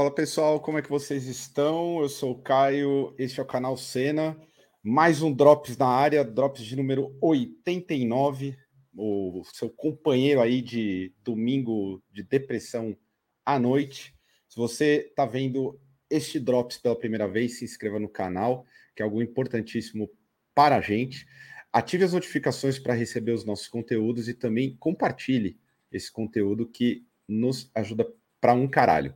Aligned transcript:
Fala 0.00 0.14
pessoal, 0.14 0.58
como 0.58 0.78
é 0.78 0.82
que 0.82 0.88
vocês 0.88 1.26
estão? 1.26 2.00
Eu 2.00 2.08
sou 2.08 2.32
o 2.32 2.40
Caio, 2.40 3.14
este 3.18 3.38
é 3.38 3.42
o 3.42 3.46
canal 3.46 3.76
Cena. 3.76 4.34
Mais 4.82 5.20
um 5.20 5.30
Drops 5.30 5.76
na 5.76 5.88
área, 5.88 6.24
Drops 6.24 6.64
de 6.64 6.74
número 6.74 7.14
89, 7.20 8.56
o 8.96 9.42
seu 9.52 9.68
companheiro 9.68 10.40
aí 10.40 10.62
de 10.62 11.12
domingo 11.22 12.02
de 12.10 12.22
depressão 12.22 12.96
à 13.44 13.58
noite. 13.58 14.14
Se 14.48 14.56
você 14.56 15.08
está 15.10 15.26
vendo 15.26 15.78
este 16.08 16.40
Drops 16.40 16.78
pela 16.78 16.96
primeira 16.96 17.28
vez, 17.28 17.58
se 17.58 17.66
inscreva 17.66 17.98
no 17.98 18.08
canal, 18.08 18.64
que 18.96 19.02
é 19.02 19.04
algo 19.04 19.20
importantíssimo 19.20 20.10
para 20.54 20.76
a 20.76 20.80
gente. 20.80 21.26
Ative 21.70 22.04
as 22.04 22.14
notificações 22.14 22.78
para 22.78 22.94
receber 22.94 23.32
os 23.32 23.44
nossos 23.44 23.68
conteúdos 23.68 24.28
e 24.28 24.32
também 24.32 24.74
compartilhe 24.78 25.60
esse 25.92 26.10
conteúdo 26.10 26.66
que 26.66 27.04
nos 27.28 27.70
ajuda 27.74 28.10
para 28.40 28.54
um 28.54 28.66
caralho. 28.66 29.14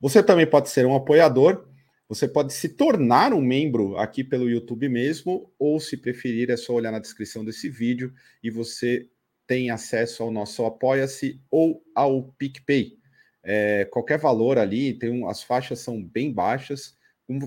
Você 0.00 0.22
também 0.22 0.46
pode 0.46 0.70
ser 0.70 0.86
um 0.86 0.94
apoiador, 0.94 1.68
você 2.08 2.26
pode 2.26 2.54
se 2.54 2.70
tornar 2.70 3.34
um 3.34 3.40
membro 3.40 3.96
aqui 3.98 4.24
pelo 4.24 4.48
YouTube 4.48 4.88
mesmo, 4.88 5.52
ou 5.58 5.78
se 5.78 5.96
preferir, 5.96 6.50
é 6.50 6.56
só 6.56 6.72
olhar 6.72 6.90
na 6.90 6.98
descrição 6.98 7.44
desse 7.44 7.68
vídeo 7.68 8.12
e 8.42 8.50
você 8.50 9.06
tem 9.46 9.70
acesso 9.70 10.22
ao 10.22 10.30
nosso 10.30 10.64
Apoia-se 10.64 11.40
ou 11.50 11.84
ao 11.94 12.32
PicPay. 12.32 12.98
É, 13.42 13.84
qualquer 13.84 14.18
valor 14.18 14.58
ali, 14.58 14.94
tem 14.94 15.10
um, 15.10 15.28
as 15.28 15.42
faixas 15.42 15.80
são 15.80 16.02
bem 16.02 16.32
baixas. 16.32 16.96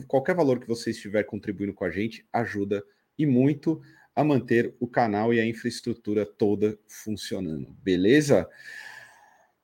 qualquer 0.07 0.35
valor 0.35 0.59
que 0.59 0.67
você 0.67 0.91
estiver 0.91 1.23
contribuindo 1.23 1.73
com 1.73 1.85
a 1.85 1.89
gente 1.89 2.25
ajuda 2.31 2.83
e 3.17 3.25
muito 3.25 3.81
a 4.15 4.23
manter 4.23 4.75
o 4.79 4.87
canal 4.87 5.33
e 5.33 5.39
a 5.39 5.45
infraestrutura 5.45 6.25
toda 6.25 6.77
funcionando. 6.87 7.75
Beleza? 7.81 8.47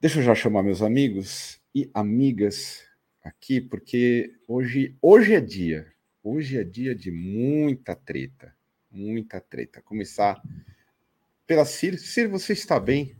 Deixa 0.01 0.19
eu 0.19 0.23
já 0.23 0.33
chamar 0.33 0.63
meus 0.63 0.81
amigos 0.81 1.58
e 1.73 1.89
amigas 1.93 2.83
aqui, 3.23 3.61
porque 3.61 4.33
hoje, 4.47 4.95
hoje 5.01 5.35
é 5.35 5.41
dia. 5.41 5.91
Hoje 6.23 6.57
é 6.57 6.63
dia 6.63 6.95
de 6.95 7.11
muita 7.11 7.95
treta. 7.95 8.55
Muita 8.91 9.39
treta. 9.39 9.81
Começar 9.81 10.41
pela 11.45 11.65
Cir. 11.65 11.97
Cir, 11.99 12.27
você 12.27 12.53
está 12.53 12.79
bem? 12.79 13.15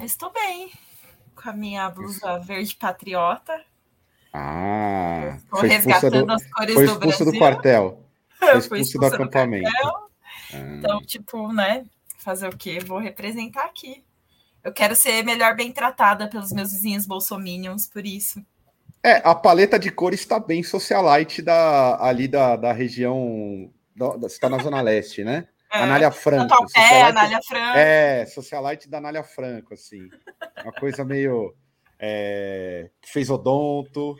estou 0.00 0.32
bem. 0.32 0.72
Com 1.34 1.50
a 1.50 1.52
minha 1.52 1.88
blusa 1.90 2.38
Isso. 2.38 2.46
verde 2.46 2.76
patriota. 2.76 3.64
Ah, 4.32 5.38
estou 5.38 5.60
resgatando 5.60 6.26
do, 6.26 6.32
as 6.32 6.46
cores 6.50 6.74
foi 6.74 6.86
do, 6.86 7.32
do 7.32 7.38
quartel. 7.38 8.06
Foi 8.40 8.56
expulso, 8.80 8.98
do 8.98 9.04
acampamento. 9.04 9.70
Do 9.70 9.88
ah. 9.88 10.76
Então, 10.78 11.02
tipo, 11.02 11.52
né? 11.52 11.84
Fazer 12.16 12.48
o 12.48 12.56
quê? 12.56 12.78
Vou 12.78 12.98
representar 12.98 13.64
aqui. 13.64 14.02
Eu 14.62 14.72
quero 14.72 14.94
ser 14.94 15.24
melhor 15.24 15.56
bem 15.56 15.72
tratada 15.72 16.28
pelos 16.28 16.52
meus 16.52 16.72
vizinhos 16.72 17.06
bolsominions, 17.06 17.88
por 17.88 18.04
isso. 18.04 18.44
É, 19.02 19.22
a 19.24 19.34
paleta 19.34 19.78
de 19.78 19.90
cores 19.90 20.20
está 20.20 20.38
bem 20.38 20.62
socialite 20.62 21.40
da, 21.40 21.96
ali 22.04 22.28
da, 22.28 22.56
da 22.56 22.72
região. 22.72 23.70
Da, 23.96 24.26
está 24.26 24.48
na 24.48 24.58
Zona 24.58 24.80
Leste, 24.82 25.24
né? 25.24 25.48
É, 25.72 25.78
Anália 25.78 26.10
Franco. 26.10 26.66
É, 26.76 27.02
Anália 27.02 27.40
Franco. 27.42 27.78
É, 27.78 28.26
socialite 28.26 28.88
da 28.88 28.98
Anália 28.98 29.22
Franco, 29.22 29.72
assim. 29.72 30.08
Uma 30.62 30.72
coisa 30.72 31.04
meio. 31.04 31.54
É, 31.98 32.90
fez 33.06 33.30
odonto. 33.30 34.16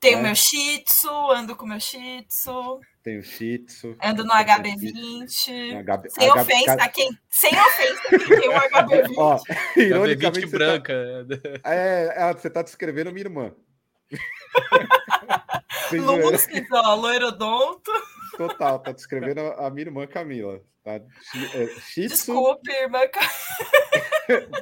Tenho 0.00 0.16
né? 0.16 0.22
meu 0.22 0.34
shih 0.34 0.82
tzu, 0.82 1.30
ando 1.30 1.54
com 1.54 1.66
meu 1.66 1.78
shih 1.78 2.24
tzu. 2.26 2.80
Tenho 3.02 3.22
shih 3.22 3.58
tzu. 3.58 3.94
Ando 4.02 4.24
no 4.24 4.32
HB20. 4.32 5.84
HB, 5.84 6.10
sem 6.10 6.30
HB, 6.30 6.40
ofensa 6.40 6.76
HB... 6.76 6.92
quem, 6.94 7.10
sem 7.28 7.50
ofensa 7.52 8.08
quem 8.08 8.40
tem 8.40 8.48
um 8.48 8.54
HB20. 8.54 9.14
Ó, 9.18 9.38
ironicamente, 9.76 10.46
HB20 10.46 10.50
branca. 10.50 11.26
Tá, 11.62 11.74
é, 11.74 12.14
é, 12.16 12.32
você 12.32 12.48
tá 12.48 12.62
descrevendo 12.62 13.12
minha 13.12 13.26
irmã. 13.26 13.54
Lúcido, 15.92 16.76
ó, 16.76 16.94
loirodonto. 16.94 17.90
Total, 18.36 18.78
tá 18.78 18.92
descrevendo 18.92 19.40
a 19.40 19.68
minha 19.70 19.86
irmã 19.86 20.06
Camila. 20.06 20.62
Tá? 20.82 20.92
É, 20.94 21.66
Shitsu, 21.80 22.08
Desculpe, 22.08 22.70
irmã 22.70 23.00
Camila. 23.08 23.30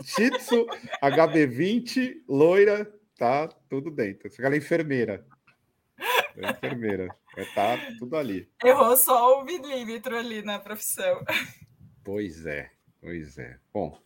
Shitsu, 0.03 0.67
HB20, 1.03 2.15
loira, 2.27 2.91
tá 3.19 3.49
tudo 3.69 3.91
dentro. 3.91 4.31
Ela 4.39 4.55
é 4.55 4.59
enfermeira. 4.59 5.27
É 6.37 6.51
enfermeira. 6.51 7.15
É, 7.37 7.45
tá 7.53 7.77
tudo 7.99 8.17
ali. 8.17 8.49
Errou 8.65 8.97
só 8.97 9.41
um 9.41 9.45
milímetro 9.45 10.17
ali 10.17 10.41
na 10.41 10.59
profissão. 10.59 11.23
Pois 12.05 12.47
é, 12.47 12.71
pois 13.03 13.37
é. 13.37 13.59
Bom, 13.71 14.01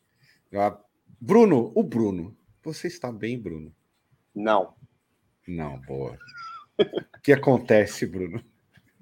Bruno, 1.20 1.70
o 1.74 1.84
Bruno. 1.84 2.36
Você 2.64 2.88
está 2.88 3.12
bem, 3.12 3.38
Bruno? 3.38 3.72
Não. 4.34 4.74
Não, 5.46 5.78
boa. 5.82 6.18
o 6.78 7.20
que 7.22 7.32
acontece, 7.32 8.06
Bruno? 8.06 8.42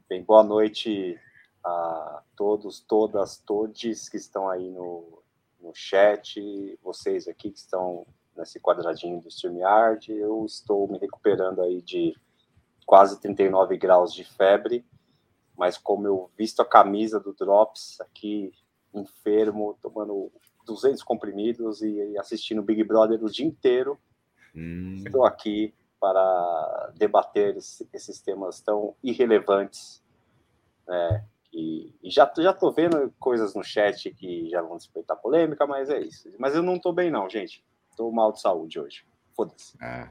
Bem, 0.09 0.23
boa 0.23 0.43
noite 0.43 1.19
a 1.65 2.23
todos, 2.37 2.81
todas, 2.81 3.39
todes 3.39 4.09
que 4.09 4.17
estão 4.17 4.49
aí 4.49 4.71
no, 4.71 5.23
no 5.61 5.73
chat, 5.75 6.79
vocês 6.83 7.29
aqui 7.29 7.51
que 7.51 7.59
estão 7.59 8.07
nesse 8.37 8.61
quadradinho 8.61 9.21
do 9.21 9.29
StreamYard. 9.29 10.13
Eu 10.13 10.45
estou 10.45 10.89
me 10.89 10.99
recuperando 10.99 11.63
aí 11.63 11.81
de 11.83 12.15
quase 12.87 13.21
39 13.21 13.77
graus 13.77 14.13
de 14.13 14.25
febre, 14.25 14.85
mas 15.57 15.79
como 15.79 16.07
eu 16.07 16.31
visto 16.37 16.61
a 16.61 16.65
camisa 16.65 17.21
do 17.21 17.33
Drops 17.33 18.01
aqui, 18.01 18.53
enfermo, 18.93 19.79
tomando 19.81 20.33
200 20.67 21.03
comprimidos 21.03 21.83
e 21.83 22.19
assistindo 22.19 22.63
Big 22.63 22.83
Brother 22.85 23.23
o 23.23 23.31
dia 23.31 23.47
inteiro, 23.47 23.99
hum. 24.55 24.97
estou 25.05 25.25
aqui 25.25 25.75
para 26.01 26.93
debater 26.97 27.57
esses 27.57 28.21
temas 28.21 28.61
tão 28.61 28.95
irrelevantes. 29.03 30.03
Né? 30.89 31.25
E, 31.53 31.95
e 32.03 32.11
já 32.11 32.31
já 32.39 32.53
tô 32.53 32.73
vendo 32.73 33.13
coisas 33.19 33.55
no 33.55 33.63
chat 33.63 34.11
que 34.15 34.49
já 34.49 34.63
vão 34.63 34.77
despertar 34.77 35.17
polêmica, 35.17 35.67
mas 35.67 35.91
é 35.91 36.01
isso. 36.01 36.29
Mas 36.39 36.55
eu 36.55 36.63
não 36.63 36.79
tô 36.79 36.93
bem 36.93 37.11
não, 37.11 37.29
gente. 37.29 37.63
Tô 37.97 38.11
mal 38.11 38.33
de 38.33 38.41
saúde 38.41 38.79
hoje. 38.79 39.05
Foda-se. 39.35 39.77
Ah, 39.81 40.11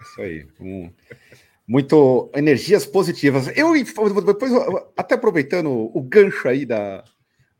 isso 0.00 0.20
aí. 0.20 0.46
Um, 0.60 0.92
muito 1.66 2.30
energias 2.34 2.86
positivas. 2.86 3.48
Eu 3.56 3.72
depois 4.24 4.52
até 4.96 5.14
aproveitando 5.14 5.70
o 5.70 6.02
gancho 6.02 6.48
aí 6.48 6.66
da, 6.66 7.04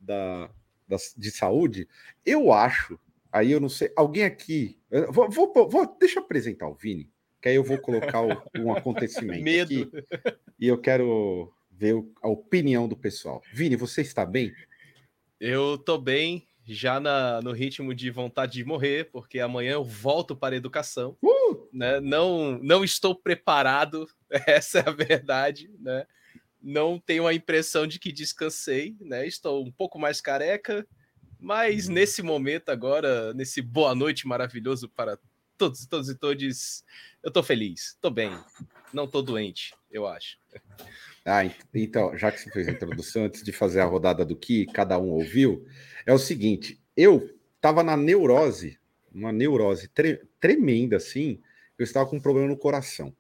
da, 0.01 0.51
da 0.89 0.97
de 1.17 1.31
saúde, 1.31 1.89
eu 2.25 2.53
acho. 2.53 2.99
Aí 3.31 3.51
eu 3.51 3.61
não 3.61 3.69
sei, 3.69 3.93
alguém 3.97 4.25
aqui. 4.25 4.79
Vou, 5.09 5.31
vou, 5.31 5.69
vou, 5.69 5.97
deixa 5.99 6.19
eu 6.19 6.25
apresentar 6.25 6.69
o 6.69 6.75
Vini 6.75 7.11
que 7.43 7.49
aí 7.49 7.57
eu 7.57 7.65
vou 7.65 7.77
colocar 7.77 8.23
o, 8.23 8.41
um 8.57 8.73
acontecimento 8.73 9.43
Medo. 9.43 9.83
aqui 9.83 9.91
e 10.59 10.69
eu 10.69 10.79
quero 10.79 11.53
ver 11.73 12.03
a 12.23 12.29
opinião 12.29 12.87
do 12.87 12.97
pessoal. 12.97 13.43
Vini, 13.53 13.75
você 13.75 14.01
está 14.01 14.25
bem? 14.25 14.55
Eu 15.41 15.77
tô 15.77 15.99
bem, 15.99 16.47
já 16.73 16.99
na, 17.01 17.41
no 17.41 17.53
ritmo 17.53 17.95
de 17.95 18.11
vontade 18.11 18.53
de 18.55 18.65
morrer, 18.65 19.11
porque 19.11 19.41
amanhã 19.41 19.73
eu 19.73 19.85
volto 19.85 20.35
para 20.35 20.55
a 20.55 20.57
educação. 20.57 21.17
Uh! 21.23 21.69
Né? 21.73 22.01
Não, 22.01 22.59
não 22.63 22.85
estou 22.85 23.15
preparado, 23.15 24.09
essa 24.31 24.81
é 24.81 24.89
a 24.89 24.93
verdade, 24.93 25.71
né? 25.79 26.07
Não 26.61 26.99
tenho 26.99 27.27
a 27.27 27.35
impressão 27.35 27.87
de 27.87 27.99
que 27.99 28.13
descansei, 28.13 28.97
né? 29.01 29.27
Estou 29.27 29.65
um 29.65 29.73
pouco 29.73 29.99
mais 29.99 30.21
careca, 30.21 30.87
mas 31.39 31.89
nesse 31.89 32.23
momento 32.23 32.69
agora, 32.69 33.35
nesse 33.35 33.61
boa 33.61 33.95
noite 33.95 34.27
maravilhoso 34.29 34.89
para 34.89 35.19
todos, 35.59 35.87
todos 35.87 36.09
e 36.09 36.15
todos 36.15 36.85
eu 37.23 37.31
tô 37.31 37.43
feliz, 37.43 37.97
tô 38.01 38.11
bem, 38.11 38.31
não 38.93 39.07
tô 39.09 39.23
doente, 39.23 39.75
eu 39.91 40.07
acho. 40.07 40.39
Ah, 41.25 41.43
então, 41.73 42.17
já 42.17 42.33
que 42.33 42.41
você 42.41 42.51
fez 42.51 42.69
a 42.69 42.73
introdução, 42.73 43.25
antes 43.25 43.43
de 43.43 43.53
fazer 43.53 43.81
a 43.81 43.85
rodada 43.85 44.25
do 44.25 44.35
que 44.35 44.67
cada 44.67 44.99
um 44.99 45.11
ouviu, 45.11 45.65
é 46.05 46.13
o 46.13 46.19
seguinte: 46.19 46.83
eu 46.97 47.31
tava 47.61 47.83
na 47.83 47.97
neurose, 47.97 48.79
uma 49.15 49.33
neurose 49.33 49.89
tre 49.89 50.21
tremenda, 50.41 50.97
assim, 50.97 51.41
eu 51.79 51.85
estava 51.85 52.09
com 52.09 52.17
um 52.17 52.21
problema 52.21 52.49
no 52.49 52.57
coração. 52.57 53.15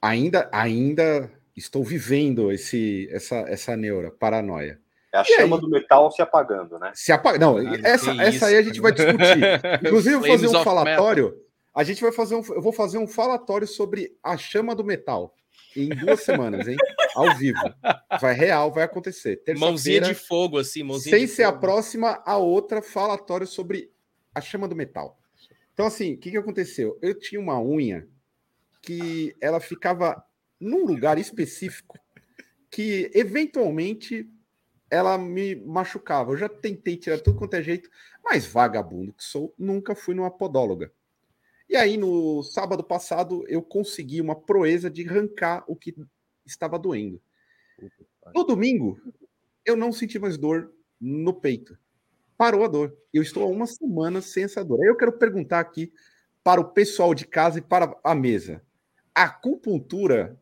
Ainda, 0.00 0.48
ainda 0.52 1.30
estou 1.56 1.82
vivendo 1.82 2.50
esse, 2.52 3.08
essa, 3.10 3.36
essa 3.48 3.76
neura, 3.76 4.10
paranoia. 4.10 4.80
É 5.12 5.18
a 5.18 5.22
e 5.22 5.24
chama 5.24 5.56
aí? 5.56 5.62
do 5.62 5.68
metal 5.68 6.10
se 6.10 6.22
apagando, 6.22 6.78
né? 6.78 6.92
Se 6.94 7.12
apaga. 7.12 7.38
Não, 7.38 7.58
ah, 7.58 7.78
essa, 7.84 8.10
essa 8.22 8.46
aí 8.46 8.56
a 8.56 8.62
gente 8.62 8.80
vai 8.80 8.92
discutir. 8.92 9.60
Inclusive, 9.84 10.16
vou 10.16 10.26
fazer 10.26 10.48
um 10.48 10.64
falatório. 10.64 11.24
Metal. 11.26 11.42
A 11.74 11.84
gente 11.84 12.02
vai 12.02 12.12
fazer 12.12 12.34
um. 12.34 12.42
Eu 12.48 12.62
vou 12.62 12.72
fazer 12.72 12.98
um 12.98 13.06
falatório 13.06 13.66
sobre 13.66 14.16
a 14.22 14.36
chama 14.36 14.74
do 14.74 14.84
metal. 14.84 15.34
Em 15.76 15.88
duas 15.88 16.20
semanas, 16.20 16.68
hein? 16.68 16.76
Ao 17.14 17.34
vivo. 17.36 17.58
Vai 18.20 18.34
real, 18.34 18.72
vai 18.72 18.84
acontecer. 18.84 19.42
Mãozinha 19.56 20.00
de 20.00 20.14
fogo, 20.14 20.58
assim, 20.58 20.82
mãozinha 20.82 21.16
Sem 21.16 21.26
ser 21.26 21.44
fogo. 21.44 21.56
a 21.56 21.60
próxima, 21.60 22.22
a 22.24 22.36
outra 22.36 22.82
falatório 22.82 23.46
sobre 23.46 23.90
a 24.34 24.40
chama 24.40 24.68
do 24.68 24.76
metal. 24.76 25.18
Então, 25.72 25.86
assim, 25.86 26.14
o 26.14 26.18
que, 26.18 26.30
que 26.30 26.36
aconteceu? 26.36 26.98
Eu 27.00 27.18
tinha 27.18 27.40
uma 27.40 27.60
unha 27.60 28.06
que 28.82 29.34
ela 29.40 29.60
ficava 29.60 30.22
num 30.60 30.84
lugar 30.84 31.18
específico 31.18 31.98
que, 32.70 33.10
eventualmente, 33.14 34.28
ela 34.90 35.16
me 35.16 35.54
machucava. 35.56 36.32
Eu 36.32 36.36
já 36.36 36.48
tentei 36.48 36.96
tirar 36.96 37.18
tudo 37.20 37.38
quanto 37.38 37.54
é 37.54 37.62
jeito, 37.62 37.88
mas 38.22 38.46
vagabundo 38.46 39.12
que 39.12 39.24
sou, 39.24 39.54
nunca 39.58 39.94
fui 39.94 40.14
numa 40.14 40.30
podóloga. 40.30 40.92
E 41.72 41.76
aí, 41.76 41.96
no 41.96 42.42
sábado 42.42 42.84
passado, 42.84 43.46
eu 43.48 43.62
consegui 43.62 44.20
uma 44.20 44.38
proeza 44.38 44.90
de 44.90 45.08
arrancar 45.08 45.64
o 45.66 45.74
que 45.74 45.96
estava 46.44 46.78
doendo. 46.78 47.18
No 48.34 48.44
domingo, 48.44 49.00
eu 49.64 49.74
não 49.74 49.90
senti 49.90 50.18
mais 50.18 50.36
dor 50.36 50.70
no 51.00 51.32
peito. 51.32 51.78
Parou 52.36 52.62
a 52.62 52.68
dor. 52.68 52.94
Eu 53.10 53.22
estou 53.22 53.44
há 53.44 53.46
uma 53.46 53.66
semana 53.66 54.20
sem 54.20 54.44
essa 54.44 54.62
dor. 54.62 54.82
Aí 54.82 54.88
eu 54.90 54.98
quero 54.98 55.12
perguntar 55.12 55.60
aqui 55.60 55.90
para 56.44 56.60
o 56.60 56.72
pessoal 56.72 57.14
de 57.14 57.26
casa 57.26 57.58
e 57.58 57.62
para 57.62 57.98
a 58.04 58.14
mesa. 58.14 58.62
A 59.14 59.22
acupuntura 59.22 60.38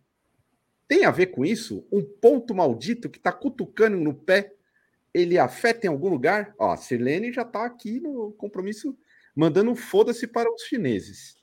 tem 0.89 1.05
a 1.05 1.13
ver 1.13 1.27
com 1.27 1.45
isso? 1.45 1.87
Um 1.93 2.03
ponto 2.03 2.53
maldito 2.53 3.09
que 3.09 3.19
está 3.19 3.31
cutucando 3.31 3.97
no 3.97 4.13
pé, 4.13 4.53
ele 5.15 5.39
afeta 5.39 5.87
em 5.87 5.91
algum 5.91 6.09
lugar? 6.09 6.57
Ó, 6.59 6.73
a 6.73 6.77
Sirlene 6.77 7.33
já 7.33 7.43
está 7.43 7.65
aqui 7.65 8.01
no 8.01 8.33
compromisso 8.33 8.99
mandando 9.35 9.75
foda-se 9.75 10.27
para 10.27 10.53
os 10.53 10.63
chineses. 10.63 11.37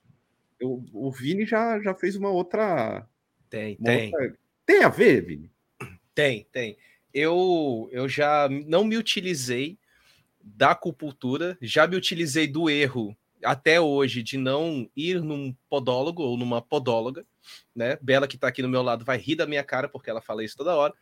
Eu, 0.59 0.83
o 0.93 1.11
Vini 1.11 1.45
já, 1.45 1.79
já 1.81 1.93
fez 1.93 2.15
uma 2.15 2.29
outra. 2.29 3.07
Tem, 3.49 3.77
uma 3.79 3.89
tem. 3.89 4.13
Outra... 4.13 4.37
Tem 4.65 4.83
a 4.83 4.89
ver, 4.89 5.25
Vini? 5.25 5.51
Tem, 6.13 6.47
tem. 6.51 6.77
Eu, 7.13 7.89
eu 7.91 8.09
já 8.09 8.49
não 8.65 8.83
me 8.83 8.97
utilizei 8.97 9.77
da 10.43 10.71
acupuntura, 10.71 11.57
já 11.61 11.87
me 11.87 11.95
utilizei 11.95 12.47
do 12.47 12.69
erro 12.69 13.15
até 13.43 13.79
hoje 13.79 14.23
de 14.23 14.37
não 14.37 14.89
ir 14.95 15.21
num 15.21 15.55
podólogo 15.69 16.23
ou 16.23 16.37
numa 16.37 16.61
podóloga, 16.61 17.25
né? 17.75 17.97
Bela 18.01 18.27
que 18.27 18.35
está 18.35 18.47
aqui 18.47 18.61
no 18.61 18.69
meu 18.69 18.81
lado 18.81 19.05
vai 19.05 19.17
rir 19.17 19.35
da 19.35 19.45
minha 19.45 19.63
cara 19.63 19.87
porque 19.87 20.09
ela 20.09 20.21
fala 20.21 20.43
isso 20.43 20.57
toda 20.57 20.75
hora. 20.75 20.93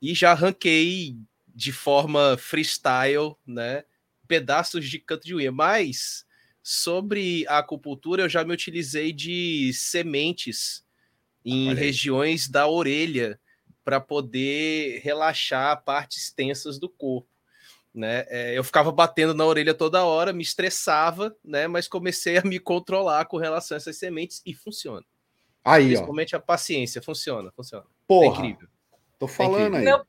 E 0.00 0.14
já 0.14 0.32
arranquei 0.32 1.16
de 1.54 1.72
forma 1.72 2.36
freestyle, 2.36 3.34
né? 3.46 3.84
Pedaços 4.28 4.88
de 4.88 5.00
canto 5.00 5.26
de 5.26 5.34
unha, 5.34 5.50
mas 5.50 6.28
Sobre 6.70 7.46
a 7.48 7.60
acupuntura, 7.60 8.24
eu 8.24 8.28
já 8.28 8.44
me 8.44 8.52
utilizei 8.52 9.10
de 9.10 9.72
sementes 9.72 10.84
em 11.42 11.72
regiões 11.72 12.46
da 12.46 12.68
orelha 12.68 13.40
para 13.82 13.98
poder 13.98 15.00
relaxar 15.02 15.82
partes 15.82 16.30
tensas 16.30 16.78
do 16.78 16.86
corpo. 16.86 17.26
Né? 17.94 18.26
É, 18.28 18.58
eu 18.58 18.62
ficava 18.62 18.92
batendo 18.92 19.32
na 19.32 19.46
orelha 19.46 19.72
toda 19.72 20.04
hora, 20.04 20.30
me 20.30 20.42
estressava, 20.42 21.34
né? 21.42 21.66
Mas 21.66 21.88
comecei 21.88 22.36
a 22.36 22.42
me 22.42 22.58
controlar 22.58 23.24
com 23.24 23.38
relação 23.38 23.74
a 23.74 23.78
essas 23.78 23.96
sementes 23.96 24.42
e 24.44 24.52
funciona. 24.52 25.06
Aí, 25.64 25.86
Principalmente 25.86 26.36
ó. 26.36 26.38
a 26.38 26.42
paciência, 26.42 27.00
funciona, 27.00 27.50
funciona. 27.52 27.86
É 27.86 28.04
Porra, 28.06 28.26
é 28.26 28.50
incrível. 28.50 28.68
Tô 29.18 29.26
falando 29.26 29.76
é 29.76 29.78
incrível. 29.78 29.78
aí. 29.78 29.84
Meu, 29.84 30.04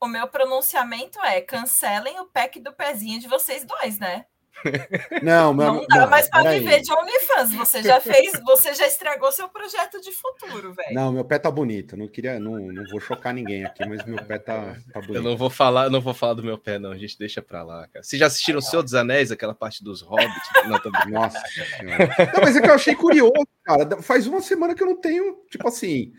o 0.00 0.08
meu 0.08 0.26
pronunciamento 0.26 1.20
é: 1.20 1.40
cancelem 1.40 2.18
o 2.20 2.26
pack 2.26 2.58
do 2.60 2.72
pezinho 2.72 3.20
de 3.20 3.28
vocês 3.28 3.64
dois, 3.64 3.98
né? 3.98 4.24
Não, 5.22 5.54
meu, 5.54 5.74
não 5.74 5.86
dá 5.86 6.06
mais 6.06 6.28
para 6.28 6.50
viver 6.50 6.80
de 6.80 6.92
OnlyFans. 6.92 7.54
Você 7.54 7.82
já 7.82 8.00
fez, 8.02 8.32
você 8.44 8.74
já 8.74 8.86
estragou 8.86 9.32
seu 9.32 9.48
projeto 9.48 10.00
de 10.00 10.12
futuro, 10.12 10.74
velho. 10.74 10.92
Não, 10.92 11.12
meu 11.12 11.24
pé 11.24 11.38
tá 11.38 11.50
bonito. 11.50 11.96
Não 11.96 12.06
queria, 12.06 12.38
não, 12.38 12.58
não 12.58 12.84
vou 12.90 13.00
chocar 13.00 13.32
ninguém 13.32 13.64
aqui, 13.64 13.86
mas 13.86 14.04
meu 14.04 14.22
pé 14.22 14.38
tá, 14.38 14.76
tá 14.92 15.00
bonito. 15.00 15.16
Eu 15.16 15.22
não 15.22 15.36
vou 15.36 15.48
falar, 15.48 15.88
não 15.88 16.00
vou 16.00 16.12
falar 16.12 16.34
do 16.34 16.42
meu 16.42 16.58
pé, 16.58 16.78
não. 16.78 16.90
A 16.90 16.98
gente 16.98 17.18
deixa 17.18 17.40
pra 17.40 17.62
lá, 17.62 17.86
cara. 17.88 18.02
Vocês 18.02 18.20
já 18.20 18.26
assistiram 18.26 18.58
O 18.58 18.62
Senhor 18.62 18.82
dos 18.82 18.94
Anéis, 18.94 19.30
aquela 19.30 19.54
parte 19.54 19.82
dos 19.82 20.02
hobbits? 20.02 20.50
Não, 20.68 20.78
tô... 20.78 20.90
Nossa 21.08 21.42
Não, 21.82 22.42
mas 22.42 22.56
é 22.56 22.60
que 22.60 22.68
eu 22.68 22.74
achei 22.74 22.94
curioso, 22.94 23.32
cara. 23.64 24.02
Faz 24.02 24.26
uma 24.26 24.40
semana 24.40 24.74
que 24.74 24.82
eu 24.82 24.86
não 24.86 25.00
tenho, 25.00 25.36
tipo 25.50 25.66
assim. 25.66 26.12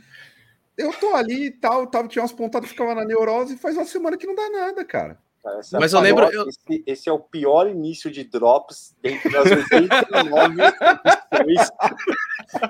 Eu 0.77 0.93
tô 0.93 1.13
ali 1.13 1.47
e 1.47 1.51
tal, 1.51 1.87
tava, 1.87 2.07
tinha 2.07 2.21
umas 2.21 2.31
pontadas, 2.31 2.69
ficava 2.69 2.95
na 2.95 3.05
neurose, 3.05 3.55
e 3.55 3.57
faz 3.57 3.75
uma 3.75 3.85
semana 3.85 4.17
que 4.17 4.27
não 4.27 4.35
dá 4.35 4.49
nada, 4.49 4.85
cara. 4.85 5.19
Essa 5.59 5.79
Mas 5.79 5.93
eu 5.93 5.99
lembro. 5.99 6.25
Eu... 6.31 6.47
Esse, 6.47 6.83
esse, 6.85 7.09
é 7.09 7.11
o 7.11 7.19
pior 7.19 7.67
início 7.67 8.11
de 8.11 8.23
drops 8.23 8.95
dentro 9.01 9.31
das 9.31 9.45
89 9.51 10.55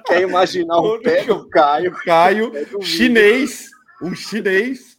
Quer 0.08 0.22
imaginar 0.22 0.78
o 0.78 1.00
pé 1.02 1.26
do 1.26 1.50
Caio? 1.50 1.94
Caio, 2.06 2.52
chinês, 2.82 3.70
um 4.02 4.16
chinês. 4.16 4.98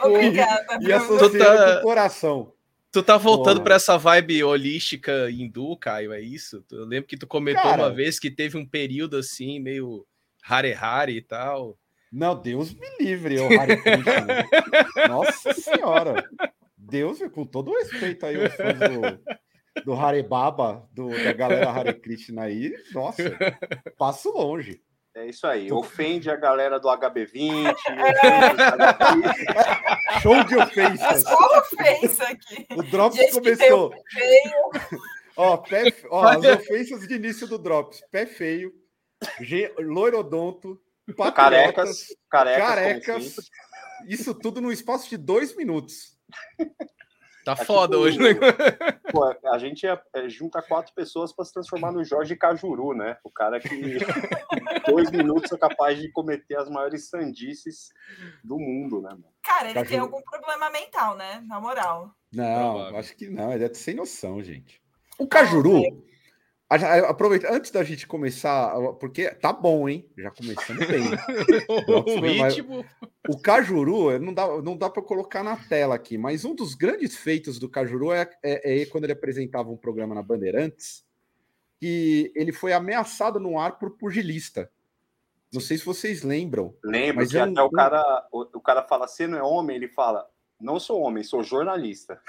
Obrigada. 0.00 0.78
E, 0.80 0.92
associando 0.92 1.38
tá... 1.38 1.82
coração. 1.82 2.52
Tu 2.90 3.02
tá 3.02 3.18
voltando 3.18 3.60
para 3.60 3.74
essa 3.74 3.98
vibe 3.98 4.42
holística 4.42 5.30
hindu, 5.30 5.76
Caio, 5.76 6.14
é 6.14 6.20
isso? 6.20 6.64
Eu 6.70 6.86
lembro 6.86 7.06
que 7.06 7.18
tu 7.18 7.26
comentou 7.26 7.62
Cara, 7.62 7.82
uma 7.82 7.90
vez 7.90 8.18
que 8.18 8.30
teve 8.30 8.56
um 8.56 8.66
período 8.66 9.18
assim, 9.18 9.60
meio 9.60 10.06
Hare 10.42 10.72
Hare 10.72 11.14
e 11.14 11.20
tal. 11.20 11.76
Não, 12.12 12.40
Deus 12.40 12.72
me 12.72 12.86
livre, 13.00 13.40
o 13.40 13.60
Hare 13.60 13.76
Krishna. 13.82 15.08
Nossa 15.08 15.52
senhora. 15.52 16.24
Deus, 16.76 17.18
com 17.32 17.44
todo 17.44 17.70
o 17.70 17.74
respeito 17.74 18.26
aí, 18.26 18.36
os 18.36 18.54
fãs 18.54 18.78
do, 18.78 19.84
do 19.84 19.94
Hare 19.94 20.22
Baba, 20.22 20.88
do, 20.92 21.10
da 21.10 21.32
galera 21.32 21.70
Hare 21.70 21.94
Krishna 21.94 22.42
aí, 22.42 22.72
nossa, 22.92 23.22
passo 23.98 24.30
longe. 24.30 24.80
É 25.16 25.26
isso 25.26 25.44
aí, 25.46 25.72
ofende 25.72 26.30
a 26.30 26.36
galera 26.36 26.78
do 26.78 26.88
HB20. 26.88 27.74
Show 30.20 30.44
de 30.44 30.56
ofensas. 30.56 31.22
Só 31.22 31.58
ofensa 31.58 32.24
aqui. 32.24 32.66
O 32.76 32.82
Drops 32.82 33.16
Gente 33.16 33.32
começou. 33.32 33.94
ó, 35.34 35.56
pé, 35.56 35.84
ó, 36.10 36.22
as 36.22 36.44
ofensas 36.44 37.08
de 37.08 37.14
início 37.14 37.46
do 37.46 37.56
Drops: 37.56 38.02
pé 38.12 38.26
feio, 38.26 38.74
loirodonto, 39.78 40.78
patriotas, 41.14 41.34
carecas, 41.34 42.16
carecas, 42.30 43.06
carecas 43.06 43.50
isso 44.06 44.34
tudo 44.34 44.60
no 44.60 44.72
espaço 44.72 45.08
de 45.08 45.16
dois 45.16 45.56
minutos. 45.56 46.16
Tá 47.44 47.52
é 47.52 47.64
foda 47.64 47.94
tipo, 47.94 48.04
hoje, 48.04 48.18
né? 48.18 48.34
Pô, 49.12 49.24
a 49.24 49.58
gente 49.58 49.86
é, 49.86 50.00
é, 50.14 50.28
junta 50.28 50.60
quatro 50.60 50.92
pessoas 50.92 51.32
para 51.32 51.44
se 51.44 51.52
transformar 51.52 51.92
no 51.92 52.04
Jorge 52.04 52.34
Cajuru, 52.34 52.92
né? 52.92 53.16
O 53.22 53.30
cara 53.30 53.60
que 53.60 53.72
em 53.72 53.98
dois 54.90 55.10
minutos 55.12 55.52
é 55.52 55.56
capaz 55.56 55.96
de 55.96 56.10
cometer 56.10 56.56
as 56.56 56.68
maiores 56.68 57.08
sandices 57.08 57.90
do 58.42 58.58
mundo, 58.58 59.00
né, 59.00 59.10
mano? 59.10 59.32
Cara, 59.44 59.66
ele 59.66 59.74
Cajuru... 59.74 59.90
tem 59.90 59.98
algum 60.00 60.22
problema 60.22 60.70
mental, 60.70 61.16
né? 61.16 61.44
Na 61.46 61.60
moral. 61.60 62.10
Não, 62.32 62.96
acho 62.96 63.14
que 63.16 63.28
não. 63.28 63.52
Ele 63.52 63.64
é 63.64 63.72
sem 63.72 63.94
noção, 63.94 64.42
gente. 64.42 64.82
O 65.16 65.28
Cajuru. 65.28 65.82
Aproveita, 66.68 67.52
antes 67.52 67.70
da 67.70 67.84
gente 67.84 68.08
começar, 68.08 68.74
porque 68.98 69.30
tá 69.30 69.52
bom, 69.52 69.88
hein? 69.88 70.10
Já 70.18 70.32
começando 70.32 70.78
bem. 70.78 71.04
o 71.68 72.20
ritmo. 72.20 72.84
O 73.28 73.40
Cajuru, 73.40 74.18
não 74.18 74.34
dá, 74.34 74.62
não 74.62 74.76
dá 74.76 74.90
para 74.90 75.02
colocar 75.02 75.44
na 75.44 75.56
tela 75.56 75.94
aqui, 75.94 76.18
mas 76.18 76.44
um 76.44 76.56
dos 76.56 76.74
grandes 76.74 77.16
feitos 77.16 77.60
do 77.60 77.68
Cajuru 77.68 78.12
é, 78.12 78.28
é, 78.42 78.82
é, 78.82 78.86
quando 78.86 79.04
ele 79.04 79.12
apresentava 79.12 79.70
um 79.70 79.76
programa 79.76 80.12
na 80.12 80.22
Bandeirantes, 80.22 81.04
que 81.78 82.32
ele 82.34 82.52
foi 82.52 82.72
ameaçado 82.72 83.38
no 83.38 83.60
ar 83.60 83.78
por 83.78 83.96
pugilista. 83.96 84.68
Não 85.52 85.60
sei 85.60 85.78
se 85.78 85.84
vocês 85.84 86.24
lembram. 86.24 86.74
Lembro 86.82 87.16
mas 87.16 87.30
que 87.30 87.38
é 87.38 87.44
um, 87.44 87.52
até 87.52 87.62
o 87.62 87.70
cara, 87.70 88.26
o, 88.32 88.40
o 88.42 88.60
cara 88.60 88.82
fala, 88.82 89.06
você 89.06 89.28
não 89.28 89.38
é 89.38 89.42
homem? 89.42 89.76
Ele 89.76 89.88
fala, 89.88 90.28
não 90.60 90.80
sou 90.80 91.00
homem, 91.00 91.22
sou 91.22 91.44
jornalista. 91.44 92.20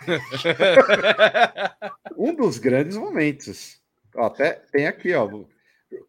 um 2.16 2.34
dos 2.34 2.58
grandes 2.58 2.96
momentos. 2.96 3.79
Ó, 4.16 4.26
até 4.26 4.52
tem 4.72 4.86
aqui, 4.86 5.12
ó. 5.14 5.28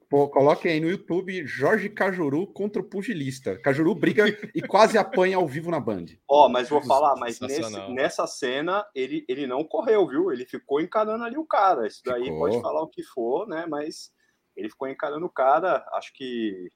Pô, 0.10 0.30
coloquem 0.30 0.74
aí 0.74 0.80
no 0.80 0.90
YouTube 0.90 1.46
Jorge 1.46 1.90
Cajuru 1.90 2.46
contra 2.46 2.82
o 2.82 2.86
pugilista. 2.86 3.58
Cajuru 3.60 3.96
briga 3.96 4.26
e 4.54 4.62
quase 4.62 4.98
apanha 4.98 5.38
ao 5.38 5.48
vivo 5.48 5.72
na 5.72 5.80
Band. 5.80 6.06
Ó, 6.28 6.46
oh, 6.46 6.50
mas 6.50 6.70
vou 6.70 6.84
falar, 6.84 7.16
mas 7.16 7.40
nesse, 7.40 7.90
nessa 7.90 8.28
cena 8.28 8.86
ele, 8.94 9.26
ele 9.28 9.48
não 9.48 9.64
correu, 9.64 10.08
viu? 10.08 10.32
Ele 10.32 10.46
ficou 10.46 10.80
encarando 10.80 11.24
ali 11.24 11.38
o 11.38 11.46
cara. 11.46 11.88
Isso 11.88 12.02
daí 12.06 12.26
ficou. 12.26 12.40
pode 12.40 12.62
falar 12.62 12.82
o 12.82 12.90
que 12.90 13.02
for, 13.04 13.48
né? 13.48 13.66
Mas 13.68 14.12
ele 14.56 14.70
ficou 14.70 14.88
encarando 14.88 15.26
o 15.26 15.32
cara. 15.32 15.84
Acho 15.94 16.14
que 16.14 16.70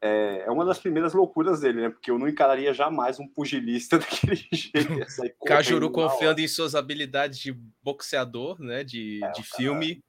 é, 0.00 0.44
é 0.46 0.50
uma 0.50 0.64
das 0.64 0.78
primeiras 0.78 1.12
loucuras 1.14 1.60
dele, 1.60 1.82
né? 1.82 1.90
Porque 1.90 2.10
eu 2.10 2.18
não 2.18 2.28
encararia 2.28 2.72
jamais 2.72 3.18
um 3.18 3.26
pugilista 3.26 3.98
daquele 3.98 4.36
jeito. 4.36 5.34
Cajuru 5.44 5.90
confiando 5.90 6.40
em 6.40 6.48
suas 6.48 6.74
habilidades 6.74 7.38
de 7.38 7.52
boxeador, 7.82 8.60
né? 8.60 8.84
De, 8.84 9.22
é, 9.22 9.30
de 9.32 9.42
filme. 9.42 10.02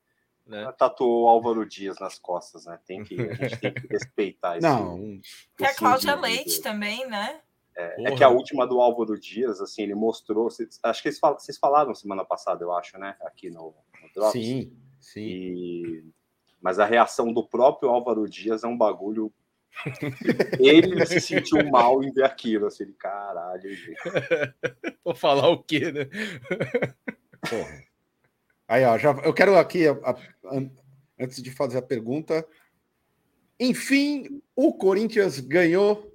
Né? 0.47 0.71
Tatuou 0.77 1.25
o 1.25 1.27
Álvaro 1.27 1.65
Dias 1.65 1.99
nas 1.99 2.17
costas, 2.17 2.65
né? 2.65 2.79
Tem 2.85 3.03
que, 3.03 3.19
a 3.19 3.33
gente 3.33 3.59
tem 3.59 3.73
que 3.73 3.87
respeitar 3.91 4.57
isso. 4.57 4.67
Não. 4.67 5.19
E 5.59 5.65
a 5.65 5.75
Cláudia 5.75 6.15
Leite 6.15 6.61
também, 6.61 7.05
né? 7.07 7.41
É, 7.75 8.05
é, 8.05 8.15
que 8.15 8.23
a 8.23 8.29
última 8.29 8.65
do 8.65 8.81
Álvaro 8.81 9.19
Dias, 9.19 9.61
assim, 9.61 9.83
ele 9.83 9.93
mostrou. 9.93 10.47
Acho 10.83 11.03
que 11.03 11.11
vocês 11.11 11.57
falaram 11.59 11.93
semana 11.93 12.25
passada, 12.25 12.63
eu 12.63 12.71
acho, 12.73 12.97
né? 12.97 13.15
Aqui 13.21 13.49
no, 13.49 13.75
no 14.01 14.09
Drops. 14.15 14.31
Sim, 14.31 14.75
sim. 14.99 15.21
E, 15.21 16.03
mas 16.59 16.79
a 16.79 16.85
reação 16.85 17.31
do 17.31 17.47
próprio 17.47 17.89
Álvaro 17.89 18.27
Dias 18.27 18.63
é 18.63 18.67
um 18.67 18.77
bagulho 18.77 19.31
Ele 20.59 21.05
se 21.05 21.21
sentiu 21.21 21.69
mal 21.69 22.03
em 22.03 22.11
ver 22.11 22.23
aquilo, 22.23 22.67
assim, 22.67 22.91
caralho. 22.93 23.75
Gente. 23.75 23.95
Vou 25.03 25.15
falar 25.15 25.49
o 25.49 25.61
quê, 25.61 25.91
né? 25.91 26.05
Porra. 27.47 27.86
Aí, 28.67 28.83
ó, 28.83 28.97
já, 28.97 29.11
eu 29.23 29.33
quero 29.33 29.57
aqui, 29.57 29.87
a, 29.87 29.91
a, 29.91 30.15
antes 31.19 31.41
de 31.41 31.51
fazer 31.51 31.77
a 31.77 31.81
pergunta, 31.81 32.45
enfim, 33.59 34.41
o 34.55 34.73
Corinthians 34.73 35.39
ganhou 35.39 36.13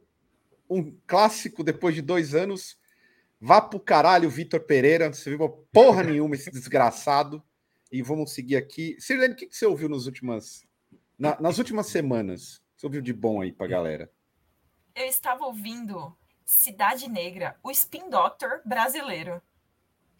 um 0.69 0.97
clássico 1.07 1.65
depois 1.65 1.95
de 1.95 2.03
dois 2.03 2.35
anos. 2.35 2.79
Vá 3.41 3.61
pro 3.61 3.81
caralho, 3.81 4.31
Vitor 4.31 4.61
Pereira. 4.61 5.07
Não 5.07 5.15
se 5.15 5.29
viu 5.29 5.49
porra 5.73 6.03
nenhuma 6.05 6.35
esse 6.35 6.51
desgraçado. 6.51 7.43
E 7.91 8.01
vamos 8.01 8.33
seguir 8.33 8.57
aqui. 8.57 8.97
Sirlene, 8.99 9.35
o 9.35 9.37
que, 9.37 9.47
que 9.47 9.57
você 9.57 9.67
ouviu 9.67 9.89
nas 9.89 10.07
últimas, 10.07 10.65
na, 11.19 11.39
nas 11.41 11.59
últimas 11.59 11.89
semanas? 11.89 12.63
Você 12.77 12.87
ouviu 12.87 13.03
de 13.03 13.13
bom 13.13 13.41
aí 13.41 13.53
pra 13.53 13.67
galera? 13.67 14.11
Eu 14.95 15.07
estava 15.07 15.45
ouvindo 15.45 16.17
Cidade 16.45 17.09
Negra, 17.09 17.57
o 17.63 17.71
Spin 17.71 18.09
Doctor 18.09 18.61
brasileiro. 18.65 19.43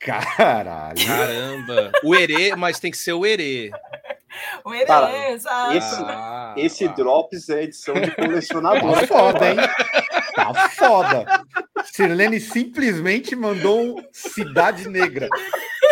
Caralho. 0.03 1.07
Caramba. 1.07 1.93
O 2.03 2.15
Herê, 2.15 2.57
mas 2.57 2.81
tem 2.81 2.91
que 2.91 2.99
ser 2.99 3.13
o 3.13 3.25
Herê. 3.25 3.71
O 4.65 4.75
Herê, 4.75 4.87
Cara, 4.87 5.31
exato. 5.31 5.73
Esse, 5.77 6.03
ah, 6.05 6.55
esse 6.57 6.85
ah. 6.87 6.89
Drops 6.89 7.49
é 7.49 7.63
edição 7.63 7.95
de 7.95 8.11
colecionador. 8.11 9.01
Tá 9.01 9.07
foda, 9.07 9.51
hein? 9.51 9.57
Tá 10.35 10.69
foda. 10.71 11.45
Sirlene 11.85 12.41
simplesmente 12.41 13.37
mandou 13.37 13.81
um 13.81 14.05
Cidade 14.13 14.89
Negra. 14.89 15.29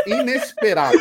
Inesperado. 0.07 0.99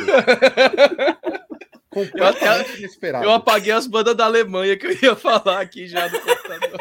Completamente 1.89 2.77
inesperado. 2.77 3.25
Eu 3.25 3.31
apaguei 3.31 3.71
as 3.71 3.87
bandas 3.87 4.15
da 4.15 4.25
Alemanha 4.25 4.77
que 4.77 4.85
eu 4.85 4.97
ia 5.01 5.15
falar 5.15 5.61
aqui 5.61 5.87
já 5.87 6.07
no 6.07 6.19
computador. 6.19 6.79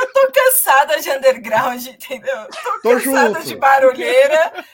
Eu 0.00 0.12
tô 0.12 0.32
cansada 0.32 1.00
de 1.00 1.10
underground, 1.10 1.86
entendeu? 1.86 2.46
Tô, 2.62 2.80
tô 2.80 2.90
cansada 2.94 3.34
junto. 3.34 3.46
de 3.46 3.56
barulheira. 3.56 4.64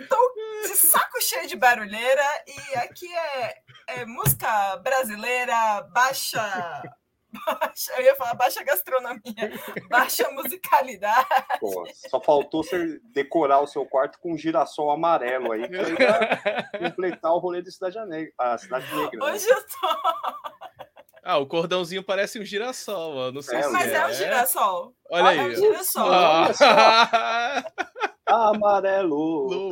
Estou 0.00 0.34
de 0.62 0.74
saco 0.74 1.20
cheio 1.20 1.46
de 1.46 1.54
barulheira 1.54 2.24
e 2.46 2.76
aqui 2.78 3.06
é, 3.14 3.54
é 3.88 4.04
música 4.04 4.76
brasileira, 4.78 5.82
baixa 5.92 6.82
Baixa, 7.30 7.92
eu 7.98 8.04
ia 8.04 8.16
falar 8.16 8.34
baixa 8.34 8.64
gastronomia, 8.64 9.52
baixa 9.90 10.30
musicalidade. 10.30 11.26
Pô, 11.60 11.86
só 12.08 12.20
faltou 12.20 12.64
você 12.64 12.98
decorar 13.12 13.60
o 13.60 13.66
seu 13.66 13.84
quarto 13.84 14.18
com 14.18 14.32
um 14.32 14.38
girassol 14.38 14.90
amarelo 14.90 15.52
aí 15.52 15.68
para 15.68 16.70
completar 16.78 17.32
o 17.32 17.38
rolê 17.38 17.60
da 17.60 17.70
Cidade 17.70 17.98
Negra. 18.06 18.32
A 18.38 18.56
Cidade 18.56 18.86
Negra 18.94 19.18
né? 19.18 19.32
Hoje 19.32 19.46
né? 19.46 19.56
eu 19.56 19.62
tô. 19.62 20.88
Ah, 21.22 21.36
o 21.36 21.46
cordãozinho 21.46 22.02
parece 22.02 22.40
um 22.40 22.44
girassol, 22.44 23.30
não 23.30 23.42
sei 23.42 23.58
é, 23.58 23.62
se 23.62 23.68
Mas 23.70 23.92
é, 23.92 23.96
é 23.96 24.06
um 24.06 24.12
girassol. 24.12 24.94
Olha 25.10 25.28
aí. 25.28 25.38
É 25.38 25.42
um 25.42 25.54
girassol. 25.54 26.10
Ah. 26.10 27.64
Amarelo. 28.28 29.70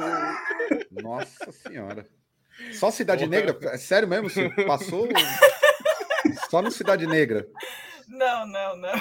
Nossa 0.91 1.53
senhora. 1.53 2.07
Só 2.73 2.91
Cidade 2.91 3.27
Negra? 3.27 3.57
É 3.71 3.79
sério 3.79 4.09
mesmo? 4.09 4.31
Você 4.31 4.49
passou 4.67 5.09
só 6.49 6.63
no 6.63 6.71
Cidade 6.71 7.07
Negra. 7.07 7.47
Não, 8.09 8.47
não, 8.47 8.77
não. 8.77 8.93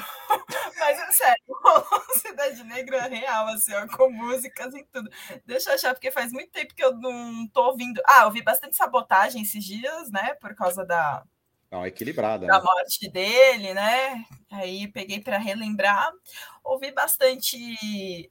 Mas 0.80 1.00
é 1.00 1.12
sério, 1.12 1.44
Cidade 2.18 2.64
Negra 2.64 2.98
é 2.98 3.08
real, 3.08 3.48
assim, 3.48 3.74
ó, 3.74 3.88
com 3.88 4.10
músicas 4.10 4.74
e 4.74 4.84
tudo. 4.92 5.10
Deixa 5.46 5.70
eu 5.70 5.76
achar, 5.76 5.94
porque 5.94 6.12
faz 6.12 6.32
muito 6.32 6.52
tempo 6.52 6.74
que 6.76 6.84
eu 6.84 6.94
não 6.98 7.48
tô 7.48 7.68
ouvindo. 7.68 8.02
Ah, 8.06 8.26
ouvi 8.26 8.42
bastante 8.42 8.76
sabotagem 8.76 9.44
esses 9.44 9.64
dias, 9.64 10.12
né? 10.12 10.34
Por 10.36 10.56
causa 10.56 10.86
da. 10.86 11.24
Não, 11.72 11.86
equilibrada. 11.86 12.46
Da 12.48 12.58
né? 12.58 12.64
morte 12.64 13.10
dele, 13.10 13.74
né? 13.74 14.26
Aí 14.52 14.88
peguei 14.88 15.22
para 15.22 15.38
relembrar. 15.38 16.12
Ouvi 16.64 16.92
bastante 16.92 17.58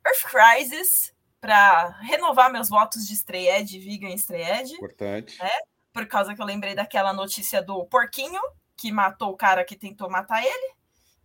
Earth 0.04 0.30
Crisis 0.30 1.13
para 1.44 1.88
renovar 2.00 2.50
meus 2.50 2.70
votos 2.70 3.06
de 3.06 3.12
Strayed, 3.12 3.78
Vegan 3.78 4.14
Strayed. 4.14 4.72
Importante. 4.72 5.38
Né? 5.38 5.50
Por 5.92 6.06
causa 6.06 6.34
que 6.34 6.40
eu 6.40 6.46
lembrei 6.46 6.74
daquela 6.74 7.12
notícia 7.12 7.62
do 7.62 7.84
porquinho, 7.84 8.40
que 8.74 8.90
matou 8.90 9.28
o 9.28 9.36
cara 9.36 9.62
que 9.62 9.76
tentou 9.76 10.08
matar 10.08 10.42
ele. 10.42 10.74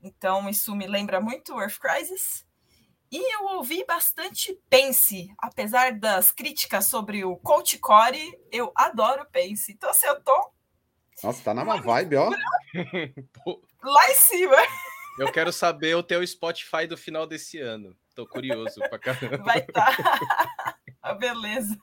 Então, 0.03 0.49
isso 0.49 0.75
me 0.75 0.87
lembra 0.87 1.21
muito 1.21 1.57
Earth 1.57 1.79
Crisis. 1.79 2.45
E 3.09 3.33
eu 3.33 3.45
ouvi 3.55 3.85
bastante 3.85 4.59
Pense, 4.69 5.33
apesar 5.37 5.93
das 5.93 6.33
críticas 6.33 6.85
sobre 6.85 7.23
o 7.23 7.37
Coach 7.37 7.77
Core, 7.77 8.37
eu 8.51 8.73
adoro 8.75 9.25
Pense. 9.31 9.71
Então, 9.71 9.89
assim, 9.89 10.05
eu 10.05 10.21
tô. 10.21 10.51
Nossa, 11.23 11.41
tá 11.41 11.53
na 11.53 11.63
uma 11.63 11.81
vibe, 11.81 12.17
ó. 12.17 12.29
Lá 13.81 14.11
em 14.11 14.15
cima. 14.15 14.57
Eu 15.17 15.31
quero 15.31 15.53
saber 15.53 15.95
o 15.95 16.03
teu 16.03 16.25
Spotify 16.27 16.85
do 16.85 16.97
final 16.97 17.25
desse 17.25 17.57
ano. 17.57 17.95
Tô 18.19 18.27
curioso 18.27 18.81
pra 18.81 18.99
caramba. 18.99 19.37
Vai 19.37 19.59
estar. 19.59 19.95
Tá. 21.01 21.13
Beleza. 21.15 21.79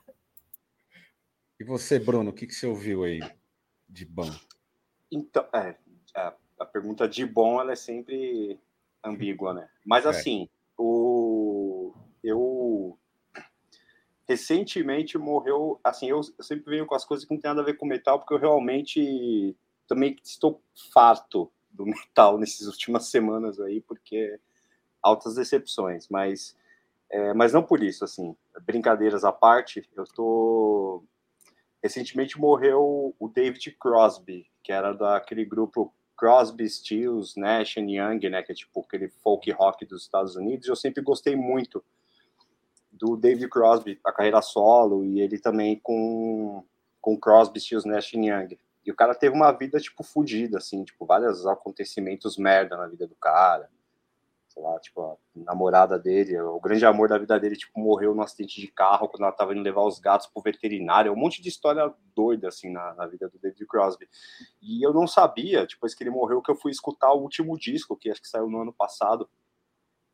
E 1.59 1.63
você, 1.63 1.97
Bruno, 1.97 2.29
o 2.29 2.33
que, 2.33 2.45
que 2.45 2.53
você 2.53 2.67
ouviu 2.67 3.03
aí 3.03 3.19
de 3.89 4.05
bom? 4.05 4.29
Então, 5.11 5.47
é, 5.51 5.75
a, 6.15 6.35
a, 6.59 6.65
pergunta 6.65 7.09
de 7.09 7.25
bom 7.25 7.59
ela 7.59 7.71
é 7.71 7.75
sempre 7.75 8.59
ambígua, 9.03 9.51
né? 9.51 9.67
Mas 9.83 10.05
é. 10.05 10.09
assim, 10.09 10.47
o 10.77 11.95
eu 12.23 12.99
recentemente 14.29 15.17
morreu, 15.17 15.79
assim, 15.83 16.07
eu, 16.07 16.21
eu, 16.37 16.43
sempre 16.43 16.69
venho 16.69 16.85
com 16.85 16.93
as 16.93 17.03
coisas 17.03 17.25
que 17.25 17.33
não 17.33 17.41
tem 17.41 17.49
nada 17.49 17.61
a 17.61 17.65
ver 17.65 17.77
com 17.77 17.85
metal, 17.87 18.19
porque 18.19 18.35
eu 18.35 18.39
realmente 18.39 19.57
também 19.87 20.15
estou 20.23 20.61
farto 20.93 21.51
do 21.71 21.83
metal 21.83 22.37
nessas 22.37 22.67
últimas 22.67 23.07
semanas 23.07 23.59
aí, 23.59 23.81
porque 23.81 24.39
altas 25.07 25.35
decepções, 25.35 26.07
mas 26.09 26.55
é, 27.09 27.33
mas 27.33 27.53
não 27.53 27.63
por 27.63 27.81
isso, 27.81 28.03
assim, 28.03 28.35
brincadeiras 28.65 29.23
à 29.23 29.31
parte, 29.31 29.87
eu 29.95 30.03
tô 30.05 31.03
recentemente 31.81 32.39
morreu 32.39 33.15
o 33.17 33.29
David 33.29 33.71
Crosby, 33.79 34.45
que 34.61 34.71
era 34.73 34.91
daquele 34.93 35.45
grupo 35.45 35.93
Crosby, 36.17 36.69
Stills, 36.69 37.39
Nash 37.39 37.77
Young, 37.77 38.29
né, 38.29 38.43
que 38.43 38.51
é 38.51 38.55
tipo 38.55 38.81
aquele 38.81 39.07
folk 39.07 39.49
rock 39.51 39.85
dos 39.85 40.01
Estados 40.01 40.35
Unidos. 40.35 40.67
Eu 40.67 40.75
sempre 40.75 41.01
gostei 41.01 41.35
muito 41.35 41.83
do 42.91 43.15
David 43.15 43.47
Crosby, 43.47 43.99
a 44.03 44.11
carreira 44.11 44.41
solo 44.41 45.05
e 45.05 45.21
ele 45.21 45.39
também 45.39 45.79
com 45.81 46.63
com 46.99 47.17
Crosby, 47.17 47.59
Stills, 47.61 47.87
Nash 47.87 48.11
Young. 48.13 48.59
E 48.85 48.91
o 48.91 48.95
cara 48.95 49.15
teve 49.15 49.33
uma 49.33 49.51
vida 49.51 49.79
tipo 49.79 50.03
fodida 50.03 50.57
assim, 50.57 50.83
tipo 50.83 51.05
vários 51.05 51.45
acontecimentos 51.45 52.37
merda 52.37 52.75
na 52.75 52.87
vida 52.87 53.07
do 53.07 53.15
cara 53.15 53.69
sei 54.57 54.63
lá, 54.63 54.79
tipo, 54.79 55.01
a 55.01 55.17
namorada 55.35 55.99
dele, 55.99 56.39
o 56.41 56.59
grande 56.59 56.83
amor 56.83 57.07
da 57.07 57.17
vida 57.17 57.39
dele, 57.39 57.55
tipo, 57.55 57.79
morreu 57.79 58.15
num 58.15 58.23
acidente 58.23 58.59
de 58.59 58.67
carro 58.67 59.07
quando 59.07 59.21
ela 59.21 59.31
tava 59.31 59.53
indo 59.53 59.61
levar 59.61 59.83
os 59.83 59.99
gatos 59.99 60.25
pro 60.25 60.41
veterinário, 60.41 61.13
um 61.13 61.15
monte 61.15 61.41
de 61.41 61.49
história 61.49 61.93
doida, 62.15 62.47
assim, 62.47 62.71
na, 62.71 62.95
na 62.95 63.05
vida 63.05 63.29
do 63.29 63.37
David 63.37 63.63
Crosby. 63.67 64.09
E 64.59 64.83
eu 64.83 64.91
não 64.91 65.05
sabia, 65.05 65.67
depois 65.67 65.93
que 65.93 66.03
ele 66.03 66.09
morreu, 66.09 66.41
que 66.41 66.49
eu 66.49 66.55
fui 66.55 66.71
escutar 66.71 67.13
o 67.13 67.21
último 67.21 67.57
disco, 67.57 67.95
que 67.95 68.09
acho 68.09 68.21
que 68.21 68.27
saiu 68.27 68.49
no 68.49 68.61
ano 68.61 68.73
passado, 68.73 69.29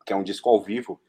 que 0.04 0.12
é 0.12 0.16
um 0.16 0.22
disco 0.22 0.50
ao 0.50 0.60
vivo, 0.60 1.00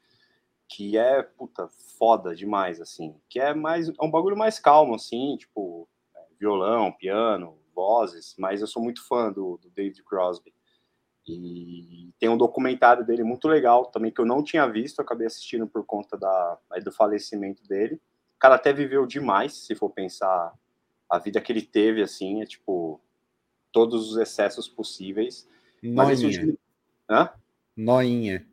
que 0.70 0.98
é, 0.98 1.22
puta, 1.22 1.68
foda 2.00 2.34
demais, 2.34 2.80
assim, 2.80 3.20
que 3.30 3.39
é 3.39 3.54
mais, 3.54 3.89
é 3.89 4.04
um 4.04 4.10
bagulho 4.10 4.38
mais 4.38 4.60
calmo, 4.60 4.96
assim, 4.96 5.36
tipo, 5.38 5.89
é, 6.15 6.20
violão, 6.39 6.92
piano, 6.94 7.60
vozes, 7.75 8.34
mas 8.39 8.62
eu 8.62 8.68
sou 8.68 8.82
muito 8.82 9.06
fã 9.06 9.30
do, 9.30 9.58
do 9.58 9.70
David 9.70 10.01
Crosby. 10.04 10.54
E 11.27 12.13
tem 12.20 12.29
um 12.29 12.38
documentário 12.38 13.05
dele 13.05 13.24
muito 13.24 13.48
legal 13.48 13.86
também 13.86 14.12
que 14.12 14.22
eu 14.22 14.25
não 14.25 14.44
tinha 14.44 14.67
visto, 14.67 15.01
acabei 15.01 15.25
assistindo 15.25 15.67
por 15.67 15.84
conta 15.86 16.17
da, 16.17 16.58
do 16.84 16.91
falecimento 16.91 17.63
dele. 17.67 17.96
O 18.36 18.39
cara 18.39 18.55
até 18.55 18.72
viveu 18.72 19.08
demais, 19.08 19.65
se 19.65 19.74
for 19.75 19.89
pensar 19.89 20.53
a 21.10 21.17
vida 21.17 21.41
que 21.41 21.51
ele 21.51 21.62
teve, 21.62 22.01
assim, 22.01 22.41
é 22.41 22.46
tipo 22.46 23.01
todos 23.72 24.12
os 24.12 24.17
excessos 24.17 24.67
possíveis. 24.67 25.48
Noinha. 25.82 25.96
Mas 25.96 26.22
esse 26.22 26.60
Hã? 27.10 27.29
Noinha. 27.75 28.48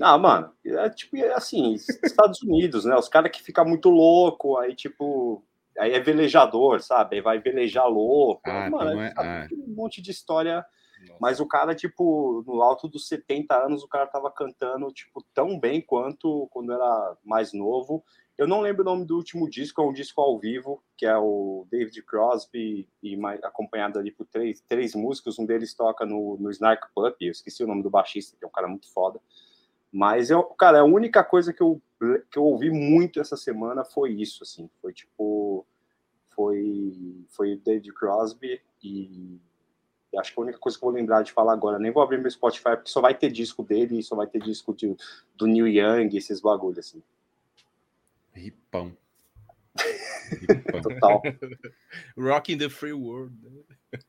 Ah, 0.00 0.18
mano, 0.18 0.52
é 0.64 0.90
tipo 0.90 1.16
é 1.16 1.32
assim, 1.32 1.74
Estados 1.74 2.42
Unidos, 2.42 2.84
né? 2.84 2.94
Os 2.96 3.08
caras 3.08 3.30
que 3.30 3.42
ficam 3.42 3.64
muito 3.64 3.88
louco, 3.88 4.58
aí 4.58 4.74
tipo, 4.74 5.42
aí 5.78 5.92
é 5.92 6.00
velejador, 6.00 6.82
sabe? 6.82 7.16
Aí 7.16 7.22
vai 7.22 7.38
velejar 7.38 7.88
louco. 7.88 8.42
Ah, 8.44 8.68
mano, 8.68 9.02
então 9.02 9.24
é, 9.24 9.48
é, 9.50 9.54
um 9.54 9.74
monte 9.74 10.02
de 10.02 10.10
história 10.10 10.64
mas 11.20 11.40
o 11.40 11.46
cara, 11.46 11.74
tipo, 11.74 12.42
no 12.46 12.62
alto 12.62 12.88
dos 12.88 13.08
70 13.08 13.54
anos, 13.54 13.82
o 13.82 13.88
cara 13.88 14.06
tava 14.06 14.30
cantando, 14.30 14.90
tipo, 14.92 15.24
tão 15.34 15.58
bem 15.58 15.80
quanto 15.80 16.48
quando 16.50 16.72
era 16.72 17.16
mais 17.24 17.52
novo. 17.52 18.04
Eu 18.36 18.46
não 18.46 18.60
lembro 18.60 18.82
o 18.82 18.84
nome 18.84 19.06
do 19.06 19.16
último 19.16 19.48
disco, 19.48 19.80
é 19.80 19.84
um 19.84 19.92
disco 19.92 20.20
ao 20.20 20.38
vivo, 20.38 20.82
que 20.96 21.06
é 21.06 21.16
o 21.16 21.66
David 21.70 22.02
Crosby, 22.02 22.86
e 23.02 23.16
mais, 23.16 23.42
acompanhado 23.42 23.98
ali 23.98 24.10
por 24.10 24.26
três, 24.26 24.60
três 24.60 24.94
músicos. 24.94 25.38
Um 25.38 25.46
deles 25.46 25.72
toca 25.74 26.04
no, 26.04 26.36
no 26.38 26.50
Snark 26.50 26.86
Pup, 26.94 27.16
eu 27.20 27.30
esqueci 27.30 27.64
o 27.64 27.66
nome 27.66 27.82
do 27.82 27.90
baixista, 27.90 28.36
que 28.36 28.44
é 28.44 28.48
um 28.48 28.52
cara 28.52 28.68
muito 28.68 28.92
foda. 28.92 29.20
Mas, 29.90 30.28
eu, 30.28 30.42
cara, 30.42 30.80
a 30.80 30.84
única 30.84 31.24
coisa 31.24 31.52
que 31.52 31.62
eu, 31.62 31.80
que 32.30 32.38
eu 32.38 32.44
ouvi 32.44 32.70
muito 32.70 33.20
essa 33.20 33.36
semana 33.36 33.84
foi 33.84 34.12
isso, 34.12 34.42
assim. 34.42 34.68
Foi, 34.82 34.92
tipo, 34.92 35.66
foi, 36.34 37.24
foi 37.30 37.54
o 37.54 37.58
David 37.58 37.94
Crosby 37.94 38.60
e 38.82 39.40
acho 40.16 40.32
que 40.32 40.40
a 40.40 40.42
única 40.42 40.58
coisa 40.58 40.78
que 40.78 40.84
eu 40.84 40.90
vou 40.90 40.98
lembrar 40.98 41.22
de 41.22 41.32
falar 41.32 41.52
agora, 41.52 41.78
nem 41.78 41.90
vou 41.90 42.02
abrir 42.02 42.18
meu 42.18 42.30
Spotify, 42.30 42.76
porque 42.76 42.90
só 42.90 43.00
vai 43.00 43.14
ter 43.14 43.30
disco 43.30 43.62
dele, 43.62 44.02
só 44.02 44.16
vai 44.16 44.26
ter 44.26 44.40
disco 44.40 44.74
de, 44.74 44.96
do 45.34 45.46
Neil 45.46 45.68
Young, 45.68 46.16
esses 46.16 46.40
bagulhos, 46.40 46.78
assim. 46.78 47.02
Ripão. 48.32 48.96
Total. 50.82 51.22
Rocking 52.16 52.58
the 52.58 52.68
Free 52.68 52.92
World. 52.92 53.36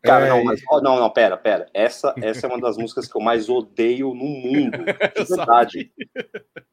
Cara, 0.02 0.26
é, 0.26 0.30
não, 0.30 0.44
mas, 0.44 0.62
oh, 0.70 0.82
não, 0.82 1.00
não, 1.00 1.10
pera, 1.10 1.38
pera. 1.38 1.70
Essa, 1.74 2.14
essa 2.22 2.48
é 2.48 2.50
uma 2.50 2.60
das 2.60 2.78
músicas 2.78 3.08
que 3.08 3.18
eu 3.18 3.22
mais 3.22 3.48
odeio 3.48 4.14
no 4.14 4.26
mundo. 4.26 4.78
De 5.16 5.36
verdade. 5.36 5.92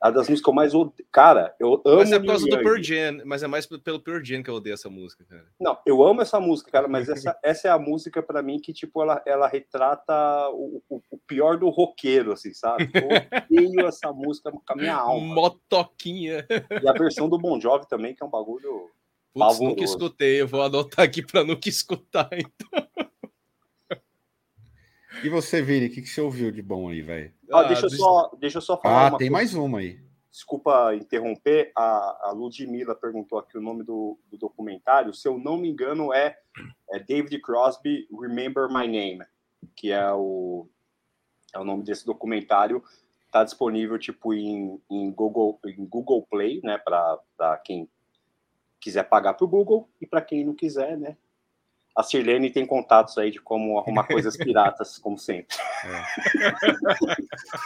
A 0.00 0.10
das 0.10 0.28
músicas 0.28 0.42
que 0.42 0.50
eu 0.50 0.54
mais 0.54 0.74
odeio. 0.74 1.08
Cara, 1.12 1.54
eu 1.60 1.82
amo. 1.84 1.98
Mas 1.98 2.12
é 2.12 2.18
por 2.18 2.26
causa 2.26 2.46
do 2.46 2.58
Pearl 2.58 2.82
Jam, 2.82 3.22
mas 3.24 3.42
é 3.42 3.46
mais 3.46 3.66
pelo 3.66 4.00
Pearl 4.00 4.24
Jam 4.24 4.42
que 4.42 4.50
eu 4.50 4.54
odeio 4.54 4.74
essa 4.74 4.88
música, 4.88 5.24
cara. 5.24 5.46
Não, 5.60 5.78
eu 5.86 6.02
amo 6.02 6.22
essa 6.22 6.40
música, 6.40 6.70
cara, 6.70 6.88
mas 6.88 7.08
essa, 7.08 7.38
essa 7.42 7.68
é 7.68 7.70
a 7.70 7.78
música 7.78 8.22
para 8.22 8.42
mim 8.42 8.58
que, 8.58 8.72
tipo, 8.72 9.02
ela, 9.02 9.22
ela 9.26 9.46
retrata 9.46 10.48
o, 10.50 10.82
o, 10.88 11.00
o, 11.10 11.18
pior 11.18 11.56
do 11.58 11.68
roqueiro, 11.68 12.32
assim, 12.32 12.52
sabe? 12.52 12.90
Eu 12.94 13.58
odeio 13.58 13.86
essa 13.86 14.12
música 14.12 14.50
com 14.50 14.60
a 14.66 14.76
minha 14.76 14.96
alma. 14.96 15.34
Motoquinha. 15.34 16.46
E 16.82 16.88
a 16.88 16.92
versão 16.92 17.28
do 17.28 17.38
Bon 17.38 17.60
Jovi 17.60 17.88
também, 17.88 18.14
que 18.14 18.22
é 18.22 18.26
um 18.26 18.30
bagulho. 18.30 18.90
Putz, 19.34 19.58
nunca 19.58 19.82
escutei, 19.82 20.40
eu 20.40 20.46
vou 20.46 20.62
anotar 20.62 21.04
aqui 21.04 21.20
para 21.20 21.42
nunca 21.42 21.68
escutar, 21.68 22.30
então. 22.38 22.88
E 25.24 25.28
você, 25.28 25.60
Vini, 25.60 25.86
o 25.86 25.90
que, 25.90 26.02
que 26.02 26.08
você 26.08 26.20
ouviu 26.20 26.52
de 26.52 26.62
bom 26.62 26.88
aí, 26.88 27.02
velho? 27.02 27.34
Ah, 27.52 27.64
deixa, 27.64 27.86
eu 27.86 27.90
só, 27.90 28.30
deixa 28.38 28.58
eu 28.58 28.62
só 28.62 28.80
falar. 28.80 29.06
Ah, 29.06 29.10
tem 29.10 29.18
coisa. 29.18 29.32
mais 29.32 29.54
uma 29.54 29.80
aí. 29.80 29.98
Desculpa 30.30 30.94
interromper, 30.94 31.72
a, 31.76 32.28
a 32.28 32.32
Ludmilla 32.32 32.94
perguntou 32.94 33.38
aqui 33.38 33.56
o 33.56 33.60
nome 33.60 33.82
do, 33.84 34.18
do 34.30 34.36
documentário. 34.36 35.14
Se 35.14 35.26
eu 35.26 35.38
não 35.38 35.56
me 35.56 35.68
engano, 35.68 36.12
é, 36.12 36.36
é 36.90 36.98
David 36.98 37.40
Crosby 37.40 38.06
Remember 38.20 38.68
My 38.68 38.86
Name, 38.86 39.24
que 39.74 39.90
é 39.90 40.12
o, 40.12 40.68
é 41.52 41.58
o 41.58 41.64
nome 41.64 41.84
desse 41.84 42.04
documentário. 42.04 42.82
Está 43.26 43.42
disponível 43.44 43.98
tipo 43.98 44.34
em, 44.34 44.80
em, 44.90 45.10
Google, 45.10 45.58
em 45.66 45.86
Google 45.86 46.26
Play, 46.28 46.60
né? 46.62 46.78
Para 46.78 47.56
quem 47.64 47.88
quiser 48.84 49.04
pagar 49.04 49.32
para 49.32 49.46
o 49.46 49.48
Google 49.48 49.88
e 49.98 50.06
para 50.06 50.20
quem 50.20 50.44
não 50.44 50.54
quiser, 50.54 50.98
né? 50.98 51.16
A 51.96 52.02
Sirlene 52.02 52.50
tem 52.50 52.66
contatos 52.66 53.16
aí 53.16 53.30
de 53.30 53.40
como 53.40 53.78
arrumar 53.78 54.04
coisas 54.04 54.36
piratas, 54.36 54.98
como 55.00 55.16
sempre. 55.16 55.56
É. 55.84 56.02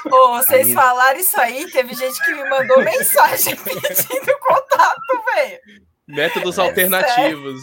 Pô, 0.09 0.29
vocês 0.37 0.69
minha... 0.69 0.81
falaram 0.81 1.19
isso 1.19 1.41
aí, 1.41 1.69
teve 1.73 1.93
gente 1.95 2.23
que 2.25 2.35
me 2.35 2.49
mandou 2.49 2.85
mensagem 2.85 3.57
pedindo 3.65 4.39
contato, 4.39 5.25
velho. 5.35 5.61
Métodos 6.07 6.57
é 6.57 6.61
alternativos. 6.63 7.63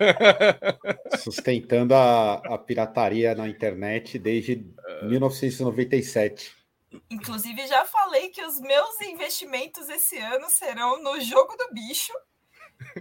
É. 0.00 1.18
Sustentando 1.18 1.94
a, 1.94 2.34
a 2.34 2.58
pirataria 2.58 3.34
na 3.34 3.48
internet 3.48 4.18
desde 4.18 4.66
1997. 5.02 6.52
Inclusive, 7.10 7.66
já 7.66 7.84
falei 7.84 8.28
que 8.28 8.44
os 8.44 8.60
meus 8.60 9.00
investimentos 9.02 9.88
esse 9.88 10.18
ano 10.18 10.50
serão 10.50 11.02
no 11.02 11.20
jogo 11.20 11.56
do 11.56 11.72
bicho 11.72 12.12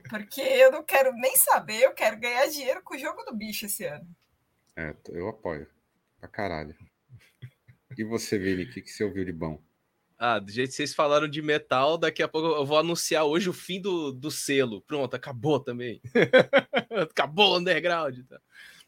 porque 0.09 0.41
eu 0.41 0.71
não 0.71 0.83
quero 0.83 1.13
nem 1.13 1.35
saber, 1.35 1.81
eu 1.81 1.93
quero 1.93 2.19
ganhar 2.19 2.47
dinheiro 2.47 2.81
com 2.83 2.95
o 2.95 2.99
jogo 2.99 3.23
do 3.23 3.35
bicho 3.35 3.65
esse 3.65 3.85
ano. 3.85 4.07
É, 4.75 4.95
eu 5.09 5.27
apoio. 5.27 5.67
Pra 6.19 6.29
caralho. 6.29 6.75
E 7.97 8.03
você, 8.03 8.37
Vini, 8.37 8.63
o 8.63 8.71
que, 8.71 8.81
que 8.81 8.91
você 8.91 9.03
ouviu 9.03 9.25
de 9.25 9.33
bom? 9.33 9.61
Ah, 10.17 10.37
do 10.37 10.51
jeito 10.51 10.69
que 10.69 10.75
vocês 10.75 10.93
falaram 10.93 11.27
de 11.27 11.41
metal, 11.41 11.97
daqui 11.97 12.21
a 12.21 12.27
pouco 12.27 12.47
eu 12.47 12.65
vou 12.65 12.77
anunciar 12.77 13.25
hoje 13.25 13.49
o 13.49 13.53
fim 13.53 13.81
do, 13.81 14.11
do 14.11 14.29
selo. 14.29 14.81
Pronto, 14.81 15.15
acabou 15.15 15.59
também. 15.59 15.99
acabou 17.09 17.53
o 17.53 17.57
underground. 17.57 18.19
Tá? 18.29 18.39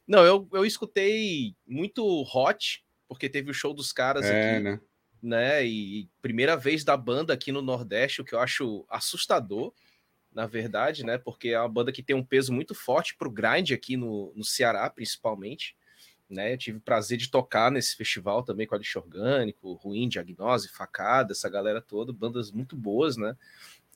Não, 0.07 0.23
eu, 0.23 0.47
eu 0.53 0.63
escutei 0.63 1.55
muito 1.65 2.05
hot, 2.21 2.85
porque 3.07 3.27
teve 3.27 3.49
o 3.49 3.53
show 3.53 3.73
dos 3.73 3.91
caras 3.91 4.25
é, 4.25 4.57
aqui. 4.57 4.63
Né? 4.63 4.79
né? 5.23 5.65
E 5.65 6.07
primeira 6.21 6.55
vez 6.55 6.83
da 6.83 6.95
banda 6.95 7.33
aqui 7.33 7.51
no 7.51 7.63
Nordeste, 7.63 8.21
o 8.21 8.23
que 8.25 8.35
eu 8.35 8.39
acho 8.39 8.85
assustador 8.87 9.73
na 10.33 10.45
verdade, 10.45 11.05
né? 11.05 11.17
Porque 11.17 11.49
é 11.49 11.59
uma 11.59 11.69
banda 11.69 11.91
que 11.91 12.03
tem 12.03 12.15
um 12.15 12.23
peso 12.23 12.51
muito 12.51 12.73
forte 12.73 13.15
para 13.15 13.27
o 13.27 13.31
grind 13.31 13.71
aqui 13.71 13.95
no, 13.95 14.33
no 14.35 14.43
Ceará, 14.43 14.89
principalmente. 14.89 15.75
Né? 16.29 16.53
Eu 16.53 16.57
tive 16.57 16.77
o 16.77 16.81
prazer 16.81 17.17
de 17.17 17.29
tocar 17.29 17.71
nesse 17.71 17.95
festival 17.95 18.43
também 18.43 18.65
com 18.65 18.73
a 18.73 18.77
Lixo 18.77 18.99
Orgânico, 18.99 19.73
Ruim, 19.73 20.07
Diagnose, 20.07 20.69
Facada, 20.69 21.33
essa 21.33 21.49
galera 21.49 21.81
toda, 21.81 22.11
bandas 22.11 22.51
muito 22.51 22.75
boas, 22.75 23.17
né? 23.17 23.35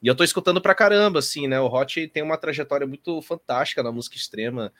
E 0.01 0.07
eu 0.07 0.15
tô 0.15 0.23
escutando 0.23 0.61
pra 0.61 0.75
caramba, 0.75 1.19
assim, 1.19 1.47
né? 1.47 1.59
O 1.59 1.65
Hot 1.65 2.07
tem 2.09 2.21
uma 2.21 2.37
trajetória 2.37 2.85
muito 2.85 3.19
fantástica 3.23 3.81
na 3.81 3.91
música 3.91 4.15
extrema 4.15 4.71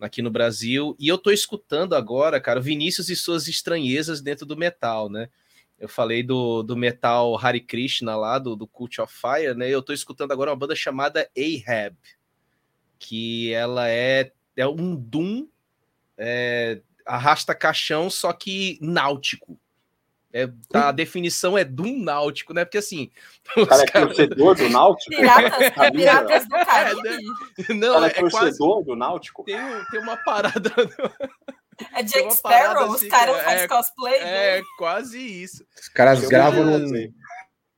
aqui 0.00 0.20
no 0.20 0.30
Brasil. 0.30 0.96
E 0.98 1.06
eu 1.06 1.16
tô 1.16 1.30
escutando 1.30 1.94
agora, 1.94 2.40
cara, 2.40 2.60
Vinícius 2.60 3.08
e 3.08 3.14
suas 3.14 3.46
estranhezas 3.46 4.20
dentro 4.20 4.44
do 4.44 4.56
metal, 4.56 5.08
né? 5.08 5.28
Eu 5.78 5.88
falei 5.88 6.22
do, 6.22 6.62
do 6.62 6.76
metal 6.76 7.38
Hare 7.38 7.60
Krishna 7.60 8.16
lá, 8.16 8.38
do, 8.38 8.54
do 8.54 8.66
Cult 8.66 9.00
of 9.00 9.12
Fire, 9.12 9.54
né? 9.54 9.68
Eu 9.68 9.82
tô 9.82 9.92
escutando 9.92 10.32
agora 10.32 10.50
uma 10.50 10.56
banda 10.56 10.74
chamada 10.74 11.28
Ahab, 11.36 11.96
que 12.98 13.52
ela 13.52 13.88
é, 13.88 14.32
é 14.56 14.66
um 14.66 14.94
Doom 14.94 15.46
é, 16.16 16.80
arrasta 17.04 17.54
caixão, 17.54 18.08
só 18.08 18.32
que 18.32 18.78
náutico. 18.80 19.58
É, 20.32 20.48
tá, 20.68 20.88
a 20.88 20.92
definição 20.92 21.56
é 21.56 21.64
Doom 21.64 22.02
náutico, 22.02 22.52
né? 22.52 22.64
Porque 22.64 22.78
assim. 22.78 23.10
O 23.56 23.64
cara 23.66 23.82
é 23.82 23.86
cara... 23.86 24.06
torcedor 24.06 24.56
do 24.56 24.68
náutico? 24.68 25.10
Piratas, 25.14 25.92
piratas 25.92 26.48
do 26.48 26.50
Caribe. 26.50 27.08
É, 27.08 27.12
né? 27.12 27.74
Não, 27.76 28.04
é, 28.04 28.08
é 28.08 28.10
torcedor 28.10 28.74
quase... 28.74 28.86
do 28.86 28.96
náutico? 28.96 29.44
Tem, 29.44 29.56
tem 29.90 30.00
uma 30.00 30.16
parada. 30.16 30.72
É 31.92 32.02
Jack 32.02 32.34
Sparrow, 32.34 32.88
os 32.90 32.96
assim, 32.96 33.08
caras 33.08 33.42
fazem 33.42 33.64
é, 33.64 33.68
cosplay. 33.68 34.14
É, 34.14 34.58
né? 34.58 34.66
quase 34.78 35.18
isso. 35.18 35.66
Os 35.78 35.88
caras 35.88 36.22
Eu 36.22 36.28
gravam 36.28 36.64
num... 36.64 36.90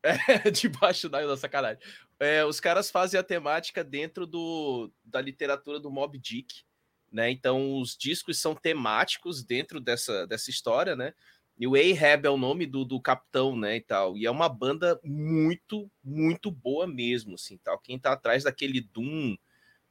É, 0.03 0.51
debaixo 0.53 1.09
da, 1.09 1.27
da 1.27 1.37
sacanagem. 1.37 1.83
É, 2.21 2.45
os 2.45 2.61
caras 2.61 2.91
fazem 2.91 3.19
a 3.19 3.25
temática 3.25 3.83
dentro 3.83 4.25
do, 4.25 4.89
da 5.05 5.21
literatura 5.21 5.81
do 5.81 5.91
Mob 5.91 6.17
Dick, 6.17 6.63
né? 7.11 7.29
Então 7.29 7.81
os 7.81 7.97
discos 7.97 8.39
são 8.41 8.55
temáticos 8.55 9.43
dentro 9.43 9.81
dessa, 9.81 10.25
dessa 10.25 10.49
história, 10.49 10.95
né? 10.95 11.13
E 11.59 11.67
o 11.67 11.75
Ahab 11.75 12.27
é 12.27 12.31
o 12.31 12.37
nome 12.37 12.67
do, 12.67 12.85
do 12.85 13.01
capitão, 13.01 13.57
né, 13.57 13.77
e 13.77 13.81
tal. 13.81 14.17
E 14.17 14.27
é 14.27 14.31
uma 14.31 14.49
banda 14.49 15.01
muito, 15.03 15.91
muito 16.05 16.51
boa 16.51 16.87
mesmo, 16.87 17.35
assim, 17.35 17.57
tal. 17.59 17.79
Quem 17.79 17.99
tá 17.99 18.13
atrás 18.13 18.45
daquele 18.45 18.81
Doom 18.81 19.37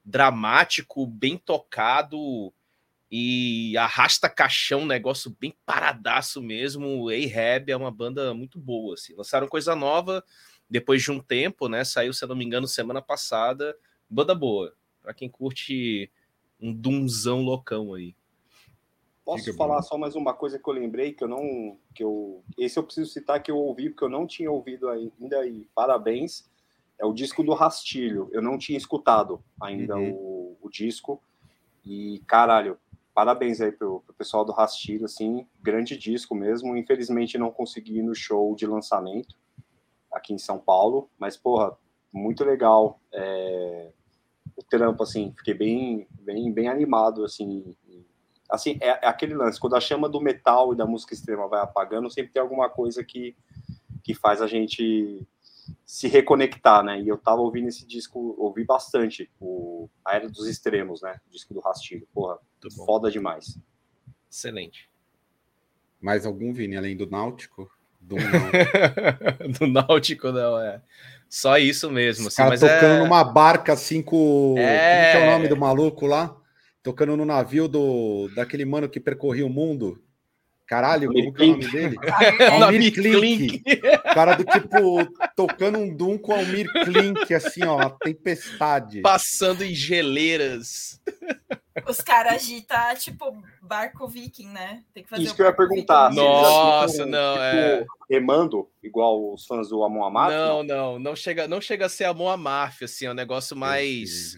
dramático, 0.04 1.08
bem 1.08 1.38
tocado, 1.38 2.54
e 3.18 3.78
arrasta 3.78 4.28
caixão, 4.28 4.86
negócio 4.86 5.34
bem 5.40 5.56
paradaço 5.66 6.42
mesmo. 6.42 7.08
Ahab 7.08 7.72
é 7.72 7.78
uma 7.78 7.90
banda 7.90 8.34
muito 8.34 8.60
boa, 8.60 8.96
assim. 8.96 9.16
Lançaram 9.16 9.48
coisa 9.48 9.74
nova 9.74 10.22
depois 10.70 11.02
de 11.02 11.12
um 11.12 11.22
tempo, 11.22 11.70
né? 11.70 11.86
Saiu, 11.86 12.12
se 12.12 12.26
eu 12.26 12.28
não 12.28 12.36
me 12.36 12.44
engano, 12.44 12.68
semana 12.68 13.02
passada. 13.02 13.74
Banda 14.10 14.36
boa. 14.36 14.76
Para 15.02 15.14
quem 15.14 15.30
curte 15.30 16.12
um 16.60 16.74
dunzão 16.74 17.40
loucão 17.40 17.94
aí. 17.94 18.14
Posso 19.24 19.54
falar 19.54 19.78
bom. 19.78 19.84
só 19.84 19.98
mais 19.98 20.14
uma 20.14 20.34
coisa 20.34 20.60
que 20.60 20.70
eu 20.70 20.74
lembrei 20.74 21.14
que 21.14 21.24
eu 21.24 21.28
não 21.30 21.80
que 21.96 22.04
eu 22.04 22.44
esse 22.60 22.78
eu 22.78 22.84
preciso 22.84 23.10
citar 23.10 23.42
que 23.42 23.50
eu 23.50 23.58
ouvi 23.58 23.90
porque 23.90 24.04
eu 24.04 24.10
não 24.10 24.28
tinha 24.28 24.52
ouvido 24.52 24.88
ainda 24.88 25.48
e 25.48 25.68
parabéns 25.74 26.48
é 27.00 27.06
o 27.06 27.12
disco 27.12 27.44
do 27.44 27.56
Rastilho 27.56 28.30
eu 28.32 28.42
não 28.42 28.56
tinha 28.56 28.78
escutado 28.78 29.44
ainda 29.60 29.98
uhum. 29.98 30.12
o, 30.12 30.58
o 30.62 30.70
disco 30.70 31.20
e 31.84 32.22
caralho 32.28 32.78
parabéns 33.16 33.62
aí 33.62 33.72
pro, 33.72 34.02
pro 34.02 34.14
pessoal 34.14 34.44
do 34.44 34.52
Rastilho, 34.52 35.06
assim, 35.06 35.48
grande 35.62 35.98
disco 35.98 36.36
mesmo. 36.36 36.76
Infelizmente 36.76 37.38
não 37.38 37.50
consegui 37.50 38.00
ir 38.00 38.04
no 38.04 38.14
show 38.14 38.54
de 38.56 38.68
lançamento 38.68 39.36
aqui 40.12 40.34
em 40.34 40.38
São 40.38 40.60
Paulo, 40.60 41.10
mas, 41.18 41.38
porra, 41.38 41.78
muito 42.12 42.44
legal 42.44 43.00
é, 43.14 43.92
o 44.56 44.62
trampo, 44.64 45.04
assim, 45.04 45.34
fiquei 45.38 45.54
bem, 45.54 46.08
bem, 46.12 46.52
bem 46.52 46.68
animado, 46.68 47.24
assim. 47.24 47.76
Assim, 48.50 48.78
é, 48.82 48.90
é, 48.90 49.08
aquele 49.08 49.34
lance, 49.34 49.60
quando 49.60 49.76
a 49.76 49.82
chama 49.82 50.08
do 50.08 50.22
metal 50.22 50.74
e 50.74 50.78
da 50.78 50.86
música 50.86 51.14
extrema 51.14 51.48
vai 51.48 51.62
apagando, 51.62 52.12
sempre 52.12 52.34
tem 52.34 52.42
alguma 52.42 52.70
coisa 52.70 53.04
que, 53.04 53.36
que 54.04 54.14
faz 54.14 54.42
a 54.42 54.48
gente 54.48 55.26
se 55.86 56.08
reconectar, 56.08 56.84
né? 56.84 57.00
E 57.02 57.08
eu 57.08 57.18
tava 57.18 57.42
ouvindo 57.42 57.68
esse 57.68 57.86
disco, 57.86 58.36
ouvi 58.38 58.64
bastante 58.64 59.30
o 59.40 59.90
A 60.04 60.16
Era 60.16 60.30
dos 60.30 60.48
Extremos, 60.48 61.02
né? 61.02 61.20
O 61.28 61.32
disco 61.32 61.54
do 61.54 61.60
Rastilho. 61.60 62.08
Porra, 62.14 62.38
foda 62.86 63.10
demais. 63.10 63.58
Excelente. 64.30 64.90
Mais 66.02 66.26
algum, 66.26 66.54
Vini, 66.54 66.76
além 66.76 66.96
do 66.96 67.10
Náutico? 67.10 67.72
Do 68.00 68.16
Náutico, 68.16 69.50
do 69.60 69.68
Náutico 69.68 70.32
não, 70.32 70.60
é. 70.60 70.82
Só 71.30 71.58
isso 71.58 71.90
mesmo. 71.90 72.28
Assim, 72.28 72.44
mas 72.44 72.60
tocando 72.60 72.96
é... 72.96 73.00
numa 73.00 73.24
barca 73.24 73.74
assim 73.74 74.02
com. 74.02 74.56
É... 74.58 75.14
Como 75.14 75.26
é 75.26 75.28
o 75.28 75.32
nome 75.32 75.48
do 75.48 75.58
maluco 75.58 76.06
lá? 76.06 76.36
Tocando 76.84 77.18
no 77.18 77.26
navio 77.26 77.68
do 77.68 78.30
daquele 78.36 78.64
mano 78.64 78.88
que 78.88 79.00
percorria 79.00 79.46
o 79.46 79.50
mundo. 79.50 80.02
Caralho, 80.68 81.12
como 81.14 81.34
que 81.34 81.44
é 81.44 81.46
o 81.46 81.50
nome 81.50 81.68
dele? 81.68 81.96
Almir 82.64 82.94
Klink. 82.94 83.64
Cara 84.14 84.36
do 84.36 84.44
tipo, 84.44 85.06
tocando 85.36 85.78
um 85.78 85.96
Doom 85.96 86.18
com 86.18 86.34
Almir 86.34 86.68
Klink, 86.84 87.34
assim, 87.34 87.64
ó, 87.64 87.90
tempestade. 87.90 89.02
Passando 89.02 89.64
em 89.64 89.74
geleiras. 89.76 91.00
Os 91.88 91.98
caras 91.98 92.36
agitam, 92.36 92.96
tipo, 92.96 93.44
barco 93.62 94.08
viking, 94.08 94.48
né? 94.48 94.82
Tem 94.94 95.04
que 95.04 95.10
fazer 95.10 95.24
Isso 95.24 95.36
que 95.36 95.42
eu 95.42 95.46
ia 95.46 95.54
perguntar. 95.54 96.10
viking. 96.10 96.22
Nossa, 96.24 97.06
não, 97.06 97.36
é. 97.44 97.80
tipo, 97.80 97.92
remando, 98.10 98.70
igual 98.82 99.34
os 99.34 99.46
fãs 99.46 99.70
do 99.70 99.84
Amon 99.84 100.06
Amarth? 100.06 100.34
Não, 100.34 100.64
não, 100.64 101.00
não 101.00 101.16
chega, 101.16 101.48
não 101.48 101.62
chega 101.62 101.86
a 101.86 101.90
ser 101.90 102.06
Amon 102.06 102.30
Amarth, 102.30 102.82
assim, 102.84 103.06
é 103.06 103.12
um 103.12 103.16
negócio 103.16 103.56
mais, 103.56 104.38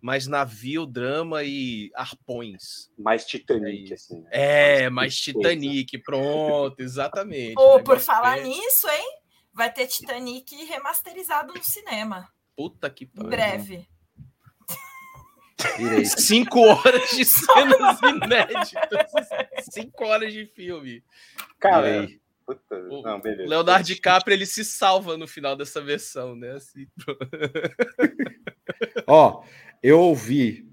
mais 0.00 0.26
navio, 0.26 0.86
drama 0.86 1.44
e 1.44 1.90
arpões. 1.94 2.90
Mais 2.98 3.22
É 3.22 3.26
Titanic, 3.26 3.92
assim. 3.94 4.20
né? 4.20 4.28
É, 4.32 4.90
mais 4.90 5.14
tristeza. 5.20 5.38
Titanic, 5.54 5.98
pronto, 5.98 6.80
exatamente. 6.80 7.54
Ou, 7.58 7.76
O 7.76 7.84
por 7.84 8.00
falar 8.00 8.38
é- 8.38 8.42
nisso, 8.44 8.88
hein? 8.88 9.18
Vai 9.52 9.72
ter 9.72 9.86
Titanic 9.86 10.54
remasterizado 10.64 11.52
no 11.52 11.62
cinema. 11.62 12.28
Puta 12.56 12.88
que 12.90 13.04
Em 13.04 13.08
pariu. 13.08 13.30
breve. 13.30 13.88
Irei. 15.78 16.04
Cinco 16.06 16.60
horas 16.60 17.10
de 17.10 17.24
cenas 17.26 17.98
inéditas. 18.02 19.10
Cinco 19.72 20.04
horas 20.04 20.32
de 20.32 20.46
filme. 20.46 21.02
Cara, 21.58 21.88
Irei. 22.04 22.20
puta, 22.46 22.76
O 22.90 23.02
não, 23.02 23.20
beleza. 23.20 23.48
Leonardo 23.48 23.84
DiCaprio 23.86 24.34
ele 24.34 24.46
se 24.46 24.64
salva 24.64 25.16
no 25.16 25.26
final 25.26 25.56
dessa 25.56 25.80
versão, 25.80 26.36
né? 26.36 26.52
Assim, 26.52 26.86
Ó, 29.06 29.42
eu 29.82 29.98
ouvi 30.00 30.68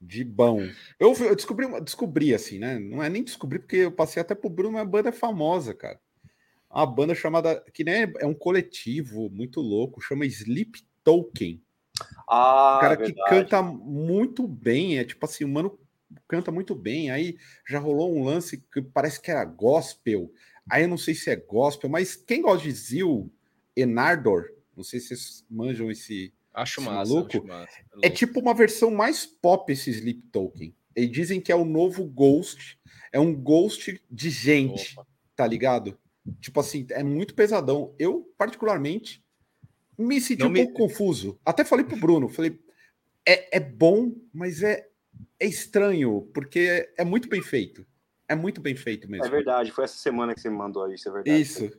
de 0.00 0.24
bom. 0.24 0.62
Eu, 0.98 1.08
ouvi- 1.08 1.24
eu 1.26 1.36
descobri, 1.36 1.66
descobri 1.82 2.34
assim, 2.34 2.58
né? 2.58 2.78
Não 2.78 3.02
é 3.02 3.08
nem 3.08 3.22
descobrir, 3.24 3.58
porque 3.58 3.76
eu 3.76 3.92
passei 3.92 4.20
até 4.20 4.34
pro 4.34 4.48
Bruno, 4.50 4.76
uma 4.76 4.84
banda 4.84 5.12
famosa, 5.12 5.74
cara. 5.74 6.00
Uma 6.70 6.86
banda 6.86 7.14
chamada. 7.14 7.64
que 7.72 7.82
nem 7.84 7.94
é, 8.04 8.12
é 8.20 8.26
um 8.26 8.34
coletivo 8.34 9.28
muito 9.30 9.60
louco, 9.60 10.00
chama 10.00 10.26
Sleep 10.26 10.82
Token. 11.02 11.60
Ah, 12.28 12.76
O 12.76 12.80
cara 12.80 12.96
que 12.96 13.12
canta 13.28 13.62
muito 13.62 14.46
bem, 14.46 14.98
é 14.98 15.04
tipo 15.04 15.24
assim, 15.24 15.44
o 15.44 15.48
mano 15.48 15.78
canta 16.28 16.52
muito 16.52 16.74
bem. 16.74 17.10
Aí 17.10 17.36
já 17.66 17.78
rolou 17.78 18.14
um 18.14 18.22
lance 18.24 18.58
que 18.72 18.80
parece 18.82 19.20
que 19.20 19.30
era 19.30 19.44
gospel. 19.44 20.30
Aí 20.70 20.82
eu 20.82 20.88
não 20.88 20.98
sei 20.98 21.14
se 21.14 21.30
é 21.30 21.36
gospel, 21.36 21.88
mas 21.90 22.14
quem 22.14 22.42
gosta 22.42 22.64
de 22.64 22.70
Zil 22.72 23.32
Enardor, 23.74 24.50
não 24.76 24.84
sei 24.84 25.00
se 25.00 25.08
vocês 25.08 25.44
manjam 25.50 25.90
esse. 25.90 26.32
Acho 26.54 26.80
massa. 26.80 27.12
maluco 27.12 27.36
acho 27.38 27.46
massa. 27.46 27.72
É 28.02 28.10
tipo 28.10 28.40
uma 28.40 28.54
versão 28.54 28.90
mais 28.90 29.24
pop 29.26 29.72
esse 29.72 29.90
Sleep 29.90 30.22
Token. 30.32 30.74
Eles 30.94 31.10
dizem 31.12 31.40
que 31.40 31.52
é 31.52 31.56
o 31.56 31.64
novo 31.64 32.04
Ghost. 32.04 32.78
É 33.12 33.20
um 33.20 33.34
Ghost 33.34 34.02
de 34.10 34.30
gente, 34.30 34.92
Opa. 34.94 35.06
tá 35.36 35.46
ligado? 35.46 35.98
Tipo 36.40 36.60
assim, 36.60 36.86
é 36.90 37.02
muito 37.02 37.34
pesadão. 37.34 37.94
Eu, 37.98 38.30
particularmente, 38.36 39.24
me 39.96 40.20
senti 40.20 40.40
Não 40.40 40.48
um 40.48 40.50
me- 40.52 40.64
pouco 40.64 40.74
confuso. 40.88 41.38
Até 41.44 41.64
falei 41.64 41.84
pro 41.84 41.96
Bruno, 41.96 42.28
falei, 42.28 42.58
é, 43.26 43.56
é 43.56 43.60
bom, 43.60 44.12
mas 44.32 44.62
é, 44.62 44.88
é 45.40 45.46
estranho, 45.46 46.28
porque 46.34 46.88
é 46.96 47.04
muito 47.04 47.28
bem 47.28 47.40
feito. 47.42 47.86
É 48.28 48.34
muito 48.34 48.60
bem 48.60 48.76
feito 48.76 49.10
mesmo. 49.10 49.24
É 49.24 49.28
verdade, 49.30 49.70
foi 49.70 49.84
essa 49.84 49.96
semana 49.96 50.34
que 50.34 50.40
você 50.40 50.50
me 50.50 50.56
mandou 50.56 50.92
isso, 50.92 51.08
é 51.08 51.12
verdade. 51.12 51.40
Isso. 51.40 51.70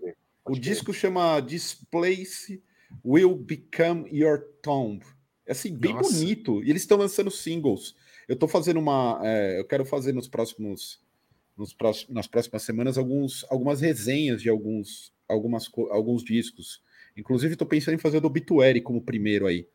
O 0.44 0.58
disco 0.58 0.92
chama 0.92 1.40
Displace 1.42 2.64
Will 3.06 3.36
Become 3.36 4.10
Your 4.12 4.40
Tomb. 4.62 5.02
É 5.46 5.52
assim, 5.52 5.76
bem 5.76 5.94
Nossa. 5.94 6.12
bonito. 6.14 6.64
E 6.64 6.70
eles 6.70 6.84
estão 6.84 6.98
lançando 6.98 7.32
singles. 7.32 7.96
Eu 8.28 8.36
tô 8.36 8.48
fazendo 8.48 8.80
uma. 8.80 9.20
é, 9.24 9.60
eu 9.60 9.66
quero 9.66 9.84
fazer 9.86 10.14
nos 10.14 10.28
próximos. 10.28 11.00
Nos 11.58 11.74
próximos, 11.74 12.14
nas 12.16 12.26
próximas 12.28 12.64
semanas 12.64 12.98
alguns, 12.98 13.46
algumas 13.50 13.82
resenhas 13.82 14.42
de 14.42 14.48
alguns, 14.50 15.12
algumas, 15.28 15.70
alguns 15.90 16.24
discos. 16.24 16.82
Inclusive, 17.18 17.54
estou 17.54 17.68
pensando 17.68 17.96
em 17.96 18.00
fazer 18.00 18.22
do 18.22 18.28
Obituary 18.28 18.80
como 18.80 19.02
primeiro 19.02 19.46
aí. 19.46 19.68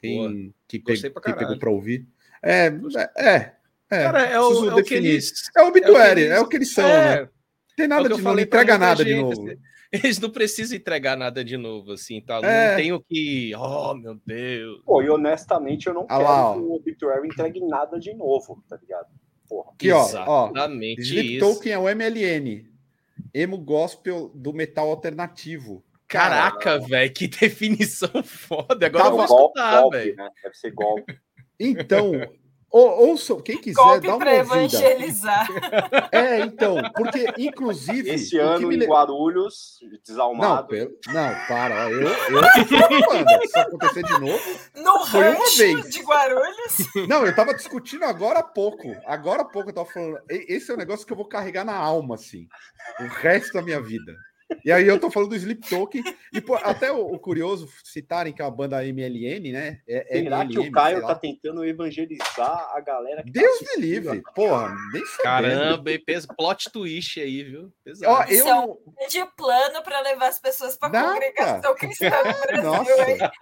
Quem, 0.00 0.52
que 0.66 0.78
pe- 0.80 0.96
quem 0.98 1.34
pegou 1.36 1.58
para 1.58 1.70
ouvir. 1.70 2.06
É, 2.42 2.66
é, 2.66 3.28
é. 3.28 3.34
é, 3.34 3.54
Cara, 3.88 4.22
é 4.24 4.40
o, 4.40 4.70
é 4.70 4.74
o 4.74 4.82
que 4.84 4.94
eles. 4.94 5.48
É 5.56 5.62
o 5.62 5.68
Obituary, 5.68 6.22
eles- 6.22 6.32
é 6.32 6.40
o 6.40 6.48
que 6.48 6.56
eles 6.56 6.72
são, 6.72 6.84
é, 6.86 7.20
né? 7.22 7.28
Tem 7.76 7.84
é 7.84 7.86
o 7.86 7.88
nada 7.90 8.08
que 8.08 8.16
de 8.16 8.22
novo, 8.22 8.36
não 8.36 8.42
entrega 8.42 8.78
nada 8.78 9.04
de 9.04 9.10
gente, 9.10 9.22
novo. 9.22 9.48
assim. 9.48 9.58
Eles 9.90 10.18
não 10.18 10.28
precisam 10.30 10.76
entregar 10.76 11.16
nada 11.16 11.42
de 11.44 11.56
novo, 11.56 11.92
assim, 11.92 12.20
tá? 12.20 12.40
É. 12.42 12.70
Não 12.70 12.76
tem 12.76 12.92
o 12.92 13.00
que. 13.00 13.52
Oh, 13.56 13.94
meu 13.94 14.20
Deus. 14.26 14.82
Pô, 14.84 15.00
e 15.02 15.08
honestamente 15.08 15.86
eu 15.86 15.94
não 15.94 16.02
Ah 16.02 16.16
quero 16.18 16.22
lá, 16.24 16.50
ó. 16.50 16.54
que 16.54 16.60
o 16.60 16.72
Obituary 16.74 17.26
entregue 17.28 17.60
nada 17.66 17.98
de 17.98 18.12
novo, 18.14 18.62
tá 18.68 18.76
ligado? 18.76 19.06
Porra. 19.48 19.72
Aqui, 19.72 19.90
ó, 19.90 20.00
ó. 20.26 20.50
Exatamente 20.50 21.00
Sleep 21.02 21.36
isso. 21.36 21.54
Token 21.54 21.72
é 21.72 21.78
o 21.78 21.88
MLN. 21.88 22.66
Emo 23.32 23.56
gospel 23.58 24.30
do 24.34 24.52
metal 24.52 24.90
alternativo. 24.90 25.82
Caraca, 26.06 26.78
velho, 26.78 27.12
que 27.12 27.26
definição 27.28 28.22
foda. 28.22 28.86
Agora 28.86 29.04
Tava- 29.04 29.22
eu 29.22 29.26
vou 29.26 29.36
escutar, 29.46 29.88
velho. 29.88 30.16
né? 30.16 30.28
Deve 30.42 30.54
ser 30.54 30.70
golpe. 30.72 31.18
Então, 31.58 32.12
ou, 32.70 33.08
ouçam, 33.08 33.40
quem 33.40 33.56
quiser, 33.58 33.74
Golpe 33.82 34.06
dá 34.06 34.14
uma 34.14 34.18
para 34.18 34.30
ouvida. 34.36 34.54
evangelizar. 34.56 35.48
É, 36.12 36.40
então, 36.40 36.76
porque, 36.94 37.26
inclusive. 37.38 38.10
Esse 38.10 38.26
o 38.26 38.30
que 38.30 38.38
ano 38.38 38.68
me 38.68 38.76
em 38.76 38.86
Guarulhos, 38.88 39.78
Não, 39.82 39.98
desalmado. 40.06 40.68
pelo- 40.68 40.90
não, 41.08 41.34
para, 41.46 41.86
ó, 41.86 41.88
eu, 41.90 42.00
eu 42.00 42.08
mano, 42.40 42.48
se 43.40 43.44
isso 43.46 43.58
acontecer 43.58 44.02
de 44.02 44.20
novo. 44.20 44.58
No 44.76 45.06
Foi 45.06 45.28
uma 45.28 45.44
vez. 45.56 45.90
de 45.90 46.02
Guarulhos. 46.02 46.76
Não, 47.08 47.24
eu 47.26 47.34
tava 47.34 47.54
discutindo 47.54 48.04
agora 48.04 48.40
há 48.40 48.42
pouco. 48.42 48.94
Agora 49.06 49.42
há 49.42 49.44
pouco 49.44 49.70
eu 49.70 49.74
tava 49.74 49.88
falando. 49.90 50.18
Esse 50.28 50.70
é 50.70 50.74
um 50.74 50.78
negócio 50.78 51.06
que 51.06 51.12
eu 51.12 51.16
vou 51.16 51.26
carregar 51.28 51.64
na 51.64 51.74
alma, 51.76 52.14
assim, 52.16 52.46
o 53.00 53.04
resto 53.06 53.52
da 53.54 53.62
minha 53.62 53.80
vida. 53.80 54.14
E 54.64 54.72
aí 54.72 54.86
eu 54.86 54.98
tô 54.98 55.10
falando 55.10 55.30
do 55.30 55.36
Sleep 55.36 55.68
Token. 55.68 56.02
E 56.32 56.40
pô, 56.40 56.54
até 56.56 56.90
o, 56.90 57.06
o 57.06 57.18
curioso 57.18 57.68
citarem 57.84 58.32
que 58.32 58.42
é 58.42 58.44
uma 58.44 58.50
banda 58.50 58.82
MLN, 58.82 59.52
né? 59.52 59.80
É, 59.88 60.20
Será 60.22 60.46
que 60.46 60.54
MLM, 60.54 60.68
o 60.68 60.72
Caio 60.72 61.00
tá 61.02 61.14
tentando 61.14 61.64
evangelizar 61.64 62.70
a 62.74 62.80
galera 62.80 63.22
que 63.22 63.32
tá 63.32 63.40
Deus 63.40 63.60
me 63.60 63.66
assistindo 63.66 63.80
livre, 63.80 64.22
porra, 64.34 64.74
nem 64.92 65.04
sabendo. 65.06 65.22
Caramba, 65.22 65.92
e 65.92 65.98
plot 66.36 66.70
twist 66.70 67.20
aí, 67.20 67.42
viu? 67.42 67.72
Pesado. 67.84 68.12
Ó, 68.12 68.24
Isso 68.24 68.48
eu 68.48 68.80
é 69.20 69.24
um 69.24 69.30
plano 69.36 69.82
para 69.82 70.00
levar 70.00 70.28
as 70.28 70.40
pessoas 70.40 70.76
para 70.76 70.88
Nada. 70.88 71.12
congregação 71.12 71.74
cristã. 71.74 72.10
Nossa, 72.62 73.32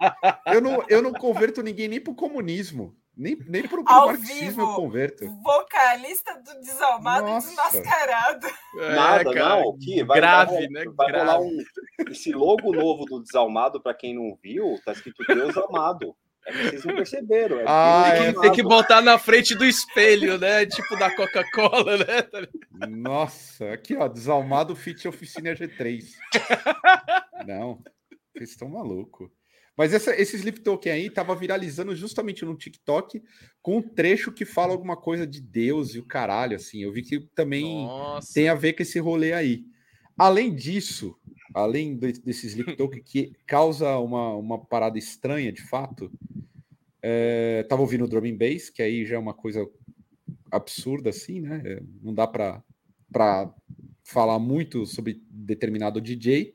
eu 0.47 0.61
não, 0.61 0.83
eu 0.87 1.01
não 1.01 1.13
converto 1.13 1.61
ninguém 1.61 1.87
nem 1.87 1.99
pro 1.99 2.15
comunismo, 2.15 2.95
nem, 3.17 3.35
nem 3.47 3.67
pro, 3.67 3.83
pro 3.83 3.93
Ao 3.93 4.07
marxismo 4.07 4.37
vivo. 4.45 4.61
eu 4.61 4.75
converto. 4.75 5.25
Vocalista 5.43 6.33
do 6.41 6.59
Desalmado 6.61 7.25
Nossa. 7.27 7.47
desmascarado. 7.47 8.47
É, 8.79 8.95
Nada, 8.95 9.33
cara, 9.33 9.61
não. 9.61 9.77
Que 9.77 10.03
vai, 10.03 10.17
grave, 10.19 10.53
vai, 10.53 10.67
né? 10.67 10.83
Vai 10.95 11.07
Grave. 11.07 11.25
rolar 11.25 11.39
um. 11.41 11.57
Esse 12.09 12.31
logo 12.31 12.71
novo 12.73 13.05
do 13.05 13.21
Desalmado, 13.23 13.81
pra 13.81 13.93
quem 13.93 14.13
não 14.15 14.37
viu, 14.41 14.79
tá 14.85 14.91
escrito 14.91 15.23
Deus 15.27 15.57
amado. 15.57 16.15
É 16.45 16.51
que 16.53 16.63
vocês 16.69 16.85
não 16.85 16.95
perceberam. 16.95 17.59
É 17.59 17.63
Ah, 17.67 18.03
é. 18.07 18.23
Tem 18.23 18.33
que, 18.33 18.39
tem 18.41 18.51
que 18.53 18.63
botar 18.63 19.01
na 19.01 19.17
frente 19.19 19.53
do 19.53 19.65
espelho, 19.65 20.37
né? 20.37 20.65
Tipo 20.65 20.97
da 20.97 21.13
Coca-Cola, 21.13 21.97
né? 21.97 22.21
Tá? 22.21 22.39
Nossa, 22.87 23.73
aqui 23.73 23.97
ó, 23.97 24.07
desalmado 24.07 24.73
fit 24.73 25.05
oficina 25.09 25.53
G3. 25.53 26.05
Não, 27.45 27.81
vocês 28.33 28.51
estão 28.51 28.69
malucos. 28.69 29.29
Mas 29.77 29.93
essa, 29.93 30.19
esse 30.19 30.35
Sleep 30.35 30.61
Token 30.61 30.91
aí 30.91 31.09
tava 31.09 31.35
viralizando 31.35 31.95
justamente 31.95 32.43
no 32.43 32.57
TikTok 32.57 33.21
com 33.61 33.77
um 33.77 33.81
trecho 33.81 34.31
que 34.31 34.43
fala 34.43 34.73
alguma 34.73 34.97
coisa 34.97 35.27
de 35.27 35.39
Deus 35.39 35.93
e 35.93 35.99
o 35.99 36.05
caralho, 36.05 36.55
assim. 36.55 36.81
Eu 36.81 36.91
vi 36.91 37.03
que 37.03 37.19
também 37.35 37.85
Nossa. 37.85 38.33
tem 38.33 38.49
a 38.49 38.55
ver 38.55 38.73
com 38.73 38.81
esse 38.81 38.97
rolê 38.97 39.33
aí. 39.33 39.63
Além 40.17 40.55
disso, 40.55 41.15
além 41.53 41.95
de- 41.95 42.13
desse 42.13 42.47
Sleep 42.47 42.75
Token 42.75 43.03
que 43.03 43.33
causa 43.45 43.97
uma, 43.99 44.35
uma 44.35 44.65
parada 44.65 44.97
estranha, 44.97 45.51
de 45.51 45.61
fato, 45.61 46.11
é, 46.99 47.63
tava 47.69 47.83
ouvindo 47.83 48.05
o 48.05 48.07
Drum 48.07 48.25
and 48.25 48.35
Bass, 48.37 48.71
que 48.71 48.81
aí 48.81 49.05
já 49.05 49.15
é 49.15 49.19
uma 49.19 49.33
coisa 49.33 49.63
absurda, 50.51 51.11
assim, 51.11 51.39
né? 51.39 51.61
É, 51.63 51.81
Não 52.01 52.15
dá 52.15 52.25
para 52.25 52.63
falar 54.03 54.39
muito 54.39 54.87
sobre 54.87 55.21
determinado 55.29 56.01
DJ. 56.01 56.53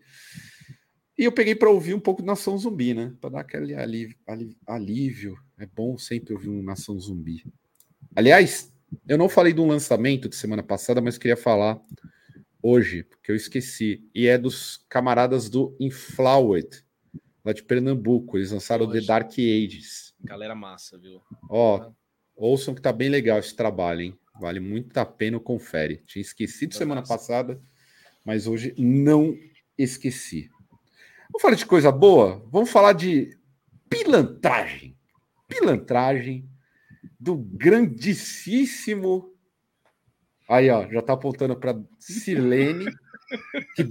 E 1.23 1.25
eu 1.25 1.31
peguei 1.31 1.55
para 1.55 1.71
ouvir 1.71 1.95
um 1.95 2.01
pouco 2.01 2.21
de 2.21 2.27
Nação 2.27 2.59
Zumbi, 2.59 2.95
né? 2.95 3.15
Para 3.21 3.31
dar 3.31 3.41
aquele 3.43 3.77
alívio, 3.77 4.17
alívio. 4.67 5.39
É 5.57 5.65
bom 5.65 5.97
sempre 5.97 6.35
ouvir 6.35 6.49
um 6.49 6.61
Nação 6.65 6.99
Zumbi. 6.99 7.45
Aliás, 8.17 8.75
eu 9.07 9.17
não 9.17 9.29
falei 9.29 9.53
de 9.53 9.61
um 9.61 9.69
lançamento 9.69 10.29
de 10.29 10.35
semana 10.35 10.65
passada, 10.65 11.01
mas 11.01 11.17
queria 11.17 11.37
falar 11.37 11.81
hoje, 12.61 13.05
porque 13.05 13.31
eu 13.31 13.37
esqueci. 13.37 14.05
E 14.13 14.27
é 14.27 14.37
dos 14.37 14.85
camaradas 14.89 15.49
do 15.49 15.77
Inflowed, 15.79 16.85
lá 17.45 17.53
de 17.53 17.63
Pernambuco. 17.63 18.37
Eles 18.37 18.51
lançaram 18.51 18.91
The 18.91 18.99
Hoje. 18.99 19.07
Dark 19.07 19.31
Ages. 19.31 20.15
Galera 20.25 20.57
massa, 20.57 20.99
viu? 20.99 21.23
Ó, 21.49 21.93
ouçam 22.35 22.75
que 22.75 22.83
tá 22.83 22.93
bem 22.93 23.09
legal 23.09 23.39
esse 23.39 23.55
trabalho, 23.55 24.01
hein? 24.01 24.19
Vale 24.41 24.59
muito 24.59 24.99
a 24.99 25.07
pena, 25.07 25.39
confere. 25.39 26.03
Tinha 26.05 26.21
esquecido 26.21 26.75
semana 26.75 27.03
Massa. 27.03 27.17
passada, 27.17 27.63
mas 28.25 28.49
hoje 28.49 28.75
não 28.77 29.39
esqueci. 29.79 30.51
Vamos 31.33 31.41
falar 31.41 31.57
de 31.57 31.67
coisa 31.67 31.91
boa? 31.91 32.47
Vamos 32.53 32.71
falar 32.71 32.93
de 32.93 33.35
pilantragem. 33.89 34.95
Pilantragem 35.49 36.47
do 37.19 37.37
grandíssimo. 37.37 39.33
Aí, 40.47 40.69
ó, 40.69 40.87
já 40.91 41.01
tá 41.01 41.15
apontando 41.15 41.59
para 41.59 41.81
Sirlene. 41.99 42.85
Que 43.75 43.89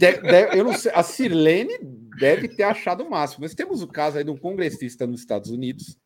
eu 0.54 0.64
não 0.64 0.74
sei, 0.74 0.92
a 0.94 1.02
Sirlene 1.02 1.80
deve 2.20 2.48
ter 2.48 2.62
achado 2.62 3.04
o 3.04 3.10
máximo, 3.10 3.42
mas 3.42 3.56
temos 3.56 3.82
o 3.82 3.88
caso 3.88 4.20
aí 4.20 4.24
de 4.24 4.30
um 4.30 4.38
congressista 4.38 5.08
nos 5.08 5.22
Estados 5.22 5.50
Unidos, 5.50 5.98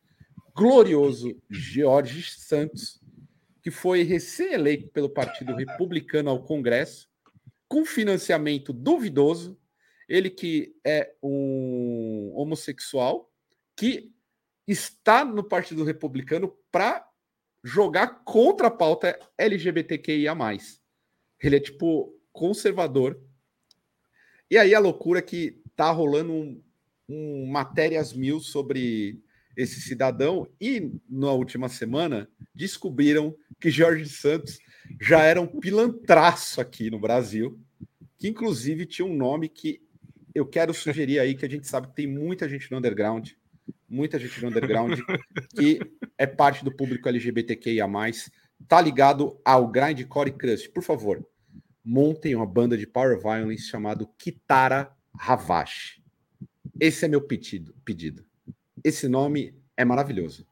glorioso 0.54 1.36
George 1.50 2.30
Santos, 2.30 2.98
que 3.62 3.70
foi 3.70 4.04
recém-eleito 4.04 4.88
pelo 4.88 5.10
Partido 5.10 5.54
Republicano 5.54 6.30
ao 6.30 6.44
Congresso, 6.44 7.10
com 7.68 7.84
financiamento 7.84 8.72
duvidoso, 8.72 9.58
ele 10.08 10.30
que 10.30 10.74
é 10.84 11.14
um 11.22 12.32
homossexual, 12.34 13.30
que 13.76 14.12
está 14.66 15.24
no 15.24 15.44
Partido 15.44 15.84
Republicano 15.84 16.56
para 16.70 17.06
jogar 17.62 18.22
contra 18.24 18.68
a 18.68 18.70
pauta 18.70 19.18
LGBTQIA. 19.36 20.36
Ele 21.40 21.56
é 21.56 21.60
tipo 21.60 22.16
conservador. 22.32 23.20
E 24.50 24.56
aí 24.56 24.74
a 24.74 24.78
loucura 24.78 25.18
é 25.18 25.22
que 25.22 25.60
tá 25.74 25.90
rolando 25.90 26.32
um, 26.32 26.62
um 27.08 27.46
matérias 27.46 28.12
mil 28.12 28.40
sobre 28.40 29.20
esse 29.56 29.80
cidadão 29.80 30.46
e 30.60 30.92
na 31.08 31.32
última 31.32 31.68
semana 31.68 32.28
descobriram 32.54 33.34
que 33.58 33.70
Jorge 33.70 34.08
Santos 34.08 34.58
já 35.00 35.22
era 35.22 35.40
um 35.40 35.46
pilantraço 35.46 36.60
aqui 36.60 36.90
no 36.90 37.00
Brasil, 37.00 37.58
que 38.18 38.28
inclusive 38.28 38.86
tinha 38.86 39.06
um 39.06 39.16
nome 39.16 39.48
que 39.48 39.82
eu 40.36 40.44
quero 40.44 40.74
sugerir 40.74 41.18
aí, 41.18 41.34
que 41.34 41.46
a 41.46 41.48
gente 41.48 41.66
sabe 41.66 41.86
que 41.88 41.94
tem 41.94 42.06
muita 42.06 42.46
gente 42.46 42.70
no 42.70 42.76
underground, 42.76 43.30
muita 43.88 44.18
gente 44.18 44.38
no 44.42 44.48
underground 44.48 45.00
que 45.56 45.80
é 46.18 46.26
parte 46.26 46.62
do 46.62 46.70
público 46.70 47.08
LGBTQIA+, 47.08 47.88
tá 48.68 48.78
ligado 48.78 49.40
ao 49.42 49.66
Grindcore 49.66 50.32
Crust. 50.32 50.68
Por 50.68 50.82
favor, 50.82 51.26
montem 51.82 52.34
uma 52.34 52.44
banda 52.44 52.76
de 52.76 52.86
Power 52.86 53.18
Violence 53.18 53.62
chamado 53.62 54.06
Kitara 54.18 54.94
Ravash. 55.18 56.02
Esse 56.78 57.06
é 57.06 57.08
meu 57.08 57.22
pedido. 57.22 57.74
pedido. 57.82 58.22
Esse 58.84 59.08
nome 59.08 59.58
é 59.74 59.86
maravilhoso. 59.86 60.46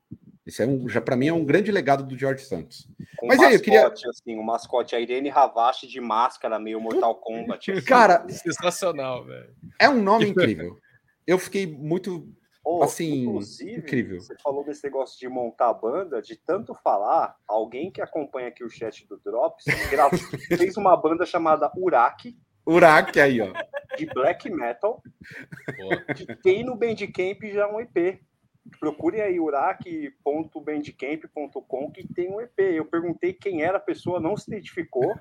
Esse 0.47 0.63
é 0.63 0.67
um, 0.67 0.89
já 0.89 1.01
para 1.01 1.17
mim 1.17 1.29
é 1.29 1.33
um 1.33 1.45
grande 1.45 1.73
legado 1.73 2.05
do 2.05 2.19
George 2.19 2.45
Santos. 2.45 2.87
Um 3.23 3.29
Mas 3.29 3.39
mascote, 3.39 3.47
aí, 3.47 3.55
eu 3.55 3.61
queria 3.61 3.87
assim, 3.89 4.39
um 4.39 4.43
mascote 4.43 4.95
a 4.95 5.01
Irene 5.01 5.31
Ravache 5.31 5.87
de 5.87 6.01
máscara 6.01 6.59
meio 6.59 6.81
Mortal 6.81 7.15
Kombat. 7.17 7.73
Assim. 7.73 7.83
Cara, 7.83 8.27
sensacional, 8.29 9.25
velho. 9.25 9.55
É 9.79 9.89
um 9.89 10.03
nome 10.03 10.27
incrível. 10.27 10.79
Eu 11.27 11.39
fiquei 11.39 11.67
muito 11.67 12.29
Oh, 12.67 12.83
assim, 12.83 13.27
incrível. 13.61 14.19
Você 14.19 14.35
falou 14.43 14.65
desse 14.65 14.83
negócio 14.85 15.21
de 15.21 15.29
montar 15.29 15.69
a 15.69 15.75
banda, 15.75 16.23
de 16.23 16.35
tanto 16.35 16.75
falar, 16.75 17.37
alguém 17.47 17.91
que 17.91 18.01
acompanha 18.01 18.49
aqui 18.49 18.65
o 18.65 18.71
chat 18.71 19.07
do 19.07 19.19
Drops 19.19 19.65
fez 20.49 20.75
uma 20.79 20.97
banda 20.97 21.27
chamada 21.27 21.71
Uraki. 21.77 22.39
Uraki 22.67 23.21
aí, 23.21 23.43
ó. 23.43 23.53
De 23.99 24.07
black 24.07 24.51
metal. 24.51 25.03
Que 26.17 26.35
tem 26.37 26.65
no 26.65 26.75
Bandcamp 26.75 27.43
já 27.53 27.69
um 27.69 27.81
EP. 27.81 28.19
Procurem 28.81 29.21
aí 29.21 29.39
uraki.bandcamp.com 29.39 31.91
que 31.91 32.07
tem 32.13 32.31
um 32.31 32.41
EP. 32.41 32.59
Eu 32.59 32.85
perguntei 32.85 33.33
quem 33.33 33.63
era 33.63 33.79
a 33.79 33.81
pessoa, 33.81 34.21
não 34.21 34.37
se 34.37 34.51
identificou. 34.51 35.17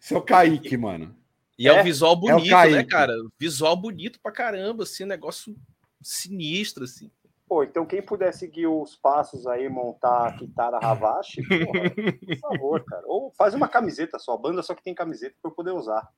Seu 0.00 0.20
Kaique, 0.22 0.76
mano. 0.76 1.16
E 1.58 1.68
é, 1.68 1.72
é 1.72 1.80
um 1.80 1.84
visual 1.84 2.16
bonito, 2.16 2.54
é 2.54 2.70
né, 2.70 2.84
cara? 2.84 3.12
Visual 3.38 3.76
bonito 3.76 4.20
pra 4.20 4.30
caramba, 4.30 4.84
assim, 4.84 5.04
negócio 5.04 5.56
sinistro, 6.00 6.84
assim. 6.84 7.10
Pô, 7.48 7.64
então 7.64 7.86
quem 7.86 8.02
puder 8.02 8.32
seguir 8.32 8.66
os 8.66 8.94
passos 8.94 9.46
aí, 9.46 9.68
montar 9.68 10.28
a 10.28 10.32
Kitara 10.32 10.78
Ravache, 10.78 11.42
porra, 11.48 11.90
por 11.90 12.38
favor, 12.38 12.84
cara. 12.84 13.02
Ou 13.06 13.32
faz 13.36 13.54
uma 13.54 13.66
camiseta 13.66 14.18
só, 14.18 14.34
a 14.34 14.38
banda 14.38 14.62
só 14.62 14.74
que 14.74 14.84
tem 14.84 14.94
camiseta 14.94 15.34
para 15.40 15.50
eu 15.50 15.54
poder 15.54 15.72
usar. 15.72 16.08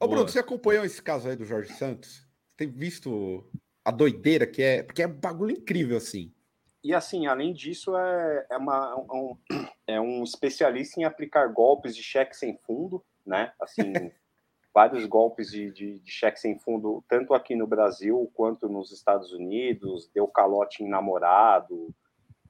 Ô, 0.00 0.08
Bruno, 0.08 0.26
você 0.26 0.38
acompanhou 0.38 0.84
esse 0.84 1.00
caso 1.00 1.28
aí 1.28 1.36
do 1.36 1.44
Jorge 1.44 1.72
Santos? 1.74 2.26
Tem 2.56 2.68
visto 2.68 3.46
a 3.84 3.90
doideira 3.90 4.46
que 4.46 4.62
é? 4.62 4.82
Porque 4.82 5.02
é 5.02 5.06
um 5.06 5.12
bagulho 5.12 5.52
incrível, 5.52 5.96
assim. 5.96 6.32
E 6.84 6.92
assim, 6.92 7.26
além 7.26 7.52
disso, 7.52 7.96
é, 7.96 8.46
é, 8.50 8.56
uma, 8.56 8.96
um, 8.96 9.36
é 9.86 10.00
um 10.00 10.24
especialista 10.24 11.00
em 11.00 11.04
aplicar 11.04 11.46
golpes 11.46 11.94
de 11.94 12.02
cheque 12.02 12.36
sem 12.36 12.56
fundo, 12.58 13.04
né? 13.24 13.52
Assim, 13.60 13.92
vários 14.74 15.06
golpes 15.06 15.50
de, 15.50 15.70
de, 15.70 16.00
de, 16.00 16.10
cheque 16.10 16.40
sem 16.40 16.58
fundo, 16.58 17.04
tanto 17.08 17.34
aqui 17.34 17.54
no 17.54 17.66
Brasil 17.66 18.30
quanto 18.34 18.68
nos 18.68 18.90
Estados 18.90 19.32
Unidos, 19.32 20.10
deu 20.12 20.26
calote 20.26 20.82
em 20.82 20.88
namorado, 20.88 21.94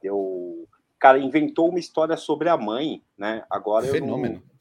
deu. 0.00 0.66
Cara, 0.98 1.18
inventou 1.18 1.68
uma 1.68 1.80
história 1.80 2.16
sobre 2.16 2.48
a 2.48 2.56
mãe, 2.56 3.02
né? 3.18 3.44
Agora 3.50 3.86
Fenômeno. 3.86 4.36
eu 4.36 4.40
não. 4.40 4.51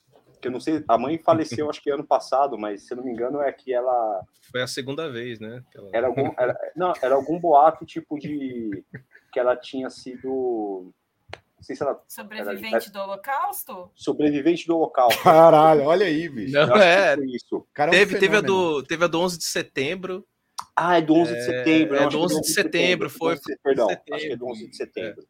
Que 0.42 0.48
eu 0.48 0.52
não 0.52 0.60
sei, 0.60 0.84
a 0.88 0.98
mãe 0.98 1.18
faleceu 1.18 1.70
acho 1.70 1.82
que 1.82 1.92
ano 1.92 2.04
passado, 2.04 2.58
mas 2.58 2.88
se 2.88 2.94
eu 2.94 2.98
não 2.98 3.04
me 3.04 3.12
engano 3.12 3.42
é 3.42 3.52
que 3.52 3.74
ela. 3.74 4.24
Foi 4.52 4.62
a 4.62 4.68
segunda 4.68 5.10
vez, 5.10 5.40
né? 5.40 5.64
Ela... 5.76 5.90
Era 5.94 6.08
algum, 6.08 6.34
era, 6.38 6.58
não, 6.76 6.94
era 7.02 7.16
algum 7.16 7.40
boato 7.40 7.86
tipo 7.86 8.18
de 8.18 8.84
que 9.32 9.40
ela 9.40 9.56
tinha 9.56 9.90
sido 9.90 10.94
sei 11.62 11.76
se 11.76 11.84
ela. 11.84 12.02
Sobrevivente 12.08 12.76
era... 12.76 12.90
do 12.90 13.00
Holocausto? 13.00 13.92
Sobrevivente 13.96 14.68
do 14.68 14.76
Holocausto. 14.76 15.22
Caralho, 15.24 15.84
olha 15.84 16.06
aí, 16.06 16.28
bicho. 16.28 16.54
Não, 16.54 16.76
é. 16.76 17.16
Isso. 17.26 17.66
Cara, 17.74 17.92
teve, 17.92 18.14
é 18.14 18.18
um 18.18 18.20
teve, 18.20 18.38
a 18.38 18.42
do, 18.42 18.84
teve 18.84 19.06
a 19.06 19.08
do 19.08 19.20
11 19.20 19.38
de 19.38 19.46
setembro. 19.46 20.26
Ah, 20.76 20.98
é 20.98 21.02
do 21.02 21.14
11 21.14 21.34
de 21.34 21.46
setembro. 21.46 21.96
É, 21.98 22.04
é 22.04 22.10
do 22.10 22.20
11 22.20 22.42
de 22.42 22.48
setembro, 22.48 23.10
foi. 23.10 23.38
Perdão, 23.64 23.88
acho 23.90 24.26
que 24.26 24.34
é 24.34 24.36
do 24.36 24.48
11 24.48 24.70
de 24.70 24.76
setembro. 24.76 25.24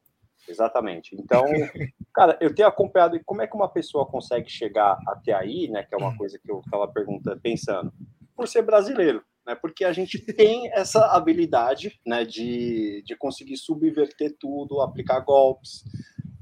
Exatamente. 0.47 1.15
Então, 1.15 1.43
cara, 2.13 2.37
eu 2.41 2.53
tenho 2.53 2.67
acompanhado 2.67 3.19
como 3.25 3.41
é 3.41 3.47
que 3.47 3.55
uma 3.55 3.69
pessoa 3.69 4.05
consegue 4.05 4.49
chegar 4.49 4.97
até 5.07 5.33
aí, 5.33 5.67
né? 5.67 5.83
Que 5.83 5.95
é 5.95 5.97
uma 5.97 6.15
coisa 6.17 6.39
que 6.39 6.51
eu 6.51 6.59
estava 6.59 6.87
perguntando, 6.87 7.39
pensando, 7.39 7.91
por 8.35 8.47
ser 8.47 8.61
brasileiro, 8.63 9.23
né? 9.45 9.55
Porque 9.55 9.85
a 9.85 9.93
gente 9.93 10.19
tem 10.19 10.71
essa 10.73 11.05
habilidade, 11.07 11.99
né? 12.05 12.25
De, 12.25 13.03
de 13.05 13.15
conseguir 13.15 13.57
subverter 13.57 14.35
tudo, 14.39 14.81
aplicar 14.81 15.19
golpes, 15.19 15.83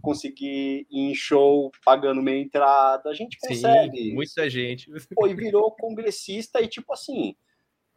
conseguir 0.01 0.87
ir 0.89 1.11
em 1.11 1.15
show 1.15 1.71
pagando 1.83 2.21
meia 2.21 2.41
entrada, 2.41 3.09
a 3.09 3.13
gente 3.13 3.37
consegue. 3.39 3.97
Sim, 3.97 4.13
muita 4.13 4.49
gente. 4.49 4.89
E 4.89 5.33
virou 5.33 5.71
congressista 5.71 6.61
e 6.61 6.67
tipo 6.67 6.93
assim, 6.93 7.35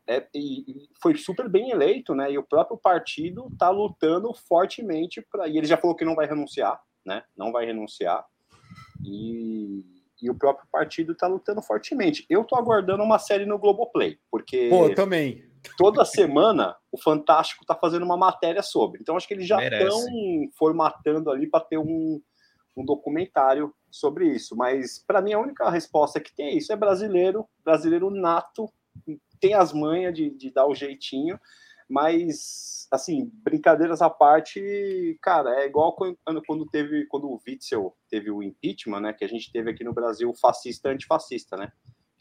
é, 0.08 0.26
e 0.34 0.88
foi 1.00 1.16
super 1.16 1.48
bem 1.48 1.70
eleito, 1.70 2.14
né? 2.14 2.30
E 2.32 2.38
o 2.38 2.42
próprio 2.42 2.76
partido 2.76 3.48
está 3.52 3.70
lutando 3.70 4.32
fortemente 4.34 5.24
para. 5.30 5.48
E 5.48 5.56
ele 5.56 5.66
já 5.66 5.76
falou 5.76 5.96
que 5.96 6.04
não 6.04 6.14
vai 6.14 6.26
renunciar, 6.26 6.80
né? 7.04 7.22
Não 7.36 7.52
vai 7.52 7.64
renunciar. 7.64 8.24
E, 9.04 9.84
e 10.20 10.30
o 10.30 10.34
próprio 10.34 10.66
partido 10.70 11.12
está 11.12 11.26
lutando 11.26 11.62
fortemente. 11.62 12.26
Eu 12.28 12.42
estou 12.42 12.58
aguardando 12.58 13.02
uma 13.02 13.18
série 13.18 13.46
no 13.46 13.58
Globoplay, 13.58 14.18
porque. 14.30 14.68
Pô, 14.68 14.92
também 14.94 15.52
toda 15.76 16.04
semana 16.04 16.76
o 16.90 17.00
Fantástico 17.00 17.62
está 17.62 17.74
fazendo 17.74 18.04
uma 18.04 18.16
matéria 18.16 18.62
sobre. 18.62 19.00
Então 19.00 19.16
acho 19.16 19.26
que 19.26 19.34
eles 19.34 19.46
já 19.46 19.62
estão 19.62 20.00
formatando 20.58 21.30
ali 21.30 21.46
para 21.46 21.64
ter 21.64 21.78
um, 21.78 22.20
um 22.76 22.84
documentário 22.84 23.72
sobre 23.90 24.26
isso. 24.26 24.56
Mas 24.56 25.02
para 25.06 25.22
mim 25.22 25.32
a 25.32 25.38
única 25.38 25.68
resposta 25.70 26.20
que 26.20 26.34
tem 26.34 26.46
é 26.46 26.54
isso: 26.54 26.72
é 26.72 26.76
brasileiro, 26.76 27.46
brasileiro 27.64 28.10
nato, 28.10 28.70
tem 29.42 29.54
as 29.54 29.72
manhas 29.72 30.14
de, 30.14 30.30
de 30.30 30.52
dar 30.52 30.66
o 30.66 30.74
jeitinho, 30.74 31.38
mas 31.90 32.86
assim, 32.92 33.30
brincadeiras 33.42 34.00
à 34.02 34.08
parte, 34.08 35.18
cara, 35.20 35.62
é 35.62 35.66
igual 35.66 35.96
quando, 35.96 36.16
quando 36.46 36.66
teve, 36.66 37.06
quando 37.06 37.26
o 37.26 37.40
Witzel 37.46 37.96
teve 38.08 38.30
o 38.30 38.42
impeachment, 38.42 39.00
né? 39.00 39.12
Que 39.14 39.24
a 39.24 39.28
gente 39.28 39.50
teve 39.50 39.70
aqui 39.70 39.82
no 39.82 39.94
Brasil 39.94 40.32
fascista 40.34 40.90
antifascista, 40.90 41.56
né? 41.56 41.72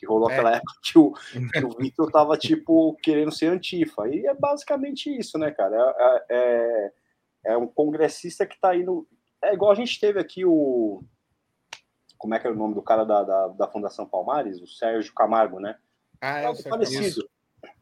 que 0.02 0.08
rolou 0.08 0.32
é. 0.32 0.34
aquela 0.34 0.56
época 0.56 0.74
que 0.82 0.98
o, 0.98 1.14
que 1.14 1.64
o 1.64 1.78
Vitor 1.78 2.12
tava, 2.12 2.36
tipo, 2.36 2.98
querendo 3.04 3.32
ser 3.32 3.52
antifa. 3.52 4.08
E 4.10 4.26
é 4.26 4.34
basicamente 4.34 5.16
isso, 5.16 5.38
né, 5.38 5.52
cara? 5.52 5.76
É, 5.78 6.26
é, 6.32 6.94
é 7.54 7.58
um 7.58 7.68
congressista 7.68 8.48
que 8.48 8.60
tá 8.60 8.76
indo. 8.76 9.08
É 9.44 9.54
igual 9.54 9.72
a 9.72 9.76
gente 9.76 10.00
teve 10.00 10.20
aqui 10.20 10.44
o. 10.44 11.04
Como 12.18 12.34
é 12.34 12.40
que 12.40 12.48
é 12.48 12.50
o 12.50 12.56
nome 12.56 12.74
do 12.74 12.82
cara 12.82 13.04
da, 13.04 13.22
da, 13.22 13.48
da 13.50 13.68
Fundação 13.68 14.08
Palmares? 14.08 14.60
O 14.60 14.66
Sérgio 14.66 15.14
Camargo, 15.14 15.60
né? 15.60 15.78
Ah, 16.22 16.42
é, 16.42 16.46
é 16.46 16.70
parecido. 16.70 17.28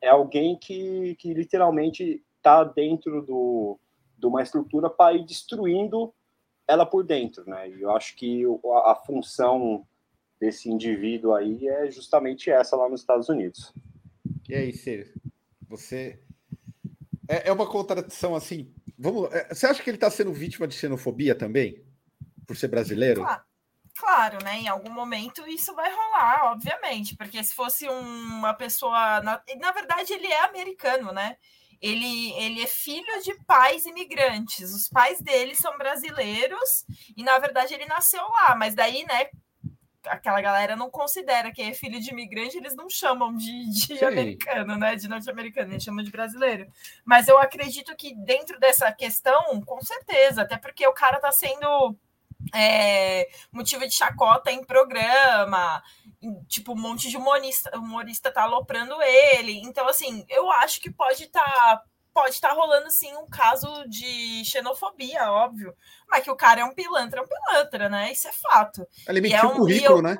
É 0.01 0.07
alguém 0.07 0.57
que, 0.57 1.15
que 1.15 1.33
literalmente 1.33 2.23
tá 2.41 2.63
dentro 2.63 3.21
do, 3.21 3.77
de 4.17 4.25
uma 4.25 4.41
estrutura 4.41 4.89
para 4.89 5.15
ir 5.15 5.25
destruindo 5.25 6.13
ela 6.67 6.85
por 6.85 7.03
dentro, 7.03 7.43
né? 7.49 7.69
E 7.69 7.81
eu 7.81 7.91
acho 7.91 8.15
que 8.15 8.43
a, 8.45 8.91
a 8.91 8.95
função 8.95 9.85
desse 10.39 10.69
indivíduo 10.69 11.33
aí 11.33 11.67
é 11.67 11.91
justamente 11.91 12.49
essa 12.49 12.75
lá 12.75 12.87
nos 12.87 13.01
Estados 13.01 13.27
Unidos. 13.27 13.73
E 14.47 14.55
aí, 14.55 14.71
Ciro? 14.71 15.09
Você. 15.67 16.19
É, 17.27 17.49
é 17.49 17.51
uma 17.51 17.67
contradição 17.67 18.35
assim. 18.35 18.73
Vamos, 18.97 19.31
é, 19.33 19.53
você 19.53 19.67
acha 19.67 19.83
que 19.83 19.89
ele 19.89 19.97
está 19.97 20.09
sendo 20.09 20.31
vítima 20.31 20.67
de 20.67 20.75
xenofobia 20.75 21.35
também? 21.35 21.83
Por 22.47 22.55
ser 22.55 22.67
brasileiro? 22.67 23.21
Claro, 23.21 23.43
claro, 23.99 24.37
né? 24.43 24.59
Em 24.59 24.67
algum 24.67 24.91
momento 24.91 25.47
isso 25.47 25.75
vai 25.75 25.93
rolar, 25.93 26.51
obviamente. 26.51 27.15
Porque 27.15 27.43
se 27.43 27.53
fosse 27.53 27.87
uma 27.87 28.53
pessoa. 28.53 29.21
Na, 29.21 29.41
na 29.57 29.71
verdade, 29.71 30.13
ele 30.13 30.27
é 30.27 30.45
americano, 30.45 31.11
né? 31.11 31.35
Ele, 31.81 32.33
ele 32.33 32.61
é 32.61 32.67
filho 32.67 33.21
de 33.23 33.33
pais 33.45 33.85
imigrantes. 33.85 34.73
Os 34.73 34.89
pais 34.89 35.21
dele 35.21 35.55
são 35.55 35.77
brasileiros 35.77 36.85
e, 37.15 37.23
na 37.23 37.37
verdade, 37.39 37.73
ele 37.73 37.85
nasceu 37.85 38.21
lá. 38.21 38.55
Mas 38.55 38.75
daí, 38.75 39.05
né, 39.05 39.27
aquela 40.05 40.41
galera 40.41 40.75
não 40.75 40.89
considera 40.89 41.51
que 41.51 41.61
é 41.61 41.73
filho 41.73 41.99
de 41.99 42.09
imigrante, 42.11 42.57
eles 42.57 42.75
não 42.75 42.89
chamam 42.89 43.33
de, 43.33 43.69
de 43.69 44.03
americano, 44.03 44.77
né? 44.77 44.95
De 44.95 45.07
norte-americano, 45.07 45.73
eles 45.73 45.83
chamam 45.83 46.03
de 46.03 46.11
brasileiro. 46.11 46.67
Mas 47.05 47.27
eu 47.27 47.37
acredito 47.37 47.95
que 47.95 48.13
dentro 48.15 48.59
dessa 48.59 48.91
questão, 48.91 49.61
com 49.61 49.81
certeza, 49.81 50.41
até 50.41 50.57
porque 50.57 50.85
o 50.87 50.93
cara 50.93 51.19
tá 51.19 51.31
sendo 51.31 51.95
é, 52.53 53.27
motivo 53.51 53.85
de 53.87 53.93
chacota 53.93 54.51
em 54.51 54.63
programa, 54.63 55.81
tipo, 56.47 56.73
um 56.73 56.79
monte 56.79 57.09
de 57.09 57.17
humorista, 57.17 57.77
humorista 57.77 58.31
tá 58.31 58.43
aloprando 58.43 58.95
ele. 59.01 59.59
Então, 59.61 59.87
assim, 59.87 60.25
eu 60.29 60.49
acho 60.51 60.81
que 60.81 60.91
pode 60.91 61.23
estar. 61.23 61.41
Tá, 61.41 61.83
pode 62.13 62.35
estar 62.35 62.49
tá 62.49 62.53
rolando 62.53 62.91
sim 62.91 63.15
um 63.15 63.27
caso 63.27 63.67
de 63.87 64.43
xenofobia, 64.43 65.31
óbvio. 65.31 65.73
Mas 66.09 66.23
que 66.23 66.31
o 66.31 66.35
cara 66.35 66.61
é 66.61 66.65
um 66.65 66.73
pilantra, 66.73 67.21
é 67.21 67.23
um 67.23 67.27
pilantra, 67.27 67.87
né? 67.87 68.11
Isso 68.11 68.27
é 68.27 68.31
fato. 68.31 68.85
Ele 69.07 69.21
mentiu 69.21 69.37
é 69.37 69.45
um, 69.45 69.55
currículo, 69.55 69.99
eu, 69.99 70.01
né? 70.01 70.17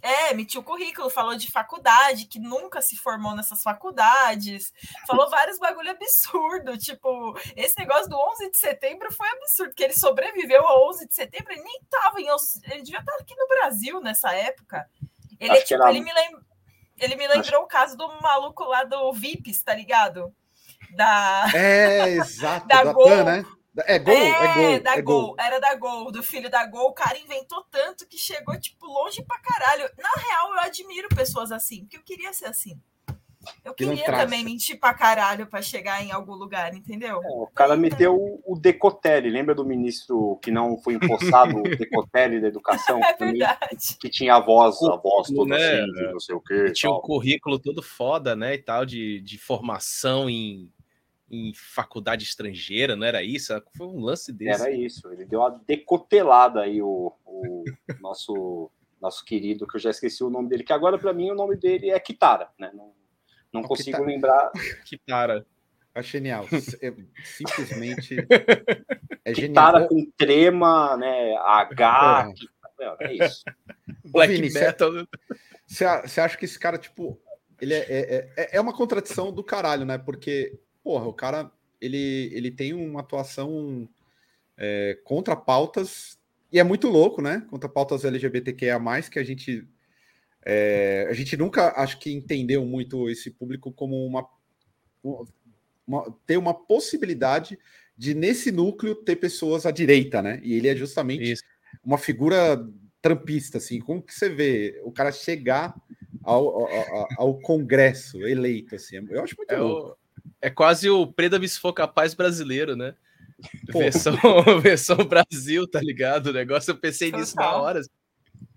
É, 0.00 0.30
emitiu 0.30 0.62
currículo, 0.62 1.10
falou 1.10 1.34
de 1.34 1.50
faculdade, 1.50 2.26
que 2.26 2.38
nunca 2.38 2.80
se 2.80 2.96
formou 2.96 3.34
nessas 3.34 3.62
faculdades, 3.62 4.72
falou 5.06 5.28
vários 5.28 5.58
bagulho 5.58 5.90
absurdo, 5.90 6.78
tipo, 6.78 7.36
esse 7.56 7.76
negócio 7.78 8.08
do 8.08 8.16
11 8.16 8.50
de 8.50 8.58
setembro 8.58 9.12
foi 9.12 9.28
absurdo, 9.28 9.74
que 9.74 9.82
ele 9.82 9.94
sobreviveu 9.94 10.66
ao 10.66 10.88
11 10.90 11.08
de 11.08 11.14
setembro, 11.14 11.52
ele 11.52 11.62
nem 11.62 11.80
tava 11.90 12.20
em, 12.20 12.28
ele 12.70 12.82
devia 12.82 13.00
estar 13.00 13.14
aqui 13.14 13.34
no 13.34 13.48
Brasil 13.48 14.00
nessa 14.00 14.32
época. 14.32 14.88
Ele, 15.40 15.60
tipo, 15.62 15.82
era... 15.82 15.90
ele, 15.90 16.00
me, 16.00 16.12
lem... 16.12 16.36
ele 17.00 17.16
me 17.16 17.26
lembrou 17.26 17.60
Acho... 17.60 17.64
o 17.64 17.66
caso 17.66 17.96
do 17.96 18.20
maluco 18.20 18.64
lá 18.64 18.84
do 18.84 19.12
VIPs, 19.12 19.62
tá 19.62 19.74
ligado? 19.74 20.32
Da... 20.94 21.50
É, 21.54 22.08
exato, 22.10 22.66
da, 22.68 22.84
da 22.84 22.92
Gol. 22.92 23.08
Pan, 23.08 23.24
né? 23.24 23.44
É 23.86 23.98
gol, 23.98 24.14
é, 24.14 24.28
é 24.28 24.54
gol. 24.54 24.80
Da 24.80 24.96
é 24.96 25.02
gol. 25.02 25.22
gol. 25.22 25.36
Era 25.38 25.60
da 25.60 25.74
gol, 25.74 26.12
do 26.12 26.22
filho 26.22 26.50
da 26.50 26.66
gol. 26.66 26.88
O 26.88 26.94
cara 26.94 27.18
inventou 27.18 27.64
tanto 27.70 28.06
que 28.06 28.18
chegou, 28.18 28.58
tipo, 28.58 28.86
longe 28.86 29.22
pra 29.24 29.38
caralho. 29.38 29.90
Na 29.98 30.10
real, 30.20 30.52
eu 30.52 30.60
admiro 30.60 31.08
pessoas 31.08 31.52
assim, 31.52 31.82
porque 31.82 31.96
eu 31.96 32.02
queria 32.02 32.32
ser 32.32 32.46
assim. 32.46 32.80
Eu 33.64 33.72
que 33.72 33.86
queria 33.86 34.06
também 34.06 34.44
mentir 34.44 34.78
pra 34.78 34.92
caralho 34.92 35.46
pra 35.46 35.62
chegar 35.62 36.04
em 36.04 36.10
algum 36.10 36.34
lugar, 36.34 36.74
entendeu? 36.74 37.20
É, 37.22 37.28
o 37.28 37.46
cara 37.54 37.74
então, 37.74 37.80
meteu 37.80 38.16
o, 38.16 38.42
o 38.44 38.58
Decotelli, 38.58 39.30
lembra 39.30 39.54
do 39.54 39.64
ministro 39.64 40.38
que 40.42 40.50
não 40.50 40.76
foi 40.78 40.94
empossado, 40.94 41.58
o 41.58 41.62
Decotelli 41.76 42.40
da 42.40 42.48
educação? 42.48 43.00
É 43.08 43.14
verdade. 43.14 43.96
Que 44.00 44.10
tinha 44.10 44.34
a 44.34 44.40
voz, 44.40 44.82
a 44.82 44.96
voz 44.96 45.28
toda 45.28 45.56
né? 45.56 45.80
assim, 45.80 46.12
não 46.12 46.20
sei 46.20 46.34
o 46.34 46.40
quê. 46.40 46.72
Tinha 46.72 46.92
um 46.92 47.00
currículo 47.00 47.58
todo 47.58 47.82
foda, 47.82 48.36
né, 48.36 48.54
e 48.54 48.58
tal, 48.58 48.84
de, 48.84 49.20
de 49.20 49.38
formação 49.38 50.28
em 50.28 50.70
em 51.30 51.52
faculdade 51.54 52.24
estrangeira, 52.24 52.96
não 52.96 53.06
era 53.06 53.22
isso? 53.22 53.52
Foi 53.76 53.86
um 53.86 54.00
lance 54.00 54.32
desse. 54.32 54.62
Era 54.62 54.70
isso, 54.70 55.10
ele 55.12 55.24
deu 55.24 55.40
uma 55.40 55.60
decotelada 55.66 56.62
aí, 56.62 56.80
o, 56.80 57.12
o 57.24 57.64
nosso, 58.00 58.70
nosso 59.00 59.24
querido, 59.24 59.66
que 59.66 59.76
eu 59.76 59.80
já 59.80 59.90
esqueci 59.90 60.24
o 60.24 60.30
nome 60.30 60.48
dele, 60.48 60.64
que 60.64 60.72
agora 60.72 60.98
para 60.98 61.12
mim 61.12 61.30
o 61.30 61.34
nome 61.34 61.56
dele 61.56 61.90
é 61.90 62.00
Kitara, 62.00 62.50
né? 62.58 62.70
Não, 62.74 62.92
não 63.52 63.60
o 63.60 63.68
consigo 63.68 63.98
Kitara. 63.98 64.06
lembrar. 64.06 64.52
Kitara. 64.84 65.46
É 65.94 66.02
genial. 66.02 66.46
É, 66.80 66.94
simplesmente 67.24 68.16
é 69.24 69.34
genial. 69.34 69.48
Kitara 69.48 69.88
com 69.88 70.10
trema, 70.16 70.96
né? 70.96 71.36
H. 71.36 72.32
É, 72.80 73.06
é 73.06 73.26
isso. 73.26 73.42
Black 74.04 74.32
Vini, 74.32 74.52
Metal. 74.52 74.92
Você 75.66 75.84
acha 76.20 76.36
que 76.36 76.44
esse 76.44 76.58
cara, 76.58 76.78
tipo, 76.78 77.20
ele 77.60 77.74
é, 77.74 77.78
é, 77.88 78.32
é, 78.36 78.56
é 78.56 78.60
uma 78.60 78.72
contradição 78.72 79.32
do 79.32 79.42
caralho, 79.42 79.84
né? 79.84 79.98
Porque 79.98 80.58
porra, 80.88 81.06
o 81.06 81.12
cara 81.12 81.52
ele, 81.78 82.30
ele 82.32 82.50
tem 82.50 82.72
uma 82.72 83.00
atuação 83.00 83.86
é, 84.56 84.98
contra 85.04 85.36
pautas, 85.36 86.18
e 86.50 86.58
é 86.58 86.64
muito 86.64 86.88
louco, 86.88 87.20
né? 87.20 87.46
Contra 87.50 87.68
pautas 87.68 88.06
LGBTQIA, 88.06 88.80
que 89.12 89.18
a 89.18 89.22
gente. 89.22 89.68
É, 90.46 91.06
a 91.10 91.12
gente 91.12 91.36
nunca 91.36 91.74
acho 91.78 91.98
que 91.98 92.10
entendeu 92.10 92.64
muito 92.64 93.10
esse 93.10 93.30
público 93.30 93.70
como 93.70 94.02
uma, 94.06 94.26
uma, 95.86 96.10
ter 96.24 96.38
uma 96.38 96.54
possibilidade 96.54 97.58
de 97.94 98.14
nesse 98.14 98.50
núcleo 98.50 98.94
ter 98.94 99.16
pessoas 99.16 99.66
à 99.66 99.70
direita, 99.70 100.22
né? 100.22 100.40
E 100.42 100.54
ele 100.54 100.68
é 100.68 100.74
justamente 100.74 101.32
Isso. 101.32 101.42
uma 101.84 101.98
figura 101.98 102.66
trampista, 103.02 103.58
assim. 103.58 103.78
Como 103.78 104.02
que 104.02 104.14
você 104.14 104.30
vê 104.30 104.80
o 104.84 104.90
cara 104.90 105.12
chegar 105.12 105.74
ao, 106.22 106.66
ao, 106.66 107.08
ao 107.18 107.40
Congresso 107.40 108.26
eleito, 108.26 108.74
assim? 108.74 108.96
Eu 109.10 109.22
acho 109.22 109.34
muito 109.36 109.52
é 109.52 109.58
louco. 109.58 109.97
É 110.40 110.50
quase 110.50 110.88
o 110.88 111.06
Preda 111.06 111.40
for 111.60 111.72
capaz 111.72 112.14
brasileiro, 112.14 112.76
né? 112.76 112.94
Versão, 113.72 114.16
versão 114.60 114.96
Brasil, 114.96 115.68
tá 115.68 115.80
ligado? 115.80 116.28
O 116.28 116.32
negócio, 116.32 116.70
eu 116.70 116.76
pensei 116.76 117.12
nisso 117.12 117.36
na 117.36 117.56
hora 117.56 117.80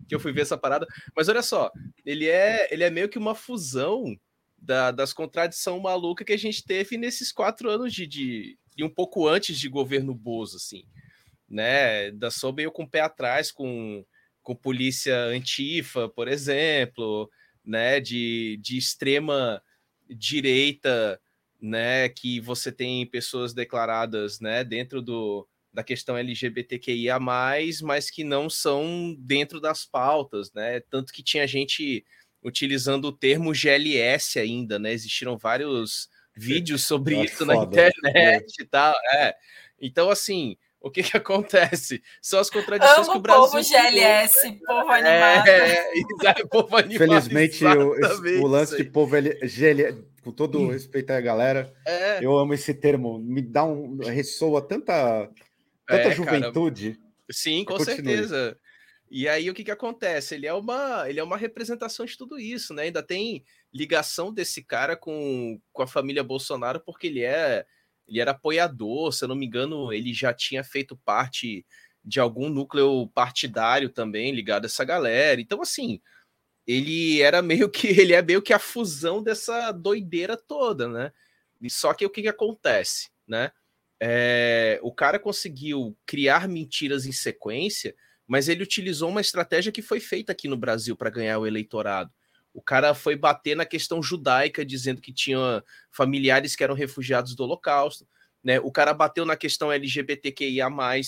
que 0.08 0.16
eu 0.16 0.20
fui 0.20 0.34
ver 0.34 0.42
essa 0.42 0.58
parada. 0.58 0.86
Mas 1.16 1.30
olha 1.30 1.42
só, 1.42 1.72
ele 2.06 2.28
é, 2.28 2.68
ele 2.74 2.84
é 2.84 2.90
meio 2.90 3.08
que 3.08 3.18
uma 3.18 3.34
fusão 3.34 4.18
da, 4.58 4.92
das 4.92 5.14
contradições 5.14 5.82
malucas 5.82 6.26
que 6.26 6.34
a 6.34 6.38
gente 6.38 6.66
teve 6.66 6.98
nesses 6.98 7.32
quatro 7.32 7.70
anos 7.70 7.94
de, 7.94 8.06
de, 8.06 8.58
de 8.76 8.84
um 8.84 8.90
pouco 8.90 9.28
antes 9.28 9.58
de 9.58 9.70
governo 9.70 10.14
Bozo, 10.14 10.58
assim, 10.58 10.84
né? 11.50 12.12
Da 12.12 12.30
sou 12.30 12.52
meio 12.52 12.72
com 12.72 12.84
o 12.84 12.90
pé 12.90 13.02
atrás 13.02 13.52
com, 13.52 14.06
com 14.44 14.56
polícia 14.56 15.18
antifa, 15.26 16.10
por 16.10 16.28
exemplo, 16.28 17.30
né? 17.64 18.00
De, 18.00 18.60
de 18.62 18.78
extrema 18.78 19.62
direita 20.10 21.20
né, 21.62 22.10
que 22.10 22.40
você 22.40 22.72
tem 22.72 23.06
pessoas 23.06 23.54
declaradas, 23.54 24.40
né, 24.40 24.64
dentro 24.64 25.02
do, 25.02 25.48
da 25.72 25.84
questão 25.84 26.18
LGBTQIA+, 26.18 27.20
mas 27.20 28.10
que 28.10 28.24
não 28.24 28.50
são 28.50 29.16
dentro 29.20 29.62
das 29.62 29.86
pautas, 29.86 30.52
né, 30.54 30.80
tanto 30.90 31.14
que 31.14 31.22
tinha 31.22 31.48
gente 31.48 32.04
utilizando 32.44 33.06
o 33.06 33.12
termo 33.12 33.54
GLS 33.54 34.40
ainda, 34.40 34.80
né, 34.80 34.92
existiram 34.92 35.38
vários 35.38 36.10
vídeos 36.36 36.84
sobre 36.88 37.16
é 37.16 37.26
isso 37.26 37.46
foda. 37.46 37.54
na 37.54 37.64
internet 37.64 38.56
é. 38.60 38.64
e 38.64 38.66
tal, 38.66 38.96
é. 39.14 39.36
Então, 39.80 40.10
assim, 40.10 40.58
o 40.80 40.90
que 40.90 41.04
que 41.04 41.16
acontece? 41.18 42.02
São 42.20 42.40
as 42.40 42.50
contradições 42.50 43.08
Amo 43.08 43.12
que 43.12 43.18
o 43.18 43.22
Brasil... 43.22 43.44
povo 43.44 43.64
GLS, 43.64 44.60
povo 44.66 44.92
animado. 44.92 45.48
É, 45.48 45.94
é, 46.26 46.34
povo 46.50 46.76
animado. 46.76 46.98
Felizmente, 46.98 47.64
o, 47.64 48.44
o, 48.44 48.48
lance 48.48 48.76
de 48.76 48.84
povo 48.86 49.16
GLS 49.44 50.11
com 50.24 50.32
todo 50.32 50.60
hum. 50.60 50.70
respeito 50.70 51.12
à 51.12 51.20
galera, 51.20 51.74
é. 51.86 52.24
eu 52.24 52.38
amo 52.38 52.54
esse 52.54 52.74
termo, 52.74 53.20
me 53.20 53.42
dá 53.42 53.64
um. 53.64 53.98
ressoa 53.98 54.62
tanta, 54.62 55.30
tanta 55.88 56.10
é, 56.10 56.12
juventude. 56.12 56.94
Cara. 56.94 57.12
Sim, 57.32 57.64
com 57.66 57.80
certeza. 57.80 58.58
E 59.10 59.28
aí 59.28 59.50
o 59.50 59.54
que, 59.54 59.64
que 59.64 59.72
acontece? 59.72 60.36
Ele 60.36 60.48
é 60.48 60.54
uma 60.54 61.10
ele 61.10 61.20
é 61.20 61.24
uma 61.24 61.36
representação 61.36 62.06
de 62.06 62.18
tudo 62.18 62.40
isso, 62.40 62.74
né? 62.74 62.84
Ainda 62.84 63.04
tem 63.04 63.44
ligação 63.74 64.34
desse 64.34 64.64
cara 64.64 64.96
com, 64.96 65.60
com 65.74 65.84
a 65.84 65.88
família 65.88 66.24
Bolsonaro, 66.24 66.80
porque 66.80 67.08
ele 67.08 67.22
é 67.22 67.66
ele 68.08 68.20
era 68.20 68.32
apoiador, 68.32 69.12
se 69.12 69.24
eu 69.24 69.28
não 69.28 69.36
me 69.36 69.46
engano, 69.46 69.92
ele 69.92 70.14
já 70.14 70.34
tinha 70.34 70.64
feito 70.64 70.98
parte 70.98 71.66
de 72.04 72.20
algum 72.20 72.50
núcleo 72.50 73.08
partidário 73.08 73.90
também 73.90 74.34
ligado 74.34 74.66
a 74.66 74.68
essa 74.68 74.84
galera. 74.84 75.40
Então, 75.40 75.62
assim, 75.62 76.02
ele 76.72 77.22
era 77.22 77.42
meio 77.42 77.70
que 77.70 77.88
ele 78.00 78.14
é 78.14 78.22
meio 78.22 78.42
que 78.42 78.54
a 78.54 78.60
fusão 78.60 79.22
dessa 79.22 79.72
doideira 79.72 80.38
toda, 80.38 80.88
né? 80.88 81.12
E 81.62 81.70
só 81.70 81.94
que 81.94 82.06
o 82.06 82.10
que, 82.10 82.24
que 82.24 82.28
acontece, 82.28 83.10
né? 83.28 83.52
É, 84.00 84.80
o 84.82 84.92
cara 84.92 85.20
conseguiu 85.20 85.96
criar 86.08 86.48
mentiras 86.48 87.06
em 87.06 87.12
sequência, 87.12 87.94
mas 88.26 88.48
ele 88.50 88.64
utilizou 88.64 89.10
uma 89.10 89.22
estratégia 89.22 89.72
que 89.72 89.82
foi 89.82 90.00
feita 90.00 90.32
aqui 90.32 90.48
no 90.48 90.58
Brasil 90.58 90.96
para 90.96 91.12
ganhar 91.12 91.38
o 91.38 91.46
eleitorado. 91.46 92.12
O 92.52 92.62
cara 92.62 92.96
foi 92.96 93.16
bater 93.16 93.56
na 93.56 93.66
questão 93.66 94.02
judaica, 94.02 94.66
dizendo 94.66 95.02
que 95.02 95.14
tinha 95.14 95.64
familiares 95.92 96.56
que 96.56 96.64
eram 96.64 96.74
refugiados 96.74 97.36
do 97.36 97.44
Holocausto. 97.44 98.08
Né? 98.44 98.60
O 98.60 98.72
cara 98.72 98.94
bateu 98.94 99.24
na 99.24 99.38
questão 99.38 99.72
LGBTQIA, 99.72 100.68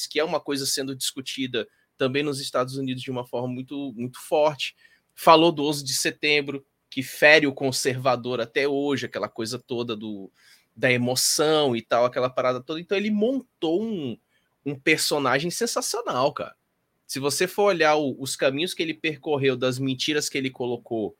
que 0.09 0.19
é 0.19 0.23
uma 0.23 0.39
coisa 0.39 0.65
sendo 0.65 0.95
discutida 0.95 1.67
também 1.97 2.21
nos 2.21 2.39
Estados 2.39 2.77
Unidos 2.77 3.01
de 3.01 3.09
uma 3.09 3.25
forma 3.25 3.47
muito, 3.47 3.91
muito 3.95 4.19
forte 4.19 4.75
falou 5.15 5.51
do 5.51 5.65
11 5.65 5.83
de 5.83 5.93
setembro, 5.93 6.65
que 6.89 7.01
fere 7.01 7.47
o 7.47 7.53
conservador 7.53 8.39
até 8.39 8.67
hoje, 8.67 9.05
aquela 9.05 9.27
coisa 9.27 9.57
toda 9.57 9.95
do, 9.95 10.31
da 10.75 10.91
emoção 10.91 11.75
e 11.75 11.81
tal, 11.81 12.05
aquela 12.05 12.29
parada 12.29 12.61
toda. 12.61 12.79
Então 12.79 12.97
ele 12.97 13.11
montou 13.11 13.83
um, 13.83 14.17
um 14.65 14.75
personagem 14.75 15.49
sensacional, 15.49 16.31
cara. 16.33 16.55
Se 17.05 17.19
você 17.19 17.47
for 17.47 17.63
olhar 17.63 17.95
o, 17.95 18.15
os 18.19 18.35
caminhos 18.35 18.73
que 18.73 18.81
ele 18.81 18.93
percorreu, 18.93 19.55
das 19.55 19.77
mentiras 19.77 20.29
que 20.29 20.37
ele 20.37 20.49
colocou 20.49 21.15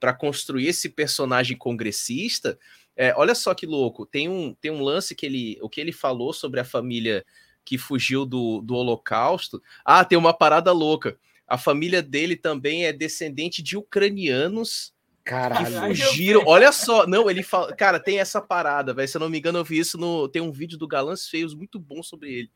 para 0.00 0.12
construir 0.12 0.66
esse 0.66 0.88
personagem 0.88 1.56
congressista, 1.56 2.58
é, 2.96 3.14
olha 3.16 3.34
só 3.34 3.54
que 3.54 3.66
louco. 3.66 4.04
Tem 4.04 4.28
um, 4.28 4.54
tem 4.54 4.70
um 4.70 4.82
lance 4.82 5.14
que 5.14 5.24
ele, 5.24 5.58
o 5.62 5.68
que 5.68 5.80
ele 5.80 5.92
falou 5.92 6.32
sobre 6.32 6.60
a 6.60 6.64
família 6.64 7.24
que 7.64 7.78
fugiu 7.78 8.24
do, 8.24 8.60
do 8.60 8.74
Holocausto. 8.74 9.62
Ah, 9.84 10.04
tem 10.04 10.18
uma 10.18 10.32
parada 10.32 10.72
louca. 10.72 11.18
A 11.48 11.56
família 11.56 12.02
dele 12.02 12.36
também 12.36 12.84
é 12.84 12.92
descendente 12.92 13.62
de 13.62 13.76
ucranianos 13.76 14.92
Caralho. 15.24 15.94
que 15.94 16.02
fugiram. 16.02 16.42
Olha 16.46 16.70
só, 16.72 17.06
não, 17.06 17.30
ele 17.30 17.42
fala, 17.42 17.74
cara, 17.74 17.98
tem 17.98 18.20
essa 18.20 18.40
parada, 18.40 18.92
velho. 18.92 19.08
Se 19.08 19.16
eu 19.16 19.20
não 19.20 19.30
me 19.30 19.38
engano, 19.38 19.58
eu 19.58 19.64
vi 19.64 19.78
isso 19.78 19.96
no, 19.96 20.28
tem 20.28 20.42
um 20.42 20.52
vídeo 20.52 20.76
do 20.76 20.86
Galãs 20.86 21.26
Feios 21.26 21.54
muito 21.54 21.78
bom 21.78 22.02
sobre 22.02 22.32
ele. 22.32 22.50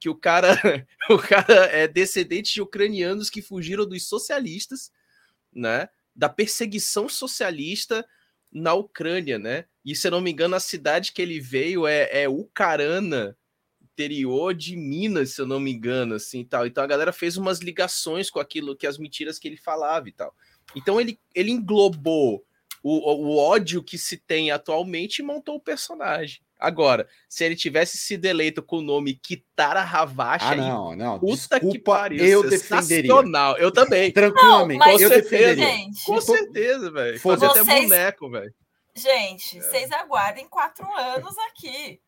Que 0.00 0.08
o 0.08 0.14
cara, 0.14 0.50
o 1.08 1.18
cara 1.18 1.66
é 1.66 1.86
descendente 1.86 2.52
de 2.52 2.60
ucranianos 2.60 3.30
que 3.30 3.40
fugiram 3.40 3.86
dos 3.86 4.08
socialistas, 4.08 4.90
né? 5.52 5.88
Da 6.14 6.28
perseguição 6.28 7.08
socialista 7.08 8.04
na 8.52 8.74
Ucrânia, 8.74 9.38
né? 9.38 9.66
E 9.84 9.94
se 9.94 10.06
eu 10.06 10.10
não 10.10 10.20
me 10.20 10.32
engano, 10.32 10.56
a 10.56 10.60
cidade 10.60 11.12
que 11.12 11.22
ele 11.22 11.38
veio 11.38 11.86
é, 11.86 12.22
é 12.22 12.28
Ucarana, 12.28 13.36
interior 13.96 14.52
de 14.54 14.76
Minas, 14.76 15.30
se 15.34 15.40
eu 15.40 15.46
não 15.46 15.58
me 15.58 15.72
engano, 15.72 16.14
assim, 16.16 16.44
tal. 16.44 16.66
Então 16.66 16.84
a 16.84 16.86
galera 16.86 17.12
fez 17.12 17.36
umas 17.38 17.60
ligações 17.60 18.28
com 18.28 18.38
aquilo 18.38 18.76
que 18.76 18.86
as 18.86 18.98
mentiras 18.98 19.38
que 19.38 19.48
ele 19.48 19.56
falava 19.56 20.06
e 20.08 20.12
tal. 20.12 20.34
Então 20.76 21.00
ele, 21.00 21.18
ele 21.34 21.50
englobou 21.50 22.44
o, 22.82 23.24
o 23.24 23.36
ódio 23.38 23.82
que 23.82 23.96
se 23.96 24.18
tem 24.18 24.50
atualmente 24.50 25.20
e 25.20 25.22
montou 25.24 25.56
o 25.56 25.60
personagem. 25.60 26.40
Agora, 26.58 27.06
se 27.28 27.44
ele 27.44 27.54
tivesse 27.56 27.98
sido 27.98 28.24
eleito 28.24 28.62
com 28.62 28.78
o 28.78 28.82
nome 28.82 29.14
Kitara 29.14 29.82
Havashi, 29.82 30.44
ah, 30.46 30.56
não, 30.56 30.96
não. 30.96 31.18
puta 31.18 31.34
Desculpa, 31.58 31.70
que 31.70 31.78
pariu, 31.78 32.24
eu 32.24 32.48
defenderia. 32.48 33.12
Eu 33.58 33.70
também. 33.70 34.10
Tranquilamente, 34.12 34.78
Não, 34.78 34.86
mas- 34.86 35.00
eu 35.02 35.08
Com 35.10 35.14
certeza. 35.16 35.38
defenderia. 35.56 35.66
Gente, 35.76 36.04
Com 36.04 36.20
certeza, 36.20 36.90
velho. 36.90 37.20
Fazer 37.20 37.46
até 37.46 37.62
Vocês- 37.64 37.82
boneco, 37.82 38.30
velho. 38.30 38.54
gente, 38.96 39.58
É. 39.58 39.60
vocês 39.60 39.92
aguardem 39.92 40.48
quatro 40.48 40.86
anos 40.96 41.34
aqui. 41.50 42.00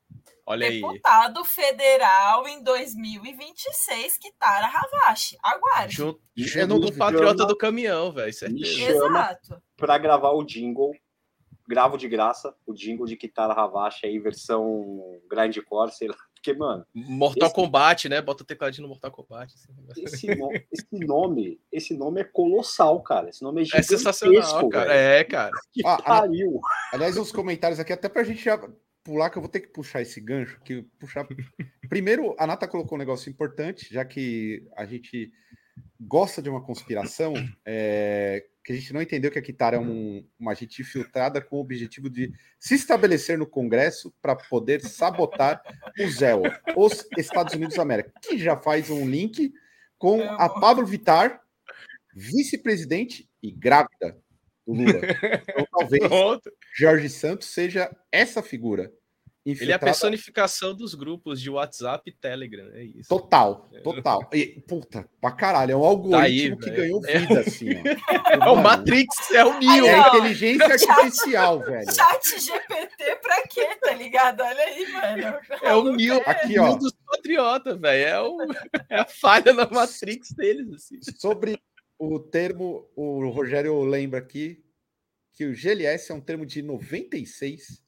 Olha 0.51 0.66
aí. 0.66 0.80
Deputado 0.80 1.44
federal 1.44 2.49
em 2.49 2.62
2026, 2.62 4.16
Kitara 4.18 4.66
Havashi. 4.66 5.36
Aguarde. 5.42 5.94
Junto, 5.94 6.20
junto 6.36 6.66
não 6.66 6.68
com 6.68 6.74
o 6.76 6.86
duvido. 6.86 6.99
patriota 6.99 7.46
do 7.46 7.57
caminhão, 7.57 8.11
velho. 8.12 8.32
Chama. 8.32 8.57
Exato. 8.59 9.62
Pra 9.76 9.99
gravar 9.99 10.30
o 10.32 10.42
jingle, 10.44 10.92
gravo 11.68 11.99
de 11.99 12.09
graça, 12.09 12.55
o 12.66 12.72
jingle 12.72 13.07
de 13.07 13.16
Kitara 13.16 13.53
Havashi 13.53 14.07
aí, 14.07 14.18
versão 14.18 15.20
grindcore, 15.30 15.92
sei 15.92 16.09
lá. 16.09 16.16
Porque, 16.34 16.55
mano, 16.55 16.86
Mortal 16.94 17.46
Esse- 17.49 17.55
Kombat, 17.55 18.09
né? 18.09 18.22
Bota 18.22 18.44
o 18.44 18.46
tecladinho 18.46 18.84
no 18.84 18.88
Mortal 18.90 19.11
Kombat. 19.11 19.53
assim. 19.55 20.05
esse, 20.05 20.34
no- 20.36 20.51
esse 20.72 20.86
nome, 20.92 21.61
esse 21.72 21.94
nome 21.94 22.20
é 22.20 22.24
colossal, 22.24 23.03
cara. 23.03 23.28
Esse 23.28 23.42
nome 23.42 23.61
é 23.61 23.62
É 23.62 23.64
gigantesco, 23.66 23.96
sensacional, 23.99 24.68
cara. 24.68 24.86
velho. 24.88 24.99
É, 25.01 25.24
cara. 25.24 25.51
Que 25.72 25.82
Ah, 25.84 26.01
pariu. 26.01 26.61
Aliás, 26.92 27.16
uns 27.18 27.32
comentários 27.32 27.80
aqui, 27.80 27.92
até 27.92 28.09
pra 28.09 28.22
gente 28.22 28.42
já 28.42 28.57
pular, 29.09 29.30
que 29.30 29.38
eu 29.38 29.42
vou 29.42 29.50
ter 29.50 29.61
que 29.61 29.68
puxar 29.68 30.02
esse 30.02 30.20
gancho. 30.20 30.61
Que 30.62 30.82
puxar... 30.98 31.26
Primeiro, 31.88 32.36
a 32.38 32.46
Nata 32.46 32.68
colocou 32.68 32.96
um 32.96 32.98
negócio 32.98 33.30
importante, 33.30 33.88
já 33.90 34.04
que 34.04 34.68
a 34.76 34.84
gente 34.84 35.32
gosta 35.98 36.42
de 36.42 36.50
uma 36.50 36.62
conspiração, 36.62 37.32
é, 37.64 38.44
que 38.62 38.72
a 38.72 38.76
gente 38.76 38.92
não 38.92 39.00
entendeu 39.00 39.30
que 39.30 39.38
a 39.38 39.42
Kitara 39.42 39.76
é 39.76 39.80
um- 39.80 40.26
uma 40.38 40.52
agente 40.52 40.82
infiltrada 40.82 41.40
com 41.40 41.56
o 41.56 41.61
objetivo 41.61 42.11
de 42.11 42.30
se 42.59 42.74
estabelecer 42.74 43.38
no 43.38 43.46
Congresso 43.46 44.14
para 44.20 44.36
poder 44.36 44.82
sabotar 44.82 45.62
o 45.98 46.11
ZEL, 46.11 46.42
os 46.76 47.09
Estados 47.16 47.54
Unidos 47.54 47.76
da 47.76 47.82
América, 47.82 48.12
que 48.20 48.36
já 48.36 48.59
faz 48.59 48.90
um 48.90 49.09
link 49.09 49.54
com 49.96 50.22
a 50.22 50.50
Pablo 50.50 50.84
Vittar, 50.84 51.40
vice-presidente 52.14 53.26
e 53.42 53.50
grávida 53.50 54.18
do 54.72 54.72
Lula. 54.74 55.00
Então, 55.48 55.66
talvez 55.72 56.02
Pronto. 56.08 56.50
Jorge 56.76 57.08
Santos 57.08 57.48
seja 57.48 57.90
essa 58.12 58.42
figura. 58.42 58.92
Ele 59.46 59.54
é 59.54 59.60
a 59.60 59.64
infiltrada 59.64 59.84
personificação 59.86 60.74
dos 60.76 60.94
grupos 60.94 61.40
de 61.40 61.48
WhatsApp 61.48 62.02
e 62.10 62.12
Telegram. 62.14 62.68
É 62.74 62.82
isso. 62.84 63.08
Total, 63.08 63.66
total. 63.82 64.28
E, 64.30 64.60
puta, 64.68 65.08
pra 65.22 65.30
caralho, 65.30 65.72
é 65.72 65.76
um 65.76 65.84
algoritmo 65.84 66.58
que 66.58 66.68
velho. 66.68 66.76
ganhou 66.76 67.00
vida, 67.00 67.40
assim, 67.40 67.68
ó. 67.70 67.82
É 68.44 68.50
o 68.50 68.56
Matrix, 68.56 69.30
é 69.30 69.42
o 69.46 69.58
Neo. 69.58 69.86
É 69.86 70.00
ó. 70.00 70.08
inteligência 70.08 70.66
artificial, 70.92 71.60
velho. 71.60 71.94
Chat 71.94 72.38
GPT 72.40 73.16
pra 73.22 73.42
quê, 73.48 73.74
tá 73.80 73.94
ligado? 73.94 74.42
Olha 74.42 74.62
aí, 74.64 74.92
mano. 74.92 75.38
É 75.62 75.74
o 75.74 75.92
Neo, 75.96 76.22
Aqui, 76.26 76.58
ó. 76.58 76.74
Dos 76.76 76.92
patriotas, 77.06 77.80
velho. 77.80 78.06
É, 78.06 78.20
o- 78.20 78.38
é 78.90 79.00
a 79.00 79.06
falha 79.06 79.54
na 79.54 79.66
Matrix 79.70 80.30
deles, 80.32 80.70
assim. 80.74 80.98
Sobre 81.18 81.58
o 81.99 82.18
termo, 82.20 82.88
o 82.96 83.28
Rogério 83.30 83.82
lembra 83.84 84.18
aqui 84.20 84.64
que 85.32 85.46
o 85.46 85.55
GLS 85.55 86.12
é 86.12 86.14
um 86.14 86.20
termo 86.20 86.44
de 86.46 86.62
96, 86.62 87.84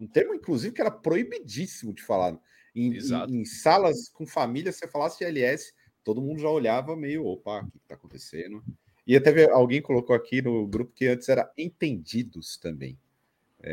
um 0.00 0.06
termo, 0.06 0.34
inclusive, 0.34 0.74
que 0.74 0.80
era 0.80 0.90
proibidíssimo 0.90 1.92
de 1.94 2.02
falar. 2.02 2.38
Em, 2.74 2.92
em- 3.30 3.40
em 3.40 3.44
salas 3.44 4.08
com 4.08 4.26
família, 4.26 4.72
se 4.72 4.80
você 4.80 4.88
falasse 4.88 5.18
GLS, 5.24 5.72
todo 6.02 6.22
mundo 6.22 6.40
já 6.40 6.48
olhava 6.50 6.96
meio, 6.96 7.24
opa, 7.26 7.62
o 7.62 7.70
que 7.70 7.78
está 7.78 7.94
acontecendo? 7.94 8.62
E 9.06 9.16
até 9.16 9.50
alguém 9.50 9.82
colocou 9.82 10.16
aqui 10.16 10.40
no 10.42 10.66
grupo 10.66 10.92
que 10.94 11.06
antes 11.06 11.28
era 11.28 11.52
entendidos 11.58 12.56
também. 12.56 12.98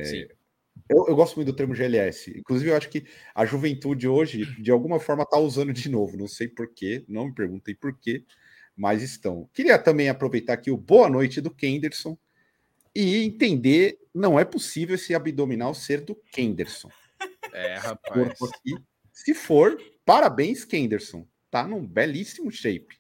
Sim. 0.04 0.26
Eu, 0.90 1.06
eu 1.08 1.16
gosto 1.16 1.36
muito 1.36 1.48
do 1.52 1.56
termo 1.56 1.76
GLS. 1.76 2.38
Inclusive, 2.38 2.72
eu 2.72 2.78
acho 2.78 2.90
que 2.90 3.06
a 3.36 3.46
juventude 3.46 4.08
hoje, 4.08 4.46
de 4.62 4.72
alguma 4.72 5.00
forma, 5.00 5.24
está 5.24 5.38
usando 5.40 5.74
de 5.74 5.90
novo. 5.90 6.18
Não 6.18 6.28
sei 6.28 6.48
porquê, 6.48 7.06
não 7.08 7.28
me 7.28 7.34
perguntem 7.34 7.76
porquê, 7.76 8.26
mas 8.76 9.02
estão. 9.04 9.50
Queria 9.54 9.78
também 9.78 10.10
aproveitar 10.10 10.54
aqui 10.54 10.72
o 10.72 10.78
boa 10.78 11.10
noite 11.10 11.40
do 11.42 11.50
Kenderson 11.52 12.18
e 12.96 13.24
entender, 13.24 13.98
não 14.14 14.40
é 14.40 14.44
possível 14.46 14.96
esse 14.96 15.14
abdominal 15.16 15.74
ser 15.74 16.02
do 16.02 16.16
Kenderson. 16.32 16.90
É, 17.54 17.76
rapaz. 17.76 18.38
Se 19.12 19.34
for, 19.34 19.78
parabéns, 20.06 20.64
Kenderson. 20.64 21.28
Tá 21.50 21.68
num 21.68 21.86
belíssimo 21.86 22.50
shape. 22.50 22.98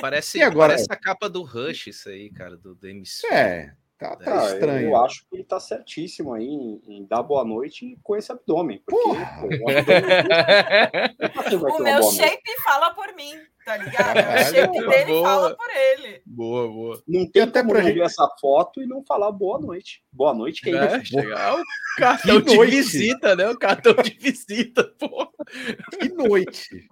Parece, 0.00 0.38
E 0.38 0.42
agora? 0.42 0.72
parece 0.72 0.86
a 0.90 0.96
capa 0.96 1.28
do 1.28 1.42
Rush, 1.42 1.88
isso 1.88 2.08
aí, 2.08 2.30
cara, 2.30 2.56
do, 2.56 2.74
do 2.74 2.88
MC. 2.88 3.26
É, 3.26 3.74
tá, 3.98 4.16
tá 4.16 4.30
eu- 4.48 4.54
estranho. 4.54 4.88
Eu, 4.88 4.96
acho 5.04 5.20
que 5.28 5.36
ele 5.36 5.44
tá 5.44 5.60
certíssimo 5.60 6.32
aí 6.32 6.44
em, 6.46 6.80
em 6.88 7.04
dar 7.06 7.22
boa 7.22 7.44
noite 7.44 7.98
com 8.02 8.16
esse 8.16 8.32
abdômen. 8.32 8.82
Porque 8.86 9.02
Porra! 9.08 9.40
pô, 9.40 9.46
o 9.48 9.70
abdômen 9.70 9.84
ter 11.50 11.56
O 11.56 11.78
meu 11.82 11.94
abdômen. 11.96 12.12
shape 12.16 12.62
fala 12.64 12.94
por 12.94 13.14
mim, 13.14 13.34
tá 13.70 13.76
ligado? 13.76 14.16
O 14.40 14.44
shape 14.54 14.78
dele 14.88 15.04
boa. 15.12 15.28
fala 15.28 15.56
por 15.56 15.70
ele. 15.70 16.22
boa, 16.26 16.68
boa. 16.68 17.02
Não 17.06 17.30
tem 17.30 17.42
até 17.42 17.62
como 17.62 17.80
gente- 17.80 17.94
ver 17.94 18.00
essa 18.04 18.28
foto 18.40 18.82
e 18.82 18.86
não 18.86 19.04
falar 19.04 19.30
boa 19.32 19.58
noite. 19.60 20.02
Boa 20.12 20.34
noite, 20.34 20.62
quem 20.62 20.74
É, 20.74 21.04
chegar 21.04 21.60
o 21.60 21.64
cartão 21.96 22.40
Que 22.42 22.50
de 22.50 22.56
noite. 22.56 22.70
visita, 22.70 23.36
né? 23.36 23.48
O 23.48 23.58
cartão 23.58 23.94
de 23.94 24.10
visita, 24.18 24.84
pô. 24.98 25.30
Que 25.98 26.08
noite! 26.08 26.88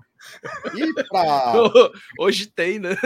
E 0.74 1.04
pra. 1.08 1.52
Hoje 2.18 2.46
tem, 2.48 2.78
né? 2.78 2.96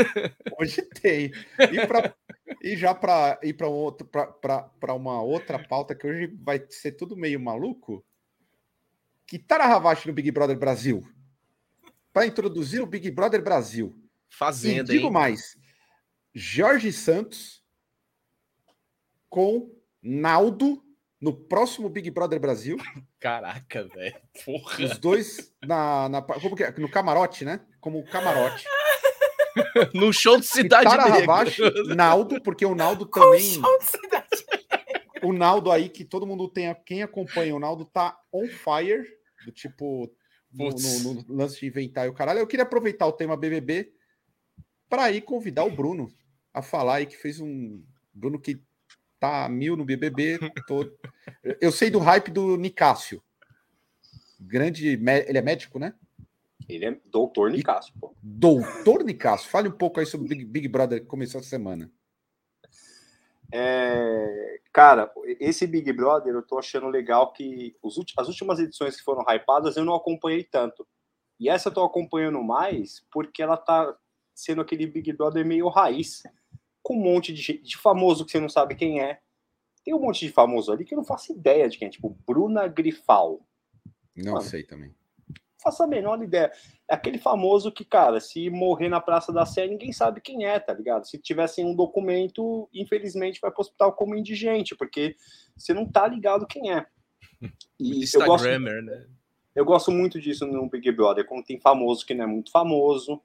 Hoje 0.59 0.83
tem. 1.01 1.31
E, 1.71 1.87
pra, 1.87 2.15
e 2.63 2.77
já 2.77 2.95
para 2.95 3.39
ir 3.43 3.53
para 3.53 3.69
outro, 3.69 4.07
para 4.07 4.95
uma 4.95 5.23
outra 5.23 5.59
pauta 5.59 5.95
que 5.95 6.07
hoje 6.07 6.27
vai 6.43 6.65
ser 6.71 6.93
tudo 6.93 7.17
meio 7.17 7.39
maluco. 7.39 8.05
Que 9.27 9.39
Tarahavashi 9.39 10.09
no 10.09 10.15
Big 10.15 10.31
Brother 10.31 10.59
Brasil. 10.59 11.03
Para 12.13 12.27
introduzir 12.27 12.83
o 12.83 12.87
Big 12.87 13.11
Brother 13.11 13.43
Brasil. 13.43 13.95
E 14.31 14.35
Fazenda, 14.37 14.93
digo 14.93 15.07
hein? 15.07 15.13
mais: 15.13 15.57
Jorge 16.35 16.93
Santos 16.93 17.63
com 19.29 19.71
Naldo 20.03 20.83
no 21.21 21.33
próximo 21.33 21.89
Big 21.89 22.11
Brother 22.11 22.41
Brasil. 22.41 22.77
Caraca, 23.21 23.85
velho. 23.89 24.21
Porra. 24.45 24.85
Os 24.85 24.99
dois 24.99 25.55
na, 25.63 26.09
na 26.09 26.23
como 26.23 26.57
que 26.57 26.65
é? 26.65 26.73
no 26.79 26.91
camarote, 26.91 27.45
né? 27.45 27.61
Como 27.81 28.05
camarote. 28.05 28.65
No 29.93 30.11
show 30.15 30.41
de 30.41 30.47
Cidade 30.47 30.89
Negra. 30.89 31.95
Naldo, 31.95 32.41
porque 32.43 32.65
o 32.65 32.75
Naldo 32.75 33.07
Com 33.07 33.21
também. 33.21 33.41
show 33.41 33.79
de 33.79 33.85
cidade. 33.85 34.47
o 35.23 35.31
Naldo 35.31 35.71
aí, 35.71 35.91
que 35.91 36.07
todo 36.07 36.27
mundo 36.27 36.49
tem, 36.49 36.75
quem 36.87 37.03
acompanha 37.03 37.55
o 37.55 37.59
Naldo 37.59 37.85
tá 37.85 38.19
on 38.33 38.47
fire, 38.49 39.07
do 39.45 39.53
tipo, 39.53 40.11
no, 40.53 41.15
no- 41.15 41.23
no 41.23 41.35
lance 41.35 41.59
de 41.61 41.67
inventar 41.67 42.07
e 42.07 42.09
o 42.11 42.15
caralho. 42.15 42.39
Eu 42.41 42.47
queria 42.47 42.65
aproveitar 42.65 43.07
o 43.07 43.13
tema 43.13 43.37
BBB 43.37 43.93
para 44.89 45.11
ir 45.11 45.23
convidar 45.23 45.65
o 45.65 45.71
Bruno 45.75 46.13
a 46.53 46.61
falar 46.63 46.97
aí, 46.97 47.07
que 47.07 47.17
fez 47.17 47.41
um. 47.41 47.83
Bruno 48.13 48.39
que 48.39 48.61
tá 49.19 49.45
a 49.47 49.49
mil 49.49 49.77
no 49.77 49.85
BBB. 49.85 50.39
tô- 50.67 50.91
Eu 51.61 51.73
sei 51.73 51.91
do 51.91 51.99
hype 51.99 52.31
do 52.31 52.57
Nicásio. 52.57 53.23
Grande. 54.41 54.89
Ele 54.89 55.39
é 55.39 55.43
médico, 55.43 55.79
né? 55.79 55.95
Ele 56.69 56.85
é 56.85 57.01
doutor 57.07 57.51
Nicásio, 57.51 57.93
pô. 58.01 58.15
Doutor 58.23 59.05
Nicásio. 59.05 59.49
Fale 59.49 59.69
um 59.69 59.73
pouco 59.73 59.99
aí 60.01 60.07
sobre 60.07 60.27
o 60.27 60.29
Big, 60.29 60.45
Big 60.45 60.69
Brother 60.69 61.01
que 61.01 61.07
começou 61.07 61.41
essa 61.41 61.49
semana. 61.49 61.91
É, 63.53 64.61
cara, 64.73 65.13
esse 65.39 65.67
Big 65.67 65.93
Brother 65.93 66.35
eu 66.35 66.43
tô 66.43 66.59
achando 66.59 66.89
legal 66.89 67.33
que 67.33 67.77
os 67.83 67.97
as 68.17 68.29
últimas 68.29 68.59
edições 68.59 68.97
que 68.97 69.05
foram 69.05 69.23
hypadas 69.29 69.77
eu 69.77 69.85
não 69.85 69.95
acompanhei 69.95 70.43
tanto. 70.43 70.87
E 71.39 71.49
essa 71.49 71.69
eu 71.69 71.75
tô 71.75 71.85
acompanhando 71.85 72.43
mais 72.43 73.05
porque 73.11 73.43
ela 73.43 73.57
tá 73.57 73.95
sendo 74.35 74.63
aquele 74.63 74.87
Big 74.87 75.13
Brother 75.13 75.45
meio 75.45 75.69
raiz, 75.69 76.23
com 76.83 76.97
um 76.97 77.03
monte 77.03 77.33
de, 77.33 77.59
de 77.59 77.77
famoso 77.77 78.25
que 78.25 78.33
você 78.33 78.41
não 78.41 78.49
sabe 78.49 78.75
quem 78.75 79.01
é. 79.01 79.21
Tem 79.85 79.95
um 79.95 80.01
monte 80.01 80.27
de 80.27 80.33
famoso 80.33 80.73
ali 80.73 80.85
que 80.85 80.95
eu 80.95 80.99
não 80.99 81.05
faço 81.05 81.33
ideia 81.33 81.69
de 81.69 81.77
quem 81.77 81.89
é, 81.89 81.91
tipo 81.91 82.17
Bruna 82.27 82.67
Grifal. 82.69 83.47
Não 84.17 84.35
Mano. 84.35 84.45
sei 84.45 84.63
também. 84.63 84.95
Faço 85.63 85.83
a 85.83 85.87
menor 85.87 86.23
ideia. 86.23 86.51
É 86.91 86.95
aquele 86.95 87.19
famoso 87.19 87.71
que, 87.71 87.85
cara, 87.85 88.21
se 88.21 88.51
morrer 88.51 88.89
na 88.89 89.01
Praça 89.01 89.33
da 89.33 89.47
Sé, 89.47 89.67
ninguém 89.67 89.93
sabe 89.93 90.21
quem 90.21 90.45
é, 90.45 90.59
tá 90.59 90.75
ligado? 90.75 91.07
Se 91.07 91.19
tivessem 91.19 91.65
um 91.65 91.75
documento, 91.75 92.69
infelizmente 92.75 93.41
vai 93.41 93.51
pro 93.51 93.61
hospital 93.61 93.93
como 93.93 94.17
indigente, 94.17 94.75
porque 94.75 95.15
você 95.57 95.73
não 95.73 95.87
tá 95.87 96.07
ligado 96.07 96.47
quem 96.47 96.73
é. 96.73 96.87
E 97.79 98.05
eu 98.15 98.25
gosto, 98.25 98.47
né? 98.47 99.07
eu 99.55 99.65
gosto 99.65 99.91
muito 99.91 100.21
disso 100.21 100.47
no 100.47 100.69
Big 100.69 100.91
Brother, 100.93 101.27
quando 101.27 101.45
tem 101.45 101.61
famoso 101.61 102.07
que 102.07 102.15
não 102.15 102.25
é 102.25 102.27
muito 102.27 102.51
famoso. 102.51 103.21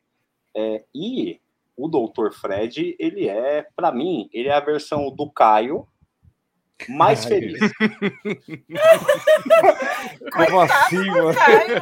É, 0.55 0.83
e 0.93 1.39
o 1.75 1.87
Dr. 1.87 2.31
Fred, 2.31 2.95
ele 2.99 3.27
é, 3.27 3.67
pra 3.75 3.91
mim, 3.91 4.29
ele 4.33 4.49
é 4.49 4.53
a 4.53 4.59
versão 4.59 5.11
do 5.11 5.29
Caio 5.29 5.87
mais 6.89 7.25
feliz. 7.25 7.59
Como 10.31 10.61
assim, 10.61 11.05
mano? 11.05 11.33
Caio, 11.33 11.81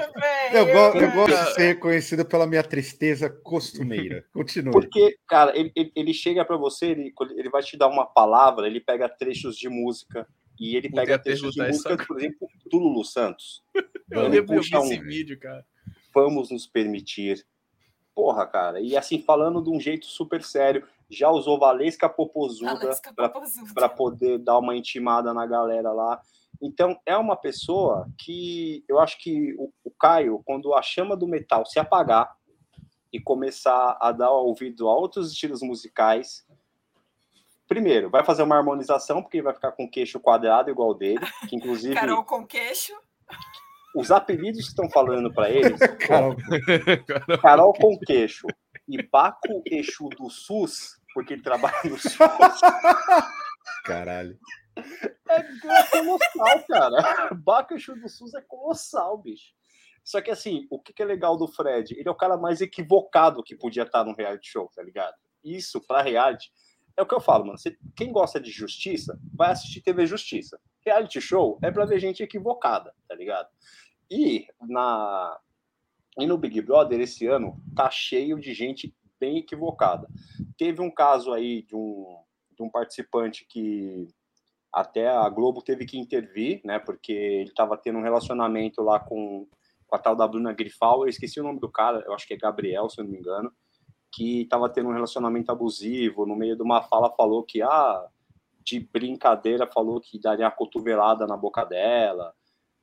eu, 0.54 0.66
gosto, 0.72 0.98
eu 0.98 1.12
gosto 1.12 1.46
de 1.46 1.54
ser 1.54 1.68
reconhecido 1.74 2.26
pela 2.26 2.48
minha 2.48 2.64
tristeza 2.64 3.30
costumeira. 3.30 4.26
Continue. 4.32 4.72
Porque, 4.72 5.18
cara, 5.28 5.58
ele, 5.58 5.72
ele 5.96 6.14
chega 6.14 6.46
para 6.46 6.58
você, 6.58 6.88
ele, 6.88 7.14
ele 7.36 7.50
vai 7.50 7.62
te 7.62 7.78
dar 7.78 7.88
uma 7.88 8.06
palavra, 8.06 8.68
ele 8.68 8.80
pega 8.80 9.10
trechos 9.10 9.58
de 9.58 9.68
música 9.68 10.28
e 10.60 10.76
ele 10.76 10.90
pega 10.90 11.20
trechos 11.20 11.54
de 11.54 11.62
música, 11.62 11.98
por 12.08 12.18
exemplo, 12.18 12.48
do 12.66 12.78
Lulu 12.78 13.04
Santos. 13.04 13.64
Eu 14.10 14.28
lembro 14.28 14.56
desse 14.56 14.76
um, 14.76 14.88
vídeo, 15.02 15.40
cara. 15.40 15.66
Vamos 16.14 16.50
nos 16.50 16.66
permitir. 16.66 17.46
Porra, 18.14 18.48
cara. 18.48 18.80
E 18.80 18.96
assim, 18.96 19.22
falando 19.22 19.62
de 19.62 19.70
um 19.70 19.80
jeito 19.80 20.06
super 20.06 20.42
sério 20.42 20.88
já 21.10 21.30
usou 21.30 21.60
Valesca 21.60 22.10
Popozuda 22.10 22.80
para 23.74 23.90
poder 23.90 24.40
dar 24.40 24.58
uma 24.58 24.76
intimada 24.76 25.34
na 25.34 25.46
galera 25.46 25.92
lá. 25.92 26.22
Então, 26.62 27.00
é 27.06 27.16
uma 27.18 27.36
pessoa 27.36 28.08
que 28.18 28.84
eu 28.88 29.00
acho 29.00 29.18
que 29.20 29.54
o, 29.58 29.72
o 29.84 29.92
Caio, 29.92 30.42
quando 30.46 30.74
a 30.74 30.82
chama 30.82 31.16
do 31.16 31.28
metal 31.28 31.66
se 31.66 31.80
apagar 31.80 32.34
e 33.12 33.20
começar 33.20 33.98
a 34.00 34.12
dar 34.12 34.32
ouvido 34.32 34.88
a 34.88 34.96
outros 34.96 35.32
estilos 35.32 35.62
musicais, 35.62 36.46
primeiro, 37.68 38.10
vai 38.10 38.24
fazer 38.24 38.44
uma 38.44 38.56
harmonização, 38.56 39.22
porque 39.22 39.42
vai 39.42 39.54
ficar 39.54 39.74
com 39.74 39.90
queixo 39.90 40.20
quadrado 40.20 40.70
igual 40.70 40.94
dele, 40.94 41.26
que 41.50 41.56
inclusive. 41.56 41.94
Carol 41.94 42.24
com 42.24 42.46
queixo. 42.46 42.94
Os 43.96 44.12
apelidos 44.12 44.62
que 44.62 44.68
estão 44.70 44.90
falando 44.90 45.34
para 45.34 45.50
eles. 45.50 45.80
Carol, 46.08 46.36
Carol 47.42 47.74
com 47.74 47.98
queixo 48.00 48.48
e 48.88 49.02
Baco 49.02 49.62
Exu 49.66 50.10
do 50.10 50.30
SUS, 50.30 51.02
porque 51.14 51.34
ele 51.34 51.42
trabalha 51.42 51.78
no 51.86 51.98
SUS. 51.98 52.18
Caralho. 53.86 54.38
É, 55.30 55.38
é 55.38 55.84
colossal, 55.92 56.66
cara. 56.68 57.34
Baco 57.34 57.74
Exu 57.74 57.96
do 57.96 58.10
SUS 58.10 58.34
é 58.34 58.42
colossal, 58.42 59.18
bicho. 59.18 59.54
Só 60.04 60.22
que 60.22 60.30
assim, 60.30 60.68
o 60.70 60.80
que 60.80 61.02
é 61.02 61.06
legal 61.06 61.36
do 61.36 61.48
Fred? 61.48 61.96
Ele 61.98 62.08
é 62.08 62.12
o 62.12 62.16
cara 62.16 62.38
mais 62.38 62.62
equivocado 62.62 63.42
que 63.42 63.56
podia 63.56 63.84
estar 63.84 64.04
no 64.04 64.14
reality 64.14 64.52
show, 64.52 64.70
tá 64.76 64.84
ligado? 64.84 65.16
Isso, 65.44 65.82
pra 65.82 66.04
reality, 66.04 66.52
é 66.98 67.02
o 67.02 67.06
que 67.06 67.14
eu 67.14 67.20
falo, 67.20 67.46
mano. 67.46 67.58
quem 67.96 68.12
gosta 68.12 68.40
de 68.40 68.52
justiça, 68.52 69.20
vai 69.34 69.52
assistir 69.52 69.82
TV 69.82 70.06
Justiça. 70.06 70.60
Reality 70.86 71.20
show 71.20 71.60
é 71.62 71.72
pra 71.72 71.86
ver 71.86 72.00
gente 72.00 72.24
equivocada, 72.24 72.94
tá 73.08 73.16
ligado? 73.16 73.50
E 74.10 74.48
na, 74.62 75.38
e 76.18 76.26
no 76.26 76.38
Big 76.38 76.62
Brother, 76.62 77.00
esse 77.00 77.28
ano, 77.28 77.62
tá 77.76 77.90
cheio 77.90 78.40
de 78.40 78.54
gente 78.54 78.96
bem 79.20 79.38
equivocada. 79.38 80.08
Teve 80.58 80.82
um 80.82 80.92
caso 80.92 81.34
aí 81.34 81.62
de 81.64 81.76
um, 81.76 82.18
de 82.56 82.64
um 82.64 82.70
participante 82.70 83.46
que 83.48 84.08
até 84.72 85.08
a 85.08 85.28
Globo 85.30 85.62
teve 85.62 85.86
que 85.86 85.98
intervir, 85.98 86.62
né? 86.64 86.80
Porque 86.80 87.12
ele 87.12 87.50
estava 87.50 87.78
tendo 87.78 88.00
um 88.00 88.04
relacionamento 88.04 88.82
lá 88.82 89.00
com, 89.00 89.48
com 89.88 89.96
a 89.96 90.00
tal 90.00 90.16
da 90.16 90.28
Bruna 90.28 90.54
Grifal, 90.54 91.04
eu 91.04 91.10
esqueci 91.10 91.40
o 91.40 91.44
nome 91.44 91.60
do 91.60 91.70
cara, 91.70 92.04
eu 92.06 92.14
acho 92.14 92.28
que 92.28 92.34
é 92.34 92.38
Gabriel, 92.38 92.90
se 92.90 93.00
eu 93.00 93.06
não 93.06 93.12
me 93.12 93.18
engano, 93.18 93.52
que 94.12 94.42
estava 94.42 94.70
tendo 94.70 94.90
um 94.90 94.94
relacionamento 94.94 95.52
abusivo, 95.52 96.26
no 96.26 96.36
meio 96.36 96.56
de 96.56 96.62
uma 96.62 96.82
fala 96.82 97.14
falou 97.16 97.44
que, 97.44 97.62
ah, 97.62 98.06
de 98.64 98.80
brincadeira, 98.80 99.68
falou 99.68 100.02
que 100.02 100.20
daria 100.20 100.46
uma 100.46 100.52
cotovelada 100.52 101.28
na 101.28 101.38
boca 101.38 101.64
dela, 101.66 102.34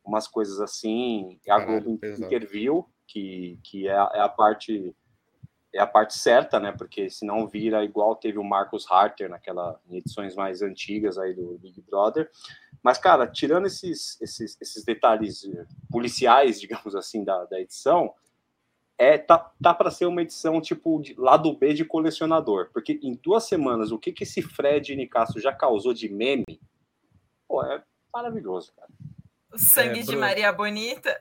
umas 0.05 0.27
coisas 0.27 0.61
assim, 0.61 1.39
a 1.49 1.59
Globo 1.61 1.99
interviu, 2.19 2.87
que, 3.13 3.59
que 3.63 3.89
é, 3.89 3.93
é, 3.93 4.21
a 4.21 4.29
parte 4.29 4.95
é 5.75 5.79
a 5.79 5.87
parte 5.87 6.15
certa, 6.15 6.59
né? 6.59 6.73
Porque 6.73 7.11
senão 7.11 7.47
vira 7.47 7.85
igual 7.85 8.17
teve 8.17 8.39
o 8.39 8.45
Marcos 8.45 8.91
Harter 8.91 9.29
naquela 9.29 9.79
em 9.89 9.99
edições 9.99 10.35
mais 10.35 10.63
antigas 10.63 11.19
aí 11.19 11.35
do 11.35 11.59
Big 11.59 11.81
Brother. 11.83 12.31
Mas, 12.83 12.99
cara, 12.99 13.27
tirando 13.27 13.67
esses, 13.67 14.21
esses, 14.21 14.59
esses 14.61 14.85
detalhes 14.85 15.49
policiais, 15.91 16.61
digamos 16.61 16.95
assim, 16.97 17.23
da, 17.23 17.45
da 17.45 17.61
edição, 17.61 18.13
é 18.99 19.17
tá, 19.17 19.39
tá 19.63 19.73
para 19.73 19.91
ser 19.91 20.07
uma 20.07 20.23
edição 20.23 20.61
tipo 20.61 21.01
de, 21.01 21.15
lado 21.15 21.55
B 21.57 21.75
de 21.75 21.85
colecionador. 21.85 22.71
Porque 22.73 22.99
em 23.03 23.15
duas 23.15 23.45
semanas, 23.45 23.93
o 23.93 23.99
que, 23.99 24.13
que 24.13 24.25
esse 24.25 24.43
Fred 24.43 24.95
Nicasso 24.97 25.41
já 25.41 25.53
causou 25.53 25.95
de 25.95 26.09
meme, 26.09 26.61
pô, 27.47 27.63
é 27.65 27.83
maravilhoso, 28.13 28.73
cara. 28.75 28.91
O 29.53 29.59
sangue 29.59 30.01
é, 30.01 30.03
de 30.03 30.17
Maria 30.17 30.53
Bonita. 30.53 31.21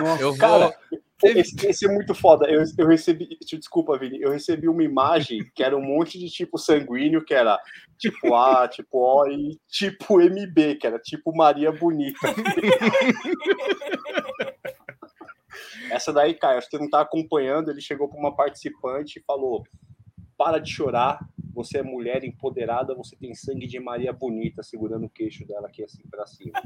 Nossa, 0.00 0.22
eu 0.22 0.30
vou. 0.30 0.38
Cara, 0.38 0.76
esse, 1.24 1.66
esse, 1.66 1.86
é 1.86 1.92
muito 1.92 2.14
foda. 2.14 2.46
Eu, 2.46 2.62
eu 2.76 2.86
recebi, 2.86 3.38
desculpa, 3.40 3.98
Vini, 3.98 4.20
eu 4.20 4.30
recebi 4.30 4.68
uma 4.68 4.82
imagem 4.82 5.50
que 5.54 5.62
era 5.62 5.74
um 5.76 5.82
monte 5.82 6.18
de 6.18 6.28
tipo 6.28 6.58
sanguíneo, 6.58 7.24
que 7.24 7.32
era 7.32 7.58
tipo 7.98 8.34
A, 8.34 8.68
tipo 8.68 8.98
O 8.98 9.26
e 9.26 9.58
tipo 9.66 10.20
MB, 10.20 10.76
que 10.76 10.86
era 10.86 10.98
tipo 10.98 11.34
Maria 11.34 11.72
Bonita. 11.72 12.18
Essa 15.90 16.12
daí, 16.12 16.34
Caio, 16.34 16.58
acho 16.58 16.68
que 16.68 16.76
você 16.76 16.82
não 16.82 16.90
tá 16.90 17.00
acompanhando. 17.00 17.70
Ele 17.70 17.80
chegou 17.80 18.08
para 18.08 18.18
uma 18.18 18.36
participante 18.36 19.18
e 19.18 19.22
falou: 19.22 19.64
Para 20.36 20.58
de 20.58 20.70
chorar, 20.70 21.18
você 21.54 21.78
é 21.78 21.82
mulher 21.82 22.24
empoderada, 22.24 22.94
você 22.94 23.16
tem 23.16 23.34
sangue 23.34 23.66
de 23.66 23.80
Maria 23.80 24.12
Bonita 24.12 24.62
segurando 24.62 25.06
o 25.06 25.10
queixo 25.10 25.46
dela 25.46 25.68
aqui 25.68 25.82
assim 25.82 26.02
para 26.10 26.26
cima. 26.26 26.60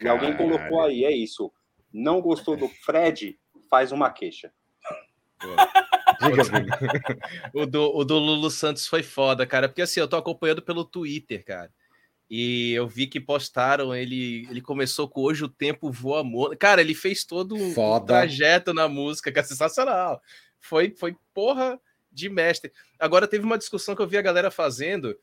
E 0.00 0.08
alguém 0.08 0.36
colocou 0.36 0.82
aí, 0.82 1.04
é 1.04 1.12
isso 1.12 1.52
não 1.94 2.20
gostou 2.20 2.56
do 2.56 2.68
Fred, 2.68 3.38
faz 3.70 3.92
uma 3.92 4.10
queixa. 4.10 4.52
o, 7.54 7.64
do, 7.64 7.96
o 7.96 8.04
do 8.04 8.18
Lulu 8.18 8.50
Santos 8.50 8.86
foi 8.86 9.02
foda, 9.02 9.46
cara, 9.46 9.68
porque 9.68 9.82
assim, 9.82 10.00
eu 10.00 10.08
tô 10.08 10.16
acompanhando 10.16 10.60
pelo 10.60 10.84
Twitter, 10.84 11.44
cara. 11.44 11.72
E 12.28 12.72
eu 12.72 12.88
vi 12.88 13.06
que 13.06 13.20
postaram, 13.20 13.94
ele, 13.94 14.48
ele 14.50 14.60
começou 14.60 15.08
com 15.08 15.20
Hoje 15.20 15.44
o 15.44 15.48
Tempo 15.48 15.92
Voa 15.92 16.20
Amor. 16.20 16.56
Cara, 16.56 16.80
ele 16.80 16.94
fez 16.94 17.24
todo 17.24 17.54
um, 17.54 17.68
um 17.68 18.00
trajeto 18.00 18.74
na 18.74 18.88
música, 18.88 19.30
que 19.30 19.38
é 19.38 19.42
sensacional. 19.42 20.20
Foi, 20.58 20.90
foi 20.96 21.14
porra 21.32 21.78
de 22.10 22.28
mestre. 22.28 22.72
Agora 22.98 23.28
teve 23.28 23.44
uma 23.44 23.58
discussão 23.58 23.94
que 23.94 24.02
eu 24.02 24.08
vi 24.08 24.16
a 24.16 24.22
galera 24.22 24.50
fazendo, 24.50 25.14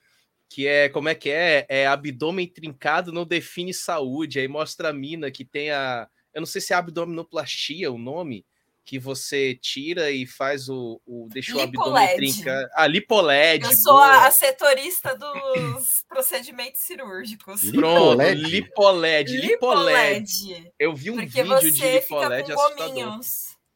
que 0.47 0.67
é 0.67 0.87
como 0.89 1.09
é 1.09 1.15
que 1.15 1.29
é? 1.31 1.65
É 1.67 1.87
abdômen 1.87 2.47
trincado 2.47 3.11
não 3.11 3.25
define 3.25 3.73
saúde. 3.73 4.39
Aí 4.39 4.47
mostra 4.47 4.89
a 4.89 4.93
mina 4.93 5.31
que 5.31 5.43
tem 5.43 5.71
a, 5.71 6.07
eu 6.33 6.41
não 6.41 6.45
sei 6.45 6.61
se 6.61 6.73
é 6.73 6.75
abdominoplastia 6.75 7.91
o 7.91 7.97
nome, 7.97 8.45
que 8.83 8.97
você 8.97 9.55
tira 9.55 10.11
e 10.11 10.25
faz 10.25 10.67
o. 10.67 10.99
o 11.05 11.27
deixa 11.31 11.55
o 11.55 11.61
abdômen 11.61 12.15
trincar. 12.15 12.69
Ah, 12.73 12.87
lipoled. 12.87 13.63
Eu 13.63 13.73
sou 13.73 13.93
boa. 13.93 14.25
a 14.25 14.31
setorista 14.31 15.15
dos 15.15 16.03
procedimentos 16.09 16.81
cirúrgicos. 16.81 17.61
Pronto, 17.71 18.21
lipoled. 18.21 19.31
Lipoled. 19.37 20.73
Eu 20.79 20.95
vi 20.95 21.11
um 21.11 21.15
Porque 21.15 21.43
vídeo 21.43 21.71
de 21.71 21.91
lipoled 21.91 22.51
assustador. 22.51 23.19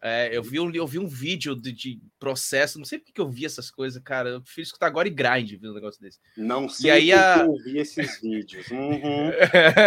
É, 0.08 0.30
eu 0.32 0.44
vi 0.44 0.60
um, 0.60 0.72
eu 0.72 0.86
vi 0.86 1.00
um 1.00 1.08
vídeo 1.08 1.56
de, 1.56 1.72
de 1.72 2.00
processo, 2.20 2.78
não 2.78 2.86
sei 2.86 3.00
porque 3.00 3.12
que 3.12 3.20
eu 3.20 3.28
vi 3.28 3.44
essas 3.44 3.72
coisas, 3.72 4.00
cara. 4.04 4.30
Eu 4.30 4.42
prefiro 4.42 4.66
escutar 4.68 4.86
agora 4.86 5.08
e 5.08 5.12
grind 5.12 5.54
ver 5.60 5.70
um 5.70 5.74
negócio 5.74 6.00
desse. 6.00 6.20
Não 6.38 6.70
sei 6.70 6.92
e 6.92 6.94
aí 6.94 7.12
a... 7.12 7.38
eu 7.40 7.56
vi 7.64 7.80
esses 7.80 8.22
vídeos. 8.22 8.70
Uhum. 8.70 9.32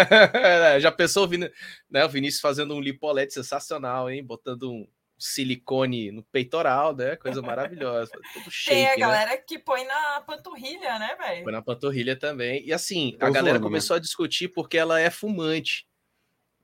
Já 0.80 0.90
pensou 0.90 1.22
ouvindo, 1.22 1.48
né, 1.88 2.04
o 2.04 2.08
Vinícius 2.08 2.40
fazendo 2.40 2.74
um 2.74 2.80
lipolete 2.80 3.32
sensacional, 3.32 4.10
hein? 4.10 4.24
Botando 4.24 4.72
um 4.72 4.88
silicone 5.16 6.10
no 6.10 6.24
peitoral, 6.24 6.96
né? 6.96 7.14
Coisa 7.14 7.40
maravilhosa. 7.40 8.10
Todo 8.34 8.50
shape, 8.50 8.76
Tem 8.76 8.86
a 8.88 8.90
né? 8.90 8.96
galera 8.96 9.30
né? 9.30 9.36
que 9.36 9.56
põe 9.56 9.84
na 9.84 10.20
panturrilha, 10.22 10.98
né, 10.98 11.14
velho? 11.14 11.44
Põe 11.44 11.52
na 11.52 11.62
panturrilha 11.62 12.16
também. 12.16 12.66
E 12.66 12.72
assim, 12.72 13.16
a 13.20 13.30
galera 13.30 13.60
começou 13.60 13.94
né? 13.94 13.98
a 13.98 14.02
discutir 14.02 14.48
porque 14.48 14.76
ela 14.76 14.98
é 14.98 15.10
fumante, 15.10 15.86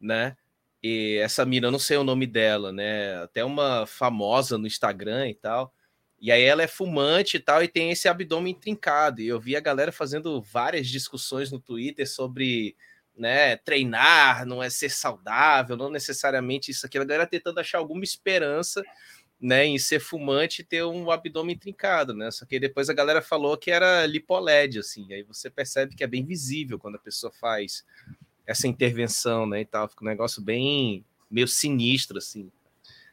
né? 0.00 0.36
E 0.86 1.16
essa 1.16 1.46
mina, 1.46 1.68
eu 1.68 1.70
não 1.70 1.78
sei 1.78 1.96
o 1.96 2.04
nome 2.04 2.26
dela, 2.26 2.70
né? 2.70 3.16
Até 3.22 3.42
uma 3.42 3.86
famosa 3.86 4.58
no 4.58 4.66
Instagram 4.66 5.30
e 5.30 5.34
tal. 5.34 5.72
E 6.20 6.30
aí 6.30 6.42
ela 6.42 6.62
é 6.62 6.66
fumante 6.66 7.38
e 7.38 7.40
tal, 7.40 7.62
e 7.62 7.68
tem 7.68 7.90
esse 7.90 8.06
abdômen 8.06 8.54
trincado. 8.54 9.22
E 9.22 9.26
eu 9.26 9.40
vi 9.40 9.56
a 9.56 9.60
galera 9.60 9.90
fazendo 9.90 10.42
várias 10.42 10.86
discussões 10.86 11.50
no 11.50 11.58
Twitter 11.58 12.06
sobre 12.06 12.76
né, 13.16 13.56
treinar, 13.56 14.44
não 14.44 14.62
é 14.62 14.68
ser 14.68 14.90
saudável, 14.90 15.74
não 15.74 15.88
necessariamente 15.88 16.70
isso 16.70 16.84
aqui. 16.84 16.98
A 16.98 17.04
galera 17.04 17.26
tentando 17.26 17.60
achar 17.60 17.78
alguma 17.78 18.04
esperança 18.04 18.82
né, 19.40 19.64
em 19.64 19.78
ser 19.78 20.00
fumante 20.00 20.60
e 20.60 20.64
ter 20.66 20.84
um 20.84 21.10
abdômen 21.10 21.56
trincado, 21.56 22.12
né? 22.12 22.30
Só 22.30 22.44
que 22.44 22.60
depois 22.60 22.90
a 22.90 22.94
galera 22.94 23.22
falou 23.22 23.56
que 23.56 23.70
era 23.70 24.04
lipoled, 24.04 24.80
assim. 24.80 25.10
Aí 25.14 25.22
você 25.22 25.48
percebe 25.48 25.94
que 25.94 26.04
é 26.04 26.06
bem 26.06 26.26
visível 26.26 26.78
quando 26.78 26.96
a 26.96 27.00
pessoa 27.00 27.32
faz 27.32 27.86
essa 28.46 28.68
intervenção, 28.68 29.46
né, 29.46 29.62
e 29.62 29.64
tal, 29.64 29.88
fica 29.88 30.04
um 30.04 30.08
negócio 30.08 30.42
bem 30.42 31.04
meio 31.30 31.48
sinistro 31.48 32.18
assim. 32.18 32.50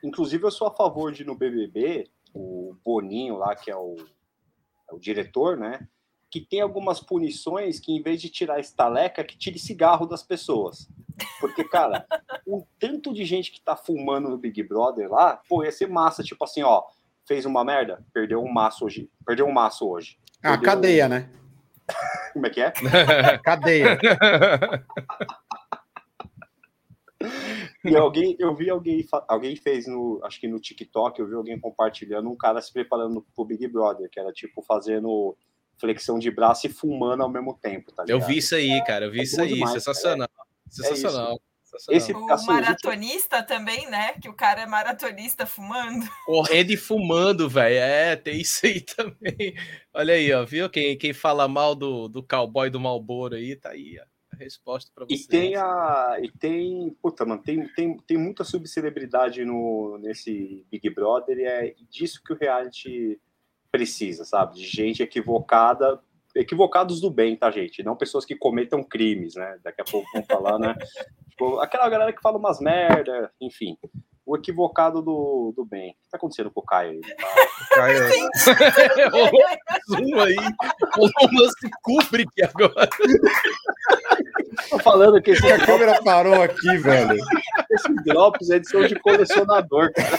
Inclusive 0.03 0.43
eu 0.43 0.51
sou 0.51 0.67
a 0.67 0.75
favor 0.75 1.11
de 1.11 1.23
no 1.23 1.35
BBB 1.35 2.09
o 2.33 2.75
Boninho 2.83 3.37
lá 3.37 3.55
que 3.55 3.69
é 3.69 3.75
o, 3.75 3.95
é 4.89 4.93
o 4.93 4.99
diretor, 4.99 5.57
né, 5.57 5.87
que 6.29 6.39
tem 6.39 6.61
algumas 6.61 6.99
punições 6.99 7.79
que 7.79 7.91
em 7.91 8.01
vez 8.01 8.21
de 8.21 8.29
tirar 8.29 8.59
estaleca, 8.59 9.23
que 9.23 9.37
tire 9.37 9.59
cigarro 9.59 10.05
das 10.05 10.23
pessoas. 10.23 10.89
Porque, 11.39 11.63
cara, 11.63 12.07
o 12.47 12.65
tanto 12.79 13.13
de 13.13 13.25
gente 13.25 13.51
que 13.51 13.61
tá 13.61 13.75
fumando 13.75 14.29
no 14.29 14.37
Big 14.37 14.63
Brother 14.63 15.09
lá, 15.09 15.41
pô, 15.47 15.63
ia 15.63 15.71
ser 15.71 15.87
massa, 15.87 16.23
tipo 16.23 16.43
assim, 16.43 16.63
ó, 16.63 16.83
fez 17.27 17.45
uma 17.45 17.63
merda, 17.63 18.03
perdeu 18.13 18.41
um 18.41 18.51
maço 18.51 18.85
hoje, 18.85 19.09
perdeu 19.25 19.45
um 19.45 19.51
maço 19.51 19.87
hoje. 19.87 20.17
Ah, 20.41 20.57
cadeia, 20.57 21.07
né? 21.07 21.29
Como 22.33 22.45
é 22.45 22.49
que 22.49 22.61
é? 22.61 22.71
Cadeia. 23.43 23.99
E 27.83 27.95
alguém, 27.95 28.35
eu 28.39 28.55
vi 28.55 28.69
alguém, 28.69 29.05
alguém 29.27 29.55
fez 29.55 29.87
no, 29.87 30.19
acho 30.23 30.39
que 30.39 30.47
no 30.47 30.59
TikTok, 30.59 31.19
eu 31.19 31.27
vi 31.27 31.35
alguém 31.35 31.59
compartilhando 31.59 32.29
um 32.29 32.35
cara 32.35 32.61
se 32.61 32.71
preparando 32.71 33.25
pro 33.35 33.45
Big 33.45 33.67
Brother, 33.67 34.09
que 34.09 34.19
era 34.19 34.31
tipo 34.31 34.61
fazendo 34.61 35.35
flexão 35.79 36.19
de 36.19 36.29
braço 36.29 36.67
e 36.67 36.69
fumando 36.69 37.23
ao 37.23 37.29
mesmo 37.29 37.57
tempo, 37.59 37.91
tá 37.91 38.05
Eu 38.07 38.19
vi 38.19 38.37
isso 38.37 38.53
aí, 38.53 38.83
cara, 38.85 39.05
eu 39.05 39.11
vi 39.11 39.19
é 39.19 39.23
isso 39.23 39.41
aí, 39.41 39.53
demais, 39.53 39.71
sensacional. 39.71 40.29
É, 40.29 40.71
sensacional. 40.71 41.33
É 41.33 41.50
esse, 41.89 42.11
o 42.13 42.31
assim, 42.31 42.47
maratonista 42.47 43.37
gente... 43.37 43.47
também, 43.47 43.89
né? 43.89 44.13
Que 44.13 44.29
o 44.29 44.33
cara 44.33 44.61
é 44.61 44.65
maratonista 44.65 45.45
fumando. 45.45 46.05
Correndo 46.25 46.71
e 46.71 46.77
fumando, 46.77 47.49
velho. 47.49 47.75
É, 47.75 48.15
tem 48.15 48.41
isso 48.41 48.65
aí 48.65 48.81
também. 48.95 49.55
Olha 49.93 50.13
aí, 50.13 50.31
ó, 50.33 50.45
viu? 50.45 50.69
Quem, 50.69 50.97
quem 50.97 51.13
fala 51.13 51.47
mal 51.47 51.75
do, 51.75 52.07
do 52.07 52.23
cowboy 52.23 52.69
do 52.69 52.79
Malboro 52.79 53.35
aí, 53.35 53.55
tá 53.55 53.69
aí, 53.69 53.99
ó. 53.99 54.05
A 54.33 54.37
resposta 54.37 54.89
para 54.95 55.05
você. 55.05 55.13
E 55.13 55.27
tem 55.27 55.55
a. 55.55 56.17
E 56.21 56.31
tem. 56.31 56.95
Puta, 57.01 57.25
mano, 57.25 57.41
tem, 57.41 57.67
tem, 57.75 57.97
tem 57.97 58.17
muita 58.17 58.43
subcelebridade 58.43 59.43
no, 59.43 59.97
nesse 59.97 60.65
Big 60.71 60.89
Brother 60.89 61.37
e 61.37 61.43
é 61.43 61.75
disso 61.89 62.21
que 62.23 62.31
o 62.31 62.37
reality 62.37 63.19
precisa, 63.69 64.23
sabe? 64.23 64.55
De 64.55 64.65
gente 64.65 65.03
equivocada 65.03 66.01
equivocados 66.35 67.01
do 67.01 67.09
bem, 67.09 67.35
tá, 67.35 67.49
gente? 67.51 67.83
Não 67.83 67.95
pessoas 67.95 68.25
que 68.25 68.35
cometam 68.35 68.83
crimes, 68.83 69.35
né? 69.35 69.57
Daqui 69.63 69.81
a 69.81 69.85
pouco 69.85 70.07
vamos 70.13 70.27
falar, 70.27 70.59
né? 70.59 70.75
Tipo, 71.31 71.59
aquela 71.59 71.89
galera 71.89 72.13
que 72.13 72.21
fala 72.21 72.37
umas 72.37 72.59
merda, 72.59 73.31
enfim. 73.41 73.75
O 74.25 74.37
equivocado 74.37 75.01
do, 75.01 75.53
do 75.55 75.65
bem. 75.65 75.89
O 75.89 75.93
que 75.93 76.09
tá 76.11 76.17
acontecendo 76.17 76.51
com 76.51 76.59
o 76.59 76.65
Caio 76.65 76.91
aí? 76.91 76.99
O 76.99 77.75
Caio 77.75 77.97
Zoom 79.89 80.19
aí. 80.21 80.35
O 80.97 81.41
lance 81.41 81.69
Kubrick 81.81 82.43
agora. 82.43 82.87
Tô 84.69 84.79
falando 84.79 85.21
que 85.21 85.31
esse... 85.31 85.51
a 85.51 85.65
câmera 85.65 86.03
parou 86.03 86.41
aqui, 86.41 86.77
velho. 86.77 87.17
Esse 87.71 87.93
Drops 88.03 88.49
é 88.49 88.57
edição 88.57 88.85
de 88.85 88.99
colecionador, 88.99 89.91
cara. 89.93 90.17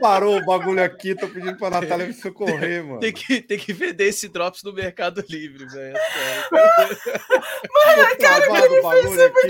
Parou 0.00 0.38
o 0.38 0.44
bagulho 0.44 0.82
aqui, 0.82 1.14
tô 1.14 1.28
pedindo 1.28 1.56
pra 1.56 1.70
Natália 1.70 2.06
me 2.06 2.12
socorrer, 2.12 2.84
mano. 2.84 3.00
Tem 3.00 3.12
que, 3.12 3.40
tem 3.42 3.58
que 3.58 3.72
vender 3.72 4.04
esse 4.04 4.28
Drops 4.28 4.62
no 4.62 4.72
Mercado 4.72 5.24
Livre, 5.28 5.66
velho. 5.66 5.96
Mano, 6.52 6.96
cara, 8.20 8.46
que 8.46 8.78
o 8.78 8.82
bagulho 8.82 9.26
aqui. 9.26 9.48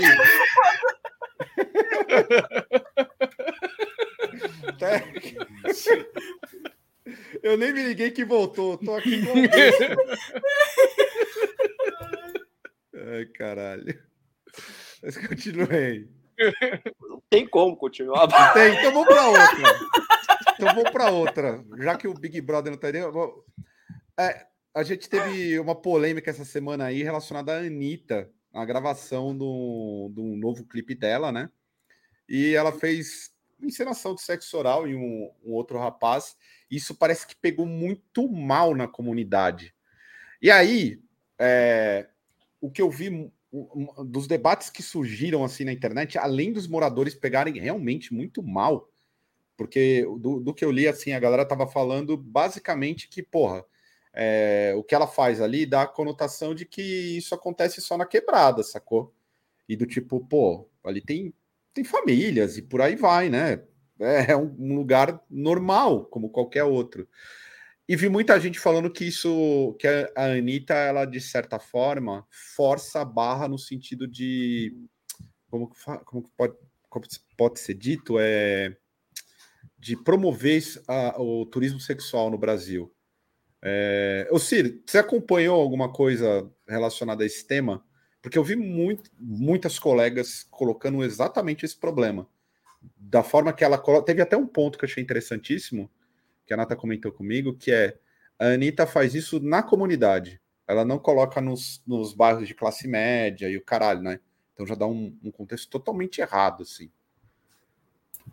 Eu 7.43 7.57
nem 7.57 7.73
me 7.73 7.83
liguei 7.83 8.09
que 8.11 8.23
voltou, 8.25 8.77
tô 8.77 8.95
aqui 8.95 9.25
com 9.25 9.33
Ai, 13.13 13.25
caralho. 13.25 13.99
Mas 15.01 15.17
continuei. 15.17 16.07
Não 17.01 17.21
tem 17.29 17.47
como 17.47 17.75
continuar. 17.75 18.27
Não 18.27 18.53
tem, 18.53 18.75
então 18.77 18.91
vamos 18.91 19.07
para 19.07 19.27
outra. 19.27 19.79
Então 20.53 20.75
vamos 20.75 20.91
para 20.91 21.11
outra. 21.11 21.65
Já 21.77 21.97
que 21.97 22.07
o 22.07 22.13
Big 22.13 22.39
Brother 22.41 22.71
não 22.71 22.79
tá 22.79 22.87
aí. 22.87 23.01
Vou... 23.11 23.45
É, 24.19 24.45
a 24.73 24.83
gente 24.83 25.09
teve 25.09 25.59
uma 25.59 25.75
polêmica 25.75 26.29
essa 26.29 26.45
semana 26.45 26.85
aí 26.85 27.03
relacionada 27.03 27.53
à 27.53 27.59
Anitta, 27.59 28.29
a 28.53 28.63
gravação 28.65 29.35
do, 29.35 30.09
do 30.13 30.23
novo 30.35 30.65
clipe 30.65 30.95
dela, 30.95 31.31
né? 31.31 31.49
E 32.27 32.53
ela 32.55 32.71
fez 32.71 33.31
encenação 33.61 34.15
de 34.15 34.21
sexo 34.21 34.57
oral 34.57 34.87
em 34.87 34.95
um, 34.95 35.31
um 35.43 35.53
outro 35.53 35.77
rapaz. 35.77 36.35
Isso 36.69 36.95
parece 36.95 37.27
que 37.27 37.35
pegou 37.35 37.65
muito 37.65 38.29
mal 38.29 38.75
na 38.75 38.87
comunidade. 38.87 39.73
E 40.41 40.49
aí, 40.49 41.01
é, 41.37 42.07
o 42.59 42.71
que 42.71 42.81
eu 42.81 42.89
vi 42.89 43.31
dos 44.05 44.27
debates 44.27 44.69
que 44.69 44.81
surgiram 44.81 45.43
assim 45.43 45.65
na 45.65 45.73
internet, 45.73 46.17
além 46.17 46.53
dos 46.53 46.67
moradores 46.67 47.13
pegarem 47.13 47.59
realmente 47.59 48.13
muito 48.13 48.41
mal, 48.41 48.89
porque 49.57 50.05
do, 50.19 50.39
do 50.39 50.53
que 50.53 50.63
eu 50.63 50.71
li, 50.71 50.87
assim, 50.87 51.11
a 51.11 51.19
galera 51.19 51.45
tava 51.45 51.67
falando 51.67 52.15
basicamente 52.15 53.09
que, 53.09 53.21
porra, 53.21 53.63
é, 54.13 54.73
o 54.75 54.83
que 54.83 54.95
ela 54.95 55.07
faz 55.07 55.41
ali 55.41 55.65
dá 55.65 55.83
a 55.83 55.87
conotação 55.87 56.55
de 56.55 56.65
que 56.65 56.81
isso 56.81 57.35
acontece 57.35 57.81
só 57.81 57.97
na 57.97 58.05
quebrada, 58.05 58.63
sacou? 58.63 59.13
E 59.67 59.75
do 59.75 59.85
tipo, 59.85 60.19
pô, 60.19 60.67
ali 60.83 61.01
tem, 61.01 61.33
tem 61.73 61.83
famílias 61.83 62.57
e 62.57 62.61
por 62.61 62.81
aí 62.81 62.95
vai, 62.95 63.29
né? 63.29 63.61
É 63.99 64.35
um, 64.35 64.55
um 64.57 64.75
lugar 64.75 65.21
normal, 65.29 66.05
como 66.05 66.31
qualquer 66.31 66.63
outro. 66.63 67.07
E 67.91 67.95
vi 67.97 68.07
muita 68.07 68.39
gente 68.39 68.57
falando 68.57 68.89
que 68.89 69.03
isso, 69.03 69.75
que 69.77 69.85
a 69.85 70.07
Anitta, 70.15 70.73
ela, 70.73 71.03
de 71.03 71.19
certa 71.19 71.59
forma, 71.59 72.25
força 72.55 73.01
a 73.01 73.05
barra 73.05 73.49
no 73.49 73.59
sentido 73.59 74.07
de. 74.07 74.73
Como, 75.49 75.69
como 76.05 76.23
pode, 76.37 76.55
como 76.87 77.05
pode 77.35 77.59
ser 77.59 77.73
dito? 77.73 78.15
É, 78.17 78.73
de 79.77 79.97
promover 79.97 80.63
a, 80.87 81.21
o 81.21 81.45
turismo 81.45 81.81
sexual 81.81 82.31
no 82.31 82.37
Brasil. 82.37 82.89
É, 83.61 84.25
ô 84.31 84.39
Ciro, 84.39 84.81
você 84.85 84.99
acompanhou 84.99 85.59
alguma 85.59 85.91
coisa 85.91 86.49
relacionada 86.65 87.23
a 87.23 87.25
esse 87.25 87.45
tema? 87.45 87.85
Porque 88.21 88.37
eu 88.37 88.43
vi 88.45 88.55
muito, 88.55 89.11
muitas 89.19 89.77
colegas 89.77 90.47
colocando 90.49 91.03
exatamente 91.03 91.65
esse 91.65 91.77
problema. 91.77 92.25
Da 92.95 93.21
forma 93.21 93.51
que 93.51 93.65
ela 93.65 93.77
coloca. 93.77 94.05
Teve 94.05 94.21
até 94.21 94.37
um 94.37 94.47
ponto 94.47 94.77
que 94.77 94.85
eu 94.85 94.87
achei 94.87 95.03
interessantíssimo, 95.03 95.91
que 96.51 96.53
a 96.53 96.57
Nata 96.57 96.75
comentou 96.75 97.13
comigo, 97.13 97.53
que 97.53 97.71
é 97.71 97.97
a 98.37 98.47
Anitta 98.47 98.85
faz 98.85 99.15
isso 99.15 99.39
na 99.39 99.63
comunidade. 99.63 100.41
Ela 100.67 100.83
não 100.83 100.99
coloca 100.99 101.39
nos, 101.39 101.81
nos 101.87 102.13
bairros 102.13 102.45
de 102.45 102.53
classe 102.53 102.89
média 102.89 103.49
e 103.49 103.55
o 103.55 103.63
caralho, 103.63 104.01
né? 104.01 104.19
Então 104.53 104.67
já 104.67 104.75
dá 104.75 104.85
um, 104.85 105.17
um 105.23 105.31
contexto 105.31 105.69
totalmente 105.69 106.19
errado, 106.19 106.63
assim. 106.63 106.91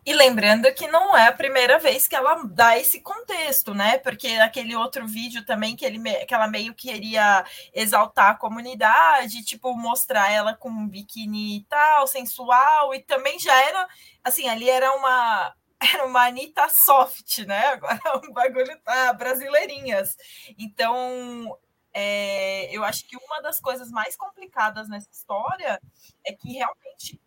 E 0.05 0.13
lembrando 0.13 0.69
que 0.73 0.85
não 0.87 1.15
é 1.15 1.27
a 1.27 1.31
primeira 1.31 1.79
vez 1.79 2.09
que 2.09 2.15
ela 2.15 2.43
dá 2.43 2.77
esse 2.77 2.99
contexto, 2.99 3.73
né? 3.73 3.97
Porque 3.97 4.27
aquele 4.27 4.75
outro 4.75 5.07
vídeo 5.07 5.45
também 5.45 5.77
que, 5.77 5.85
ele, 5.85 5.97
que 6.25 6.33
ela 6.33 6.47
meio 6.49 6.73
queria 6.73 7.45
exaltar 7.73 8.31
a 8.31 8.37
comunidade, 8.37 9.45
tipo, 9.45 9.73
mostrar 9.77 10.29
ela 10.29 10.53
com 10.53 10.69
um 10.69 10.89
biquíni 10.89 11.59
e 11.59 11.63
tal, 11.69 12.05
sensual, 12.05 12.93
e 12.93 12.99
também 12.99 13.39
já 13.39 13.55
era, 13.65 13.87
assim, 14.25 14.49
ali 14.49 14.69
era 14.69 14.91
uma, 14.91 15.53
era 15.81 16.05
uma 16.05 16.25
Anitta 16.25 16.67
soft, 16.69 17.39
né? 17.39 17.67
Agora 17.67 17.99
o 18.27 18.33
bagulho 18.33 18.77
tá 18.81 19.13
brasileirinhas. 19.13 20.15
Então, 20.57 21.57
é, 21.93 22.75
eu 22.75 22.83
acho 22.83 23.07
que 23.07 23.17
uma 23.17 23.41
das 23.41 23.59
coisas 23.59 23.89
mais 23.89 24.15
complicadas 24.15 24.89
nessa 24.89 25.09
história 25.11 25.81
é 26.25 26.33
que 26.33 26.53
realmente 26.53 27.19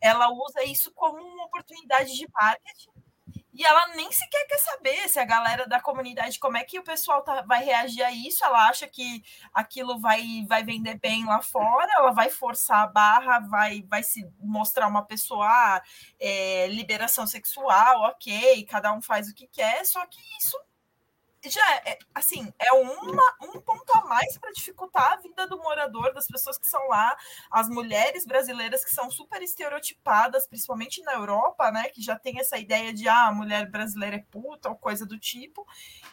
ela 0.00 0.30
usa 0.30 0.64
isso 0.64 0.92
como 0.92 1.22
uma 1.22 1.44
oportunidade 1.46 2.16
de 2.16 2.26
marketing 2.32 2.90
e 3.58 3.64
ela 3.64 3.88
nem 3.88 4.10
sequer 4.12 4.46
quer 4.46 4.58
saber 4.58 5.08
se 5.08 5.18
a 5.18 5.24
galera 5.24 5.66
da 5.66 5.80
comunidade, 5.80 6.38
como 6.38 6.56
é 6.56 6.62
que 6.62 6.78
o 6.78 6.84
pessoal 6.84 7.22
tá, 7.22 7.42
vai 7.42 7.64
reagir 7.64 8.04
a 8.04 8.12
isso. 8.12 8.44
Ela 8.44 8.68
acha 8.68 8.86
que 8.86 9.24
aquilo 9.52 9.98
vai, 9.98 10.46
vai 10.48 10.62
vender 10.62 10.96
bem 11.00 11.26
lá 11.26 11.42
fora, 11.42 11.90
ela 11.96 12.12
vai 12.12 12.30
forçar 12.30 12.84
a 12.84 12.86
barra, 12.86 13.40
vai, 13.40 13.82
vai 13.82 14.04
se 14.04 14.24
mostrar 14.38 14.86
uma 14.86 15.04
pessoa, 15.04 15.82
é, 16.20 16.68
liberação 16.68 17.26
sexual, 17.26 18.02
ok, 18.02 18.64
cada 18.64 18.92
um 18.92 19.02
faz 19.02 19.28
o 19.28 19.34
que 19.34 19.48
quer, 19.48 19.84
só 19.84 20.06
que 20.06 20.20
isso 20.38 20.56
já 21.44 21.74
é, 21.84 21.98
assim, 22.14 22.52
é 22.58 22.72
uma, 22.72 23.36
um 23.42 23.60
ponto 23.60 23.90
a 23.94 24.04
mais 24.04 24.36
para 24.38 24.50
dificultar 24.52 25.12
a 25.12 25.16
vida 25.16 25.46
do 25.46 25.58
morador, 25.58 26.12
das 26.12 26.26
pessoas 26.26 26.58
que 26.58 26.66
são 26.66 26.88
lá, 26.88 27.16
as 27.50 27.68
mulheres 27.68 28.26
brasileiras 28.26 28.84
que 28.84 28.90
são 28.90 29.10
super 29.10 29.42
estereotipadas, 29.42 30.46
principalmente 30.46 31.02
na 31.02 31.14
Europa, 31.14 31.70
né, 31.70 31.88
que 31.90 32.02
já 32.02 32.18
tem 32.18 32.40
essa 32.40 32.58
ideia 32.58 32.92
de 32.92 33.08
ah, 33.08 33.28
a 33.28 33.32
mulher 33.32 33.70
brasileira 33.70 34.16
é 34.16 34.24
puta 34.30 34.68
ou 34.68 34.76
coisa 34.76 35.06
do 35.06 35.18
tipo. 35.18 35.66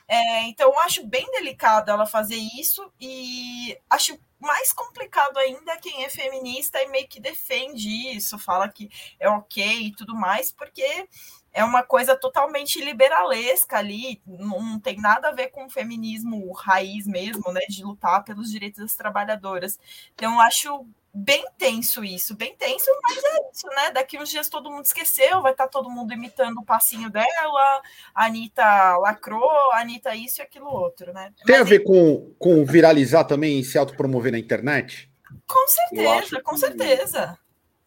É, 0.08 0.44
então, 0.44 0.72
eu 0.72 0.80
acho 0.80 1.06
bem 1.06 1.30
delicado 1.32 1.90
ela 1.90 2.06
fazer 2.06 2.38
isso 2.38 2.92
e 3.00 3.78
acho 3.90 4.18
mais 4.40 4.72
complicado 4.74 5.38
ainda 5.38 5.78
quem 5.78 6.04
é 6.04 6.10
feminista 6.10 6.82
e 6.82 6.88
meio 6.88 7.08
que 7.08 7.20
defende 7.20 7.90
isso, 8.16 8.38
fala 8.38 8.70
que 8.70 8.90
é 9.20 9.30
ok 9.30 9.88
e 9.88 9.96
tudo 9.96 10.16
mais, 10.16 10.52
porque 10.52 11.08
é 11.56 11.64
uma 11.64 11.82
coisa 11.82 12.18
totalmente 12.18 12.84
liberalesca 12.84 13.78
ali, 13.78 14.22
não 14.28 14.78
tem 14.78 15.00
nada 15.00 15.30
a 15.30 15.32
ver 15.32 15.48
com 15.48 15.66
o 15.66 15.70
feminismo 15.70 16.52
raiz 16.52 17.08
mesmo, 17.08 17.50
né, 17.54 17.62
de 17.70 17.82
lutar 17.82 18.26
pelos 18.26 18.52
direitos 18.52 18.82
das 18.82 18.94
trabalhadoras. 18.94 19.80
Então, 20.14 20.34
eu 20.34 20.42
acho 20.42 20.86
bem 21.14 21.46
tenso 21.58 22.04
isso, 22.04 22.36
bem 22.36 22.54
tenso, 22.58 22.92
mas 23.02 23.24
é 23.24 23.50
isso, 23.54 23.68
né? 23.68 23.92
Daqui 23.92 24.20
uns 24.20 24.30
dias 24.30 24.50
todo 24.50 24.70
mundo 24.70 24.84
esqueceu, 24.84 25.42
vai 25.42 25.54
estar 25.54 25.64
tá 25.64 25.70
todo 25.70 25.90
mundo 25.90 26.12
imitando 26.12 26.58
o 26.58 26.66
passinho 26.66 27.10
dela, 27.10 27.82
a 28.14 28.26
Anitta 28.26 28.98
lacrou, 28.98 29.72
a 29.72 29.80
Anitta 29.80 30.14
isso 30.14 30.42
e 30.42 30.44
aquilo 30.44 30.68
outro, 30.68 31.14
né? 31.14 31.32
Tem 31.46 31.56
mas, 31.56 31.62
a 31.62 31.70
ver 31.70 31.86
com, 31.86 32.36
com 32.38 32.66
viralizar 32.66 33.24
também 33.24 33.62
e 33.62 33.64
se 33.64 33.78
autopromover 33.78 34.34
na 34.34 34.40
internet? 34.40 35.10
Com 35.48 35.68
certeza, 35.70 36.42
com 36.42 36.58
certeza. 36.58 37.40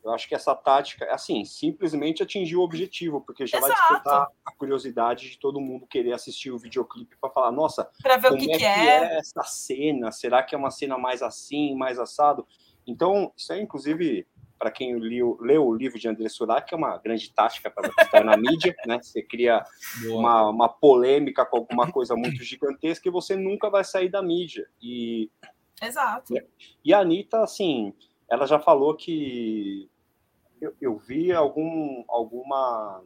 Eu 0.04 0.12
acho 0.12 0.28
que 0.28 0.34
essa 0.34 0.54
tática, 0.54 1.12
assim, 1.12 1.44
simplesmente 1.44 2.22
atingiu 2.22 2.60
o 2.60 2.64
objetivo, 2.64 3.20
porque 3.20 3.46
já 3.46 3.58
Exato. 3.58 3.72
vai 3.72 3.80
despertar 3.80 4.28
a 4.44 4.52
curiosidade 4.52 5.30
de 5.30 5.38
todo 5.38 5.60
mundo 5.60 5.86
querer 5.86 6.12
assistir 6.12 6.50
o 6.50 6.58
videoclipe 6.58 7.16
para 7.20 7.30
falar, 7.30 7.52
nossa, 7.52 7.90
para 8.02 8.16
ver 8.16 8.32
o 8.32 8.36
que, 8.36 8.52
é, 8.52 8.58
que 8.58 8.64
é. 8.64 8.86
é 8.86 9.18
essa 9.18 9.42
cena? 9.42 10.10
Será 10.12 10.42
que 10.42 10.54
é 10.54 10.58
uma 10.58 10.70
cena 10.70 10.96
mais 10.96 11.22
assim, 11.22 11.74
mais 11.74 11.98
assado? 11.98 12.46
Então, 12.86 13.32
isso 13.36 13.52
é 13.52 13.60
inclusive 13.60 14.26
para 14.58 14.70
quem 14.70 14.96
leu, 14.98 15.38
leu, 15.40 15.66
o 15.66 15.74
livro 15.74 15.98
de 15.98 16.08
André 16.08 16.28
Surak, 16.28 16.68
que 16.68 16.74
é 16.74 16.76
uma 16.76 16.98
grande 16.98 17.32
tática 17.32 17.70
para 17.70 17.88
estar 18.02 18.24
na 18.24 18.36
mídia, 18.36 18.74
né? 18.86 18.98
Você 19.00 19.22
cria 19.22 19.64
uma, 20.06 20.48
uma, 20.48 20.68
polêmica 20.68 21.46
com 21.46 21.58
alguma 21.58 21.90
coisa 21.90 22.16
muito 22.16 22.42
gigantesca 22.42 23.08
e 23.08 23.12
você 23.12 23.36
nunca 23.36 23.70
vai 23.70 23.84
sair 23.84 24.08
da 24.08 24.20
mídia. 24.20 24.68
E, 24.82 25.30
Exato. 25.80 26.34
E 26.84 26.92
a 26.92 26.98
Anitta, 26.98 27.40
assim, 27.42 27.94
ela 28.30 28.46
já 28.46 28.58
falou 28.58 28.94
que 28.94 29.90
eu, 30.60 30.74
eu 30.80 30.96
vi 30.98 31.32
algum, 31.32 32.04
alguma 32.08 33.02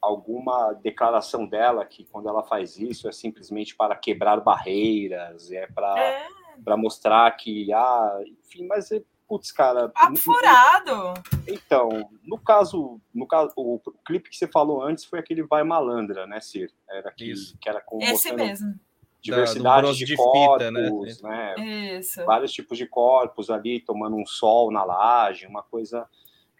alguma 0.00 0.72
declaração 0.74 1.44
dela 1.44 1.84
que 1.84 2.04
quando 2.04 2.28
ela 2.28 2.44
faz 2.44 2.78
isso 2.78 3.08
é 3.08 3.12
simplesmente 3.12 3.74
para 3.74 3.96
quebrar 3.96 4.40
barreiras, 4.40 5.50
é 5.50 5.66
para 5.66 5.98
é. 5.98 6.28
para 6.64 6.76
mostrar 6.76 7.30
que 7.32 7.72
ah, 7.72 8.20
enfim, 8.44 8.66
mas 8.66 8.90
putz, 9.28 9.52
cara, 9.52 9.92
apurado. 9.94 11.14
Então, 11.46 12.08
no 12.24 12.38
caso, 12.38 12.98
no 13.14 13.26
caso, 13.26 13.52
o, 13.56 13.74
o, 13.74 13.92
clipe 14.04 14.30
que 14.30 14.36
você 14.36 14.48
falou 14.48 14.82
antes 14.82 15.04
foi 15.04 15.18
aquele 15.18 15.42
Vai 15.42 15.62
Malandra, 15.62 16.26
né, 16.26 16.40
Cir? 16.40 16.72
Era 16.88 17.12
que, 17.12 17.30
isso. 17.30 17.56
que 17.60 17.68
era 17.68 17.80
com 17.80 17.98
esse 18.00 18.32
mesmo. 18.32 18.74
Diversidade 19.20 19.96
de, 19.96 20.04
de, 20.04 20.16
corpos, 20.16 20.62
fita, 20.62 20.70
né? 20.70 21.54
né? 21.56 21.98
Isso. 21.98 22.24
Vários 22.24 22.52
tipos 22.52 22.78
de 22.78 22.86
corpos 22.86 23.50
ali 23.50 23.80
tomando 23.80 24.16
um 24.16 24.24
sol 24.24 24.70
na 24.70 24.84
laje, 24.84 25.46
uma 25.46 25.62
coisa 25.62 26.08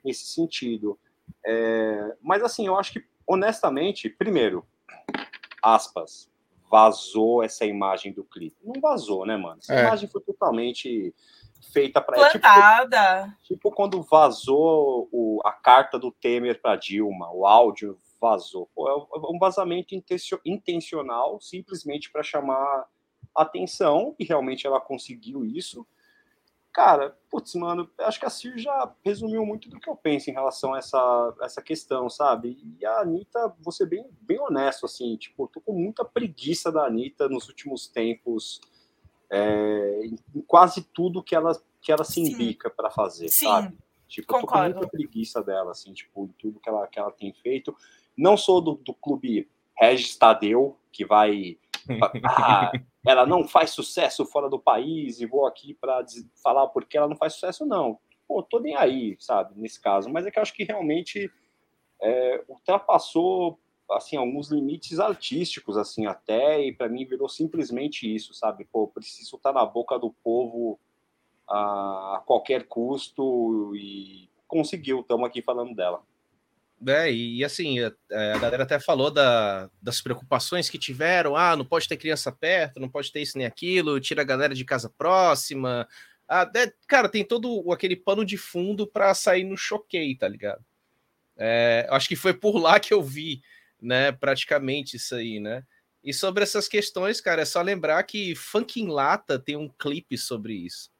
nesse 0.04 0.26
sentido. 0.26 0.98
É, 1.44 2.16
mas 2.20 2.42
assim, 2.42 2.66
eu 2.66 2.76
acho 2.76 2.92
que 2.92 3.04
honestamente, 3.26 4.08
primeiro, 4.08 4.66
aspas, 5.62 6.30
vazou 6.70 7.42
essa 7.42 7.66
imagem 7.66 8.12
do 8.12 8.24
clipe. 8.24 8.56
Não 8.64 8.80
vazou, 8.80 9.26
né, 9.26 9.36
mano? 9.36 9.58
Essa 9.60 9.74
é. 9.74 9.84
imagem 9.84 10.08
foi 10.08 10.22
totalmente 10.22 11.14
feita 11.72 12.00
para 12.00 12.16
é, 12.16 12.30
Plantada. 12.30 13.24
Tipo, 13.42 13.54
tipo, 13.54 13.70
quando 13.72 14.02
vazou 14.02 15.08
o, 15.12 15.40
a 15.44 15.52
carta 15.52 15.98
do 15.98 16.10
Temer 16.10 16.60
para 16.60 16.76
Dilma, 16.76 17.30
o 17.30 17.46
áudio 17.46 17.98
vazou. 18.20 18.68
Pô, 18.74 18.88
é 18.88 19.32
um 19.32 19.38
vazamento 19.38 19.94
intencional, 20.44 21.40
simplesmente 21.40 22.10
para 22.10 22.22
chamar 22.22 22.86
atenção, 23.34 24.14
e 24.18 24.24
realmente 24.24 24.66
ela 24.66 24.80
conseguiu 24.80 25.44
isso. 25.44 25.86
Cara, 26.72 27.16
putz, 27.30 27.54
mano, 27.54 27.90
acho 27.98 28.20
que 28.20 28.26
a 28.26 28.30
Cir 28.30 28.58
já 28.58 28.94
resumiu 29.04 29.44
muito 29.44 29.68
do 29.68 29.80
que 29.80 29.88
eu 29.88 29.96
penso 29.96 30.30
em 30.30 30.32
relação 30.32 30.74
a 30.74 30.78
essa, 30.78 31.36
essa 31.40 31.62
questão, 31.62 32.08
sabe? 32.08 32.58
E 32.78 32.84
a 32.84 33.00
Anitta, 33.00 33.52
vou 33.60 33.72
ser 33.72 33.86
bem, 33.86 34.08
bem 34.20 34.38
honesto, 34.38 34.86
assim, 34.86 35.16
tipo, 35.16 35.48
tô 35.48 35.60
com 35.60 35.72
muita 35.72 36.04
preguiça 36.04 36.70
da 36.70 36.86
Anitta 36.86 37.28
nos 37.28 37.48
últimos 37.48 37.88
tempos, 37.88 38.60
é, 39.30 40.02
em 40.34 40.40
quase 40.42 40.82
tudo 40.82 41.22
que 41.22 41.34
ela, 41.34 41.60
que 41.80 41.90
ela 41.90 42.04
se 42.04 42.20
indica 42.20 42.70
para 42.70 42.90
fazer, 42.90 43.28
Sim. 43.28 43.46
sabe? 43.46 43.78
Tipo, 44.06 44.36
eu 44.36 44.40
tô 44.40 44.46
com 44.46 44.58
muita 44.58 44.88
preguiça 44.88 45.42
dela, 45.42 45.72
assim, 45.72 45.92
tipo, 45.92 46.24
em 46.24 46.34
tudo 46.38 46.60
que 46.60 46.68
ela, 46.68 46.86
que 46.86 46.98
ela 46.98 47.10
tem 47.10 47.32
feito. 47.32 47.76
Não 48.18 48.36
sou 48.36 48.60
do, 48.60 48.74
do 48.74 48.92
clube 48.92 49.48
Regis 49.78 50.16
Tadeu, 50.16 50.76
que 50.92 51.04
vai 51.04 51.56
ah, 52.26 52.72
ela 53.06 53.24
não 53.24 53.46
faz 53.46 53.70
sucesso 53.70 54.26
fora 54.26 54.50
do 54.50 54.58
país 54.58 55.20
e 55.20 55.26
vou 55.26 55.46
aqui 55.46 55.72
para 55.72 56.04
falar 56.42 56.66
porque 56.66 56.98
ela 56.98 57.08
não 57.08 57.16
faz 57.16 57.34
sucesso, 57.34 57.64
não. 57.64 57.98
Pô, 58.26 58.42
tô 58.42 58.58
nem 58.58 58.76
aí, 58.76 59.16
sabe, 59.18 59.58
nesse 59.58 59.80
caso. 59.80 60.10
Mas 60.10 60.26
é 60.26 60.30
que 60.30 60.38
eu 60.38 60.42
acho 60.42 60.52
que 60.52 60.64
realmente 60.64 61.30
é, 62.02 62.44
ultrapassou 62.48 63.58
assim 63.90 64.16
alguns 64.16 64.50
limites 64.50 65.00
artísticos 65.00 65.76
assim 65.76 66.06
até 66.06 66.62
e 66.62 66.72
para 66.72 66.90
mim 66.90 67.06
virou 67.06 67.26
simplesmente 67.26 68.12
isso 68.14 68.34
sabe 68.34 68.66
pô 68.66 68.86
preciso 68.86 69.36
estar 69.36 69.50
na 69.50 69.64
boca 69.64 69.98
do 69.98 70.10
povo 70.10 70.78
a 71.48 72.22
qualquer 72.26 72.66
custo 72.68 73.74
e 73.74 74.28
conseguiu 74.46 75.00
estamos 75.00 75.26
aqui 75.26 75.40
falando 75.40 75.74
dela 75.74 76.02
é, 76.86 77.12
e, 77.12 77.44
assim, 77.44 77.80
a, 77.80 77.92
é, 78.10 78.32
a, 78.32 78.38
galera 78.38 78.62
até 78.62 78.78
falou 78.78 79.10
da, 79.10 79.68
das 79.82 80.00
preocupações 80.00 80.70
que 80.70 80.78
tiveram. 80.78 81.36
Ah, 81.36 81.56
não 81.56 81.64
pode 81.64 81.88
ter 81.88 81.96
criança 81.96 82.30
perto, 82.30 82.78
não 82.78 82.88
pode 82.88 83.10
ter 83.10 83.20
isso 83.20 83.36
nem 83.36 83.46
aquilo, 83.46 84.00
tira 84.00 84.22
a 84.22 84.24
galera 84.24 84.54
de 84.54 84.64
casa 84.64 84.88
próxima. 84.88 85.88
Ah, 86.28 86.50
é, 86.54 86.72
cara, 86.86 87.08
tem 87.08 87.24
todo 87.24 87.72
aquele 87.72 87.96
pano 87.96 88.24
de 88.24 88.36
fundo 88.36 88.86
para 88.86 89.12
sair 89.14 89.44
no 89.44 89.56
choquei, 89.56 90.14
tá 90.14 90.28
ligado? 90.28 90.64
É, 91.36 91.86
acho 91.90 92.08
que 92.08 92.16
foi 92.16 92.34
por 92.34 92.58
lá 92.58 92.78
que 92.78 92.92
eu 92.92 93.02
vi, 93.02 93.40
né, 93.80 94.12
praticamente 94.12 94.96
isso 94.96 95.14
aí, 95.14 95.40
né? 95.40 95.64
E 96.02 96.12
sobre 96.12 96.42
essas 96.42 96.68
questões, 96.68 97.20
cara, 97.20 97.42
é 97.42 97.44
só 97.44 97.60
lembrar 97.60 98.02
que 98.04 98.34
Funk 98.34 98.80
em 98.80 98.88
Lata 98.88 99.38
tem 99.38 99.56
um 99.56 99.68
clipe 99.68 100.16
sobre 100.16 100.54
isso. 100.54 100.90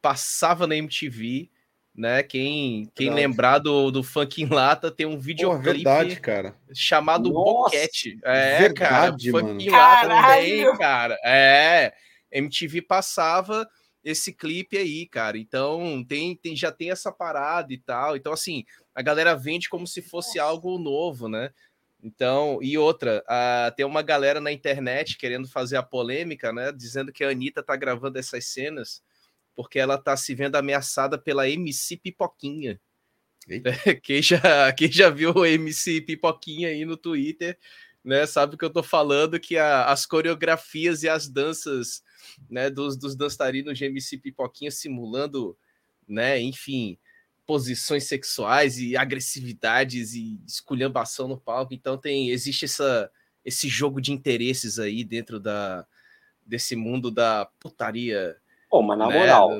Passava 0.00 0.66
na 0.66 0.76
MTV 0.76 1.50
né? 1.98 2.22
Quem, 2.22 2.88
quem 2.94 3.10
lembrar 3.10 3.58
do, 3.58 3.90
do 3.90 4.04
Funk 4.04 4.40
em 4.40 4.46
Lata 4.46 4.88
tem 4.88 5.04
um 5.04 5.18
videoclipe 5.18 5.82
verdade, 5.82 6.20
cara. 6.20 6.54
chamado 6.72 7.32
Boquete. 7.32 8.16
É, 8.22 8.60
verdade, 8.60 9.32
cara. 9.32 9.44
Funk 9.44 9.66
em 9.66 9.68
Lata 9.68 10.08
também, 10.08 10.78
cara. 10.78 11.18
É, 11.24 11.92
MTV 12.30 12.82
passava 12.82 13.68
esse 14.04 14.32
clipe 14.32 14.78
aí, 14.78 15.06
cara. 15.08 15.36
Então 15.36 16.04
tem, 16.08 16.36
tem 16.36 16.54
já 16.54 16.70
tem 16.70 16.92
essa 16.92 17.10
parada 17.10 17.72
e 17.72 17.78
tal. 17.78 18.16
Então 18.16 18.32
assim, 18.32 18.64
a 18.94 19.02
galera 19.02 19.34
vende 19.34 19.68
como 19.68 19.84
se 19.84 20.00
fosse 20.00 20.38
Nossa. 20.38 20.50
algo 20.50 20.78
novo, 20.78 21.28
né? 21.28 21.50
Então, 22.00 22.60
e 22.62 22.78
outra, 22.78 23.24
uh, 23.26 23.74
tem 23.74 23.84
uma 23.84 24.02
galera 24.02 24.40
na 24.40 24.52
internet 24.52 25.18
querendo 25.18 25.48
fazer 25.48 25.76
a 25.76 25.82
polêmica, 25.82 26.52
né? 26.52 26.70
Dizendo 26.70 27.12
que 27.12 27.24
a 27.24 27.30
Anitta 27.30 27.60
tá 27.60 27.74
gravando 27.74 28.20
essas 28.20 28.44
cenas 28.44 29.02
porque 29.58 29.80
ela 29.80 29.96
está 29.96 30.16
se 30.16 30.36
vendo 30.36 30.54
ameaçada 30.54 31.18
pela 31.18 31.50
MC 31.50 31.96
Pipoquinha. 31.96 32.80
Quem 34.04 34.22
já, 34.22 34.72
quem 34.72 34.92
já 34.92 35.10
viu 35.10 35.32
o 35.32 35.44
MC 35.44 36.00
Pipoquinha 36.02 36.68
aí 36.68 36.84
no 36.84 36.96
Twitter, 36.96 37.58
né, 38.04 38.24
sabe 38.24 38.54
o 38.54 38.58
que 38.58 38.64
eu 38.64 38.70
tô 38.70 38.84
falando, 38.84 39.40
que 39.40 39.56
a, 39.56 39.86
as 39.86 40.06
coreografias 40.06 41.02
e 41.02 41.08
as 41.08 41.28
danças 41.28 42.04
né, 42.48 42.70
dos, 42.70 42.96
dos 42.96 43.16
dançarinos 43.16 43.76
de 43.76 43.84
MC 43.84 44.18
Pipoquinha 44.18 44.70
simulando, 44.70 45.58
né, 46.06 46.40
enfim, 46.40 46.96
posições 47.44 48.04
sexuais 48.04 48.78
e 48.78 48.96
agressividades 48.96 50.14
e 50.14 50.40
esculhambação 50.46 51.26
no 51.26 51.36
palco. 51.36 51.74
Então 51.74 51.98
tem 51.98 52.30
existe 52.30 52.66
essa, 52.66 53.10
esse 53.44 53.68
jogo 53.68 54.00
de 54.00 54.12
interesses 54.12 54.78
aí 54.78 55.02
dentro 55.02 55.40
da, 55.40 55.84
desse 56.46 56.76
mundo 56.76 57.10
da 57.10 57.46
putaria 57.58 58.36
Pô, 58.68 58.82
mas 58.82 58.98
na 58.98 59.08
né? 59.08 59.18
moral, 59.18 59.50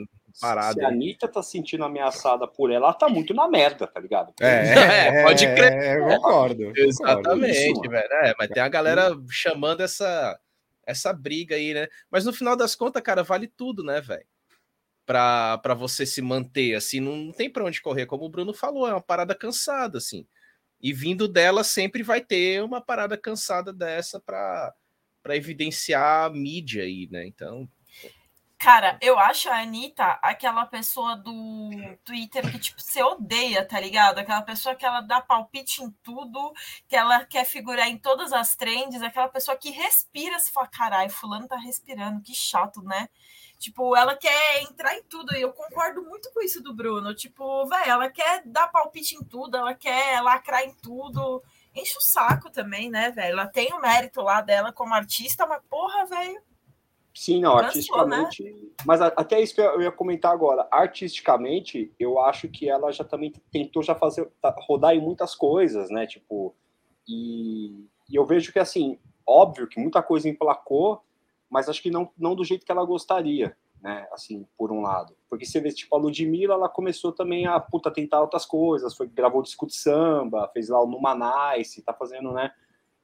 Parada. 0.40 0.74
se 0.74 0.84
a 0.84 0.88
Anitta 0.88 1.26
tá 1.26 1.42
se 1.42 1.52
sentindo 1.52 1.84
ameaçada 1.84 2.46
por 2.46 2.70
ela, 2.70 2.86
ela 2.86 2.94
tá 2.94 3.08
muito 3.08 3.34
na 3.34 3.48
merda, 3.48 3.86
tá 3.86 3.98
ligado? 3.98 4.32
É, 4.40 4.44
é 5.20 5.24
pode 5.24 5.46
crer. 5.46 5.72
É, 5.72 6.16
concordo. 6.16 6.72
Exatamente, 6.76 7.72
concordo. 7.74 7.90
velho. 7.90 8.12
É, 8.12 8.34
mas 8.38 8.48
tem 8.48 8.62
a 8.62 8.68
galera 8.68 9.10
chamando 9.30 9.80
essa, 9.80 10.38
essa 10.86 11.12
briga 11.12 11.56
aí, 11.56 11.74
né? 11.74 11.88
Mas 12.10 12.24
no 12.24 12.32
final 12.32 12.56
das 12.56 12.76
contas, 12.76 13.02
cara, 13.02 13.22
vale 13.22 13.48
tudo, 13.48 13.82
né, 13.82 14.00
velho? 14.00 14.26
Para 15.04 15.74
você 15.74 16.04
se 16.04 16.20
manter, 16.20 16.74
assim, 16.74 17.00
não 17.00 17.32
tem 17.32 17.50
para 17.50 17.64
onde 17.64 17.80
correr, 17.80 18.04
como 18.04 18.26
o 18.26 18.28
Bruno 18.28 18.52
falou, 18.52 18.86
é 18.86 18.92
uma 18.92 19.00
parada 19.00 19.34
cansada, 19.34 19.98
assim. 19.98 20.26
E 20.80 20.92
vindo 20.92 21.26
dela 21.26 21.64
sempre 21.64 22.02
vai 22.02 22.20
ter 22.20 22.62
uma 22.62 22.80
parada 22.80 23.16
cansada 23.16 23.72
dessa 23.72 24.20
para 24.20 24.74
evidenciar 25.30 26.26
a 26.26 26.30
mídia 26.30 26.84
aí, 26.84 27.08
né? 27.10 27.26
Então, 27.26 27.68
Cara, 28.60 28.98
eu 29.00 29.16
acho 29.20 29.48
a 29.48 29.60
Anitta 29.60 30.04
aquela 30.20 30.66
pessoa 30.66 31.14
do 31.16 31.70
Twitter 32.04 32.50
que, 32.50 32.58
tipo, 32.58 32.80
você 32.82 33.00
odeia, 33.00 33.64
tá 33.64 33.78
ligado? 33.78 34.18
Aquela 34.18 34.42
pessoa 34.42 34.74
que 34.74 34.84
ela 34.84 35.00
dá 35.00 35.20
palpite 35.20 35.80
em 35.80 35.90
tudo, 36.02 36.52
que 36.88 36.96
ela 36.96 37.24
quer 37.24 37.44
figurar 37.44 37.86
em 37.86 37.96
todas 37.96 38.32
as 38.32 38.56
trends, 38.56 39.00
aquela 39.00 39.28
pessoa 39.28 39.56
que 39.56 39.70
respira, 39.70 40.40
se 40.40 40.50
fala, 40.50 40.66
caralho, 40.66 41.08
fulano 41.10 41.46
tá 41.46 41.56
respirando, 41.56 42.20
que 42.20 42.34
chato, 42.34 42.82
né? 42.82 43.08
Tipo, 43.60 43.94
ela 43.94 44.16
quer 44.16 44.62
entrar 44.62 44.94
em 44.96 45.04
tudo, 45.04 45.36
e 45.36 45.40
eu 45.40 45.52
concordo 45.52 46.02
muito 46.02 46.28
com 46.32 46.42
isso 46.42 46.60
do 46.60 46.74
Bruno. 46.74 47.14
Tipo, 47.14 47.64
velho, 47.66 47.90
ela 47.92 48.10
quer 48.10 48.42
dar 48.44 48.66
palpite 48.68 49.14
em 49.14 49.22
tudo, 49.24 49.56
ela 49.56 49.74
quer 49.74 50.20
lacrar 50.20 50.64
em 50.64 50.74
tudo. 50.74 51.42
Enche 51.74 51.96
o 51.96 52.00
saco 52.00 52.50
também, 52.50 52.90
né, 52.90 53.10
velho? 53.12 53.34
Ela 53.34 53.46
tem 53.46 53.72
o 53.72 53.80
mérito 53.80 54.20
lá 54.20 54.40
dela 54.40 54.72
como 54.72 54.94
artista, 54.94 55.46
mas 55.46 55.62
porra, 55.70 56.06
velho 56.06 56.47
Sim, 57.18 57.40
não, 57.40 57.58
artisticamente. 57.58 58.44
né? 58.44 58.54
Mas 58.86 59.00
até 59.00 59.40
isso 59.40 59.52
que 59.52 59.60
eu 59.60 59.82
ia 59.82 59.90
comentar 59.90 60.32
agora. 60.32 60.68
Artisticamente, 60.70 61.92
eu 61.98 62.20
acho 62.20 62.46
que 62.48 62.70
ela 62.70 62.92
já 62.92 63.02
também 63.02 63.32
tentou 63.50 63.82
já 63.82 63.92
fazer 63.92 64.30
tá, 64.40 64.54
rodar 64.68 64.94
em 64.94 65.00
muitas 65.00 65.34
coisas, 65.34 65.90
né? 65.90 66.06
Tipo, 66.06 66.54
e, 67.08 67.86
e 68.08 68.14
eu 68.14 68.24
vejo 68.24 68.52
que 68.52 68.60
assim, 68.60 69.00
óbvio 69.26 69.66
que 69.66 69.80
muita 69.80 70.00
coisa 70.00 70.28
emplacou, 70.28 71.02
mas 71.50 71.68
acho 71.68 71.82
que 71.82 71.90
não, 71.90 72.08
não 72.16 72.36
do 72.36 72.44
jeito 72.44 72.64
que 72.64 72.70
ela 72.70 72.84
gostaria. 72.84 73.56
né? 73.82 74.06
Assim, 74.12 74.46
por 74.56 74.70
um 74.70 74.80
lado. 74.80 75.12
Porque 75.28 75.44
você 75.44 75.60
vê, 75.60 75.72
tipo, 75.72 75.96
a 75.96 75.98
Ludmilla, 75.98 76.54
ela 76.54 76.68
começou 76.68 77.10
também 77.10 77.46
a 77.48 77.58
puta 77.58 77.90
tentar 77.90 78.20
outras 78.20 78.46
coisas, 78.46 78.94
foi, 78.94 79.08
gravou 79.08 79.42
disco 79.42 79.66
de 79.66 79.74
samba, 79.74 80.48
fez 80.52 80.68
lá 80.68 80.80
o 80.80 80.86
Numanice, 80.86 81.82
tá 81.82 81.92
fazendo, 81.92 82.32
né? 82.32 82.52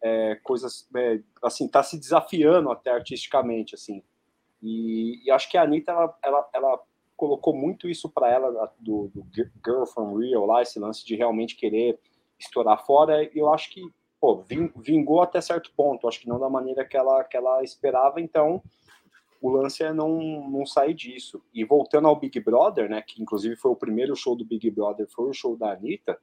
É, 0.07 0.35
coisas, 0.43 0.87
é, 0.95 1.21
assim, 1.43 1.67
tá 1.67 1.83
se 1.83 1.99
desafiando 1.99 2.71
até 2.71 2.91
artisticamente, 2.91 3.75
assim. 3.75 4.03
E, 4.63 5.23
e 5.25 5.31
acho 5.31 5.51
que 5.51 5.57
a 5.57 5.63
Anitta, 5.63 5.93
ela, 5.93 6.19
ela, 6.23 6.51
ela 6.53 6.81
colocou 7.17 7.55
muito 7.55 7.89
isso 7.89 8.09
para 8.11 8.31
ela, 8.31 8.71
do, 8.79 9.11
do, 9.15 9.27
Girl 9.65 9.85
from 9.87 10.17
Real 10.17 10.45
lá, 10.45 10.61
esse 10.61 10.79
lance 10.79 11.05
de 11.07 11.17
realmente 11.17 11.57
querer 11.57 11.99
estourar 12.39 12.85
fora. 12.85 13.25
E 13.25 13.31
eu 13.35 13.53
acho 13.53 13.71
que, 13.71 13.81
pô, 14.21 14.45
vingou 14.77 15.23
até 15.23 15.41
certo 15.41 15.73
ponto. 15.75 16.07
Acho 16.07 16.21
que 16.21 16.29
não 16.29 16.39
da 16.39 16.51
maneira 16.51 16.85
que 16.85 16.97
ela, 16.97 17.25
que 17.25 17.37
ela 17.37 17.63
esperava, 17.63 18.21
então 18.21 18.63
o 19.41 19.51
lance 19.51 19.83
é 19.83 19.93
não, 19.93 20.19
não 20.49 20.65
sair 20.65 20.95
disso. 20.95 21.43
E 21.53 21.65
voltando 21.65 22.09
ao 22.09 22.19
Big 22.19 22.41
Brother, 22.41 22.89
né, 22.89 23.03
que 23.03 23.23
inclusive 23.23 23.57
foi 23.57 23.71
o 23.71 23.77
primeiro 23.77 24.17
show 24.17 24.35
do 24.35 24.45
Big 24.45 24.71
Brother, 24.71 25.07
foi 25.09 25.29
o 25.29 25.35
show 25.35 25.57
da 25.57 25.73
Anitta, 25.73 26.19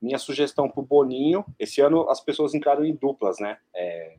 minha 0.00 0.18
sugestão 0.18 0.68
pro 0.68 0.82
Boninho, 0.82 1.44
esse 1.58 1.80
ano 1.80 2.08
as 2.10 2.20
pessoas 2.20 2.54
entraram 2.54 2.84
em 2.84 2.94
duplas, 2.94 3.38
né, 3.38 3.58
é, 3.74 4.16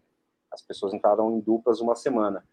as 0.51 0.61
pessoas 0.61 0.93
entraram 0.93 1.35
em 1.35 1.39
duplas 1.39 1.79
uma 1.79 1.95
semana, 1.95 2.43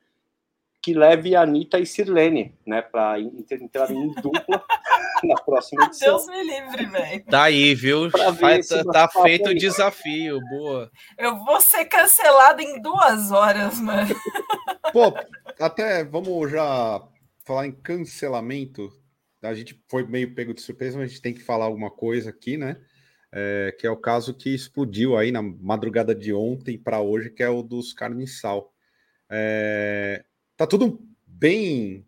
que 0.82 0.92
leve 0.92 1.34
a 1.34 1.42
Anitta 1.42 1.78
e 1.78 1.86
Sirlene, 1.86 2.54
né, 2.66 2.82
para 2.82 3.18
entrar 3.18 3.90
em 3.90 4.12
dupla 4.12 4.62
na 5.24 5.34
próxima 5.36 5.86
edição. 5.86 6.16
Deus 6.16 6.26
me 6.26 6.44
livre, 6.44 6.86
velho. 6.86 7.24
Tá 7.24 7.44
aí, 7.44 7.74
viu? 7.74 8.10
Vai, 8.38 8.62
tá, 8.62 8.84
tá 8.84 9.08
feito 9.08 9.48
o 9.48 9.54
desafio, 9.54 10.40
boa. 10.50 10.90
Eu 11.16 11.42
vou 11.42 11.60
ser 11.60 11.86
cancelado 11.86 12.60
em 12.60 12.82
duas 12.82 13.30
horas, 13.30 13.80
mano. 13.80 14.14
Pô, 14.92 15.14
até 15.58 16.04
vamos 16.04 16.50
já 16.50 17.02
falar 17.44 17.66
em 17.66 17.72
cancelamento. 17.72 18.92
A 19.42 19.54
gente 19.54 19.82
foi 19.88 20.06
meio 20.06 20.34
pego 20.34 20.54
de 20.54 20.60
surpresa, 20.60 20.98
mas 20.98 21.06
a 21.06 21.08
gente 21.08 21.22
tem 21.22 21.34
que 21.34 21.42
falar 21.42 21.66
alguma 21.66 21.90
coisa 21.90 22.30
aqui, 22.30 22.56
né? 22.56 22.76
É, 23.36 23.74
que 23.76 23.84
é 23.84 23.90
o 23.90 23.96
caso 23.96 24.32
que 24.32 24.54
explodiu 24.54 25.16
aí 25.16 25.32
na 25.32 25.42
madrugada 25.42 26.14
de 26.14 26.32
ontem 26.32 26.78
para 26.78 27.00
hoje, 27.00 27.30
que 27.30 27.42
é 27.42 27.48
o 27.48 27.62
dos 27.62 27.92
carniçal. 27.92 28.72
É, 29.28 30.24
tá 30.56 30.66
tudo 30.66 31.04
bem. 31.26 32.06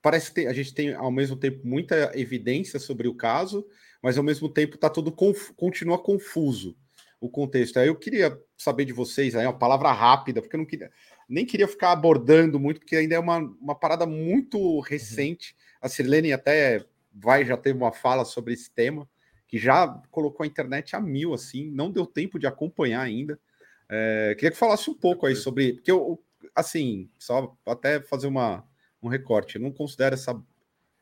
Parece 0.00 0.32
que 0.32 0.46
a 0.46 0.52
gente 0.52 0.72
tem 0.72 0.94
ao 0.94 1.10
mesmo 1.10 1.34
tempo 1.34 1.66
muita 1.66 2.12
evidência 2.14 2.78
sobre 2.78 3.08
o 3.08 3.14
caso, 3.14 3.66
mas 4.00 4.16
ao 4.16 4.22
mesmo 4.22 4.48
tempo 4.48 4.78
tá 4.78 4.88
tudo 4.88 5.10
conf, 5.10 5.50
continua 5.56 5.98
confuso 5.98 6.76
o 7.20 7.28
contexto. 7.28 7.78
Aí 7.78 7.88
eu 7.88 7.96
queria 7.96 8.40
saber 8.56 8.84
de 8.84 8.92
vocês 8.92 9.34
aí 9.34 9.44
uma 9.44 9.58
palavra 9.58 9.90
rápida, 9.90 10.40
porque 10.40 10.54
eu 10.54 10.58
não 10.58 10.66
queria 10.66 10.92
nem 11.28 11.44
queria 11.44 11.68
ficar 11.68 11.92
abordando 11.92 12.58
muito, 12.58 12.80
porque 12.80 12.96
ainda 12.96 13.14
é 13.14 13.18
uma, 13.18 13.36
uma 13.36 13.74
parada 13.74 14.06
muito 14.06 14.58
uhum. 14.58 14.80
recente. 14.80 15.54
A 15.80 15.88
Sirlene 15.88 16.32
até 16.32 16.84
vai, 17.12 17.44
já 17.44 17.56
teve 17.56 17.76
uma 17.76 17.92
fala 17.92 18.24
sobre 18.24 18.54
esse 18.54 18.70
tema, 18.70 19.08
que 19.48 19.58
já 19.58 19.88
colocou 20.10 20.44
a 20.44 20.46
internet 20.46 20.94
a 20.94 21.00
mil, 21.00 21.32
assim, 21.32 21.70
não 21.70 21.90
deu 21.90 22.06
tempo 22.06 22.38
de 22.38 22.46
acompanhar 22.46 23.00
ainda. 23.00 23.40
É, 23.88 24.34
queria 24.34 24.50
que 24.50 24.56
falasse 24.56 24.90
um 24.90 24.94
pouco 24.94 25.26
aí 25.26 25.34
sobre. 25.34 25.72
Porque 25.72 25.90
eu, 25.90 26.22
assim, 26.54 27.10
só 27.18 27.56
até 27.66 28.00
fazer 28.00 28.26
uma, 28.26 28.62
um 29.02 29.08
recorte, 29.08 29.56
eu 29.56 29.62
não 29.62 29.72
considero 29.72 30.14
essa. 30.14 30.38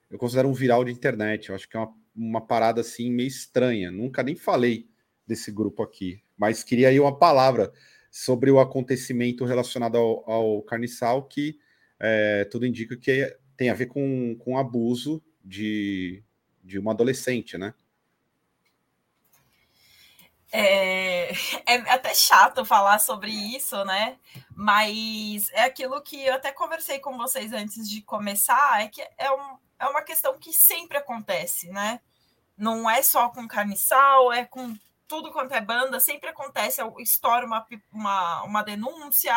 Eu 0.08 0.18
considero 0.18 0.48
um 0.48 0.54
viral 0.54 0.84
de 0.84 0.92
internet, 0.92 1.48
eu 1.48 1.56
acho 1.56 1.68
que 1.68 1.76
é 1.76 1.80
uma, 1.80 1.92
uma 2.14 2.40
parada 2.40 2.80
assim 2.80 3.10
meio 3.10 3.26
estranha. 3.26 3.90
Nunca 3.90 4.22
nem 4.22 4.36
falei 4.36 4.88
desse 5.26 5.50
grupo 5.50 5.82
aqui, 5.82 6.22
mas 6.36 6.62
queria 6.62 6.88
aí 6.88 7.00
uma 7.00 7.18
palavra 7.18 7.72
sobre 8.08 8.48
o 8.52 8.60
acontecimento 8.60 9.44
relacionado 9.44 9.96
ao, 9.96 10.30
ao 10.30 10.62
carniçal, 10.62 11.24
que 11.24 11.58
é, 11.98 12.44
tudo 12.44 12.64
indica 12.64 12.96
que 12.96 13.36
tem 13.56 13.70
a 13.70 13.74
ver 13.74 13.86
com, 13.86 14.36
com 14.38 14.56
abuso 14.56 15.20
de, 15.44 16.22
de 16.62 16.78
uma 16.78 16.92
adolescente, 16.92 17.58
né? 17.58 17.74
É, 20.52 21.32
é, 21.66 21.74
até 21.90 22.14
chato 22.14 22.64
falar 22.64 22.98
sobre 22.98 23.30
isso, 23.30 23.84
né? 23.84 24.18
Mas 24.54 25.50
é 25.50 25.62
aquilo 25.64 26.00
que 26.00 26.24
eu 26.24 26.34
até 26.34 26.52
conversei 26.52 26.98
com 26.98 27.16
vocês 27.16 27.52
antes 27.52 27.88
de 27.88 28.00
começar, 28.02 28.82
é 28.82 28.88
que 28.88 29.02
é, 29.18 29.30
um, 29.32 29.58
é 29.78 29.86
uma 29.86 30.02
questão 30.02 30.38
que 30.38 30.52
sempre 30.52 30.98
acontece, 30.98 31.68
né? 31.70 32.00
Não 32.56 32.88
é 32.88 33.02
só 33.02 33.28
com 33.28 33.46
carniçal, 33.46 34.32
é 34.32 34.44
com 34.44 34.74
tudo 35.08 35.32
quanto 35.32 35.52
é 35.52 35.60
banda, 35.60 36.00
sempre 36.00 36.30
acontece, 36.30 36.80
estoura 36.98 37.46
uma, 37.46 37.66
uma, 37.92 38.42
uma 38.44 38.62
denúncia, 38.62 39.34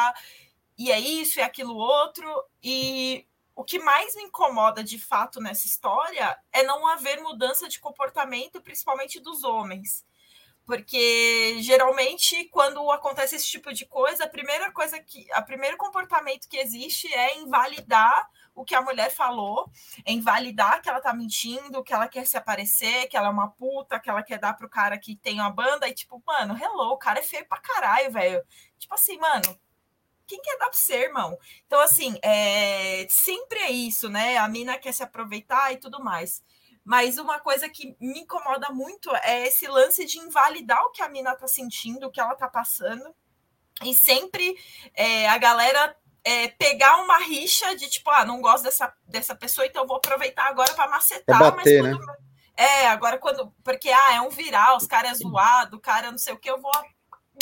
e 0.78 0.92
é 0.92 1.00
isso 1.00 1.40
e 1.40 1.42
aquilo 1.42 1.76
outro, 1.76 2.26
e 2.64 3.28
o 3.56 3.64
que 3.64 3.78
mais 3.78 4.16
me 4.16 4.24
incomoda 4.24 4.84
de 4.84 4.98
fato 4.98 5.42
nessa 5.42 5.68
história 5.68 6.38
é 6.54 6.64
não 6.64 6.88
haver 6.88 7.22
mudança 7.22 7.68
de 7.68 7.80
comportamento, 7.80 8.62
principalmente 8.62 9.20
dos 9.20 9.44
homens. 9.44 10.06
Porque 10.70 11.58
geralmente, 11.62 12.46
quando 12.52 12.92
acontece 12.92 13.38
esse 13.38 13.48
tipo 13.48 13.74
de 13.74 13.88
coisa, 13.88 14.26
a 14.26 14.30
primeira 14.30 14.72
coisa 14.72 15.00
que. 15.00 15.26
A 15.32 15.42
primeiro 15.42 15.76
comportamento 15.78 16.48
que 16.48 16.58
existe 16.58 17.12
é 17.12 17.40
invalidar 17.40 18.30
o 18.54 18.64
que 18.64 18.76
a 18.76 18.82
mulher 18.84 19.10
falou, 19.10 19.68
é 20.06 20.12
invalidar 20.12 20.80
que 20.80 20.88
ela 20.88 21.02
tá 21.02 21.12
mentindo, 21.12 21.84
que 21.84 21.92
ela 21.92 22.08
quer 22.08 22.24
se 22.28 22.38
aparecer, 22.38 23.08
que 23.08 23.18
ela 23.18 23.30
é 23.30 23.32
uma 23.32 23.50
puta, 23.50 24.00
que 24.00 24.12
ela 24.12 24.22
quer 24.22 24.38
dar 24.38 24.54
pro 24.54 24.70
cara 24.70 24.96
que 25.00 25.16
tem 25.16 25.40
uma 25.40 25.50
banda, 25.50 25.88
e 25.88 25.94
tipo, 25.96 26.22
mano, 26.24 26.56
hello, 26.56 26.92
o 26.92 26.98
cara 27.00 27.18
é 27.18 27.24
feio 27.24 27.48
pra 27.48 27.60
caralho, 27.60 28.12
velho. 28.12 28.44
Tipo 28.78 28.94
assim, 28.94 29.18
mano, 29.18 29.60
quem 30.28 30.40
quer 30.40 30.56
dar 30.60 30.70
pra 30.70 30.74
você, 30.74 31.06
irmão? 31.06 31.36
Então, 31.66 31.80
assim, 31.80 32.16
é... 32.22 33.08
sempre 33.10 33.58
é 33.58 33.72
isso, 33.72 34.08
né? 34.08 34.38
A 34.38 34.48
mina 34.48 34.78
quer 34.78 34.92
se 34.94 35.02
aproveitar 35.02 35.74
e 35.74 35.78
tudo 35.78 36.00
mais. 36.04 36.44
Mas 36.90 37.20
uma 37.20 37.40
coisa 37.40 37.70
que 37.70 37.96
me 38.02 38.22
incomoda 38.22 38.72
muito 38.72 39.16
é 39.18 39.46
esse 39.46 39.68
lance 39.68 40.08
de 40.08 40.18
invalidar 40.18 40.84
o 40.86 40.90
que 40.90 41.04
a 41.04 41.08
mina 41.08 41.36
tá 41.36 41.48
sentindo, 41.48 42.08
o 42.08 42.12
que 42.12 42.20
ela 42.20 42.34
tá 42.34 42.48
passando. 42.48 43.16
E 43.84 43.94
sempre 43.94 44.58
é, 44.96 45.30
a 45.30 45.38
galera 45.38 45.96
é, 46.24 46.48
pegar 46.48 46.98
uma 47.04 47.20
rixa 47.20 47.76
de 47.76 47.88
tipo, 47.88 48.10
ah, 48.10 48.26
não 48.26 48.42
gosto 48.42 48.64
dessa, 48.64 48.92
dessa 49.04 49.36
pessoa, 49.36 49.68
então 49.68 49.86
vou 49.86 49.98
aproveitar 49.98 50.48
agora 50.48 50.74
para 50.74 50.90
macetar. 50.90 51.38
bater, 51.38 51.84
mas 51.84 51.92
quando, 51.92 52.08
né? 52.08 52.18
É, 52.58 52.88
agora 52.88 53.20
quando. 53.20 53.54
Porque, 53.64 53.92
ah, 53.92 54.16
é 54.16 54.22
um 54.22 54.32
viral, 54.32 54.76
os 54.76 54.88
caras 54.88 55.12
é 55.12 55.14
zoado, 55.14 55.78
o 55.78 55.80
cara 55.80 56.10
não 56.10 56.18
sei 56.18 56.34
o 56.34 56.40
que, 56.40 56.50
eu 56.50 56.60
vou 56.60 56.72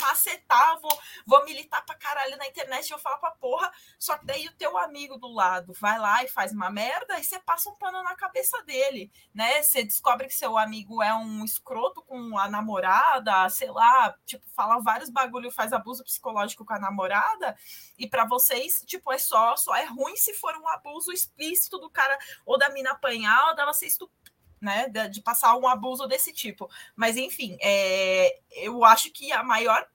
macetar, 0.01 0.79
vou, 0.79 0.99
vou 1.25 1.45
militar 1.45 1.85
pra 1.85 1.95
caralho 1.95 2.37
na 2.37 2.47
internet, 2.47 2.89
vou 2.89 2.99
falar 2.99 3.17
pra 3.17 3.31
porra. 3.31 3.71
Só 3.97 4.17
que 4.17 4.25
daí 4.25 4.47
o 4.47 4.53
teu 4.53 4.77
amigo 4.77 5.17
do 5.17 5.27
lado 5.27 5.73
vai 5.79 5.97
lá 5.99 6.23
e 6.23 6.27
faz 6.27 6.51
uma 6.51 6.69
merda, 6.69 7.19
e 7.19 7.23
você 7.23 7.39
passa 7.39 7.69
um 7.69 7.75
pano 7.75 8.03
na 8.03 8.15
cabeça 8.15 8.61
dele, 8.63 9.11
né? 9.33 9.61
Você 9.63 9.83
descobre 9.83 10.27
que 10.27 10.35
seu 10.35 10.57
amigo 10.57 11.01
é 11.01 11.13
um 11.13 11.43
escroto 11.43 12.01
com 12.03 12.37
a 12.37 12.47
namorada, 12.47 13.49
sei 13.49 13.69
lá, 13.71 14.15
tipo, 14.25 14.45
fala 14.55 14.79
vários 14.79 15.09
bagulho, 15.09 15.51
faz 15.51 15.73
abuso 15.73 16.03
psicológico 16.03 16.65
com 16.65 16.73
a 16.73 16.79
namorada, 16.79 17.57
e 17.97 18.07
para 18.07 18.25
vocês, 18.25 18.83
tipo, 18.85 19.11
é 19.11 19.17
só, 19.17 19.55
só 19.55 19.75
é 19.75 19.85
ruim 19.85 20.15
se 20.15 20.33
for 20.33 20.55
um 20.57 20.67
abuso 20.69 21.11
explícito 21.11 21.77
do 21.77 21.89
cara 21.89 22.17
ou 22.45 22.57
da 22.57 22.69
mina 22.69 22.91
apanhar 22.91 23.49
ou 23.49 23.55
dela 23.55 23.73
ser 23.73 23.87
estupida 23.87 24.26
né, 24.61 24.89
de, 24.89 25.21
passar 25.21 25.55
um 25.55 25.67
abuso 25.67 26.07
desse 26.07 26.33
tipo. 26.33 26.69
Mas, 26.95 27.17
enfim, 27.17 27.57
é, 27.61 28.39
eu 28.51 28.83
acho 28.83 29.11
que 29.11 29.31
a 29.31 29.43
maior. 29.43 29.87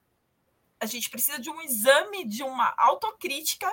A 0.81 0.87
gente 0.87 1.09
precisa 1.11 1.39
de 1.39 1.49
um 1.49 1.61
exame, 1.61 2.25
de 2.25 2.43
uma 2.43 2.75
autocrítica, 2.77 3.73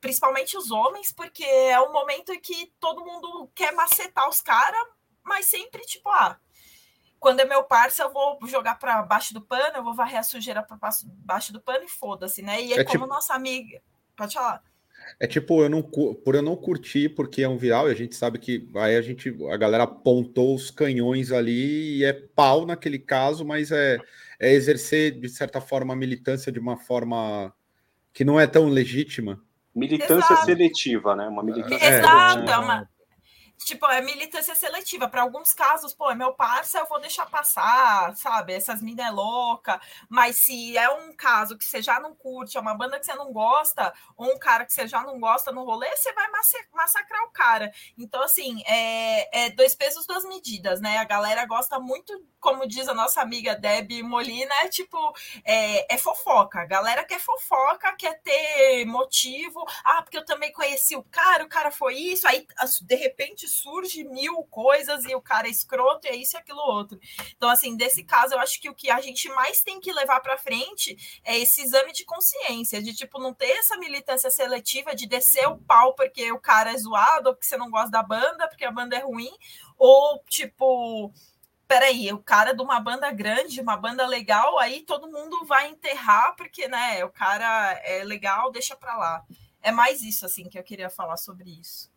principalmente 0.00 0.56
os 0.56 0.72
homens, 0.72 1.12
porque 1.12 1.44
é 1.44 1.78
o 1.78 1.92
momento 1.92 2.32
em 2.32 2.40
que 2.40 2.72
todo 2.80 3.04
mundo 3.04 3.48
quer 3.54 3.72
macetar 3.72 4.28
os 4.28 4.40
caras, 4.40 4.84
mas 5.22 5.46
sempre, 5.46 5.82
tipo, 5.82 6.08
ah, 6.08 6.36
quando 7.20 7.38
é 7.38 7.44
meu 7.44 7.62
parceiro, 7.62 8.10
eu 8.10 8.12
vou 8.12 8.38
jogar 8.48 8.80
para 8.80 9.02
baixo 9.02 9.32
do 9.32 9.42
pano, 9.42 9.76
eu 9.76 9.84
vou 9.84 9.94
varrer 9.94 10.18
a 10.18 10.22
sujeira 10.24 10.62
para 10.62 10.78
baixo 11.04 11.52
do 11.52 11.60
pano 11.60 11.84
e 11.84 11.88
foda-se, 11.88 12.42
né? 12.42 12.60
E 12.60 12.72
aí, 12.72 12.80
é 12.80 12.84
como 12.84 13.04
tipo... 13.04 13.06
nossa 13.06 13.34
amiga. 13.34 13.80
Pode 14.16 14.34
falar. 14.34 14.62
É 15.18 15.26
tipo, 15.26 15.62
eu 15.62 15.68
não, 15.68 15.82
por 15.82 16.34
eu 16.34 16.42
não 16.42 16.56
curtir, 16.56 17.08
porque 17.10 17.42
é 17.42 17.48
um 17.48 17.56
viral, 17.56 17.88
e 17.88 17.92
a 17.92 17.94
gente 17.94 18.14
sabe 18.14 18.38
que 18.38 18.68
aí 18.76 18.96
a 18.96 19.02
gente, 19.02 19.34
a 19.50 19.56
galera 19.56 19.84
apontou 19.84 20.54
os 20.54 20.70
canhões 20.70 21.32
ali 21.32 21.98
e 21.98 22.04
é 22.04 22.12
pau 22.12 22.66
naquele 22.66 22.98
caso, 22.98 23.44
mas 23.44 23.70
é, 23.72 23.98
é 24.38 24.52
exercer, 24.52 25.18
de 25.18 25.28
certa 25.28 25.60
forma, 25.60 25.92
a 25.92 25.96
militância 25.96 26.52
de 26.52 26.58
uma 26.58 26.76
forma 26.76 27.52
que 28.12 28.24
não 28.24 28.38
é 28.38 28.46
tão 28.46 28.68
legítima. 28.68 29.40
Militância 29.74 30.32
Exato. 30.32 30.44
seletiva, 30.44 31.14
né? 31.14 31.28
Uma 31.28 31.42
militância 31.42 31.86
Exato, 31.86 32.50
é 32.50 32.58
uma, 32.58 32.88
tipo, 33.64 33.86
é 33.86 34.00
militância 34.00 34.54
seletiva. 34.54 35.08
Para 35.08 35.22
alguns 35.22 35.52
casos, 35.52 35.92
pô, 35.94 36.10
é 36.10 36.14
meu 36.14 36.32
parça, 36.32 36.78
eu 36.78 36.86
vou 36.86 37.00
deixar 37.00 37.26
passar, 37.26 38.14
sabe? 38.16 38.54
Essas 38.54 38.80
minas 38.80 39.06
é 39.06 39.10
louca. 39.10 39.80
Mas 40.08 40.38
se 40.38 40.76
é 40.76 40.88
um 40.90 41.12
caso 41.14 41.56
que 41.56 41.64
você 41.64 41.82
já 41.82 42.00
não 42.00 42.14
curte, 42.14 42.56
é 42.56 42.60
uma 42.60 42.74
banda 42.74 42.98
que 42.98 43.06
você 43.06 43.14
não 43.14 43.32
gosta, 43.32 43.92
ou 44.16 44.32
um 44.34 44.38
cara 44.38 44.64
que 44.64 44.72
você 44.72 44.86
já 44.86 45.02
não 45.02 45.18
gosta 45.20 45.52
no 45.52 45.64
rolê, 45.64 45.88
você 45.96 46.12
vai 46.12 46.26
massacrar 46.72 47.24
o 47.24 47.30
cara. 47.30 47.72
Então, 47.98 48.22
assim, 48.22 48.62
é, 48.66 49.46
é 49.46 49.50
dois 49.50 49.74
pesos, 49.74 50.06
duas 50.06 50.24
medidas, 50.24 50.80
né? 50.80 50.98
A 50.98 51.04
galera 51.04 51.44
gosta 51.46 51.78
muito, 51.78 52.24
como 52.40 52.66
diz 52.66 52.88
a 52.88 52.94
nossa 52.94 53.20
amiga 53.20 53.54
Debbie 53.54 54.02
Molina, 54.02 54.54
é 54.62 54.68
tipo, 54.68 54.96
é, 55.44 55.94
é 55.94 55.98
fofoca. 55.98 56.60
A 56.60 56.66
galera 56.66 57.04
quer 57.04 57.20
fofoca, 57.20 57.94
quer 57.96 58.20
ter 58.22 58.84
motivo. 58.86 59.64
Ah, 59.84 60.02
porque 60.02 60.16
eu 60.18 60.24
também 60.24 60.52
conheci 60.52 60.96
o 60.96 61.02
cara, 61.04 61.44
o 61.44 61.48
cara 61.48 61.70
foi 61.70 61.94
isso, 61.94 62.26
aí 62.26 62.46
de 62.82 62.94
repente 62.94 63.49
surge 63.50 64.04
mil 64.04 64.44
coisas 64.44 65.04
e 65.04 65.14
o 65.14 65.20
cara 65.20 65.46
é 65.46 65.50
escroto 65.50 66.06
e 66.06 66.10
é 66.10 66.16
isso 66.16 66.36
e 66.36 66.38
aquilo 66.38 66.60
outro. 66.60 66.98
Então, 67.36 67.48
assim, 67.48 67.76
desse 67.76 68.04
caso, 68.04 68.34
eu 68.34 68.38
acho 68.38 68.60
que 68.60 68.70
o 68.70 68.74
que 68.74 68.90
a 68.90 69.00
gente 69.00 69.28
mais 69.30 69.62
tem 69.62 69.80
que 69.80 69.92
levar 69.92 70.20
para 70.20 70.38
frente 70.38 70.96
é 71.24 71.38
esse 71.38 71.62
exame 71.62 71.92
de 71.92 72.04
consciência, 72.04 72.82
de 72.82 72.94
tipo, 72.94 73.18
não 73.18 73.34
ter 73.34 73.50
essa 73.50 73.76
militância 73.76 74.30
seletiva 74.30 74.94
de 74.94 75.06
descer 75.06 75.48
o 75.48 75.58
pau 75.58 75.94
porque 75.94 76.30
o 76.32 76.38
cara 76.38 76.72
é 76.72 76.76
zoado, 76.78 77.28
ou 77.28 77.34
porque 77.34 77.46
você 77.46 77.56
não 77.56 77.70
gosta 77.70 77.90
da 77.90 78.02
banda, 78.02 78.48
porque 78.48 78.64
a 78.64 78.70
banda 78.70 78.96
é 78.96 79.00
ruim, 79.00 79.32
ou 79.76 80.22
tipo 80.28 81.12
peraí, 81.70 82.12
o 82.12 82.18
cara 82.18 82.52
de 82.52 82.60
uma 82.60 82.80
banda 82.80 83.12
grande, 83.12 83.60
uma 83.60 83.76
banda 83.76 84.04
legal, 84.04 84.58
aí 84.58 84.82
todo 84.82 85.08
mundo 85.08 85.44
vai 85.44 85.68
enterrar, 85.68 86.34
porque, 86.34 86.66
né, 86.66 87.04
o 87.04 87.10
cara 87.10 87.80
é 87.84 88.02
legal, 88.02 88.50
deixa 88.50 88.74
pra 88.74 88.96
lá. 88.96 89.24
É 89.62 89.70
mais 89.70 90.02
isso, 90.02 90.26
assim, 90.26 90.48
que 90.48 90.58
eu 90.58 90.64
queria 90.64 90.90
falar 90.90 91.16
sobre 91.16 91.48
isso. 91.60 91.88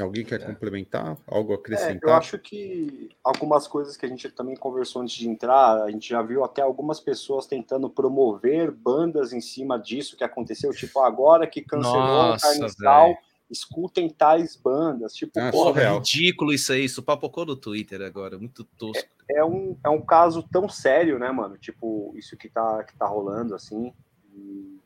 Alguém 0.00 0.24
quer 0.24 0.42
é. 0.42 0.44
complementar? 0.44 1.16
Algo 1.26 1.54
acrescentar? 1.54 2.10
É, 2.10 2.12
eu 2.12 2.14
acho 2.14 2.38
que 2.38 3.10
algumas 3.24 3.66
coisas 3.66 3.96
que 3.96 4.04
a 4.04 4.08
gente 4.08 4.28
também 4.28 4.54
conversou 4.54 5.00
antes 5.00 5.14
de 5.14 5.28
entrar, 5.28 5.82
a 5.82 5.90
gente 5.90 6.08
já 6.08 6.20
viu 6.20 6.44
até 6.44 6.60
algumas 6.60 7.00
pessoas 7.00 7.46
tentando 7.46 7.88
promover 7.88 8.70
bandas 8.70 9.32
em 9.32 9.40
cima 9.40 9.78
disso 9.78 10.16
que 10.16 10.24
aconteceu, 10.24 10.70
tipo, 10.72 11.00
agora 11.00 11.46
que 11.46 11.62
cancelou 11.62 11.98
Nossa, 11.98 12.46
o 12.46 12.60
Carnival, 12.60 13.16
escutem 13.50 14.10
tais 14.10 14.54
bandas. 14.54 15.14
Tipo, 15.14 15.40
ah, 15.40 15.50
porra, 15.50 15.82
é 15.82 15.94
ridículo 15.94 16.52
isso 16.52 16.72
aí, 16.72 16.84
isso 16.84 17.02
papocou 17.02 17.46
no 17.46 17.56
Twitter 17.56 18.02
agora, 18.02 18.38
muito 18.38 18.64
tosco. 18.64 19.08
É, 19.30 19.38
é, 19.38 19.44
um, 19.44 19.78
é 19.82 19.88
um 19.88 20.02
caso 20.02 20.42
tão 20.42 20.68
sério, 20.68 21.18
né, 21.18 21.30
mano? 21.30 21.56
Tipo, 21.56 22.12
isso 22.16 22.36
que 22.36 22.50
tá, 22.50 22.84
que 22.84 22.94
tá 22.94 23.06
rolando, 23.06 23.54
assim. 23.54 23.94
E, 24.34 24.78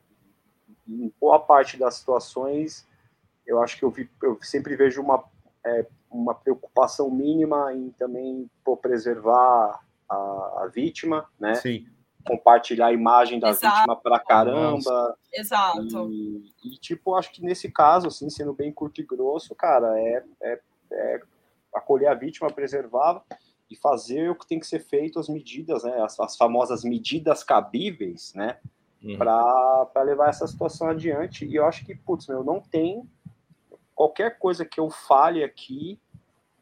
e 0.87 1.05
em 1.05 1.13
boa 1.21 1.41
parte 1.41 1.77
das 1.77 1.95
situações 1.95 2.89
eu 3.51 3.61
acho 3.61 3.77
que 3.77 3.85
eu, 3.85 3.91
vi, 3.91 4.09
eu 4.23 4.39
sempre 4.43 4.77
vejo 4.77 5.03
uma, 5.03 5.25
é, 5.67 5.85
uma 6.09 6.35
preocupação 6.35 7.11
mínima 7.11 7.75
em 7.75 7.91
também 7.91 8.49
pô, 8.65 8.77
preservar 8.77 9.81
a, 10.09 10.15
a, 10.15 10.71
vítima, 10.73 11.27
né? 11.39 11.57
Sim. 11.57 11.87
Compartilhar 12.25 12.87
a 12.87 12.93
imagem 12.93 13.41
da 13.41 13.49
Exato. 13.49 13.75
vítima 13.75 13.97
pra 13.97 14.21
caramba. 14.21 14.73
Nossa. 14.73 15.17
Exato. 15.33 16.11
E, 16.11 16.53
e, 16.65 16.71
tipo, 16.79 17.17
acho 17.17 17.33
que 17.33 17.43
nesse 17.43 17.71
caso, 17.73 18.07
assim, 18.07 18.31
sendo 18.31 18.53
bem 18.53 18.73
curto 18.73 19.01
e 19.01 19.05
grosso, 19.05 19.55
cara, 19.55 19.99
é, 19.99 20.25
é, 20.43 20.61
é 20.93 21.21
acolher 21.75 22.07
a 22.07 22.15
vítima, 22.15 22.53
preservar 22.53 23.25
e 23.69 23.75
fazer 23.77 24.31
o 24.31 24.35
que 24.37 24.47
tem 24.47 24.61
que 24.61 24.67
ser 24.67 24.81
feito, 24.81 25.19
as 25.19 25.29
medidas, 25.29 25.83
né? 25.83 26.01
As, 26.03 26.21
as 26.21 26.37
famosas 26.37 26.85
medidas 26.85 27.43
cabíveis, 27.43 28.33
né? 28.35 28.59
Uhum. 29.03 29.17
Para 29.17 30.03
levar 30.05 30.29
essa 30.29 30.47
situação 30.47 30.89
adiante. 30.89 31.47
E 31.47 31.57
eu 31.57 31.65
acho 31.65 31.85
que, 31.85 31.95
putz, 31.95 32.29
meu, 32.29 32.45
não 32.45 32.61
tem 32.61 33.09
qualquer 34.01 34.39
coisa 34.39 34.65
que 34.65 34.81
eu 34.81 34.89
fale 34.89 35.45
aqui 35.45 36.01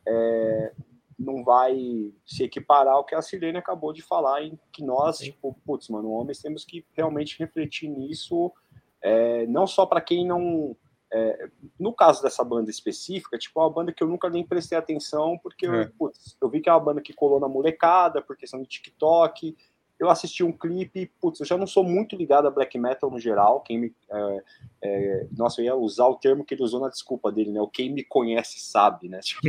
é, 0.04 0.72
não 1.16 1.44
vai 1.44 2.12
se 2.26 2.42
equiparar 2.42 2.94
ao 2.94 3.04
que 3.04 3.14
a 3.14 3.22
Silene 3.22 3.58
acabou 3.58 3.92
de 3.92 4.02
falar, 4.02 4.42
em 4.42 4.58
que 4.72 4.82
nós, 4.82 5.18
tipo, 5.18 5.56
putz, 5.64 5.88
mano, 5.88 6.10
homens 6.10 6.42
temos 6.42 6.64
que 6.64 6.84
realmente 6.94 7.38
refletir 7.38 7.88
nisso, 7.88 8.52
é, 9.00 9.46
não 9.46 9.68
só 9.68 9.86
para 9.86 10.00
quem 10.00 10.26
não. 10.26 10.76
É, 11.12 11.48
no 11.78 11.92
caso 11.92 12.24
dessa 12.24 12.42
banda 12.42 12.70
específica, 12.72 13.38
tipo, 13.38 13.60
é 13.60 13.62
uma 13.62 13.70
banda 13.70 13.92
que 13.92 14.02
eu 14.02 14.08
nunca 14.08 14.28
nem 14.28 14.44
prestei 14.44 14.76
atenção, 14.76 15.38
porque 15.38 15.64
eu, 15.64 15.74
é. 15.76 15.92
putz, 15.96 16.36
eu 16.42 16.50
vi 16.50 16.60
que 16.60 16.68
é 16.68 16.72
uma 16.72 16.80
banda 16.80 17.00
que 17.00 17.12
colou 17.12 17.38
na 17.38 17.48
molecada, 17.48 18.20
por 18.20 18.36
questão 18.36 18.60
de 18.60 18.68
TikTok, 18.68 19.56
eu 19.98 20.08
assisti 20.08 20.44
um 20.44 20.52
clipe, 20.52 21.10
putz, 21.20 21.40
eu 21.40 21.46
já 21.46 21.56
não 21.56 21.66
sou 21.66 21.82
muito 21.82 22.14
ligado 22.14 22.46
a 22.46 22.50
black 22.50 22.78
metal 22.78 23.10
no 23.10 23.18
geral, 23.18 23.60
quem 23.60 23.78
me, 23.78 23.94
é, 24.10 24.42
é, 24.82 25.26
nossa, 25.36 25.60
eu 25.60 25.64
ia 25.64 25.74
usar 25.74 26.06
o 26.06 26.14
termo 26.14 26.44
que 26.44 26.54
ele 26.54 26.62
usou 26.62 26.80
na 26.80 26.88
desculpa 26.88 27.32
dele, 27.32 27.50
né, 27.50 27.60
o 27.60 27.66
quem 27.66 27.92
me 27.92 28.04
conhece 28.04 28.60
sabe, 28.60 29.08
né, 29.08 29.18
tipo, 29.24 29.42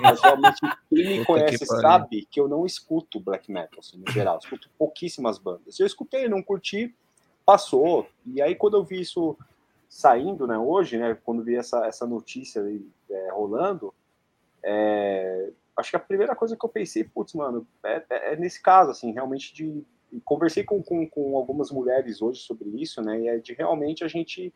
mas 0.00 0.20
realmente 0.20 0.60
quem 0.88 1.18
me 1.18 1.24
conhece 1.24 1.58
que 1.58 1.66
sabe 1.66 2.26
que 2.30 2.40
eu 2.40 2.48
não 2.48 2.64
escuto 2.64 3.20
black 3.20 3.50
metal, 3.52 3.80
assim, 3.80 3.98
no 3.98 4.10
geral, 4.10 4.36
eu 4.36 4.40
escuto 4.40 4.70
pouquíssimas 4.78 5.38
bandas, 5.38 5.78
eu 5.78 5.86
escutei, 5.86 6.28
não 6.28 6.42
curti, 6.42 6.94
passou, 7.44 8.08
e 8.26 8.40
aí 8.40 8.54
quando 8.54 8.76
eu 8.76 8.84
vi 8.84 9.00
isso 9.00 9.36
saindo, 9.88 10.46
né, 10.46 10.56
hoje, 10.56 10.96
né, 10.96 11.16
quando 11.24 11.42
vi 11.42 11.56
essa, 11.56 11.84
essa 11.86 12.06
notícia 12.06 12.62
aí, 12.62 12.86
é, 13.10 13.30
rolando, 13.32 13.92
é, 14.62 15.50
acho 15.76 15.90
que 15.90 15.96
a 15.96 16.00
primeira 16.00 16.34
coisa 16.34 16.56
que 16.56 16.64
eu 16.64 16.68
pensei, 16.68 17.04
putz, 17.04 17.34
mano, 17.34 17.66
é, 17.84 18.04
é, 18.10 18.32
é 18.32 18.36
nesse 18.36 18.62
caso, 18.62 18.90
assim, 18.90 19.12
realmente 19.12 19.54
de. 19.54 19.84
Conversei 20.24 20.64
com, 20.64 20.82
com, 20.82 21.08
com, 21.08 21.36
algumas 21.36 21.70
mulheres 21.70 22.20
hoje 22.20 22.40
sobre 22.40 22.68
isso, 22.70 23.00
né? 23.00 23.20
E 23.20 23.28
é 23.28 23.38
de 23.38 23.52
realmente 23.52 24.02
a 24.02 24.08
gente 24.08 24.52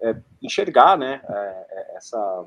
é, 0.00 0.16
enxergar, 0.42 0.98
né? 0.98 1.22
É, 1.28 1.66
é, 1.70 1.96
essa, 1.96 2.46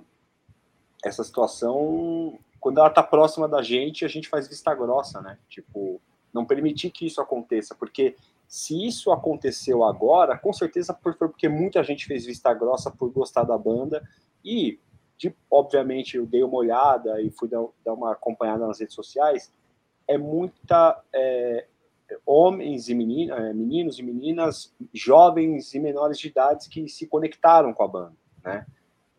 essa 1.05 1.23
situação, 1.23 2.37
quando 2.59 2.79
ela 2.79 2.89
tá 2.89 3.01
próxima 3.01 3.47
da 3.47 3.61
gente, 3.61 4.03
a 4.03 4.09
gente 4.09 4.27
faz 4.27 4.47
vista 4.47 4.75
grossa, 4.75 5.21
né? 5.21 5.37
Tipo, 5.47 6.01
não 6.33 6.45
permitir 6.45 6.91
que 6.91 7.05
isso 7.05 7.21
aconteça, 7.21 7.73
porque 7.75 8.17
se 8.47 8.85
isso 8.85 9.11
aconteceu 9.11 9.83
agora, 9.83 10.37
com 10.37 10.53
certeza 10.53 10.97
foi 11.01 11.13
porque 11.13 11.49
muita 11.49 11.83
gente 11.83 12.05
fez 12.05 12.25
vista 12.25 12.53
grossa 12.53 12.89
por 12.91 13.09
gostar 13.11 13.43
da 13.43 13.57
banda 13.57 14.07
e 14.43 14.79
de, 15.17 15.35
obviamente, 15.49 16.17
eu 16.17 16.25
dei 16.25 16.43
uma 16.43 16.57
olhada 16.57 17.21
e 17.21 17.31
fui 17.31 17.47
dar, 17.47 17.65
dar 17.83 17.93
uma 17.93 18.11
acompanhada 18.11 18.65
nas 18.67 18.79
redes 18.79 18.95
sociais, 18.95 19.51
é 20.07 20.17
muita 20.17 21.01
é, 21.13 21.65
homens 22.25 22.87
e 22.87 22.95
meninas, 22.95 23.39
é, 23.39 23.53
meninos 23.53 23.99
e 23.99 24.03
meninas, 24.03 24.75
jovens 24.93 25.73
e 25.73 25.79
menores 25.79 26.19
de 26.19 26.27
idade 26.27 26.69
que 26.69 26.87
se 26.87 27.07
conectaram 27.07 27.73
com 27.73 27.83
a 27.83 27.87
banda, 27.87 28.15
né? 28.43 28.65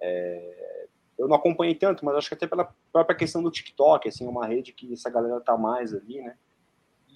É, 0.01 0.87
eu 1.19 1.27
não 1.27 1.35
acompanhei 1.35 1.75
tanto, 1.75 2.05
mas 2.05 2.15
acho 2.15 2.29
que 2.29 2.35
até 2.35 2.47
pela 2.47 2.73
própria 2.93 3.17
questão 3.17 3.43
do 3.43 3.51
TikTok, 3.51 4.09
assim, 4.09 4.25
é 4.25 4.29
uma 4.29 4.47
rede 4.47 4.73
que 4.73 4.93
essa 4.93 5.11
galera 5.11 5.41
tá 5.41 5.57
mais 5.57 5.93
ali, 5.93 6.21
né? 6.23 6.37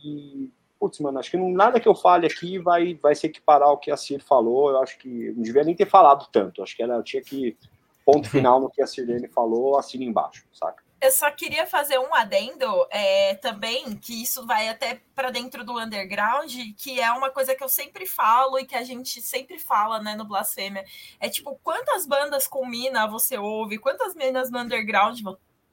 E, 0.05 0.51
putz, 0.81 0.99
mano, 0.99 1.21
acho 1.21 1.31
que 1.31 1.37
não, 1.37 1.49
nada 1.49 1.79
que 1.79 1.87
eu 1.87 1.95
fale 1.95 2.27
aqui 2.27 2.59
vai, 2.59 2.95
vai 2.95 3.15
se 3.15 3.29
equiparar 3.29 3.69
ao 3.69 3.79
que 3.79 3.93
a 3.93 3.97
Cir 3.97 4.21
falou, 4.21 4.71
eu 4.71 4.83
acho 4.83 4.99
que 4.99 5.31
não 5.33 5.43
devia 5.43 5.63
nem 5.63 5.77
ter 5.77 5.87
falado 5.87 6.27
tanto, 6.33 6.63
acho 6.65 6.77
que 6.77 6.83
ela 6.83 7.01
tinha 7.05 7.23
que 7.23 7.57
ponto 8.05 8.29
final 8.29 8.61
no 8.61 8.71
que 8.71 8.83
a 8.83 8.87
Sirene 8.87 9.29
falou, 9.29 9.79
assina 9.79 10.05
embaixo, 10.05 10.47
saca? 10.53 10.83
Eu 11.03 11.11
só 11.11 11.29
queria 11.33 11.67
fazer 11.67 11.99
um 11.99 12.15
adendo 12.15 12.65
é, 12.89 13.35
também, 13.35 13.97
que 13.97 14.23
isso 14.23 14.47
vai 14.47 14.69
até 14.69 15.01
para 15.17 15.31
dentro 15.31 15.65
do 15.65 15.77
underground, 15.77 16.55
que 16.79 17.01
é 17.01 17.11
uma 17.11 17.29
coisa 17.29 17.57
que 17.57 17.65
eu 17.65 17.69
sempre 17.69 18.07
falo 18.07 18.57
e 18.57 18.65
que 18.65 18.77
a 18.77 18.85
gente 18.85 19.21
sempre 19.21 19.59
fala 19.59 20.01
né, 20.01 20.15
no 20.15 20.25
Blasfêmia. 20.25 20.85
É 21.19 21.29
tipo, 21.29 21.59
quantas 21.61 22.07
bandas 22.07 22.47
com 22.47 22.65
mina 22.65 23.09
você 23.09 23.37
ouve, 23.37 23.79
quantas 23.79 24.15
minas 24.15 24.49
no 24.49 24.61
underground 24.61 25.21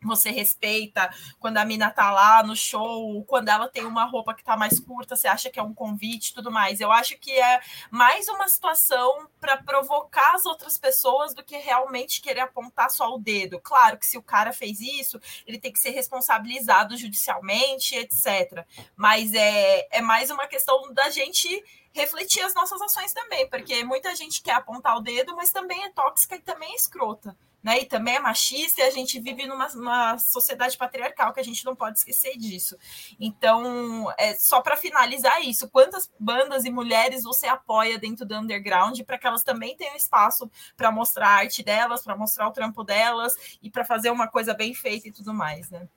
você 0.02 0.32
respeita 0.32 1.10
quando 1.40 1.58
a 1.58 1.66
mina 1.66 1.92
tá 1.92 2.12
lá 2.12 2.42
no 2.44 2.56
show, 2.56 3.24
quando 3.26 3.50
ela 3.50 3.68
tem 3.68 3.86
uma 3.86 4.06
roupa 4.06 4.34
que 4.34 4.44
tá 4.44 4.56
mais 4.56 4.80
curta, 4.80 5.16
você 5.16 5.28
acha 5.28 5.50
que 5.50 5.60
é 5.60 5.64
um 5.64 5.74
convite 5.74 6.34
tudo 6.34 6.52
mais. 6.52 6.80
Eu 6.80 6.92
acho 6.92 7.18
que 7.18 7.32
é 7.32 7.62
mais 7.92 8.28
uma 8.28 8.48
situação 8.48 9.28
para 9.40 9.58
provocar 9.58 10.36
as 10.36 10.46
outras 10.46 10.78
pessoas 10.78 11.34
do 11.34 11.44
que 11.44 11.58
realmente 11.58 12.22
querer 12.22 12.42
apontar 12.42 12.90
só 12.90 13.14
o 13.14 13.20
dedo. 13.20 13.60
Claro 13.60 13.98
que 13.98 14.06
se 14.06 14.18
o 14.18 14.24
cara 14.24 14.54
fez 14.54 14.80
isso, 14.80 15.20
ele 15.46 15.60
tem 15.60 15.72
que 15.72 15.80
ser 15.80 15.92
responsabilizado 15.92 16.98
judicialmente, 16.98 17.96
etc. 17.96 18.66
Mas 18.96 19.34
é, 19.34 19.88
é 19.92 20.02
mais 20.02 20.30
uma 20.30 20.48
questão 20.48 20.94
da 20.94 21.10
gente 21.10 21.64
refletir 21.92 22.42
as 22.44 22.54
nossas 22.54 22.82
ações 22.82 23.12
também, 23.14 23.50
porque 23.50 23.84
muita 23.84 24.16
gente 24.16 24.42
quer 24.42 24.54
apontar 24.54 24.96
o 24.96 25.02
dedo, 25.02 25.36
mas 25.36 25.52
também 25.52 25.84
é 25.84 25.90
tóxica 25.90 26.36
e 26.36 26.40
também 26.40 26.72
é 26.72 26.76
escrota 26.76 27.36
né? 27.64 27.82
E 27.82 27.86
também 27.86 28.16
é 28.16 28.20
machista 28.20 28.82
e 28.82 28.84
a 28.84 28.92
gente 28.92 29.20
vive 29.20 29.46
numa 29.46 30.18
sociedade 30.18 30.78
patriarcal 30.78 31.34
que 31.34 31.40
a 31.40 31.44
gente 31.44 31.66
não 31.66 31.76
pode 31.76 32.00
esquecer 32.00 32.38
disso. 32.38 32.78
Então, 33.20 34.12
é 34.18 34.34
só 34.36 34.62
para 34.62 34.78
finalizar 34.78 35.42
isso, 35.42 35.70
quantas 35.70 36.10
bandas 36.20 36.66
e 36.66 36.72
mulheres 36.72 37.24
você 37.24 37.48
apoia 37.48 37.98
dentro 37.98 38.26
do 38.26 38.36
underground 38.36 39.00
para 39.02 39.18
que 39.18 39.28
elas 39.28 39.44
também 39.44 39.76
tenham 39.76 39.96
espaço 39.96 40.50
para 40.78 40.92
mostrar 40.92 41.28
a 41.28 41.38
arte 41.38 41.64
delas, 41.64 42.04
para 42.04 42.16
mostrar 42.16 42.48
o 42.48 42.52
trampo 42.52 42.84
delas 42.84 43.58
e 43.62 43.70
para 43.70 43.86
fazer 43.86 44.10
uma 44.10 44.28
coisa 44.28 44.54
bem 44.54 44.74
feita 44.74 45.08
e 45.08 45.12
tudo 45.12 45.34
mais, 45.34 45.70
né? 45.70 45.88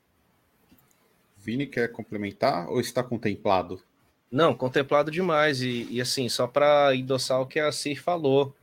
Vini 1.37 1.67
quer 1.67 1.91
complementar 1.91 2.69
ou 2.69 2.81
está 2.81 3.03
contemplado? 3.03 3.83
Não, 4.31 4.55
contemplado 4.55 5.11
demais. 5.11 5.61
E, 5.61 5.87
e 5.91 6.01
assim, 6.01 6.29
só 6.29 6.47
para 6.47 6.95
endossar 6.95 7.41
o 7.41 7.47
que 7.47 7.61
a 7.61 7.71
Cir 7.71 8.03
falou, 8.03 8.55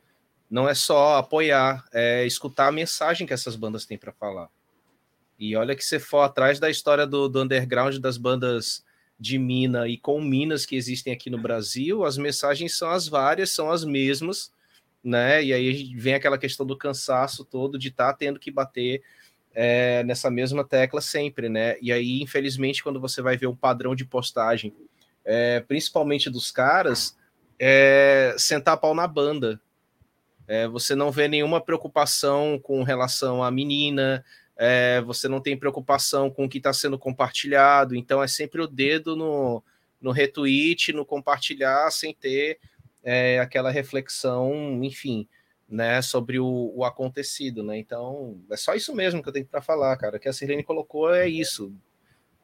não 0.49 0.67
é 0.67 0.73
só 0.73 1.17
apoiar, 1.17 1.85
é 1.93 2.25
escutar 2.25 2.67
a 2.67 2.71
mensagem 2.71 3.27
que 3.27 3.33
essas 3.33 3.55
bandas 3.55 3.85
têm 3.85 3.97
para 3.97 4.11
falar. 4.11 4.49
E 5.37 5.55
olha 5.55 5.75
que 5.75 5.85
você 5.85 5.99
for 5.99 6.21
atrás 6.21 6.59
da 6.59 6.69
história 6.69 7.05
do, 7.05 7.29
do 7.29 7.41
underground 7.41 7.97
das 7.97 8.17
bandas 8.17 8.83
de 9.19 9.37
mina 9.37 9.87
e 9.87 9.97
com 9.97 10.21
minas 10.21 10.65
que 10.65 10.75
existem 10.75 11.13
aqui 11.13 11.29
no 11.29 11.37
Brasil, 11.37 12.05
as 12.05 12.17
mensagens 12.17 12.77
são 12.77 12.89
as 12.89 13.07
várias, 13.07 13.51
são 13.51 13.69
as 13.69 13.83
mesmas, 13.83 14.51
né? 15.03 15.43
E 15.43 15.53
aí 15.53 15.93
vem 15.95 16.13
aquela 16.13 16.37
questão 16.37 16.65
do 16.65 16.77
cansaço 16.77 17.45
todo 17.45 17.77
de 17.77 17.89
estar 17.89 18.11
tá 18.11 18.13
tendo 18.13 18.39
que 18.39 18.49
bater 18.49 19.01
é, 19.53 20.03
nessa 20.03 20.29
mesma 20.29 20.63
tecla 20.63 21.01
sempre, 21.01 21.49
né? 21.49 21.77
E 21.81 21.91
aí, 21.91 22.21
infelizmente, 22.21 22.83
quando 22.83 22.99
você 22.99 23.21
vai 23.21 23.37
ver 23.37 23.47
um 23.47 23.55
padrão 23.55 23.95
de 23.95 24.05
postagem, 24.05 24.73
é, 25.25 25.59
principalmente 25.61 26.29
dos 26.29 26.51
caras, 26.51 27.17
é 27.57 28.35
sentar 28.37 28.77
pau 28.77 28.95
na 28.95 29.07
banda. 29.07 29.59
É, 30.49 30.67
você 30.67 30.95
não 30.95 31.11
vê 31.11 31.27
nenhuma 31.27 31.61
preocupação 31.61 32.57
com 32.57 32.81
relação 32.81 33.43
à 33.43 33.51
menina, 33.51 34.25
é, 34.57 34.99
você 35.01 35.27
não 35.27 35.39
tem 35.39 35.55
preocupação 35.55 36.27
com 36.27 36.45
o 36.45 36.49
que 36.49 36.57
está 36.57 36.73
sendo 36.73 36.97
compartilhado, 36.97 37.95
então 37.95 38.21
é 38.23 38.27
sempre 38.27 38.59
o 38.59 38.65
dedo 38.65 39.15
no, 39.15 39.63
no 40.01 40.09
retweet, 40.09 40.91
no 40.91 41.05
compartilhar, 41.05 41.91
sem 41.91 42.15
ter 42.15 42.57
é, 43.03 43.39
aquela 43.39 43.69
reflexão, 43.69 44.83
enfim, 44.83 45.27
né, 45.69 46.01
sobre 46.01 46.39
o, 46.39 46.73
o, 46.75 46.83
acontecido, 46.83 47.61
né? 47.61 47.77
Então, 47.77 48.41
é 48.49 48.57
só 48.57 48.73
isso 48.73 48.95
mesmo 48.95 49.21
que 49.21 49.29
eu 49.29 49.33
tenho 49.33 49.45
para 49.45 49.61
falar, 49.61 49.95
cara. 49.97 50.17
O 50.17 50.19
que 50.19 50.27
a 50.27 50.33
Sirene 50.33 50.63
colocou 50.63 51.13
é 51.13 51.29
isso. 51.29 51.71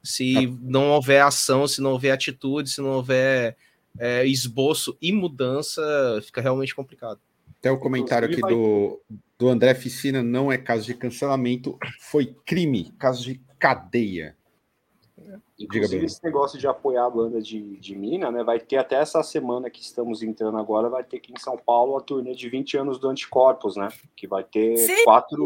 Se 0.03 0.45
não 0.61 0.91
houver 0.91 1.23
ação, 1.23 1.67
se 1.67 1.81
não 1.81 1.93
houver 1.93 2.11
atitude, 2.11 2.69
se 2.69 2.81
não 2.81 2.91
houver 2.91 3.57
é, 3.97 4.23
esboço 4.27 4.95
e 5.01 5.11
mudança, 5.11 5.81
fica 6.21 6.39
realmente 6.39 6.75
complicado. 6.75 7.19
Até 7.65 7.71
o 7.71 7.79
comentário 7.79 8.27
aqui 8.29 8.41
do, 8.41 9.01
do 9.39 9.49
André 9.49 9.73
Ficina 9.73 10.21
não 10.21 10.51
é 10.51 10.57
caso 10.57 10.85
de 10.85 10.93
cancelamento, 10.93 11.79
foi 11.99 12.27
crime, 12.45 12.93
caso 12.99 13.23
de 13.23 13.41
cadeia. 13.57 14.37
Inclusive, 15.59 16.05
esse 16.05 16.23
negócio 16.23 16.59
de 16.59 16.67
apoiar 16.67 17.07
a 17.07 17.09
banda 17.09 17.41
de, 17.41 17.75
de 17.77 17.95
Mina, 17.95 18.29
né? 18.29 18.43
Vai 18.43 18.59
ter 18.59 18.77
até 18.77 18.97
essa 18.97 19.23
semana 19.23 19.67
que 19.71 19.81
estamos 19.81 20.21
entrando 20.21 20.59
agora, 20.59 20.89
vai 20.89 21.03
ter 21.03 21.17
aqui 21.17 21.33
em 21.33 21.39
São 21.39 21.57
Paulo 21.57 21.97
a 21.97 22.01
turnê 22.01 22.35
de 22.35 22.47
20 22.47 22.77
anos 22.77 22.99
do 22.99 23.09
Anticorpos, 23.09 23.75
né? 23.75 23.89
Que 24.15 24.27
vai 24.27 24.43
ter 24.43 24.75
quatro, 25.03 25.43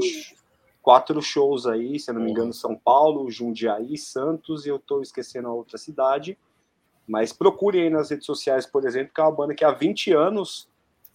quatro 0.81 1.21
shows 1.21 1.65
aí, 1.65 1.97
se 1.97 2.11
eu 2.11 2.15
não 2.15 2.21
me 2.21 2.31
engano, 2.31 2.51
São 2.51 2.75
Paulo, 2.75 3.31
Jundiaí, 3.31 3.97
Santos, 3.97 4.65
e 4.65 4.69
eu 4.69 4.77
tô 4.77 5.01
esquecendo 5.01 5.47
a 5.47 5.53
outra 5.53 5.77
cidade. 5.77 6.37
Mas 7.07 7.31
procure 7.31 7.79
aí 7.79 7.89
nas 7.89 8.09
redes 8.09 8.25
sociais, 8.25 8.65
por 8.65 8.85
exemplo, 8.85 9.13
que 9.15 9.21
é 9.21 9.23
uma 9.23 9.31
banda 9.31 9.55
que 9.55 9.63
há 9.63 9.71
20 9.71 10.11
anos 10.11 10.67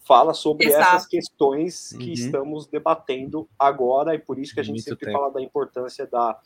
fala 0.04 0.34
sobre 0.34 0.66
Exato. 0.66 0.82
essas 0.82 1.06
questões 1.06 1.90
que 1.92 2.06
uhum. 2.06 2.12
estamos 2.12 2.66
debatendo 2.66 3.48
agora, 3.58 4.14
e 4.14 4.18
por 4.18 4.38
isso 4.38 4.54
que 4.54 4.60
a 4.60 4.62
gente 4.62 4.76
Muito 4.76 4.88
sempre 4.90 5.06
tempo. 5.06 5.18
fala 5.18 5.32
da 5.32 5.40
importância 5.40 6.06
da 6.06 6.38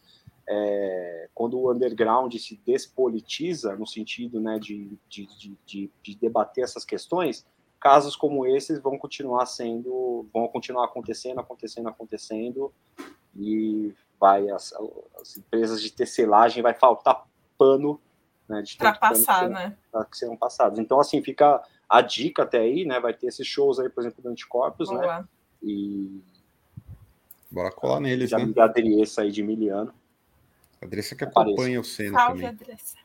é, 0.48 1.28
quando 1.34 1.59
o 1.59 1.70
underground 1.70 2.34
se 2.36 2.59
despolitiza, 2.64 3.76
no 3.76 3.86
sentido 3.86 4.40
né, 4.40 4.59
de, 4.59 4.98
de, 5.06 5.28
de, 5.66 5.90
de, 6.02 6.14
debater 6.14 6.64
essas 6.64 6.86
questões, 6.86 7.44
casos 7.78 8.16
como 8.16 8.46
esses 8.46 8.80
vão 8.80 8.96
continuar 8.96 9.44
sendo, 9.44 10.26
vão 10.32 10.48
continuar 10.48 10.86
acontecendo, 10.86 11.38
acontecendo, 11.38 11.88
acontecendo, 11.88 12.72
e 13.36 13.92
vai 14.18 14.48
as, 14.48 14.72
as 15.20 15.36
empresas 15.36 15.82
de 15.82 15.92
tecelagem 15.92 16.62
vai 16.62 16.72
faltar 16.72 17.26
pano 17.59 18.00
né, 18.48 18.62
de 18.62 18.78
para 18.78 18.94
passar, 18.94 19.50
né? 19.50 19.76
Que 20.11 20.16
serão 20.16 20.36
passados. 20.36 20.78
Então, 20.78 20.98
assim, 20.98 21.22
fica 21.22 21.62
a 21.89 22.03
dica 22.03 22.43
até 22.43 22.59
aí, 22.59 22.84
né? 22.84 23.01
Vai 23.01 23.14
ter 23.14 23.28
esses 23.28 23.47
shows 23.47 23.78
aí, 23.78 23.89
por 23.89 24.03
exemplo, 24.03 24.22
do 24.22 24.28
Anticorpos, 24.28 24.91
né? 24.91 25.01
Né? 25.01 25.24
E. 25.62 26.20
Bora 27.51 27.70
colar 27.70 28.01
neles, 28.01 28.30
já 28.30 28.39
né? 28.39 28.47
Da 28.53 28.64
Adriessa 28.64 29.22
aí 29.22 29.30
de 29.30 29.43
Miliano. 29.43 29.93
Adressa 30.82 31.16
que 31.16 31.24
acompanha 31.24 31.80
o 31.80 31.84
Senna 31.84 32.18
Salve, 32.18 32.43
também. 32.43 32.49
Adressa. 32.49 32.97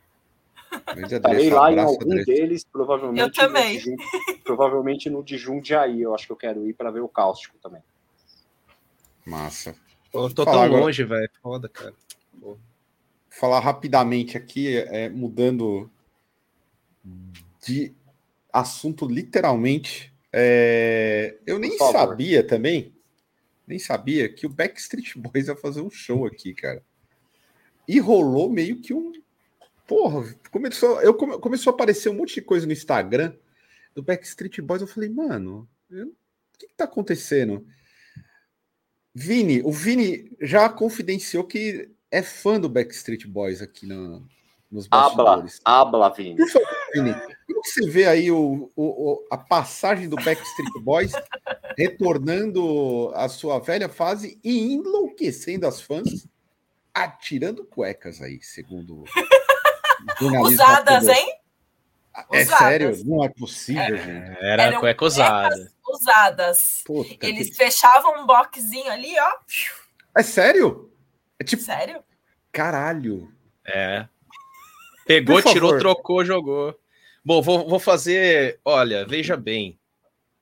Estarei 1.16 1.50
lá 1.50 1.72
em 1.72 1.80
algum 1.80 2.12
Adressa. 2.12 2.26
deles, 2.26 2.64
provavelmente. 2.64 3.22
Eu 3.22 3.32
também. 3.32 3.78
No 3.78 3.98
de, 3.98 3.98
provavelmente 4.44 5.10
no 5.10 5.24
de 5.24 5.38
Jundiaí, 5.38 6.02
eu 6.02 6.14
acho 6.14 6.26
que 6.26 6.32
eu 6.32 6.38
quero 6.38 6.68
ir 6.68 6.74
para 6.74 6.92
ver 6.92 7.02
o 7.02 7.08
cáustico 7.08 7.58
também. 7.62 7.82
Massa. 9.26 9.76
Eu 10.14 10.32
tô 10.34 10.44
tão 10.44 10.62
agora... 10.62 10.82
longe, 10.82 11.04
velho. 11.04 11.30
Foda, 11.42 11.70
cara. 11.70 11.94
Pô. 12.40 12.58
Falar 13.30 13.60
rapidamente 13.60 14.38
aqui, 14.38 14.78
é, 14.78 15.10
mudando 15.10 15.90
de 17.66 17.94
assunto 18.54 19.08
literalmente. 19.08 20.14
É... 20.32 21.38
Eu 21.46 21.58
nem 21.58 21.76
sabia 21.78 22.46
também, 22.46 22.96
nem 23.68 23.80
sabia 23.80 24.30
que 24.30 24.46
o 24.46 24.50
Backstreet 24.50 25.18
Boys 25.18 25.48
ia 25.48 25.56
fazer 25.56 25.82
um 25.82 25.90
show 25.90 26.26
aqui, 26.26 26.54
cara. 26.54 26.84
E 27.88 28.00
rolou 28.00 28.50
meio 28.50 28.80
que 28.80 28.94
um. 28.94 29.12
Porra, 29.88 30.34
começou, 30.52 31.02
eu 31.02 31.14
come, 31.14 31.38
começou 31.40 31.72
a 31.72 31.74
aparecer 31.74 32.10
um 32.10 32.14
monte 32.14 32.36
de 32.36 32.42
coisa 32.42 32.66
no 32.66 32.72
Instagram 32.72 33.34
do 33.94 34.02
Backstreet 34.02 34.62
Boys. 34.62 34.82
Eu 34.82 34.88
falei, 34.88 35.10
mano, 35.10 35.68
eu, 35.90 36.08
o 36.08 36.58
que, 36.58 36.68
que 36.68 36.76
tá 36.76 36.86
acontecendo? 36.86 37.66
Vini, 39.14 39.62
o 39.64 39.72
Vini 39.72 40.32
já 40.42 40.70
confidenciou 40.70 41.44
que 41.44 41.92
é 42.10 42.22
fã 42.22 42.60
do 42.60 42.70
Backstreet 42.70 43.28
Boys 43.28 43.62
aqui 43.62 43.86
no, 43.86 44.28
nos 44.74 44.88
bastidores. 44.88 45.62
Habla, 45.64 46.00
habla, 46.00 46.10
Vini. 46.10 46.36
Por 46.36 46.50
favor, 46.50 46.68
Vini, 46.94 47.14
como 47.14 47.64
você 47.64 47.88
vê 47.88 48.08
aí 48.08 48.32
o, 48.32 48.72
o, 48.76 49.28
a 49.30 49.38
passagem 49.38 50.10
do 50.10 50.16
Backstreet 50.16 50.74
Boys 50.82 51.12
retornando 51.78 53.12
à 53.14 53.30
sua 53.30 53.60
velha 53.60 53.88
fase 53.88 54.40
e 54.44 54.74
enlouquecendo 54.74 55.68
as 55.68 55.80
fãs 55.80 56.28
atirando 56.94 57.64
cuecas 57.66 58.22
aí, 58.22 58.42
segundo. 58.42 59.04
Usadas, 60.42 61.08
hein? 61.08 61.40
É 62.32 62.44
usadas. 62.44 62.58
sério? 62.58 63.06
Não 63.06 63.24
é 63.24 63.30
possível, 63.30 63.96
é, 63.96 63.98
gente. 63.98 64.38
Era 64.40 64.64
Eram 64.64 64.80
cueca 64.80 65.06
usada. 65.06 65.72
Usadas. 65.88 66.82
Puta 66.86 67.26
Eles 67.26 67.50
que... 67.50 67.56
fechavam 67.56 68.22
um 68.22 68.26
boxzinho 68.26 68.92
ali, 68.92 69.14
ó. 69.20 69.32
É 70.18 70.24
sério? 70.24 70.92
É 71.40 71.44
tipo. 71.44 71.62
Sério? 71.64 72.04
Caralho. 72.52 73.32
É. 73.66 74.08
Pegou, 75.06 75.42
tirou, 75.42 75.78
trocou, 75.78 76.24
jogou. 76.24 76.78
Bom, 77.24 77.42
vou, 77.42 77.68
vou 77.68 77.80
fazer. 77.80 78.60
Olha, 78.64 79.06
veja 79.06 79.38
bem. 79.38 79.80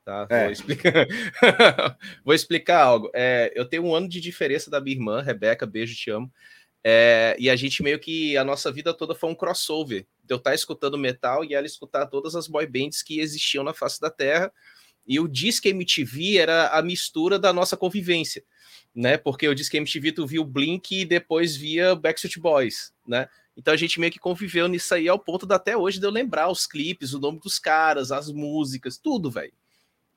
Tá? 0.04 0.28
É. 0.30 0.44
Vou, 0.44 0.52
explicar... 0.52 0.94
Vou 2.26 2.34
explicar 2.34 2.84
algo. 2.84 3.12
É, 3.14 3.52
eu 3.56 3.66
tenho 3.66 3.86
um 3.86 3.94
ano 3.94 4.10
de 4.10 4.20
diferença 4.20 4.70
da 4.70 4.82
minha 4.82 4.96
irmã, 4.96 5.22
Rebeca, 5.22 5.66
beijo, 5.66 5.96
te 5.96 6.10
amo. 6.10 6.32
É, 6.84 7.36
e 7.38 7.50
a 7.50 7.56
gente 7.56 7.84
meio 7.84 8.00
que 8.00 8.36
a 8.36 8.44
nossa 8.44 8.72
vida 8.72 8.94
toda 8.94 9.14
foi 9.14 9.30
um 9.30 9.36
crossover. 9.36 10.06
De 10.24 10.34
eu 10.34 10.38
estar 10.38 10.56
escutando 10.56 10.98
metal 10.98 11.46
e 11.46 11.54
ela 11.54 11.68
escutar 11.68 12.08
todas 12.08 12.36
as 12.36 12.48
boy 12.48 12.66
bands 12.66 13.04
que 13.04 13.20
existiam 13.20 13.64
na 13.64 13.74
face 13.74 14.02
da 14.02 14.10
Terra. 14.10 14.52
E 15.08 15.20
o 15.20 15.28
Disque 15.28 15.70
MTV 15.70 16.38
era 16.38 16.70
a 16.70 16.82
mistura 16.82 17.38
da 17.38 17.52
nossa 17.52 17.76
convivência, 17.76 18.44
né? 18.94 19.18
Porque 19.18 19.48
o 19.48 19.56
Disque 19.56 19.78
MTV 19.78 20.12
tu 20.12 20.28
via 20.28 20.42
o 20.42 20.46
Blink 20.46 21.02
e 21.02 21.06
depois 21.06 21.56
via 21.56 21.96
Backstreet 21.96 22.40
Boys, 22.40 22.94
né? 23.08 23.28
Então 23.56 23.74
a 23.74 23.78
gente 23.78 24.00
meio 24.00 24.12
que 24.12 24.20
conviveu 24.20 24.68
nisso 24.68 24.94
aí 24.94 25.08
ao 25.08 25.20
ponto 25.20 25.46
de 25.46 25.54
até 25.54 25.76
hoje 25.76 26.00
de 26.00 26.06
eu 26.06 26.12
lembrar 26.12 26.50
os 26.50 26.66
clipes, 26.66 27.14
o 27.14 27.20
nome 27.20 27.40
dos 27.40 27.60
caras, 27.60 28.12
as 28.12 28.32
músicas, 28.32 28.98
tudo, 28.98 29.30
velho 29.30 29.54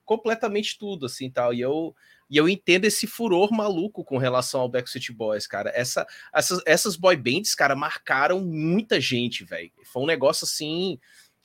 completamente 0.04 0.78
tudo, 0.78 1.06
assim, 1.06 1.30
tal. 1.30 1.52
E 1.52 1.60
eu, 1.60 1.94
e 2.28 2.36
eu 2.36 2.48
entendo 2.48 2.84
esse 2.84 3.06
furor 3.06 3.52
maluco 3.52 4.04
com 4.04 4.18
relação 4.18 4.60
ao 4.60 4.68
Backstreet 4.68 5.10
Boys, 5.12 5.46
cara. 5.46 5.72
Essa, 5.74 6.06
essas, 6.32 6.60
essas 6.66 6.96
boy 6.96 7.16
bands, 7.16 7.54
cara, 7.54 7.74
marcaram 7.74 8.40
muita 8.40 9.00
gente, 9.00 9.44
velho. 9.44 9.70
Foi 9.84 10.02
um 10.02 10.06
negócio, 10.06 10.44
assim, 10.44 10.98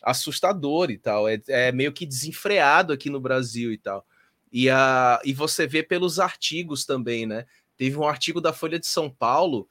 assustador 0.03 0.91
e 0.91 0.97
tal. 0.97 1.27
É, 1.27 1.41
é, 1.47 1.71
meio 1.71 1.93
que 1.93 2.05
desenfreado 2.05 2.93
aqui 2.93 3.09
no 3.09 3.19
Brasil 3.19 3.71
e 3.71 3.77
tal. 3.77 4.05
E, 4.51 4.69
a, 4.69 5.19
e 5.23 5.33
você 5.33 5.65
vê 5.67 5.84
pelos 5.84 6.19
artigos 6.19 6.85
também, 6.85 7.26
né? 7.26 7.45
Teve 7.77 7.97
um 7.97 8.07
artigo 8.07 8.41
da 8.41 8.51
Folha 8.51 8.80
de 8.80 8.88
São 8.88 9.09
Paulo 9.09 9.69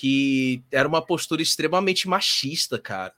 que 0.00 0.64
era 0.72 0.88
uma 0.88 1.04
postura 1.04 1.42
extremamente 1.42 2.08
machista, 2.08 2.78
cara. 2.78 3.12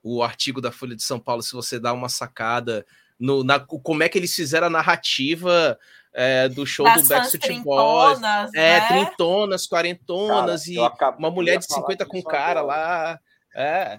O 0.00 0.22
artigo 0.22 0.60
da 0.60 0.70
Folha 0.70 0.94
de 0.94 1.02
São 1.02 1.18
Paulo, 1.18 1.42
se 1.42 1.52
você 1.52 1.76
dá 1.76 1.92
uma 1.92 2.08
sacada 2.08 2.86
no, 3.18 3.42
na, 3.42 3.58
como 3.58 4.04
é 4.04 4.08
que 4.08 4.16
eles 4.16 4.32
fizeram 4.32 4.68
a 4.68 4.70
narrativa 4.70 5.76
é, 6.14 6.48
do 6.48 6.64
show 6.64 6.86
do 6.86 7.02
Backstreet 7.02 7.64
Boys. 7.64 8.20
É, 8.54 8.78
né? 8.78 8.86
trintonas, 8.86 9.66
quarentonas 9.66 10.66
cara, 10.66 11.16
e 11.16 11.18
uma 11.18 11.32
mulher 11.32 11.58
de 11.58 11.64
50 11.64 12.06
com 12.06 12.22
cara 12.22 12.62
lá. 12.62 13.18
É. 13.52 13.98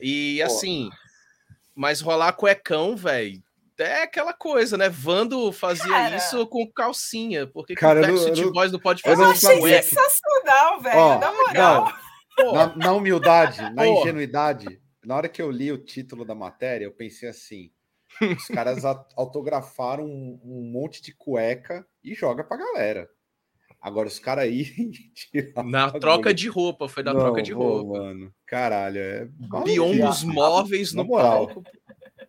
E 0.00 0.38
Pô. 0.38 0.46
assim, 0.46 0.90
mas 1.76 2.00
rolar 2.00 2.32
cuecão, 2.32 2.96
velho. 2.96 3.40
É 3.78 4.02
aquela 4.02 4.32
coisa, 4.32 4.76
né? 4.76 4.88
Vando 4.88 5.50
fazia 5.50 5.88
cara, 5.88 6.16
isso 6.16 6.44
com 6.46 6.70
calcinha, 6.70 7.46
porque 7.46 7.74
cara, 7.74 8.00
o 8.00 8.02
Backstreet 8.02 8.44
não, 8.44 8.52
Boys 8.52 8.70
não 8.70 8.78
pode 8.78 9.02
fazer 9.02 9.22
isso. 9.32 9.50
Eu 9.50 9.64
achei 9.64 9.82
sensacional, 9.82 10.80
velho. 10.80 10.96
Na 11.54 11.80
moral. 11.80 11.92
na, 12.52 12.76
na, 12.76 12.92
humildade, 12.92 13.60
na 13.74 13.82
Pô. 13.82 14.00
ingenuidade, 14.00 14.80
na 15.04 15.16
hora 15.16 15.28
que 15.28 15.42
eu 15.42 15.50
li 15.50 15.72
o 15.72 15.78
título 15.78 16.24
da 16.24 16.34
matéria, 16.34 16.84
eu 16.84 16.92
pensei 16.92 17.28
assim: 17.28 17.70
os 18.20 18.46
caras 18.46 18.84
autografaram 19.16 20.04
um, 20.04 20.40
um, 20.44 20.70
monte 20.70 21.02
de 21.02 21.14
cueca 21.14 21.86
e 22.02 22.14
joga 22.14 22.44
pra 22.44 22.56
galera. 22.56 23.08
Agora 23.80 24.06
os 24.06 24.20
caras 24.20 24.44
aí. 24.44 24.66
Na 25.66 25.90
troca 25.90 26.32
de 26.32 26.48
roupa, 26.48 26.88
foi 26.88 27.02
na 27.02 27.12
não, 27.12 27.20
troca 27.20 27.42
de 27.42 27.52
roupa. 27.52 27.98
mano. 27.98 28.32
Caralho, 28.46 28.98
é. 28.98 29.28
Biombos 29.64 30.22
móveis 30.22 30.92
no 30.92 31.04
moral. 31.04 31.46
palco. 31.48 31.64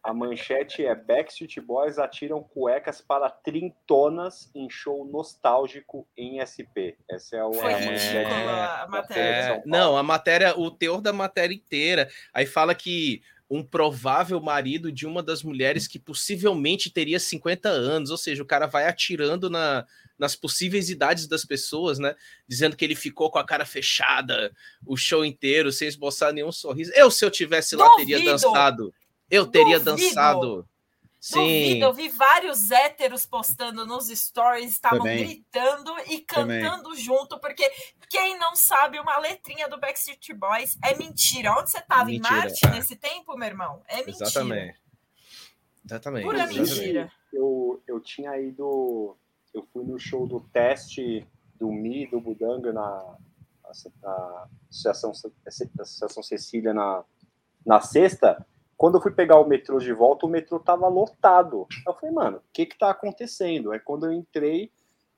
A 0.03 0.13
manchete 0.13 0.85
é 0.85 0.93
Backstreet 0.93 1.61
Boys 1.61 1.97
atiram 1.97 2.43
cuecas 2.43 2.99
para 2.99 3.29
trintonas 3.29 4.51
em 4.53 4.69
show 4.69 5.05
nostálgico 5.05 6.05
em 6.17 6.43
SP. 6.43 6.99
Essa 7.09 7.37
é, 7.37 7.43
o, 7.43 7.53
Foi 7.53 7.73
a 7.73 7.79
manchete. 7.79 8.31
A 8.31 8.87
matéria 8.89 9.21
é, 9.23 9.63
não, 9.65 9.95
a 9.95 10.03
matéria, 10.03 10.59
o 10.59 10.69
teor 10.69 10.99
da 10.99 11.13
matéria 11.13 11.55
inteira. 11.55 12.09
Aí 12.33 12.45
fala 12.45 12.75
que 12.75 13.21
um 13.49 13.63
provável 13.63 14.41
marido 14.41 14.91
de 14.91 15.05
uma 15.05 15.23
das 15.23 15.41
mulheres 15.41 15.87
que 15.87 15.99
possivelmente 15.99 16.89
teria 16.89 17.19
50 17.19 17.69
anos, 17.69 18.09
ou 18.09 18.17
seja, 18.17 18.43
o 18.43 18.47
cara 18.47 18.65
vai 18.65 18.87
atirando 18.87 19.49
na, 19.49 19.85
nas 20.17 20.35
possíveis 20.35 20.89
idades 20.89 21.27
das 21.27 21.45
pessoas, 21.45 21.99
né? 21.99 22.15
Dizendo 22.47 22.75
que 22.75 22.83
ele 22.83 22.95
ficou 22.95 23.29
com 23.29 23.39
a 23.39 23.45
cara 23.45 23.65
fechada 23.65 24.51
o 24.85 24.97
show 24.97 25.23
inteiro, 25.23 25.71
sem 25.71 25.87
esboçar 25.87 26.33
nenhum 26.33 26.51
sorriso. 26.51 26.91
Eu, 26.93 27.09
se 27.09 27.23
eu 27.23 27.31
tivesse 27.31 27.75
lá, 27.75 27.87
Duvido. 27.87 28.11
teria 28.11 28.31
dançado. 28.31 28.93
Eu 29.33 29.47
teria 29.47 29.79
Duvido. 29.79 30.03
dançado. 30.05 30.69
Sim. 31.19 31.39
Duvido, 31.39 31.85
eu 31.85 31.93
vi 31.93 32.09
vários 32.09 32.69
héteros 32.69 33.25
postando 33.25 33.85
nos 33.85 34.09
stories, 34.09 34.73
estavam 34.73 35.03
gritando 35.03 35.91
e 36.07 36.19
cantando 36.19 36.83
Também. 36.83 36.99
junto, 37.01 37.39
porque 37.39 37.67
quem 38.09 38.37
não 38.37 38.55
sabe 38.55 38.99
uma 38.99 39.17
letrinha 39.17 39.67
do 39.69 39.79
Backstreet 39.79 40.33
Boys 40.33 40.77
é 40.83 40.95
mentira. 40.97 41.53
Onde 41.57 41.71
você 41.71 41.79
estava? 41.79 42.11
Em 42.11 42.19
Marte 42.19 42.67
nesse 42.69 42.95
tempo, 42.95 43.35
meu 43.37 43.47
irmão? 43.47 43.81
É 43.87 43.97
mentira. 44.05 44.27
Exatamente. 44.27 44.79
Exatamente. 45.85 46.23
Pura 46.25 46.43
Exatamente. 46.43 46.71
mentira. 46.71 47.11
Eu, 47.31 47.81
eu 47.87 47.99
tinha 47.99 48.37
ido. 48.39 49.17
Eu 49.53 49.65
fui 49.73 49.83
no 49.83 49.97
show 49.97 50.27
do 50.27 50.41
teste 50.41 51.25
do 51.55 51.71
Mi, 51.71 52.05
do 52.05 52.19
Budanga, 52.19 52.73
na, 52.73 53.15
na 54.01 54.47
Associação, 54.69 55.11
Associação 55.47 56.21
Cecília 56.21 56.73
na, 56.73 57.03
na 57.65 57.81
sexta. 57.81 58.45
Quando 58.83 58.95
eu 58.95 59.01
fui 59.01 59.13
pegar 59.13 59.39
o 59.39 59.47
metrô 59.47 59.79
de 59.79 59.93
volta, 59.93 60.25
o 60.25 60.29
metrô 60.29 60.59
tava 60.59 60.89
lotado. 60.89 61.65
Eu 61.87 61.93
falei, 61.93 62.13
mano, 62.13 62.39
o 62.39 62.41
que 62.51 62.65
que 62.65 62.77
tá 62.77 62.89
acontecendo? 62.89 63.71
É 63.71 63.79
quando 63.79 64.07
eu 64.07 64.11
entrei, 64.11 64.69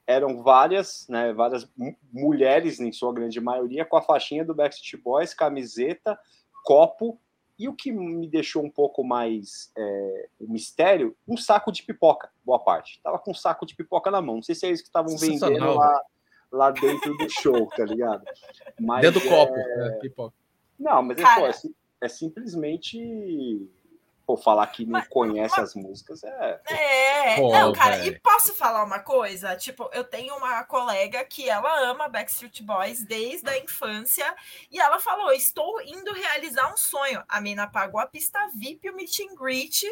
eram 0.06 0.44
várias, 0.44 1.08
né, 1.10 1.34
várias 1.34 1.68
mulheres, 2.14 2.80
em 2.80 2.92
sua 2.92 3.12
grande 3.12 3.42
maioria, 3.42 3.84
com 3.84 3.98
a 3.98 4.04
faixinha 4.04 4.46
do 4.46 4.54
Backstreet 4.54 5.02
Boys, 5.02 5.34
camiseta, 5.34 6.16
copo, 6.64 7.20
e 7.58 7.68
o 7.68 7.74
que 7.74 7.92
me 7.92 8.28
deixou 8.28 8.64
um 8.64 8.70
pouco 8.70 9.04
mais 9.04 9.72
é, 9.76 10.28
o 10.40 10.48
mistério, 10.48 11.18
um 11.28 11.36
saco 11.36 11.72
de 11.72 11.82
pipoca, 11.82 12.30
boa 12.46 12.60
parte. 12.60 13.02
Tava 13.02 13.18
com 13.18 13.32
um 13.32 13.34
saco 13.34 13.66
de 13.66 13.76
pipoca 13.76 14.12
na 14.12 14.22
mão. 14.22 14.36
Não 14.36 14.44
sei 14.44 14.54
se 14.54 14.68
é 14.68 14.70
isso 14.70 14.84
que 14.84 14.90
estavam 14.90 15.18
vendendo 15.18 15.74
lá, 15.74 16.02
lá 16.52 16.70
dentro 16.70 17.18
do 17.18 17.28
show, 17.32 17.66
tá 17.76 17.84
ligado? 17.84 18.24
Mas, 18.80 19.02
dentro 19.02 19.22
do 19.22 19.26
é... 19.26 19.30
copo, 19.30 19.56
né, 19.56 19.98
pipoca. 20.00 20.36
Não, 20.78 21.02
mas 21.02 21.18
é, 21.18 21.24
pô, 21.24 21.48
é, 21.48 21.54
é 22.02 22.08
simplesmente 22.08 22.98
Pô, 24.26 24.36
falar 24.36 24.66
que 24.68 24.84
não 24.84 24.94
mas, 24.94 25.08
conhece 25.08 25.56
mas, 25.56 25.70
as 25.70 25.76
músicas 25.76 26.24
é. 26.24 26.62
É, 26.68 27.36
Pô, 27.36 27.52
não, 27.52 27.72
cara, 27.72 27.98
véio. 27.98 28.14
e 28.14 28.20
posso 28.20 28.56
falar 28.56 28.84
uma 28.84 29.00
coisa? 29.00 29.56
Tipo, 29.56 29.88
eu 29.94 30.04
tenho 30.04 30.36
uma 30.36 30.64
colega 30.64 31.24
que 31.26 31.48
ela 31.48 31.92
ama 31.92 32.10
Backstreet 32.10 32.64
Boys 32.64 33.06
desde 33.06 33.48
a 33.48 33.60
infância 33.60 34.26
e 34.72 34.80
ela 34.80 34.98
falou: 34.98 35.32
estou 35.32 35.80
indo 35.82 36.12
realizar 36.12 36.74
um 36.74 36.78
sonho. 36.78 37.24
A 37.30 37.40
mina 37.40 37.68
pagou 37.68 38.00
a 38.00 38.08
pista 38.08 38.40
VIP, 38.56 38.90
o 38.90 38.96
meet 38.96 39.20
and 39.20 39.36
greet 39.36 39.86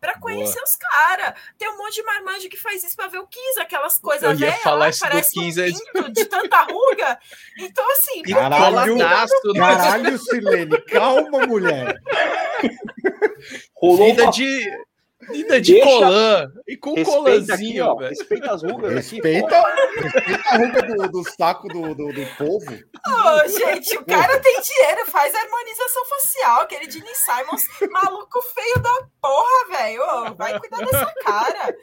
para 0.00 0.18
conhecer 0.18 0.54
Boa. 0.54 0.64
os 0.64 0.76
caras. 0.76 1.34
Tem 1.58 1.68
um 1.68 1.78
monte 1.78 1.94
de 1.94 2.02
marmanjo 2.02 2.48
que 2.48 2.56
faz 2.56 2.82
isso 2.84 2.96
para 2.96 3.08
ver 3.08 3.18
o 3.18 3.26
Kiss, 3.26 3.60
aquelas 3.60 3.98
coisas 3.98 4.38
velhas. 4.38 4.60
falar 4.60 4.90
isso 4.90 5.00
parece 5.00 5.34
do 5.34 5.40
Kiss, 5.40 5.82
um 5.94 6.12
de 6.12 6.24
tanta 6.26 6.62
ruga. 6.62 7.18
Então, 7.58 7.90
assim. 7.92 8.22
Caralho, 8.22 8.98
caralho, 9.54 10.18
Silene, 10.18 10.80
calma, 10.82 11.46
mulher. 11.46 12.00
Rolou 13.74 14.06
Vida 14.06 14.24
uma... 14.24 14.32
de 14.32 14.86
De 15.32 15.44
Deixa... 15.44 15.84
colã. 15.84 16.52
E 16.66 16.76
com 16.76 17.02
colãzinho, 17.02 17.92
aqui, 17.92 18.04
Respeita 18.08 18.52
as 18.52 18.62
rugas 18.62 18.92
respeita, 18.92 19.58
aqui. 19.58 20.00
Respeita 20.00 20.48
a 20.48 20.56
ruga 20.56 20.82
do, 20.82 21.08
do 21.10 21.30
saco 21.30 21.68
do, 21.68 21.94
do, 21.94 22.12
do 22.12 22.26
povo. 22.36 22.78
Oh, 23.06 23.48
gente, 23.48 23.96
o 23.96 24.04
cara 24.04 24.38
tem 24.40 24.60
dinheiro, 24.60 25.06
faz 25.06 25.34
harmonização 25.34 26.04
facial. 26.04 26.60
Aquele 26.62 26.90
Gene 26.90 27.14
Simons, 27.14 27.62
maluco 27.90 28.42
feio 28.42 28.78
da 28.80 29.08
porra, 29.20 29.78
velho. 29.78 30.02
Oh, 30.02 30.34
vai 30.34 30.58
cuidar 30.58 30.78
dessa 30.78 31.12
cara. 31.24 31.74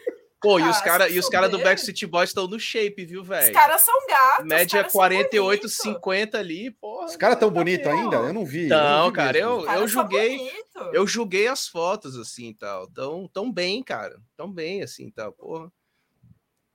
Pô, 0.44 0.60
e 0.60 0.64
os 0.64 0.82
caras 0.82 1.08
cara, 1.08 1.32
cara 1.32 1.50
do 1.50 1.58
Backstreet 1.58 2.06
Boys 2.06 2.32
estão 2.32 2.48
no 2.48 2.60
shape, 2.60 3.06
viu, 3.06 3.24
velho? 3.24 3.46
Os 3.46 3.58
caras 3.58 3.82
são 3.82 3.96
gatos. 4.06 4.46
Média 4.46 4.84
48, 4.84 5.70
50 5.70 6.38
ali, 6.38 6.70
porra. 6.70 7.06
Os 7.06 7.16
caras 7.16 7.40
tão 7.40 7.50
bonitos 7.50 7.88
ainda? 7.88 8.18
Eu 8.18 8.34
não 8.34 8.46
vi. 8.46 8.68
Não, 8.68 8.78
eu 8.78 8.98
não 8.98 9.10
vi 9.10 9.16
cara, 9.16 9.32
mesmo. 9.32 9.50
eu, 9.62 9.72
eu 9.72 9.88
julguei. 9.88 10.52
Eu 10.92 11.08
julguei 11.08 11.48
as 11.48 11.66
fotos, 11.66 12.18
assim 12.18 12.50
e 12.50 12.54
tal. 12.54 12.88
Tão, 12.88 13.26
tão 13.30 13.50
bem, 13.50 13.82
cara. 13.82 14.20
Tão 14.36 14.52
bem, 14.52 14.84
assim 14.84 15.10
tal, 15.10 15.32
porra. 15.32 15.72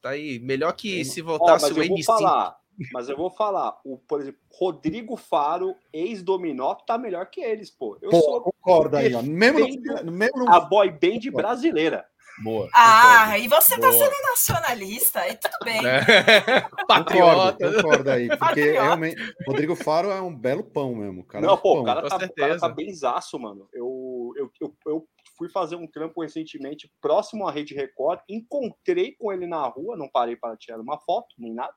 Tá 0.00 0.10
aí. 0.10 0.38
Melhor 0.38 0.72
que 0.72 1.04
se 1.04 1.20
voltasse 1.20 1.70
oh, 1.70 1.76
o 1.76 1.82
MC. 1.82 2.04
Falar, 2.04 2.58
mas 2.92 3.08
eu 3.08 3.16
vou 3.16 3.28
falar, 3.28 3.78
o, 3.84 3.98
por 3.98 4.20
exemplo, 4.20 4.40
Rodrigo 4.50 5.16
Faro, 5.16 5.74
ex-dominó, 5.92 6.74
tá 6.74 6.96
melhor 6.96 7.26
que 7.26 7.40
eles, 7.40 7.70
pô. 7.70 7.98
Eu 8.00 8.10
pô, 8.10 8.20
sou 8.20 8.40
concordo 8.40 8.96
aí, 8.96 9.12
ó. 9.14 9.20
Mesmo, 9.20 9.60
no, 10.04 10.12
mesmo 10.12 10.48
A 10.48 10.60
boy 10.60 10.90
band 10.90 11.30
brasileira. 11.32 12.06
Boa. 12.43 12.69
Ah, 12.73 13.39
e 13.39 13.48
você 13.48 13.77
tá 13.77 13.90
Boa. 13.90 13.93
tá 13.93 13.98
sendo 13.98 14.28
nacionalista, 14.31 15.20
aí 15.20 15.36
tudo 15.36 15.56
bem. 15.65 15.81
É. 15.85 16.01
Patriota. 16.86 17.56
Concordo, 17.59 17.82
concordo 17.82 18.10
aí, 18.10 18.28
porque 18.28 18.39
Patriota. 18.39 18.82
realmente 18.82 19.35
Rodrigo 19.47 19.74
Faro 19.74 20.10
é 20.10 20.20
um 20.20 20.35
belo 20.35 20.62
pão 20.62 20.94
mesmo. 20.94 21.24
Cara 21.24 21.44
Não, 21.47 21.56
pô, 21.56 21.74
pão, 21.74 21.82
o 21.82 21.85
cara, 21.85 22.09
tá, 22.09 22.16
o 22.16 22.35
cara 22.35 22.59
tá 22.59 22.69
bem 22.69 22.94
zaço, 22.94 23.39
mano. 23.39 23.69
Eu, 23.73 24.32
eu, 24.36 24.51
eu, 24.60 24.77
eu 24.86 25.09
fui 25.36 25.48
fazer 25.48 25.77
um 25.77 25.86
trampo 25.86 26.23
recentemente 26.23 26.90
próximo 27.01 27.47
à 27.47 27.51
Rede 27.51 27.74
Record, 27.74 28.20
encontrei 28.28 29.12
com 29.12 29.32
ele 29.32 29.47
na 29.47 29.66
rua, 29.66 29.97
não 29.97 30.09
parei 30.09 30.36
para 30.36 30.56
tirar 30.56 30.81
uma 30.81 30.98
foto, 30.98 31.35
nem 31.39 31.52
nada. 31.52 31.74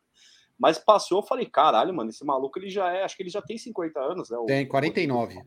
Mas 0.58 0.78
passou, 0.78 1.20
eu 1.20 1.24
falei, 1.24 1.48
caralho, 1.48 1.94
mano, 1.94 2.12
esse 2.12 2.24
maluco 2.24 2.60
ele 2.60 2.70
já 2.70 2.92
é, 2.94 3.04
acho 3.04 3.18
que 3.18 3.24
ele 3.24 3.32
já 3.32 3.42
tem 3.42 3.58
50 3.58 4.00
anos, 4.00 4.30
né? 4.30 4.38
Tem 4.46 4.68
49. 4.68 5.42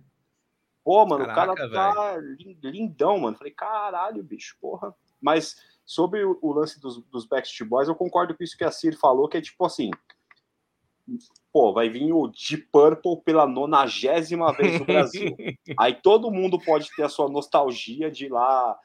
Pô, 0.84 1.06
mano, 1.06 1.24
Caraca, 1.24 1.52
o 1.52 1.54
cara 1.56 1.70
tá 1.70 2.16
véio. 2.16 2.36
lindão, 2.62 3.18
mano. 3.18 3.36
Falei, 3.38 3.54
caralho, 3.54 4.22
bicho, 4.22 4.56
porra. 4.60 4.94
Mas 5.20 5.56
sobre 5.84 6.24
o, 6.24 6.38
o 6.40 6.52
lance 6.52 6.80
dos, 6.80 7.02
dos 7.04 7.26
Backstreet 7.26 7.68
Boys, 7.68 7.88
eu 7.88 7.94
concordo 7.94 8.36
com 8.36 8.42
isso 8.42 8.56
que 8.56 8.64
a 8.64 8.70
Cir 8.70 8.98
falou, 8.98 9.28
que 9.28 9.36
é 9.36 9.40
tipo 9.40 9.64
assim, 9.64 9.90
pô, 11.52 11.72
vai 11.72 11.88
vir 11.88 12.12
o 12.12 12.28
Deep 12.28 12.68
Purple 12.72 13.22
pela 13.24 13.46
nonagésima 13.46 14.52
vez 14.52 14.78
no 14.78 14.86
Brasil. 14.86 15.36
Aí 15.78 15.94
todo 15.94 16.30
mundo 16.30 16.58
pode 16.58 16.88
ter 16.96 17.02
a 17.02 17.08
sua 17.08 17.28
nostalgia 17.28 18.10
de 18.10 18.26
ir 18.26 18.30
lá 18.30 18.78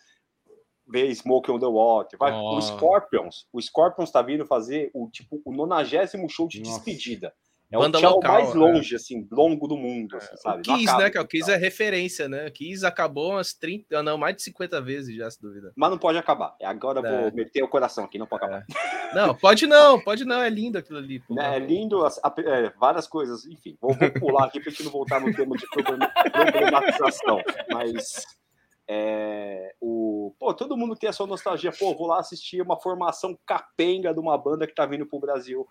ver 0.87 1.13
Smoke 1.13 1.51
on 1.51 1.59
the 1.59 1.67
Water. 1.67 2.17
Vai, 2.17 2.33
oh. 2.33 2.57
O 2.57 2.61
Scorpions, 2.61 3.47
o 3.53 3.61
Scorpions 3.61 4.11
tá 4.11 4.21
vindo 4.21 4.45
fazer 4.45 4.89
o 4.93 5.09
tipo 5.09 5.41
o 5.45 5.53
nonagésimo 5.53 6.29
show 6.29 6.47
de 6.47 6.59
Nossa. 6.59 6.71
despedida. 6.83 7.33
É 7.71 7.77
o 7.77 7.91
tchau 7.91 8.15
local, 8.15 8.33
mais 8.33 8.49
é. 8.49 8.57
longe, 8.57 8.93
é. 8.93 8.95
assim, 8.95 9.27
longo 9.31 9.67
do 9.67 9.77
mundo, 9.77 10.17
assim, 10.17 10.35
sabe? 10.37 10.59
O 10.59 10.61
Kiss, 10.63 10.97
né? 10.97 11.09
Que 11.11 11.17
é 11.19 11.21
o 11.21 11.27
Kiss 11.27 11.51
é 11.51 11.55
referência, 11.55 12.27
né? 12.27 12.47
O 12.47 12.51
Kiss 12.51 12.83
acabou 12.83 13.33
umas 13.33 13.53
30, 13.53 14.01
não, 14.01 14.17
mais 14.17 14.35
de 14.35 14.41
50 14.41 14.81
vezes 14.81 15.15
já, 15.15 15.29
se 15.29 15.39
duvida. 15.39 15.71
Mas 15.75 15.89
não 15.91 15.97
pode 15.99 16.17
acabar. 16.17 16.55
É, 16.59 16.65
agora 16.65 16.99
eu 16.99 17.03
vou 17.03 17.27
é. 17.27 17.31
meter 17.31 17.61
o 17.61 17.67
coração 17.67 18.05
aqui, 18.05 18.17
não 18.17 18.25
pode 18.25 18.43
acabar. 18.43 18.65
É. 18.67 19.13
Não, 19.13 19.35
pode 19.35 19.67
não, 19.67 19.99
pode 19.99 20.25
não, 20.25 20.41
é 20.41 20.49
lindo 20.49 20.79
aquilo 20.79 20.97
ali. 20.97 21.19
Pô. 21.19 21.39
É, 21.39 21.59
lindo, 21.59 22.03
é, 22.05 22.73
várias 22.79 23.07
coisas, 23.07 23.45
enfim, 23.45 23.77
vou, 23.79 23.93
vou 23.93 24.11
pular 24.13 24.45
aqui 24.45 24.59
pra 24.59 24.71
gente 24.71 24.83
não 24.83 24.91
voltar 24.91 25.19
no 25.19 25.31
tema 25.31 25.55
de 25.55 25.67
problematização, 25.69 27.39
mas 27.71 28.25
é, 28.87 29.75
o, 29.79 30.33
pô, 30.39 30.51
todo 30.55 30.75
mundo 30.75 30.95
tem 30.95 31.07
a 31.07 31.13
sua 31.13 31.27
nostalgia, 31.27 31.71
pô, 31.71 31.93
vou 31.93 32.07
lá 32.07 32.19
assistir 32.19 32.59
uma 32.59 32.79
formação 32.79 33.37
capenga 33.45 34.11
de 34.11 34.19
uma 34.19 34.35
banda 34.35 34.65
que 34.65 34.73
tá 34.73 34.87
vindo 34.87 35.05
pro 35.05 35.19
Brasil 35.19 35.67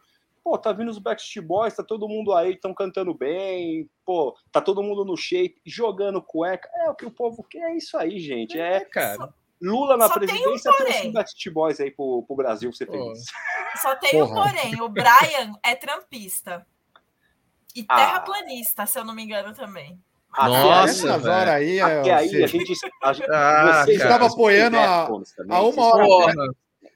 pô, 0.49 0.57
tá 0.57 0.73
vindo 0.73 0.91
os 0.91 0.99
Backstreet 0.99 1.47
Boys, 1.47 1.75
tá 1.75 1.83
todo 1.83 2.09
mundo 2.09 2.35
aí, 2.35 2.55
estão 2.55 2.73
cantando 2.73 3.13
bem, 3.13 3.89
pô, 4.03 4.35
tá 4.51 4.63
todo 4.63 4.83
mundo 4.83 5.05
no 5.05 5.15
shape, 5.15 5.61
jogando 5.67 6.23
cueca. 6.23 6.71
É 6.77 6.89
o 6.89 6.95
que 6.95 7.05
o 7.05 7.11
povo 7.11 7.43
quer, 7.43 7.71
é 7.71 7.77
isso 7.77 7.99
aí, 7.99 8.19
gente. 8.19 8.59
É, 8.59 8.77
é 8.77 8.81
cara. 8.81 9.29
Lula 9.61 9.99
na 9.99 10.09
Só 10.09 10.15
presidência, 10.15 10.71
um 10.71 10.75
trouxe 10.75 11.11
Backstreet 11.11 11.53
Boys 11.53 11.81
aí 11.81 11.91
pro, 11.91 12.25
pro 12.27 12.37
Brasil 12.37 12.73
ser 12.73 12.87
feliz. 12.87 13.25
Só 13.83 13.95
tem 13.97 14.13
Porra. 14.13 14.25
um 14.25 14.35
porém, 14.35 14.81
o 14.81 14.89
Brian 14.89 15.53
é 15.63 15.75
trampista. 15.75 16.67
E 17.77 17.85
ah. 17.87 17.97
terraplanista, 17.97 18.85
ah. 18.85 18.87
se 18.87 18.99
eu 18.99 19.05
não 19.05 19.15
me 19.15 19.25
engano 19.25 19.53
também. 19.53 20.01
Nossa, 20.35 21.19
Nossa 21.19 21.53
aí, 21.53 21.81
Até 21.81 22.15
aí 22.15 22.45
a 22.45 22.47
gente, 22.47 22.73
a 23.03 23.13
gente 23.13 23.31
ah, 23.31 23.85
você 23.85 23.93
estava 23.93 24.27
apoiando 24.27 24.79
a, 24.79 25.09
a 25.51 25.63
uma 25.63 25.87
hora, 25.87 26.35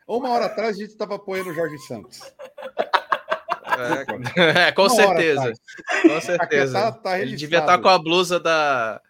uma 0.07 0.31
hora 0.31 0.47
atrás 0.47 0.77
a 0.77 0.81
gente 0.81 0.93
estava 0.93 1.16
apoiando 1.16 1.51
o 1.51 1.55
Jorge 1.55 1.79
Santos. 1.81 2.20
É, 4.36 4.73
com 4.73 4.89
certeza. 4.89 5.53
Com 6.03 6.20
certeza. 6.20 6.73
Tá, 6.73 6.93
tá 6.93 7.20
Ele 7.20 7.36
devia 7.36 7.59
estar 7.59 7.77
tá 7.77 7.82
com 7.82 7.89
a 7.89 7.99
blusa 7.99 8.39
da, 8.39 9.01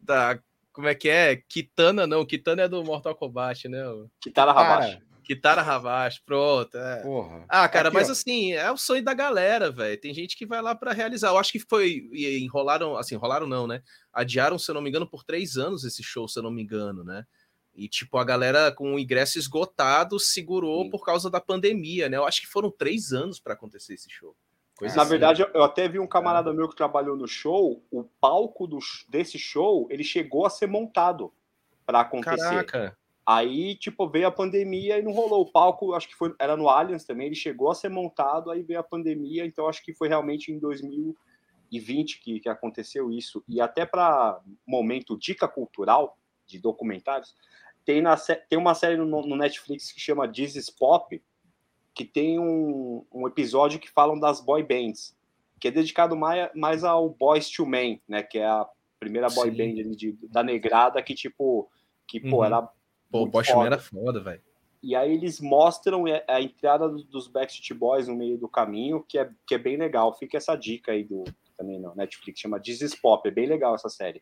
da. 0.00 0.38
Como 0.72 0.88
é 0.88 0.94
que 0.94 1.08
é? 1.08 1.36
Kitana, 1.36 2.06
não. 2.06 2.24
Kitana 2.24 2.62
é 2.62 2.68
do 2.68 2.82
Mortal 2.84 3.14
Kombat, 3.14 3.68
né? 3.68 3.82
Kitana 4.20 4.52
Rabashi. 4.52 5.02
Kitara 5.22 5.62
Havashi, 5.62 6.20
pronto. 6.26 6.76
É. 6.76 7.02
Porra. 7.02 7.44
Ah, 7.48 7.68
cara, 7.68 7.88
Aqui, 7.88 7.96
mas 7.96 8.08
ó. 8.08 8.12
assim, 8.12 8.52
é 8.52 8.70
o 8.70 8.76
sonho 8.76 9.02
da 9.02 9.14
galera, 9.14 9.70
velho. 9.70 10.00
Tem 10.00 10.12
gente 10.12 10.36
que 10.36 10.44
vai 10.44 10.60
lá 10.60 10.74
para 10.74 10.92
realizar. 10.92 11.28
Eu 11.28 11.38
acho 11.38 11.52
que 11.52 11.60
foi. 11.60 12.08
e 12.12 12.38
Enrolaram, 12.38 12.96
assim, 12.96 13.14
enrolaram 13.14 13.46
não, 13.46 13.66
né? 13.66 13.82
Adiaram, 14.12 14.58
se 14.58 14.70
eu 14.70 14.74
não 14.74 14.82
me 14.82 14.90
engano, 14.90 15.06
por 15.06 15.24
três 15.24 15.56
anos 15.56 15.84
esse 15.84 16.02
show, 16.02 16.26
se 16.26 16.38
eu 16.38 16.42
não 16.42 16.50
me 16.50 16.62
engano, 16.62 17.04
né? 17.04 17.24
E, 17.74 17.88
tipo, 17.88 18.18
a 18.18 18.24
galera 18.24 18.70
com 18.70 18.94
o 18.94 18.98
ingresso 18.98 19.38
esgotado 19.38 20.20
segurou 20.20 20.84
Sim. 20.84 20.90
por 20.90 21.04
causa 21.04 21.30
da 21.30 21.40
pandemia, 21.40 22.08
né? 22.08 22.18
Eu 22.18 22.24
acho 22.26 22.40
que 22.42 22.46
foram 22.46 22.70
três 22.70 23.12
anos 23.12 23.40
para 23.40 23.54
acontecer 23.54 23.94
esse 23.94 24.10
show. 24.10 24.36
Coisa 24.76 24.96
Na 24.96 25.02
assim. 25.02 25.10
verdade, 25.10 25.42
eu- 25.54 25.62
até 25.62 25.88
vi 25.88 25.98
um 25.98 26.06
camarada 26.06 26.52
meu 26.52 26.68
que 26.68 26.76
trabalhou 26.76 27.16
no 27.16 27.26
show. 27.26 27.82
O 27.90 28.04
palco 28.20 28.66
do, 28.66 28.78
desse 29.08 29.38
show 29.38 29.86
ele 29.90 30.04
chegou 30.04 30.44
a 30.44 30.50
ser 30.50 30.66
montado 30.66 31.32
para 31.86 32.00
acontecer. 32.00 32.64
Caraca. 32.64 32.98
Aí, 33.24 33.76
tipo, 33.76 34.08
veio 34.08 34.26
a 34.26 34.32
pandemia 34.32 34.98
e 34.98 35.02
não 35.02 35.12
rolou. 35.12 35.42
O 35.42 35.50
palco, 35.50 35.94
acho 35.94 36.08
que 36.08 36.14
foi, 36.16 36.34
era 36.38 36.56
no 36.56 36.68
Allianz 36.68 37.04
também, 37.04 37.26
ele 37.26 37.36
chegou 37.36 37.70
a 37.70 37.74
ser 37.74 37.88
montado, 37.88 38.50
aí 38.50 38.62
veio 38.62 38.80
a 38.80 38.82
pandemia, 38.82 39.46
então 39.46 39.68
acho 39.68 39.82
que 39.84 39.94
foi 39.94 40.08
realmente 40.08 40.50
em 40.50 40.58
2020 40.58 42.20
que, 42.20 42.40
que 42.40 42.48
aconteceu 42.48 43.10
isso. 43.10 43.42
E 43.48 43.60
até 43.60 43.86
para 43.86 44.40
momento 44.66 45.16
dica 45.16 45.46
cultural 45.46 46.18
de 46.46 46.58
documentários, 46.58 47.34
tem, 47.84 48.00
na, 48.02 48.16
tem 48.16 48.58
uma 48.58 48.74
série 48.74 48.96
no, 48.96 49.06
no 49.06 49.36
Netflix 49.36 49.92
que 49.92 50.00
chama 50.00 50.28
This 50.30 50.56
is 50.56 50.70
Pop, 50.70 51.20
que 51.94 52.04
tem 52.04 52.38
um, 52.38 53.04
um 53.12 53.26
episódio 53.28 53.78
que 53.78 53.90
falam 53.90 54.18
das 54.18 54.40
boy 54.40 54.62
bands, 54.62 55.16
que 55.60 55.68
é 55.68 55.70
dedicado 55.70 56.16
mais, 56.16 56.50
mais 56.54 56.84
ao 56.84 57.08
Boys 57.08 57.50
to 57.50 57.66
Men, 57.66 58.00
né, 58.08 58.22
que 58.22 58.38
é 58.38 58.46
a 58.46 58.66
primeira 58.98 59.28
boy 59.28 59.50
Sim. 59.50 59.56
band 59.56 59.80
ali 59.80 59.96
de, 59.96 60.12
da 60.28 60.42
negrada 60.42 61.02
que, 61.02 61.14
tipo, 61.14 61.68
que, 62.06 62.18
pô, 62.20 62.38
Uhum. 62.38 62.44
era 62.44 62.62
Pô, 62.62 63.18
o 63.18 63.20
muito 63.22 63.32
Bosch 63.32 63.50
foda. 63.50 63.66
era 63.66 63.78
foda, 63.78 64.20
velho. 64.20 64.42
E 64.82 64.96
aí 64.96 65.12
eles 65.12 65.40
mostram 65.40 66.04
a 66.06 66.22
a 66.36 66.40
entrada 66.42 66.88
dos- 66.88 67.28
Backstreet 67.28 67.78
Boys 67.78 68.08
no 68.08 68.16
meio 68.16 68.36
do 68.38 68.48
caminho, 68.48 69.04
que 69.06 69.16
é, 69.18 69.30
que 69.46 69.54
é 69.54 69.58
bem 69.58 69.76
legal. 69.76 70.12
Fica 70.14 70.36
essa 70.38 70.56
dica 70.56 70.90
aí 70.92 71.04
do 71.04 71.22
também 71.56 71.78
no 71.78 71.94
Netflix, 71.94 72.40
chama 72.40 72.58
This 72.58 72.80
is 72.80 72.94
Pop, 72.94 73.28
é 73.28 73.30
bem 73.30 73.46
legal 73.46 73.74
essa 73.76 73.88
série. 73.88 74.20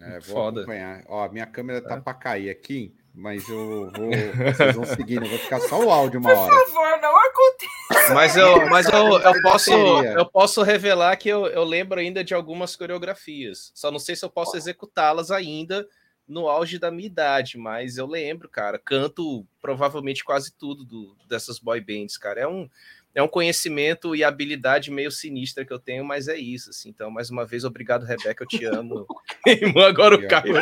É, 0.00 0.20
vou 0.20 0.34
Foda. 0.36 0.60
acompanhar. 0.60 1.04
Ó, 1.08 1.28
minha 1.28 1.46
câmera 1.46 1.80
tá 1.82 1.96
É. 1.96 2.00
pra 2.00 2.14
cair 2.14 2.50
aqui, 2.50 2.94
mas 3.14 3.46
eu 3.48 3.90
vou. 3.92 4.10
Vocês 4.54 4.74
vão 4.74 4.84
seguindo, 4.84 5.24
eu 5.24 5.30
vou 5.30 5.38
ficar 5.38 5.60
só 5.60 5.78
o 5.84 5.90
áudio 5.90 6.20
uma 6.20 6.30
Por 6.30 6.38
hora. 6.38 6.66
favor, 6.66 7.00
não 7.02 7.16
acontece. 7.16 8.14
Mas 8.14 8.36
eu, 8.36 8.66
mas 8.68 8.86
eu, 8.86 9.18
eu, 9.20 9.42
posso, 9.42 9.70
eu 9.72 10.26
posso 10.26 10.62
revelar 10.62 11.16
que 11.16 11.28
eu, 11.28 11.46
eu 11.46 11.64
lembro 11.64 12.00
ainda 12.00 12.24
de 12.24 12.34
algumas 12.34 12.74
coreografias. 12.76 13.70
Só 13.74 13.90
não 13.90 13.98
sei 13.98 14.16
se 14.16 14.24
eu 14.24 14.30
posso 14.30 14.56
executá-las 14.56 15.30
ainda 15.30 15.86
no 16.26 16.48
auge 16.48 16.78
da 16.78 16.92
minha 16.92 17.06
idade, 17.06 17.58
mas 17.58 17.96
eu 17.96 18.06
lembro, 18.06 18.48
cara. 18.48 18.78
Canto 18.78 19.44
provavelmente 19.60 20.24
quase 20.24 20.52
tudo 20.56 20.84
do, 20.84 21.16
dessas 21.28 21.58
boy 21.58 21.80
bands, 21.80 22.16
cara. 22.16 22.40
É 22.42 22.46
um, 22.46 22.68
é 23.14 23.22
um 23.22 23.28
conhecimento 23.28 24.14
e 24.14 24.22
habilidade 24.22 24.90
meio 24.90 25.10
sinistra 25.10 25.64
que 25.64 25.72
eu 25.72 25.78
tenho, 25.78 26.04
mas 26.04 26.28
é 26.28 26.36
isso. 26.36 26.70
Assim. 26.70 26.90
Então, 26.90 27.10
mais 27.10 27.30
uma 27.30 27.44
vez, 27.44 27.64
obrigado, 27.64 28.04
Rebeca. 28.04 28.44
Eu 28.44 28.48
te 28.48 28.64
amo. 28.64 29.06
Irmão, 29.46 29.84
agora 29.84 30.14
o 30.14 30.28
Caio. 30.28 30.54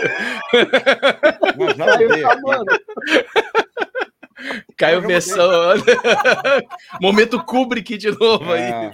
Mas 1.56 1.76
já 1.76 1.84
tá, 1.86 1.98
já 4.92 5.00
versão. 5.00 5.50
Momento 7.00 7.42
Kubrick 7.44 7.98
de 7.98 8.10
novo 8.10 8.52
aí. 8.52 8.62
É, 8.62 8.92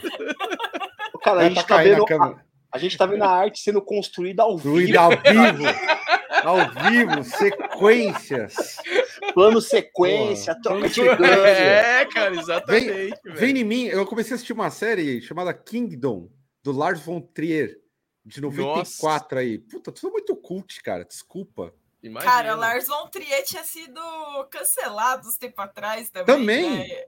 Cara, 1.23 1.41
a 1.41 1.49
gente, 1.49 1.57
tá 1.57 1.77
tá 1.77 1.83
vendo, 1.83 2.05
a 2.05 2.35
a 2.73 2.79
gente 2.79 2.99
tá 2.99 3.07
vendo 3.07 3.23
a 3.23 3.31
arte 3.31 3.61
sendo 3.61 3.81
construída 3.81 4.43
ao 4.43 4.59
vivo, 4.59 4.99
ao 4.99 5.11
vivo. 5.11 5.65
Ao 6.43 6.91
vivo, 6.91 7.25
sequências. 7.25 8.79
Plano 9.33 9.61
sequência, 9.61 10.55
troca 10.61 10.89
de. 10.89 11.01
É, 11.25 12.05
cara, 12.07 12.35
exatamente. 12.37 12.87
velho. 12.87 13.15
Vem 13.35 13.59
em 13.59 13.65
mim, 13.65 13.85
eu 13.87 14.05
comecei 14.07 14.33
a 14.33 14.35
assistir 14.35 14.53
uma 14.53 14.71
série 14.71 15.21
chamada 15.23 15.55
Kingdom, 15.55 16.29
do 16.63 16.73
Lars 16.73 17.01
von 17.01 17.21
Trier, 17.21 17.79
de 18.25 18.41
94 18.41 19.39
aí. 19.39 19.59
Puta, 19.59 19.93
tudo 19.93 20.13
muito 20.13 20.35
cult, 20.37 20.83
cara. 20.83 21.05
Desculpa. 21.05 21.73
Imagina. 22.03 22.31
Cara, 22.33 22.55
Lars 22.55 22.87
von 22.87 23.09
Trier 23.09 23.43
tinha 23.45 23.65
sido 23.65 24.01
cancelado 24.51 25.27
uns 25.27 25.39
tempo 25.39 25.61
atrás 25.61 26.11
também. 26.11 26.27
Também? 26.27 26.71
né? 26.79 27.05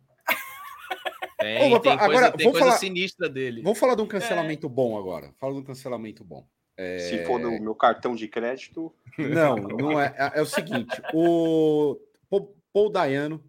Tem, 1.38 1.70
mas 1.70 1.82
tem 1.82 1.92
agora, 1.92 2.08
coisa, 2.12 2.32
tem 2.32 2.44
vamos 2.46 2.52
coisa 2.58 2.66
falar- 2.66 2.78
sinistra 2.78 3.28
dele. 3.28 3.62
Vamos 3.62 3.78
falar 3.78 3.94
de 3.94 4.02
um 4.02 4.06
cancelamento 4.06 4.68
bom 4.68 4.96
agora. 4.96 5.32
Fala 5.38 5.52
de 5.52 5.58
um 5.60 5.64
cancelamento 5.64 6.24
bom. 6.24 6.46
É, 6.78 6.98
Se 6.98 7.24
for 7.24 7.38
no 7.38 7.58
meu 7.60 7.74
cartão 7.74 8.14
de 8.14 8.28
crédito, 8.28 8.94
Não, 9.18 9.56
não 9.56 10.00
é. 10.00 10.14
É, 10.34 10.38
é 10.38 10.42
o 10.42 10.46
seguinte: 10.46 11.00
o 11.14 11.96
Paul, 12.28 12.56
Paul 12.72 12.90
Dayano 12.90 13.44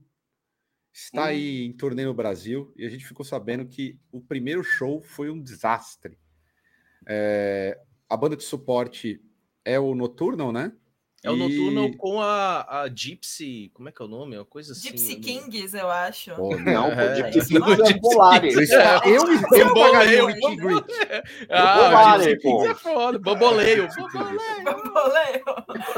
está 0.91 1.25
aí 1.25 1.63
em 1.63 1.73
turnê 1.73 2.05
no 2.05 2.13
Brasil 2.13 2.73
e 2.75 2.85
a 2.85 2.89
gente 2.89 3.05
ficou 3.05 3.25
sabendo 3.25 3.67
que 3.67 3.99
o 4.11 4.21
primeiro 4.21 4.63
show 4.63 5.01
foi 5.03 5.29
um 5.29 5.41
desastre. 5.41 6.17
É, 7.07 7.79
a 8.09 8.17
banda 8.17 8.35
de 8.35 8.43
suporte 8.43 9.21
é 9.63 9.79
o 9.79 9.93
Noturno, 9.93 10.51
né? 10.51 10.71
É 11.27 11.31
o 11.31 11.35
E- 11.35 11.39
noturno 11.39 11.97
com 11.97 12.21
a, 12.21 12.81
a 12.83 12.87
Gypsy. 12.87 13.69
Como 13.73 13.89
é 13.89 13.91
que 13.91 14.01
é 14.01 14.05
o 14.05 14.07
nome? 14.07 14.35
É 14.35 14.39
uma 14.39 14.45
coisa 14.45 14.71
assim. 14.73 14.89
Gypsy 14.89 15.13
eu 15.13 15.21
Kings, 15.21 15.77
eu 15.77 15.89
acho. 15.89 16.35
Pô, 16.35 16.55
não, 16.57 16.89
pô, 16.89 17.01
É, 17.01 17.29
de 17.29 17.53
não, 17.53 17.67
é 17.73 17.93
Bolari. 17.99 18.53
Eu, 18.53 18.61
está- 18.61 19.01
eu, 19.05 19.13
eu, 19.27 19.59
Eu 19.59 19.73
pagaria 19.73 20.25
o 20.25 20.27
and 20.29 20.55
greet. 20.55 20.85
Ah, 21.49 22.17
Gypsy 22.19 22.41
pô. 22.41 22.57
Kings 22.59 22.71
é 22.71 22.75
foda. 22.75 23.19
Bamboleio. 23.19 23.87
Bamboleio. 24.63 25.43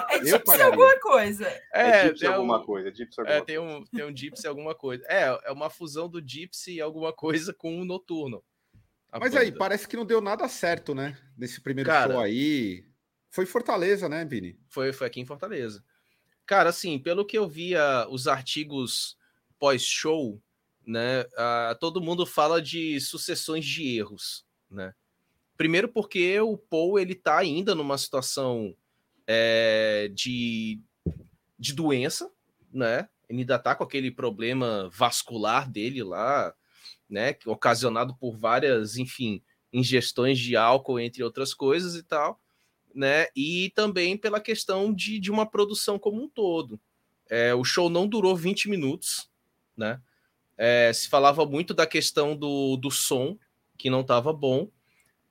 É 0.10 0.24
Gypsy 0.24 0.62
alguma 0.62 1.00
coisa. 1.00 1.48
É, 1.74 1.90
É, 1.90 2.04
Gypsy 2.08 2.26
é 2.26 2.30
alguma 2.30 2.60
um- 2.60 2.66
coisa, 2.66 2.92
Gypsy 2.94 3.22
É, 3.26 3.42
tem 3.42 3.60
um, 3.60 3.84
tem 3.86 4.06
um 4.06 4.16
Gypsy 4.16 4.48
alguma 4.48 4.76
coisa. 4.76 5.04
É, 5.08 5.40
é 5.46 5.52
uma 5.52 5.70
fusão 5.70 6.10
do 6.10 6.20
Gypsy 6.26 6.76
e 6.76 6.82
alguma 6.82 7.14
coisa 7.14 7.54
com 7.54 7.80
o 7.80 7.86
Noturno. 7.86 8.44
A 9.12 9.20
Mas 9.20 9.36
aí, 9.36 9.52
parece 9.52 9.88
que 9.88 9.98
não 9.98 10.06
deu 10.06 10.22
nada 10.22 10.48
certo, 10.48 10.94
né? 10.94 11.18
Nesse 11.36 11.60
primeiro 11.62 11.90
show 11.92 12.20
aí. 12.20 12.84
Foi 13.30 13.46
Fortaleza, 13.46 14.10
né, 14.10 14.26
Vini? 14.26 14.60
Foi, 14.68 14.92
foi 14.92 15.08
aqui 15.08 15.20
em 15.20 15.26
Fortaleza. 15.26 15.84
Cara, 16.46 16.70
assim, 16.70 16.98
pelo 16.98 17.26
que 17.26 17.38
eu 17.38 17.48
via 17.48 18.08
os 18.10 18.28
artigos 18.28 19.18
pós-show, 19.60 20.42
né, 20.86 21.26
ah, 21.38 21.78
todo 21.80 22.02
mundo 22.02 22.26
fala 22.26 22.62
de 22.62 23.00
sucessões 23.00 23.66
de 23.66 23.98
erros, 23.98 24.46
né? 24.70 24.96
Primeiro 25.56 25.90
porque 25.90 26.40
o 26.40 26.58
Paul, 26.58 26.98
ele 26.98 27.14
tá 27.14 27.38
ainda 27.38 27.76
numa 27.76 27.98
situação 27.98 28.76
é, 29.28 30.10
de, 30.14 30.82
de 31.60 31.74
doença, 31.74 32.32
né? 32.74 33.10
Ele 33.28 33.42
ainda 33.42 33.60
tá 33.60 33.76
com 33.76 33.84
aquele 33.84 34.10
problema 34.10 34.90
vascular 34.92 35.70
dele 35.70 36.02
lá, 36.02 36.56
né? 37.08 37.36
Ocasionado 37.46 38.16
por 38.16 38.38
várias, 38.38 38.98
enfim, 38.98 39.44
ingestões 39.72 40.40
de 40.40 40.56
álcool, 40.56 41.00
entre 41.00 41.24
outras 41.24 41.54
coisas 41.54 41.96
e 41.96 42.02
tal 42.02 42.40
né? 43.00 43.28
E 43.34 43.72
também 43.74 44.18
pela 44.18 44.42
questão 44.42 44.94
de, 44.94 45.22
de 45.22 45.32
uma 45.32 45.50
produção 45.50 45.98
como 45.98 46.22
um 46.22 46.28
todo. 46.28 46.78
É, 47.30 47.56
o 47.56 47.64
show 47.64 47.90
não 47.90 48.06
durou 48.06 48.36
20 48.36 48.70
minutos, 48.70 49.30
né? 49.78 50.02
É, 50.58 50.92
se 50.92 51.08
falava 51.08 51.46
muito 51.46 51.74
da 51.74 51.88
questão 51.88 52.36
do, 52.36 52.76
do 52.76 52.92
som, 52.92 53.38
que 53.78 53.90
não 53.90 54.02
estava 54.02 54.34
bom. 54.34 54.68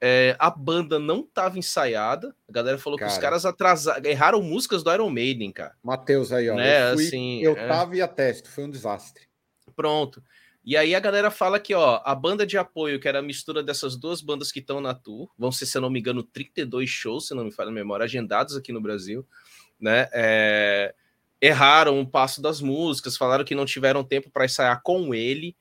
É, 0.01 0.35
a 0.39 0.49
banda 0.49 0.99
não 0.99 1.21
estava 1.21 1.59
ensaiada. 1.59 2.35
A 2.49 2.53
galera 2.53 2.79
falou 2.79 2.99
que 2.99 3.05
os 3.05 3.11
Cara. 3.11 3.23
caras 3.23 3.45
atrasaram, 3.45 4.09
erraram 4.09 4.41
músicas 4.41 4.83
do 4.83 4.91
Iron 4.91 5.11
Maiden, 5.11 5.53
cara. 5.53 5.77
Matheus 5.83 6.33
aí, 6.33 6.49
ó. 6.49 6.55
Né, 6.55 6.93
eu 6.93 6.95
fui, 6.95 7.07
assim, 7.07 7.43
eu 7.43 7.55
é. 7.55 7.69
tava 7.69 7.95
e 7.95 8.01
atesto, 8.01 8.49
foi 8.49 8.65
um 8.65 8.71
desastre. 8.71 9.29
Pronto. 9.77 10.23
E 10.69 10.77
aí 10.77 10.95
a 10.95 11.01
galera 11.01 11.31
fala 11.31 11.59
que, 11.59 11.73
ó, 11.73 12.03
a 12.05 12.15
banda 12.15 12.47
de 12.47 12.59
apoio, 12.59 13.01
que 13.01 13.09
era 13.09 13.21
a 13.21 13.23
mistura 13.23 13.63
dessas 13.63 13.97
duas 13.97 14.21
bandas 14.21 14.53
que 14.53 14.59
estão 14.59 14.83
na 14.83 14.93
tour, 14.93 15.31
vão 15.39 15.51
ser, 15.51 15.65
se 15.65 15.79
eu 15.79 15.81
não 15.81 15.89
me 15.89 15.99
engano, 15.99 16.23
32 16.23 16.91
shows, 16.91 17.27
se 17.27 17.35
não 17.35 17.45
me 17.45 17.51
falha 17.51 17.71
a 17.71 17.73
memória, 17.73 18.05
agendados 18.05 18.55
aqui 18.55 18.71
no 18.71 18.79
Brasil, 18.79 19.27
né? 19.81 20.11
é, 20.13 20.95
erraram 21.41 21.99
o 21.99 22.07
passo 22.07 22.43
das 22.43 22.61
músicas, 22.61 23.17
falaram 23.17 23.47
que 23.47 23.55
não 23.55 23.65
tiveram 23.65 24.05
tempo 24.05 24.31
para 24.31 24.45
ensaiar 24.45 24.83
com 24.83 25.15
ele, 25.15 25.57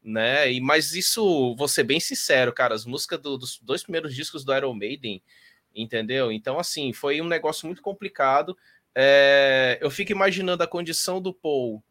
né? 0.00 0.52
E, 0.52 0.60
mas 0.60 0.94
isso, 0.94 1.56
vou 1.56 1.66
ser 1.66 1.82
bem 1.82 1.98
sincero, 1.98 2.52
cara, 2.52 2.72
as 2.72 2.84
músicas 2.84 3.18
do- 3.20 3.36
dos 3.36 3.58
dois 3.60 3.82
primeiros 3.82 4.14
discos 4.14 4.44
do 4.44 4.54
Iron 4.56 4.74
Maiden, 4.74 5.20
entendeu? 5.74 6.30
Então, 6.30 6.56
assim, 6.56 6.92
foi 6.92 7.20
um 7.20 7.26
negócio 7.26 7.66
muito 7.66 7.82
complicado. 7.82 8.56
É, 8.94 9.76
eu 9.82 9.90
fico 9.90 10.12
imaginando 10.12 10.62
a 10.62 10.68
condição 10.68 11.20
do 11.20 11.34
Paul 11.34 11.82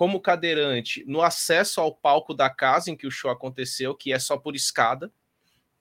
como 0.00 0.18
cadeirante 0.18 1.04
no 1.06 1.20
acesso 1.20 1.78
ao 1.78 1.94
palco 1.94 2.32
da 2.32 2.48
casa 2.48 2.90
em 2.90 2.96
que 2.96 3.06
o 3.06 3.10
show 3.10 3.30
aconteceu, 3.30 3.94
que 3.94 4.14
é 4.14 4.18
só 4.18 4.38
por 4.38 4.56
escada, 4.56 5.12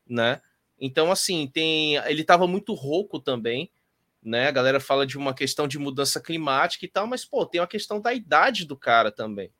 né? 0.05 0.41
Então, 0.77 1.09
assim, 1.09 1.47
tem. 1.47 1.95
Ele 1.95 2.19
estava 2.19 2.45
muito 2.45 2.73
rouco 2.73 3.17
também, 3.17 3.71
né? 4.21 4.49
A 4.49 4.51
galera 4.51 4.81
fala 4.81 5.07
de 5.07 5.17
uma 5.17 5.33
questão 5.33 5.69
de 5.69 5.79
mudança 5.79 6.19
climática 6.19 6.83
e 6.83 6.89
tal, 6.89 7.07
mas, 7.07 7.23
pô, 7.23 7.45
tem 7.45 7.61
uma 7.61 7.67
questão 7.67 8.01
da 8.01 8.13
idade 8.13 8.65
do 8.65 8.75
cara 8.75 9.09
também, 9.09 9.53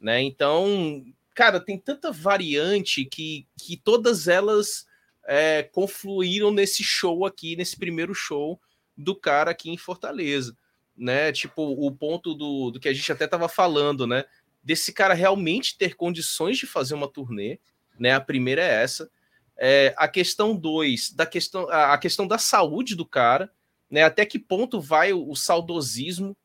né? 0.00 0.20
Então, 0.20 1.04
cara, 1.32 1.60
tem 1.60 1.78
tanta 1.78 2.10
variante 2.10 3.04
que, 3.04 3.46
que 3.56 3.76
todas 3.76 4.26
elas 4.26 4.84
é, 5.24 5.62
confluíram 5.62 6.50
nesse 6.50 6.82
show 6.82 7.24
aqui, 7.24 7.54
nesse 7.54 7.78
primeiro 7.78 8.16
show 8.16 8.60
do 8.96 9.14
cara 9.14 9.52
aqui 9.52 9.70
em 9.70 9.78
Fortaleza 9.78 10.56
né? 10.96 11.32
Tipo, 11.32 11.62
o 11.62 11.90
ponto 11.90 12.34
do, 12.34 12.70
do 12.70 12.80
que 12.80 12.88
a 12.88 12.92
gente 12.92 13.10
até 13.10 13.24
estava 13.24 13.48
falando, 13.48 14.06
né? 14.06 14.24
Desse 14.62 14.92
cara 14.92 15.14
realmente 15.14 15.76
ter 15.76 15.94
condições 15.94 16.58
de 16.58 16.66
fazer 16.66 16.94
uma 16.94 17.08
turnê, 17.08 17.58
né? 17.98 18.12
A 18.12 18.20
primeira 18.20 18.62
é 18.62 18.82
essa. 18.82 19.10
É, 19.56 19.94
a 19.96 20.08
questão 20.08 20.56
dois, 20.56 21.10
da 21.12 21.26
questão, 21.26 21.68
a 21.70 21.96
questão 21.98 22.26
da 22.26 22.38
saúde 22.38 22.94
do 22.94 23.06
cara, 23.06 23.50
né? 23.90 24.02
Até 24.02 24.24
que 24.24 24.38
ponto 24.38 24.80
vai 24.80 25.12
o, 25.12 25.28
o 25.28 25.36
saudosismo 25.36 26.36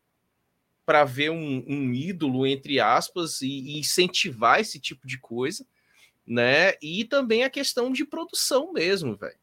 para 0.86 1.04
ver 1.04 1.32
um, 1.32 1.66
um, 1.68 1.94
ídolo, 1.94 2.48
entre 2.48 2.80
aspas, 2.80 3.42
e, 3.42 3.48
e, 3.48 3.80
incentivar 3.80 4.62
esse 4.62 4.80
tipo 4.80 5.06
de 5.06 5.20
coisa, 5.20 5.66
né? 6.26 6.76
E 6.82 7.04
também 7.04 7.44
a 7.44 7.50
questão 7.50 7.92
de 7.92 8.06
produção 8.06 8.72
mesmo, 8.72 9.16
velho. 9.16 9.38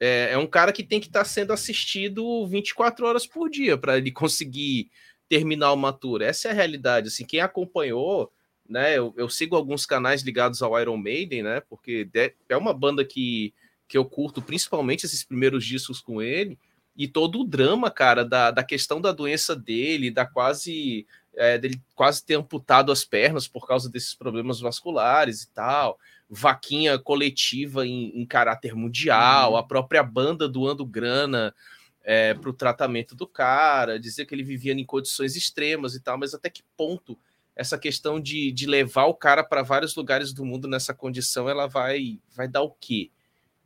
É, 0.00 0.30
é, 0.32 0.38
um 0.38 0.46
cara 0.46 0.72
que 0.72 0.84
tem 0.84 1.00
que 1.00 1.08
estar 1.08 1.20
tá 1.20 1.24
sendo 1.24 1.52
assistido 1.52 2.46
24 2.46 3.04
horas 3.06 3.26
por 3.26 3.50
dia 3.50 3.76
para 3.76 3.98
ele 3.98 4.12
conseguir 4.12 4.90
terminar 5.28 5.72
uma 5.72 5.92
tour. 5.92 6.22
Essa 6.22 6.48
é 6.48 6.50
a 6.52 6.54
realidade. 6.54 7.08
Assim, 7.08 7.24
quem 7.24 7.40
acompanhou, 7.40 8.32
né? 8.68 8.96
Eu, 8.96 9.12
eu, 9.16 9.28
sigo 9.28 9.56
alguns 9.56 9.84
canais 9.84 10.22
ligados 10.22 10.62
ao 10.62 10.78
Iron 10.80 10.96
Maiden, 10.96 11.42
né? 11.42 11.60
Porque 11.68 12.08
é 12.48 12.56
uma 12.56 12.72
banda 12.72 13.04
que, 13.04 13.52
que 13.88 13.98
eu 13.98 14.04
curto, 14.04 14.40
principalmente 14.40 15.04
esses 15.04 15.24
primeiros 15.24 15.64
discos 15.64 16.00
com 16.00 16.22
ele. 16.22 16.58
E 16.96 17.06
todo 17.06 17.40
o 17.40 17.44
drama, 17.44 17.90
cara, 17.90 18.24
da, 18.24 18.50
da 18.50 18.62
questão 18.62 19.00
da 19.00 19.12
doença 19.12 19.54
dele, 19.54 20.10
da 20.10 20.26
quase 20.26 21.06
é, 21.36 21.58
dele 21.58 21.80
quase 21.94 22.24
ter 22.24 22.34
amputado 22.34 22.90
as 22.90 23.04
pernas 23.04 23.46
por 23.46 23.66
causa 23.66 23.88
desses 23.88 24.14
problemas 24.14 24.60
vasculares 24.60 25.42
e 25.42 25.50
tal 25.52 25.98
vaquinha 26.28 26.98
coletiva 26.98 27.86
em, 27.86 28.20
em 28.20 28.26
caráter 28.26 28.74
mundial, 28.74 29.52
uhum. 29.52 29.56
a 29.56 29.62
própria 29.62 30.02
banda 30.02 30.48
doando 30.48 30.84
grana 30.84 31.54
é, 32.02 32.34
para 32.34 32.50
o 32.50 32.54
tratamento 32.54 33.14
do 33.14 33.26
cara, 33.26 33.98
dizer 33.98 34.26
que 34.26 34.34
ele 34.34 34.42
vivia 34.42 34.72
em 34.72 34.84
condições 34.84 35.36
extremas 35.36 35.94
e 35.94 36.00
tal, 36.00 36.18
mas 36.18 36.34
até 36.34 36.50
que 36.50 36.62
ponto 36.76 37.18
essa 37.56 37.76
questão 37.76 38.20
de, 38.20 38.52
de 38.52 38.66
levar 38.66 39.06
o 39.06 39.14
cara 39.14 39.42
para 39.42 39.62
vários 39.62 39.96
lugares 39.96 40.32
do 40.32 40.44
mundo 40.44 40.68
nessa 40.68 40.94
condição, 40.94 41.48
ela 41.48 41.66
vai, 41.66 42.20
vai 42.34 42.46
dar 42.46 42.62
o 42.62 42.70
quê? 42.70 43.10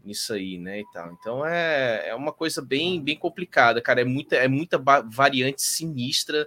nisso 0.04 0.32
aí, 0.32 0.58
né, 0.58 0.80
e 0.80 0.84
tal. 0.92 1.12
Então 1.12 1.46
é, 1.46 2.08
é 2.08 2.14
uma 2.14 2.32
coisa 2.32 2.60
bem 2.60 3.02
bem 3.02 3.16
complicada, 3.16 3.80
cara, 3.80 4.00
é 4.00 4.04
muita 4.04 4.36
é 4.36 4.48
muita 4.48 4.76
variante 5.08 5.62
sinistra 5.62 6.46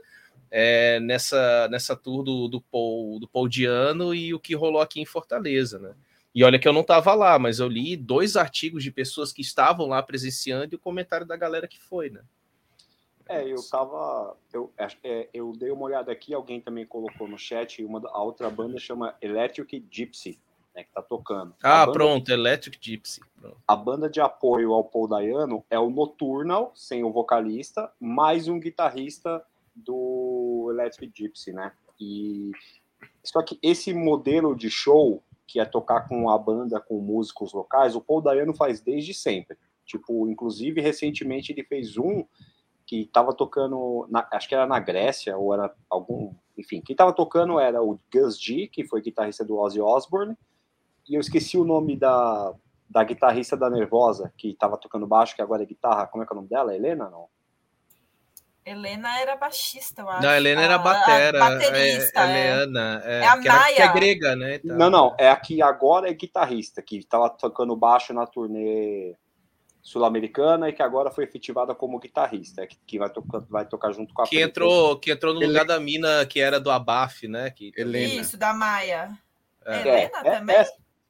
é, 0.57 1.02
nessa 1.02 1.68
nessa 1.69 1.98
tour 1.98 2.23
do, 2.23 2.48
do 2.48 2.61
Paul 2.61 3.19
do 3.19 3.27
Paul 3.27 3.49
Diano 3.49 4.15
e 4.15 4.34
o 4.34 4.40
que 4.40 4.56
rolou 4.56 4.80
aqui 4.80 5.02
em 5.02 5.06
Fortaleza, 5.06 5.77
né? 5.77 5.94
E 6.34 6.45
olha 6.45 6.57
que 6.57 6.65
eu 6.65 6.72
não 6.72 6.80
estava 6.80 7.14
lá, 7.14 7.38
mas 7.38 7.60
eu 7.60 7.68
li 7.68 7.98
dois 7.98 8.38
artigos 8.38 8.82
de 8.82 8.90
pessoas 8.90 9.34
que 9.34 9.41
estavam 9.41 9.86
lá 9.88 10.02
presenciando 10.02 10.73
e 10.73 10.77
o 10.77 10.80
comentário 10.80 11.27
da 11.27 11.36
galera 11.36 11.68
que 11.68 11.77
foi, 11.77 12.10
né? 12.10 12.22
É, 13.27 13.44
eu 13.45 13.57
tava. 13.69 14.38
Eu, 14.53 14.72
é, 15.03 15.27
eu 15.34 15.52
dei 15.52 15.72
uma 15.72 15.84
olhada 15.84 16.10
aqui, 16.10 16.34
alguém 16.34 16.61
também 16.61 16.86
colocou 16.86 17.27
no 17.27 17.38
chat, 17.38 17.84
uma, 17.84 18.02
a 18.10 18.23
outra 18.23 18.49
banda 18.49 18.80
chama 18.80 19.14
Electric 19.22 19.86
Gypsy, 19.91 20.40
né, 20.73 20.86
que 20.86 20.91
tá 20.94 21.02
tocando. 21.02 21.53
Ah, 21.61 21.86
pronto, 21.86 22.32
Electric 22.32 22.77
Gypsy. 22.80 23.19
Pronto. 23.41 23.57
A 23.68 23.76
banda 23.76 24.10
de 24.10 24.22
apoio 24.22 24.72
ao 24.72 24.86
Paul 24.86 25.10
Dayano 25.10 25.65
é 25.69 25.77
o 25.77 25.90
Nocturnal, 25.90 26.72
sem 26.76 27.03
o 27.03 27.11
vocalista, 27.11 27.91
mais 27.99 28.48
um 28.48 28.57
guitarrista 28.57 29.44
do 29.76 30.69
Electric 30.72 31.11
Gypsy, 31.15 31.52
né? 31.52 31.72
E 31.99 32.52
só 33.23 33.41
que 33.41 33.60
esse 33.61 33.93
modelo 33.93 34.56
de 34.56 34.69
show 34.69 35.22
que 35.47 35.60
é 35.60 35.65
tocar 35.65 36.07
com 36.07 36.30
a 36.30 36.38
banda, 36.38 36.80
com 36.80 36.99
músicos 36.99 37.53
locais, 37.53 37.95
o 37.95 38.02
Paul 38.02 38.22
Dayano 38.22 38.53
faz 38.53 38.81
desde 38.81 39.14
sempre. 39.14 39.57
Tipo, 39.85 40.27
inclusive, 40.27 40.81
recentemente 40.81 41.52
ele 41.52 41.64
fez 41.64 41.97
um 41.97 42.26
que 42.85 43.02
estava 43.02 43.34
tocando, 43.34 44.07
na, 44.10 44.27
acho 44.31 44.47
que 44.47 44.56
era 44.56 44.68
na 44.68 44.80
Grécia, 44.80 45.38
ou 45.38 45.53
era 45.53 45.73
algum. 45.89 46.34
Enfim, 46.57 46.81
quem 46.81 46.93
estava 46.93 47.14
tocando 47.14 47.60
era 47.60 47.81
o 47.81 47.99
Gus 48.11 48.39
G, 48.39 48.68
que 48.68 48.85
foi 48.85 49.02
guitarrista 49.02 49.43
do 49.43 49.57
Ozzy 49.57 49.81
Osbourne, 49.81 50.35
e 51.07 51.15
eu 51.15 51.22
esqueci 51.22 51.57
o 51.57 51.64
nome 51.64 51.95
da, 51.95 52.53
da 52.89 53.03
guitarrista 53.03 53.56
da 53.56 53.69
Nervosa, 53.69 54.34
que 54.38 54.49
estava 54.49 54.77
tocando 54.77 55.07
baixo, 55.07 55.35
que 55.35 55.41
agora 55.41 55.64
é 55.64 55.65
guitarra. 55.65 56.07
Como 56.07 56.23
é 56.23 56.27
que 56.27 56.34
é 56.34 56.35
o 56.35 56.38
nome 56.38 56.49
dela? 56.49 56.76
Helena, 56.76 57.10
não? 57.10 57.27
Helena 58.65 59.19
era 59.21 59.35
baixista, 59.35 60.01
eu 60.01 60.09
acho. 60.09 60.23
Não, 60.23 60.31
Helena 60.33 60.61
era 60.63 60.77
batera. 60.79 61.45
A 61.45 61.49
baterista. 61.51 62.19
É, 62.21 62.31
é. 62.31 62.51
Helena. 62.51 63.01
É, 63.05 63.19
é 63.19 63.27
a 63.27 63.37
que 63.37 63.47
Maia. 63.47 63.61
Era, 63.61 63.75
que 63.75 63.81
é 63.81 63.93
grega, 63.93 64.35
né? 64.35 64.55
Então. 64.55 64.75
Não, 64.75 64.89
não. 64.89 65.15
É 65.19 65.29
a 65.29 65.35
que 65.35 65.61
agora 65.61 66.09
é 66.09 66.13
guitarrista, 66.13 66.81
que 66.81 66.97
estava 66.97 67.29
tocando 67.29 67.75
baixo 67.75 68.11
na 68.11 68.25
turnê 68.25 69.15
sul-americana 69.83 70.67
e 70.67 70.73
que 70.73 70.81
agora 70.81 71.11
foi 71.11 71.25
efetivada 71.25 71.75
como 71.75 71.99
guitarrista, 71.99 72.65
que, 72.65 72.75
que 72.87 72.97
vai, 72.97 73.07
tocar, 73.07 73.41
vai 73.47 73.65
tocar 73.67 73.91
junto 73.91 74.15
com 74.15 74.23
a 74.23 74.25
que 74.25 74.41
entrou 74.41 74.97
Que 74.97 75.11
entrou 75.11 75.31
no 75.35 75.41
Ele... 75.41 75.47
lugar 75.47 75.63
da 75.63 75.79
mina 75.79 76.25
que 76.25 76.41
era 76.41 76.59
do 76.59 76.71
Abaf, 76.71 77.27
né? 77.27 77.51
Que... 77.51 77.71
Helena. 77.77 78.15
Isso, 78.15 78.35
da 78.35 78.51
Maia. 78.51 79.11
É. 79.63 79.81
Helena 79.81 80.11
é, 80.23 80.27
é, 80.27 80.31
também? 80.39 80.55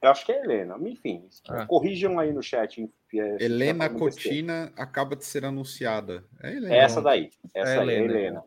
Eu 0.05 0.11
acho 0.11 0.25
que 0.25 0.31
é 0.31 0.43
Helena. 0.43 0.77
Enfim, 0.81 1.27
ah. 1.49 1.65
corrijam 1.65 2.19
aí 2.19 2.31
no 2.31 2.43
chat. 2.43 2.89
Helena 3.39 3.89
Cotina 3.89 4.71
acaba 4.77 5.15
de 5.15 5.25
ser 5.25 5.45
anunciada. 5.45 6.23
É 6.41 6.51
Helena. 6.51 6.75
Essa 6.75 7.01
daí. 7.01 7.31
Essa 7.53 7.71
é 7.71 7.79
aí, 7.79 7.89
Helena. 7.89 8.13
Helena. 8.13 8.43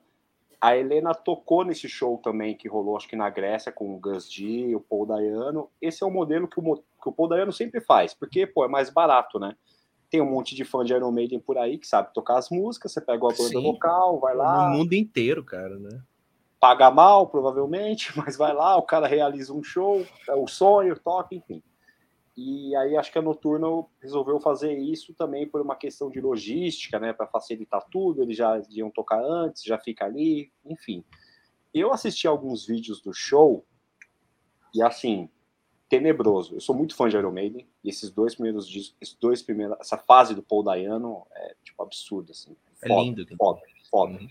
A 0.60 0.76
Helena 0.76 1.14
tocou 1.14 1.64
nesse 1.64 1.88
show 1.88 2.18
também 2.18 2.56
que 2.56 2.68
rolou, 2.68 2.96
acho 2.96 3.08
que 3.08 3.14
na 3.14 3.30
Grécia, 3.30 3.70
com 3.70 3.94
o 3.94 3.98
Gus 3.98 4.30
G, 4.32 4.74
o 4.74 4.80
Paul 4.80 5.06
Dayano. 5.06 5.70
Esse 5.80 6.02
é 6.02 6.06
o 6.06 6.10
modelo 6.10 6.48
que 6.48 6.58
o, 6.58 6.76
que 6.76 7.08
o 7.08 7.12
Paul 7.12 7.28
Dayano 7.28 7.52
sempre 7.52 7.80
faz, 7.80 8.12
porque, 8.12 8.44
pô, 8.44 8.64
é 8.64 8.68
mais 8.68 8.90
barato, 8.90 9.38
né? 9.38 9.54
Tem 10.10 10.20
um 10.20 10.30
monte 10.30 10.56
de 10.56 10.64
fã 10.64 10.84
de 10.84 10.92
Iron 10.92 11.12
Maiden 11.12 11.38
por 11.38 11.58
aí 11.58 11.78
que 11.78 11.86
sabe 11.86 12.12
tocar 12.12 12.38
as 12.38 12.50
músicas, 12.50 12.92
você 12.92 13.00
pega 13.00 13.18
a 13.18 13.28
banda 13.28 13.34
Sim. 13.34 13.62
local, 13.62 14.18
vai 14.18 14.34
lá. 14.34 14.68
No 14.68 14.78
mundo 14.78 14.94
inteiro, 14.94 15.44
cara, 15.44 15.78
né? 15.78 16.02
Paga 16.60 16.90
mal, 16.90 17.28
provavelmente, 17.28 18.12
mas 18.18 18.36
vai 18.36 18.52
lá, 18.52 18.76
o 18.76 18.82
cara 18.82 19.06
realiza 19.06 19.52
um 19.52 19.62
show, 19.62 20.04
é 20.28 20.34
o 20.34 20.46
sonho, 20.46 20.98
toca, 20.98 21.34
enfim. 21.34 21.62
E 22.36 22.74
aí 22.76 22.96
acho 22.96 23.10
que 23.10 23.18
a 23.18 23.22
Noturno 23.22 23.90
resolveu 24.00 24.38
fazer 24.38 24.72
isso 24.78 25.12
também 25.12 25.44
por 25.44 25.60
uma 25.60 25.74
questão 25.74 26.08
de 26.08 26.20
logística, 26.20 26.96
né, 27.00 27.12
para 27.12 27.26
facilitar 27.26 27.84
tudo. 27.90 28.22
Eles 28.22 28.36
já 28.36 28.62
iam 28.70 28.92
tocar 28.92 29.20
antes, 29.20 29.64
já 29.64 29.76
fica 29.76 30.04
ali, 30.04 30.52
enfim. 30.64 31.04
Eu 31.74 31.92
assisti 31.92 32.28
alguns 32.28 32.64
vídeos 32.64 33.02
do 33.02 33.12
show 33.12 33.66
e 34.72 34.80
assim, 34.80 35.28
tenebroso. 35.88 36.54
Eu 36.54 36.60
sou 36.60 36.76
muito 36.76 36.94
fã 36.94 37.08
de 37.08 37.16
Iron 37.16 37.32
Maiden 37.32 37.66
e 37.82 37.88
esses 37.88 38.10
dois 38.10 38.34
primeiros 38.34 38.68
discos, 38.68 38.96
esses 39.00 39.16
dois 39.16 39.42
primeiros, 39.42 39.76
essa 39.80 39.98
fase 39.98 40.32
do 40.32 40.42
Paul 40.42 40.62
Dayano 40.62 41.26
é 41.32 41.56
tipo 41.64 41.82
absurda 41.82 42.30
assim. 42.30 42.56
É 42.82 42.88
foda, 42.88 43.02
lindo, 43.02 43.26
foda, 43.36 43.60
foda. 43.90 44.12
Uhum. 44.12 44.28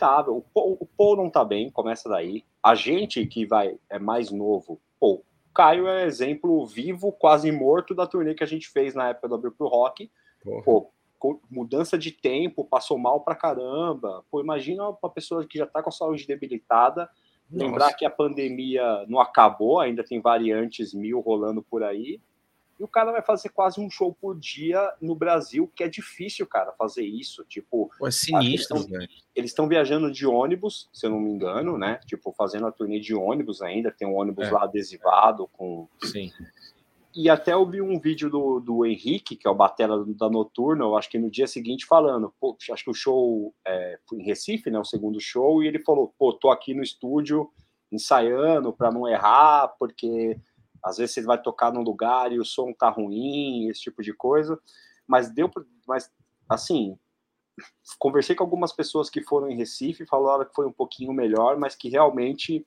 Tá, 0.00 0.20
o, 0.22 0.40
Paul, 0.40 0.78
o 0.80 0.86
Paul 0.86 1.16
não 1.16 1.28
tá 1.28 1.44
bem, 1.44 1.70
começa 1.70 2.08
daí. 2.08 2.42
A 2.62 2.74
gente 2.74 3.26
que 3.26 3.44
vai 3.44 3.78
é 3.88 3.98
mais 3.98 4.30
novo, 4.30 4.80
pô, 4.98 5.22
Caio 5.54 5.88
é 5.88 6.06
exemplo 6.06 6.64
vivo, 6.66 7.12
quase 7.12 7.50
morto 7.50 7.94
da 7.94 8.06
turnê 8.06 8.34
que 8.34 8.44
a 8.44 8.46
gente 8.46 8.68
fez 8.68 8.94
na 8.94 9.10
época 9.10 9.28
do 9.28 9.34
Abril 9.34 9.52
pro 9.52 9.68
Rock. 9.68 10.10
Pô, 10.64 10.90
mudança 11.50 11.98
de 11.98 12.12
tempo, 12.12 12.64
passou 12.64 12.96
mal 12.96 13.20
pra 13.20 13.34
caramba. 13.34 14.24
Pô, 14.30 14.40
imagina 14.40 14.88
uma 14.88 15.10
pessoa 15.10 15.46
que 15.46 15.58
já 15.58 15.66
tá 15.66 15.82
com 15.82 15.90
a 15.90 15.92
saúde 15.92 16.26
debilitada, 16.26 17.10
Nossa. 17.50 17.66
lembrar 17.66 17.92
que 17.94 18.06
a 18.06 18.10
pandemia 18.10 19.04
não 19.06 19.20
acabou, 19.20 19.80
ainda 19.80 20.02
tem 20.02 20.20
variantes 20.20 20.94
mil 20.94 21.20
rolando 21.20 21.62
por 21.62 21.82
aí. 21.82 22.20
E 22.80 22.82
o 22.82 22.88
cara 22.88 23.12
vai 23.12 23.20
fazer 23.20 23.50
quase 23.50 23.78
um 23.78 23.90
show 23.90 24.16
por 24.18 24.38
dia 24.38 24.90
no 25.02 25.14
Brasil, 25.14 25.70
que 25.76 25.84
é 25.84 25.88
difícil, 25.88 26.46
cara, 26.46 26.72
fazer 26.72 27.04
isso. 27.04 27.44
Tipo, 27.44 27.90
é 28.02 28.10
sinistro, 28.10 28.82
velho. 28.86 29.06
Eles 29.36 29.50
estão 29.50 29.68
viajando 29.68 30.10
de 30.10 30.26
ônibus, 30.26 30.88
se 30.90 31.04
eu 31.04 31.10
não 31.10 31.20
me 31.20 31.30
engano, 31.30 31.76
né? 31.76 32.00
Tipo, 32.06 32.32
fazendo 32.32 32.66
a 32.66 32.72
turnê 32.72 32.98
de 32.98 33.14
ônibus 33.14 33.60
ainda. 33.60 33.90
Tem 33.90 34.08
um 34.08 34.16
ônibus 34.16 34.48
é. 34.48 34.50
lá 34.50 34.64
adesivado 34.64 35.46
com. 35.52 35.86
Sim. 36.02 36.32
E 37.14 37.28
até 37.28 37.52
eu 37.52 37.66
vi 37.66 37.82
um 37.82 38.00
vídeo 38.00 38.30
do, 38.30 38.60
do 38.60 38.86
Henrique, 38.86 39.36
que 39.36 39.46
é 39.46 39.50
o 39.50 39.54
batera 39.54 40.02
da 40.02 40.30
Noturna, 40.30 40.84
eu 40.84 40.96
acho 40.96 41.10
que 41.10 41.18
no 41.18 41.28
dia 41.28 41.46
seguinte 41.46 41.84
falando, 41.84 42.32
pô, 42.40 42.56
acho 42.72 42.84
que 42.84 42.90
o 42.90 42.94
show 42.94 43.52
é, 43.66 43.98
foi 44.08 44.20
em 44.20 44.22
Recife, 44.22 44.70
né, 44.70 44.78
o 44.78 44.84
segundo 44.84 45.20
show, 45.20 45.60
e 45.60 45.66
ele 45.66 45.80
falou, 45.80 46.14
pô, 46.16 46.32
tô 46.32 46.50
aqui 46.50 46.72
no 46.72 46.84
estúdio 46.84 47.50
ensaiando 47.90 48.72
para 48.72 48.92
não 48.92 49.08
errar, 49.08 49.74
porque 49.76 50.38
às 50.84 50.98
vezes 50.98 51.14
você 51.14 51.22
vai 51.22 51.40
tocar 51.40 51.72
num 51.72 51.82
lugar 51.82 52.32
e 52.32 52.38
o 52.38 52.44
som 52.44 52.72
tá 52.72 52.88
ruim, 52.88 53.68
esse 53.68 53.82
tipo 53.82 54.02
de 54.02 54.12
coisa. 54.12 54.58
Mas 55.06 55.32
deu, 55.32 55.50
mas 55.86 56.10
assim, 56.48 56.98
conversei 57.98 58.34
com 58.34 58.44
algumas 58.44 58.72
pessoas 58.72 59.10
que 59.10 59.22
foram 59.22 59.50
em 59.50 59.56
Recife, 59.56 60.06
falaram 60.06 60.44
que 60.44 60.54
foi 60.54 60.66
um 60.66 60.72
pouquinho 60.72 61.12
melhor, 61.12 61.58
mas 61.58 61.74
que 61.74 61.88
realmente 61.88 62.66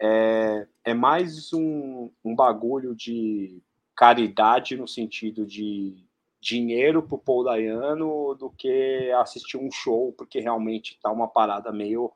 é, 0.00 0.66
é 0.84 0.94
mais 0.94 1.52
um, 1.52 2.10
um 2.24 2.34
bagulho 2.34 2.94
de 2.94 3.62
caridade 3.94 4.76
no 4.76 4.88
sentido 4.88 5.44
de 5.44 6.02
dinheiro 6.40 7.02
pro 7.02 7.18
Paul 7.18 7.44
Dayano 7.44 8.34
do 8.34 8.50
que 8.50 9.12
assistir 9.20 9.58
um 9.58 9.70
show, 9.70 10.12
porque 10.16 10.40
realmente 10.40 10.98
tá 11.02 11.10
uma 11.10 11.28
parada 11.28 11.70
meio 11.70 12.10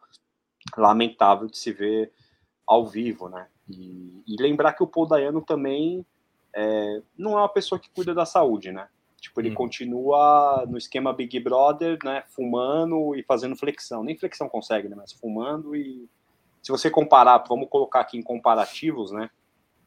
lamentável 0.79 1.47
de 1.47 1.59
se 1.59 1.73
ver 1.73 2.11
ao 2.67 2.87
vivo, 2.87 3.29
né? 3.29 3.47
E, 3.69 4.23
e 4.27 4.37
lembrar 4.41 4.73
que 4.73 4.83
o 4.83 4.87
Paul 4.87 5.07
Dayano 5.07 5.41
também 5.41 6.05
é, 6.55 7.03
não 7.17 7.33
é 7.33 7.43
uma 7.43 7.49
pessoa 7.49 7.79
que 7.79 7.91
cuida 7.91 8.15
da 8.15 8.25
saúde, 8.25 8.71
né? 8.73 8.89
Tipo, 9.21 9.41
ele 9.41 9.51
hum. 9.51 9.55
continua 9.55 10.67
no 10.69 10.77
esquema 10.77 11.13
Big 11.13 11.41
Brother, 11.41 11.99
né? 12.05 12.25
Fumando 12.29 13.15
e 13.17 13.23
fazendo 13.23 13.57
flexão. 13.57 14.05
Nem 14.05 14.17
flexão 14.17 14.49
consegue, 14.49 14.89
né? 14.89 14.95
Mas 14.97 15.13
fumando 15.13 15.75
e. 15.75 16.09
Se 16.63 16.71
você 16.71 16.91
comparar, 16.91 17.45
vamos 17.47 17.69
colocar 17.69 18.01
aqui 18.01 18.19
em 18.19 18.23
comparativos, 18.23 19.13
né? 19.13 19.31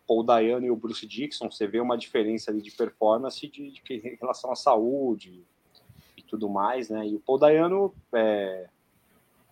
Paul 0.08 0.24
Dayano 0.24 0.66
e 0.66 0.72
o 0.72 0.76
Bruce 0.76 1.06
Dixon, 1.06 1.52
você 1.52 1.68
vê 1.68 1.80
uma 1.80 1.98
diferença 1.98 2.50
ali 2.50 2.62
de 2.62 2.72
performance 2.72 3.46
de, 3.48 3.72
de, 3.72 3.82
em 3.94 4.16
relação 4.16 4.52
à 4.52 4.56
saúde 4.56 5.44
e 6.16 6.22
tudo 6.22 6.50
mais, 6.50 6.90
né? 6.90 7.06
E 7.08 7.16
o 7.16 7.20
Paul 7.20 7.38
Dayano, 7.38 7.94
é 8.14 8.68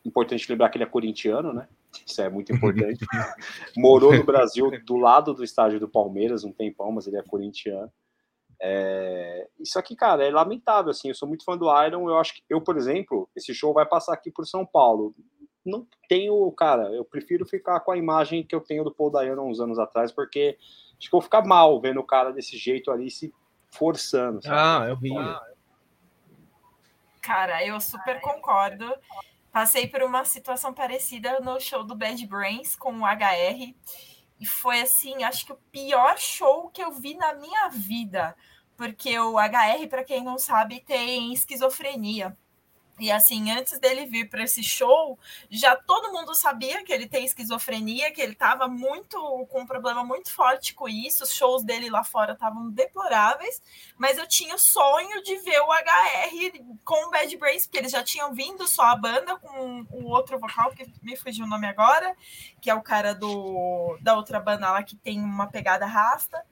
importante 0.03 0.49
lembrar 0.49 0.69
que 0.69 0.77
ele 0.77 0.83
é 0.83 0.87
corintiano, 0.87 1.51
né? 1.51 1.67
Isso 2.05 2.21
é 2.21 2.29
muito 2.29 2.51
importante. 2.51 2.99
Morou 3.77 4.13
no 4.13 4.23
Brasil 4.23 4.71
do 4.83 4.97
lado 4.97 5.33
do 5.33 5.43
estádio 5.43 5.79
do 5.79 5.87
Palmeiras 5.87 6.43
um 6.43 6.51
tempão, 6.51 6.91
mas 6.91 7.07
ele 7.07 7.17
é 7.17 7.23
corintiano. 7.23 7.91
É... 8.61 9.47
Isso 9.59 9.77
aqui, 9.77 9.95
cara, 9.95 10.25
é 10.25 10.31
lamentável, 10.31 10.91
assim, 10.91 11.09
eu 11.09 11.15
sou 11.15 11.27
muito 11.27 11.43
fã 11.43 11.57
do 11.57 11.65
Iron, 11.83 12.09
eu 12.09 12.17
acho 12.17 12.35
que, 12.35 12.43
eu, 12.49 12.61
por 12.61 12.77
exemplo, 12.77 13.29
esse 13.35 13.53
show 13.53 13.73
vai 13.73 13.85
passar 13.85 14.13
aqui 14.13 14.31
por 14.31 14.45
São 14.45 14.65
Paulo, 14.65 15.13
não 15.65 15.85
tenho, 16.07 16.49
cara, 16.51 16.89
eu 16.91 17.03
prefiro 17.03 17.45
ficar 17.45 17.79
com 17.79 17.91
a 17.91 17.97
imagem 17.97 18.43
que 18.43 18.55
eu 18.55 18.61
tenho 18.61 18.83
do 18.83 18.93
Paul 18.93 19.09
Dayano 19.09 19.43
uns 19.43 19.59
anos 19.59 19.79
atrás, 19.79 20.11
porque 20.11 20.57
acho 20.59 21.09
que 21.09 21.15
eu 21.15 21.19
vou 21.19 21.21
ficar 21.21 21.43
mal 21.43 21.81
vendo 21.81 21.99
o 21.99 22.05
cara 22.05 22.31
desse 22.31 22.55
jeito 22.55 22.91
ali 22.91 23.09
se 23.09 23.33
forçando. 23.71 24.43
Sabe? 24.43 24.55
Ah, 24.55 24.87
eu 24.87 24.95
vi. 24.95 25.09
Cara, 27.21 27.65
eu 27.65 27.79
super 27.81 28.21
concordo. 28.21 28.85
Passei 29.55 29.87
por 29.87 30.03
uma 30.03 30.25
situação 30.25 30.73
parecida 30.73 31.39
no 31.39 31.61
show 31.61 31.81
do 31.81 31.95
Bad 31.95 32.27
Brains 32.27 32.75
com 32.75 32.91
o 32.91 33.05
HR. 33.05 33.73
E 34.37 34.45
foi 34.45 34.81
assim, 34.81 35.23
acho 35.23 35.45
que 35.45 35.53
o 35.53 35.59
pior 35.71 36.17
show 36.17 36.69
que 36.69 36.83
eu 36.83 36.91
vi 36.91 37.15
na 37.15 37.33
minha 37.35 37.69
vida. 37.69 38.35
Porque 38.75 39.17
o 39.17 39.39
HR, 39.39 39.87
para 39.87 40.03
quem 40.03 40.21
não 40.21 40.37
sabe, 40.37 40.81
tem 40.81 41.31
esquizofrenia. 41.31 42.37
E 42.97 43.11
assim, 43.11 43.51
antes 43.51 43.77
dele 43.77 44.05
vir 44.05 44.29
para 44.29 44.43
esse 44.43 44.63
show, 44.63 45.19
já 45.49 45.75
todo 45.75 46.13
mundo 46.13 46.33
sabia 46.33 46.81
que 46.83 46.93
ele 46.93 47.09
tem 47.09 47.25
esquizofrenia, 47.25 48.11
que 48.11 48.21
ele 48.21 48.31
estava 48.31 48.69
muito 48.69 49.17
com 49.49 49.61
um 49.61 49.65
problema 49.65 50.03
muito 50.03 50.31
forte 50.31 50.73
com 50.73 50.87
isso. 50.87 51.23
Os 51.25 51.33
shows 51.33 51.61
dele 51.63 51.89
lá 51.89 52.05
fora 52.05 52.33
estavam 52.33 52.69
deploráveis, 52.71 53.61
mas 53.97 54.17
eu 54.17 54.25
tinha 54.25 54.55
o 54.55 54.59
sonho 54.59 55.21
de 55.23 55.35
ver 55.39 55.59
o 55.59 55.73
HR 55.73 56.63
com 56.85 57.07
o 57.07 57.11
Bad 57.11 57.35
Brains, 57.35 57.65
porque 57.65 57.79
eles 57.79 57.91
já 57.91 58.01
tinham 58.01 58.33
vindo 58.33 58.65
só 58.65 58.83
a 58.83 58.95
banda 58.95 59.35
com 59.37 59.85
o 59.91 60.05
outro 60.05 60.39
vocal 60.39 60.71
que 60.71 60.89
me 61.01 61.17
fugiu 61.17 61.45
o 61.45 61.49
nome 61.49 61.67
agora, 61.67 62.15
que 62.61 62.69
é 62.69 62.75
o 62.75 62.81
cara 62.81 63.13
do 63.13 63.97
da 63.99 64.15
outra 64.15 64.39
banda 64.39 64.71
lá 64.71 64.83
que 64.83 64.95
tem 64.95 65.19
uma 65.19 65.47
pegada 65.47 65.85
rasta. 65.85 66.45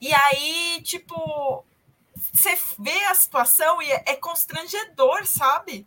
E 0.00 0.12
aí, 0.14 0.80
tipo, 0.82 1.64
você 2.36 2.56
vê 2.78 3.04
a 3.06 3.14
situação 3.14 3.80
e 3.80 3.90
é, 3.90 4.14
constrangedor, 4.16 5.26
sabe? 5.26 5.86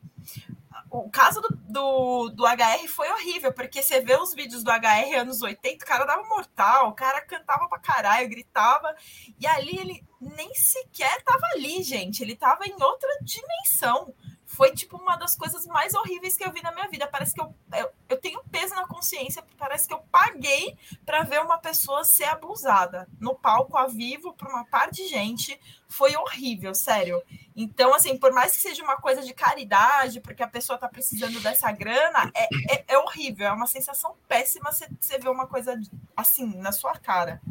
O 0.90 1.10
caso 1.10 1.40
do, 1.42 1.50
do, 1.50 2.30
do, 2.30 2.46
HR 2.48 2.88
foi 2.88 3.12
horrível, 3.12 3.54
porque 3.54 3.82
você 3.82 4.02
vê 4.02 4.16
os 4.16 4.34
vídeos 4.34 4.64
do 4.64 4.72
HR 4.72 5.20
anos 5.20 5.42
80, 5.42 5.84
o 5.84 5.88
cara 5.88 6.06
dava 6.06 6.24
mortal, 6.24 6.90
o 6.90 6.94
cara 6.94 7.22
cantava 7.22 7.68
pra 7.68 7.78
caralho, 7.78 8.28
gritava, 8.28 8.96
e 9.40 9.46
ali 9.46 9.78
ele 9.78 10.04
nem 10.20 10.52
sequer 10.56 11.22
tava 11.22 11.46
ali, 11.54 11.84
gente, 11.84 12.24
ele 12.24 12.36
tava 12.36 12.66
em 12.66 12.74
outra 12.82 13.10
dimensão 13.22 14.14
foi 14.60 14.74
tipo 14.74 14.98
uma 14.98 15.16
das 15.16 15.38
coisas 15.38 15.66
mais 15.66 15.94
horríveis 15.94 16.36
que 16.36 16.44
eu 16.44 16.52
vi 16.52 16.62
na 16.62 16.74
minha 16.74 16.90
vida. 16.90 17.08
Parece 17.08 17.34
que 17.34 17.40
eu, 17.40 17.56
eu, 17.78 17.90
eu 18.10 18.18
tenho 18.18 18.44
peso 18.52 18.76
na 18.76 18.86
consciência, 18.86 19.42
parece 19.58 19.88
que 19.88 19.94
eu 19.94 20.00
paguei 20.12 20.76
para 21.06 21.24
ver 21.24 21.40
uma 21.40 21.58
pessoa 21.58 22.04
ser 22.04 22.26
abusada 22.26 23.08
no 23.22 23.34
palco 23.34 23.78
a 23.78 23.88
vivo 23.88 24.34
por 24.34 24.50
uma 24.50 24.66
par 24.66 24.92
de 24.92 25.08
gente. 25.08 25.58
Foi 25.88 26.14
horrível, 26.18 26.76
sério. 26.76 27.24
Então, 27.56 27.94
assim, 27.94 28.18
por 28.18 28.34
mais 28.34 28.52
que 28.52 28.60
seja 28.60 28.84
uma 28.84 28.98
coisa 28.98 29.22
de 29.22 29.34
caridade, 29.34 30.20
porque 30.20 30.44
a 30.44 30.48
pessoa 30.48 30.78
tá 30.78 30.90
precisando 30.90 31.40
dessa 31.40 31.72
grana, 31.72 32.30
é, 32.36 32.76
é, 32.76 32.84
é 32.90 32.98
horrível, 32.98 33.48
é 33.48 33.54
uma 33.54 33.66
sensação 33.66 34.14
péssima 34.28 34.74
você, 34.74 35.18
ver 35.18 35.30
uma 35.30 35.48
coisa 35.48 35.80
assim 36.18 36.58
na 36.58 36.74
sua 36.74 36.98
cara. 36.98 37.42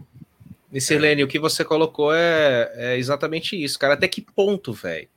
Sirlene, 0.79 1.25
o 1.25 1.29
que 1.29 1.39
você 1.39 1.65
colocou 1.65 2.13
é, 2.13 2.71
é 2.75 2.99
exatamente 2.99 3.57
isso, 3.57 3.79
cara. 3.79 3.95
Até 3.95 4.07
que 4.07 4.21
ponto, 4.21 4.75
velho? 4.75 5.09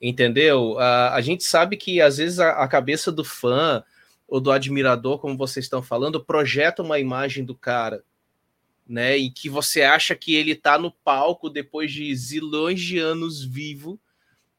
Entendeu? 0.00 0.78
A, 0.78 1.14
a 1.14 1.20
gente 1.20 1.44
sabe 1.44 1.76
que 1.76 2.00
às 2.00 2.16
vezes 2.16 2.38
a, 2.38 2.52
a 2.52 2.68
cabeça 2.68 3.12
do 3.12 3.22
fã 3.22 3.84
ou 4.26 4.40
do 4.40 4.50
admirador, 4.50 5.18
como 5.18 5.36
vocês 5.36 5.66
estão 5.66 5.82
falando, 5.82 6.24
projeta 6.24 6.82
uma 6.82 6.98
imagem 6.98 7.44
do 7.44 7.54
cara, 7.54 8.02
né? 8.88 9.16
E 9.18 9.30
que 9.30 9.50
você 9.50 9.82
acha 9.82 10.14
que 10.14 10.34
ele 10.34 10.54
tá 10.54 10.78
no 10.78 10.90
palco 10.90 11.50
depois 11.50 11.92
de 11.92 12.14
zilhões 12.14 12.80
de 12.80 12.98
anos 12.98 13.44
vivo, 13.44 14.00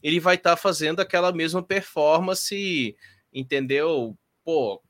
ele 0.04 0.20
vai 0.20 0.36
estar 0.36 0.52
tá 0.52 0.58
fazendo 0.58 1.00
aquela 1.00 1.32
mesma 1.32 1.64
performance, 1.64 2.96
entendeu? 3.34 4.16
Pô, 4.44 4.82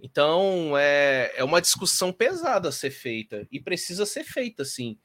então 0.00 0.72
é, 0.78 1.32
é 1.36 1.44
uma 1.44 1.60
discussão 1.60 2.12
pesada 2.12 2.70
a 2.70 2.72
ser 2.72 2.90
feita 2.90 3.46
e 3.50 3.60
precisa 3.60 4.06
ser 4.06 4.24
feita, 4.24 4.64
sim 4.64 4.96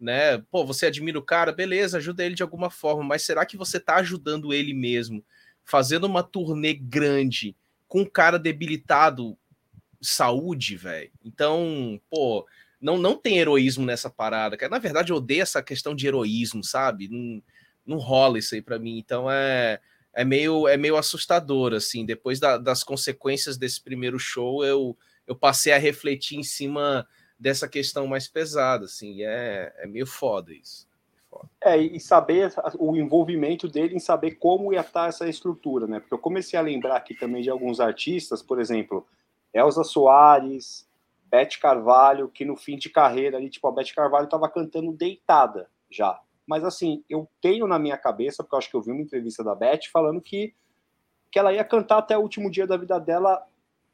né? 0.00 0.38
Pô, 0.50 0.64
você 0.64 0.86
admira 0.86 1.18
o 1.18 1.22
cara, 1.22 1.52
beleza, 1.52 1.98
ajuda 1.98 2.24
ele 2.24 2.34
de 2.34 2.42
alguma 2.42 2.70
forma, 2.70 3.04
mas 3.04 3.22
será 3.22 3.44
que 3.44 3.56
você 3.56 3.78
tá 3.78 3.96
ajudando 3.96 4.52
ele 4.54 4.72
mesmo, 4.72 5.22
fazendo 5.62 6.04
uma 6.04 6.22
turnê 6.22 6.72
grande 6.72 7.54
com 7.86 8.00
um 8.00 8.06
cara 8.06 8.38
debilitado, 8.38 9.36
saúde, 10.00 10.76
velho? 10.76 11.10
Então, 11.22 12.00
pô, 12.08 12.46
não, 12.80 12.96
não 12.96 13.16
tem 13.16 13.38
heroísmo 13.38 13.84
nessa 13.84 14.08
parada. 14.08 14.56
Na 14.68 14.78
verdade, 14.78 15.12
eu 15.12 15.16
odeio 15.16 15.42
essa 15.42 15.62
questão 15.62 15.94
de 15.94 16.06
heroísmo, 16.06 16.64
sabe? 16.64 17.08
Não, 17.08 17.42
não 17.84 17.98
rola 17.98 18.38
isso 18.38 18.54
aí 18.54 18.62
para 18.62 18.78
mim. 18.78 18.96
Então 18.96 19.30
é, 19.30 19.80
é 20.14 20.24
meio 20.24 20.66
é 20.66 20.76
meio 20.78 20.96
assustador, 20.96 21.74
assim. 21.74 22.06
Depois 22.06 22.40
da, 22.40 22.56
das 22.56 22.82
consequências 22.82 23.58
desse 23.58 23.82
primeiro 23.82 24.18
show, 24.18 24.64
eu, 24.64 24.96
eu 25.26 25.36
passei 25.36 25.72
a 25.72 25.78
refletir 25.78 26.38
em 26.38 26.42
cima 26.42 27.06
dessa 27.40 27.66
questão 27.66 28.06
mais 28.06 28.28
pesada, 28.28 28.84
assim, 28.84 29.22
é, 29.22 29.72
é 29.78 29.86
meio 29.86 30.06
foda 30.06 30.52
isso. 30.52 30.86
É, 31.62 31.76
e 31.78 31.98
saber 31.98 32.52
o 32.78 32.94
envolvimento 32.96 33.66
dele 33.66 33.94
em 33.94 34.00
saber 34.00 34.32
como 34.32 34.72
ia 34.72 34.80
estar 34.80 35.08
essa 35.08 35.28
estrutura, 35.28 35.86
né? 35.86 36.00
Porque 36.00 36.12
eu 36.12 36.18
comecei 36.18 36.58
a 36.58 36.62
lembrar 36.62 36.96
aqui 36.96 37.14
também 37.14 37.40
de 37.40 37.48
alguns 37.48 37.80
artistas, 37.80 38.42
por 38.42 38.60
exemplo, 38.60 39.06
Elza 39.54 39.84
Soares, 39.84 40.86
Beth 41.24 41.58
Carvalho, 41.60 42.28
que 42.28 42.44
no 42.44 42.56
fim 42.56 42.76
de 42.76 42.90
carreira 42.90 43.38
ali, 43.38 43.48
tipo, 43.48 43.66
a 43.68 43.72
Beth 43.72 43.94
Carvalho 43.94 44.24
estava 44.24 44.48
cantando 44.50 44.92
deitada 44.92 45.70
já. 45.88 46.20
Mas 46.46 46.64
assim, 46.64 47.04
eu 47.08 47.28
tenho 47.40 47.66
na 47.66 47.78
minha 47.78 47.96
cabeça, 47.96 48.42
porque 48.42 48.54
eu 48.56 48.58
acho 48.58 48.70
que 48.70 48.76
eu 48.76 48.82
vi 48.82 48.90
uma 48.90 49.02
entrevista 49.02 49.44
da 49.44 49.54
Beth 49.54 49.86
falando 49.90 50.20
que, 50.20 50.52
que 51.30 51.38
ela 51.38 51.52
ia 51.52 51.64
cantar 51.64 51.98
até 51.98 52.18
o 52.18 52.22
último 52.22 52.50
dia 52.50 52.66
da 52.66 52.76
vida 52.76 52.98
dela 52.98 53.46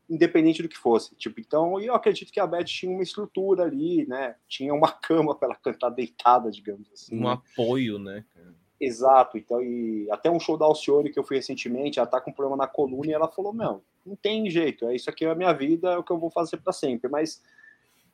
independente 0.09 0.63
do 0.63 0.69
que 0.69 0.77
fosse. 0.77 1.15
Tipo, 1.17 1.41
então, 1.41 1.81
eu 1.81 1.95
acredito 1.95 2.33
que 2.33 2.41
a 2.41 2.47
Beth 2.47 2.65
tinha 2.65 2.93
uma 2.93 3.03
estrutura 3.03 3.65
ali, 3.65 4.07
né? 4.07 4.37
Tinha 4.49 4.73
uma 4.73 4.93
cama 4.93 5.35
para 5.35 5.49
ela 5.49 5.57
cantar 5.57 5.91
deitada, 5.91 6.51
digamos 6.51 6.91
assim. 6.93 7.19
Um 7.19 7.29
apoio, 7.29 7.99
né? 7.99 8.25
Exato. 8.81 9.39
Então, 9.39 9.63
e 9.63 10.07
até 10.11 10.31
um 10.31 10.39
show 10.39 10.57
da 10.57 10.67
Alcione 10.67 11.11
que 11.11 11.19
eu 11.19 11.25
fui 11.25 11.37
recentemente, 11.37 11.99
ela 11.99 12.07
tá 12.07 12.21
com 12.21 12.33
problema 12.33 12.57
na 12.57 12.67
coluna 12.67 13.11
e 13.11 13.15
ela 13.15 13.29
falou: 13.29 13.53
"Não, 13.53 13.83
não 14.05 14.15
tem 14.15 14.51
jeito, 14.51 14.87
é 14.87 14.95
isso 14.95 15.09
aqui 15.09 15.25
é 15.25 15.31
a 15.31 15.35
minha 15.35 15.53
vida, 15.53 15.93
é 15.93 15.99
o 15.99 16.05
que 16.05 16.13
eu 16.13 16.19
vou 16.19 16.31
fazer 16.31 16.59
para 16.59 16.73
sempre". 16.73 17.11
Mas 17.11 17.43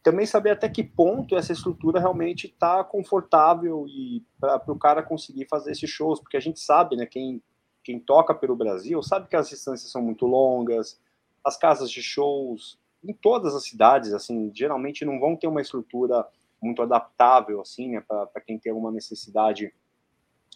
também 0.02 0.24
saber 0.24 0.50
até 0.50 0.68
que 0.68 0.82
ponto 0.84 1.36
essa 1.36 1.52
estrutura 1.52 2.00
realmente 2.00 2.46
está 2.46 2.82
confortável 2.84 3.86
e 3.88 4.24
para 4.40 4.62
o 4.68 4.78
cara 4.78 5.02
conseguir 5.02 5.46
fazer 5.48 5.72
esses 5.72 5.90
shows, 5.90 6.20
porque 6.20 6.36
a 6.36 6.40
gente 6.40 6.60
sabe, 6.60 6.96
né, 6.96 7.06
quem 7.06 7.42
quem 7.84 7.98
toca 7.98 8.32
pelo 8.32 8.54
Brasil 8.54 9.02
sabe 9.02 9.28
que 9.28 9.34
as 9.34 9.48
distâncias 9.48 9.90
são 9.90 10.00
muito 10.00 10.24
longas, 10.24 11.00
as 11.44 11.56
casas 11.56 11.90
de 11.90 12.02
shows 12.02 12.78
em 13.02 13.12
todas 13.12 13.54
as 13.54 13.64
cidades, 13.64 14.12
assim, 14.12 14.50
geralmente 14.54 15.04
não 15.04 15.18
vão 15.18 15.36
ter 15.36 15.48
uma 15.48 15.60
estrutura 15.60 16.26
muito 16.60 16.80
adaptável, 16.80 17.60
assim, 17.60 17.88
né, 17.88 18.00
para 18.00 18.40
quem 18.40 18.58
tem 18.58 18.70
alguma 18.70 18.92
necessidade 18.92 19.74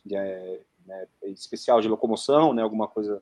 de, 0.05 0.17
é, 0.17 0.61
né, 0.87 1.09
especial 1.25 1.81
de 1.81 1.89
locomoção, 1.89 2.55
né, 2.55 2.63
alguma 2.63 2.87
coisa 2.87 3.21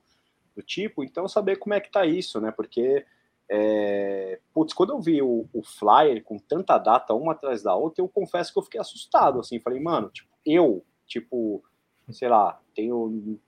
do 0.55 0.63
tipo. 0.63 1.03
Então, 1.03 1.27
saber 1.27 1.57
como 1.57 1.75
é 1.75 1.81
que 1.81 1.91
tá 1.91 2.05
isso, 2.05 2.39
né, 2.41 2.51
porque, 2.51 3.07
é, 3.49 4.39
putz, 4.53 4.75
quando 4.75 4.93
eu 4.93 5.01
vi 5.01 5.23
o, 5.23 5.49
o, 5.53 5.63
flyer 5.63 6.23
com 6.23 6.39
tanta 6.39 6.77
data 6.77 7.15
uma 7.15 7.33
atrás 7.33 7.63
da 7.63 7.75
outra, 7.75 8.05
eu 8.05 8.09
confesso 8.09 8.53
que 8.53 8.59
eu 8.59 8.63
fiquei 8.63 8.81
assustado, 8.81 9.41
assim, 9.41 9.59
falei, 9.59 9.81
mano, 9.81 10.11
tipo, 10.11 10.29
eu, 10.45 10.85
tipo, 11.07 11.65
sei 12.11 12.29
lá, 12.29 12.61
tenho, 12.75 13.41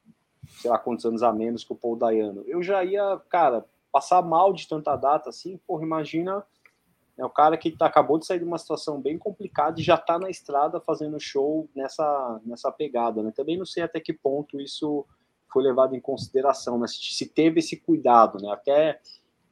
sei 0.48 0.70
lá 0.70 0.78
quantos 0.78 1.04
anos 1.04 1.22
a 1.22 1.30
menos 1.30 1.62
que 1.62 1.72
o 1.74 1.76
Paul 1.76 1.96
Dayano, 1.96 2.42
eu 2.46 2.62
já 2.62 2.82
ia, 2.82 3.20
cara, 3.28 3.66
passar 3.96 4.20
mal 4.20 4.52
de 4.52 4.68
tanta 4.68 4.94
data 4.94 5.30
assim, 5.30 5.58
porra, 5.66 5.82
imagina 5.82 6.44
é 7.16 7.24
o 7.24 7.30
cara 7.30 7.56
que 7.56 7.70
tá, 7.70 7.86
acabou 7.86 8.18
de 8.18 8.26
sair 8.26 8.38
de 8.38 8.44
uma 8.44 8.58
situação 8.58 9.00
bem 9.00 9.16
complicada 9.16 9.80
e 9.80 9.82
já 9.82 9.96
tá 9.96 10.18
na 10.18 10.28
estrada 10.28 10.78
fazendo 10.82 11.18
show 11.18 11.66
nessa, 11.74 12.38
nessa 12.44 12.70
pegada, 12.70 13.22
né? 13.22 13.32
Também 13.34 13.56
não 13.56 13.64
sei 13.64 13.82
até 13.82 13.98
que 13.98 14.12
ponto 14.12 14.60
isso 14.60 15.06
foi 15.50 15.62
levado 15.62 15.96
em 15.96 16.00
consideração, 16.00 16.78
né? 16.78 16.86
Se, 16.86 16.96
se 17.14 17.26
teve 17.26 17.60
esse 17.60 17.78
cuidado, 17.78 18.36
né? 18.38 18.52
Até, 18.52 19.00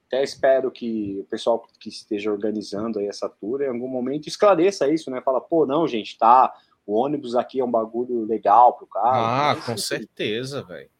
até 0.09 0.23
espero 0.23 0.71
que 0.71 1.21
o 1.21 1.25
pessoal 1.25 1.66
que 1.81 1.89
esteja 1.89 2.31
organizando 2.31 2.99
aí 2.99 3.07
essa 3.07 3.31
tour 3.31 3.62
em 3.62 3.69
algum 3.69 3.89
momento 3.89 4.29
esclareça 4.29 4.87
isso, 4.93 5.11
né? 5.11 5.23
Fala, 5.23 5.41
pô, 5.41 5.65
não, 5.65 5.89
gente, 5.89 6.19
tá, 6.19 6.55
o 6.86 6.94
ônibus 6.94 7.35
aqui 7.35 7.61
é 7.61 7.65
um 7.65 7.70
bagulho 7.70 8.24
legal 8.24 8.77
pro 8.77 8.86
carro. 8.86 9.09
Ah, 9.09 9.56
com 9.65 9.77
certeza, 9.77 10.62
velho. 10.62 10.90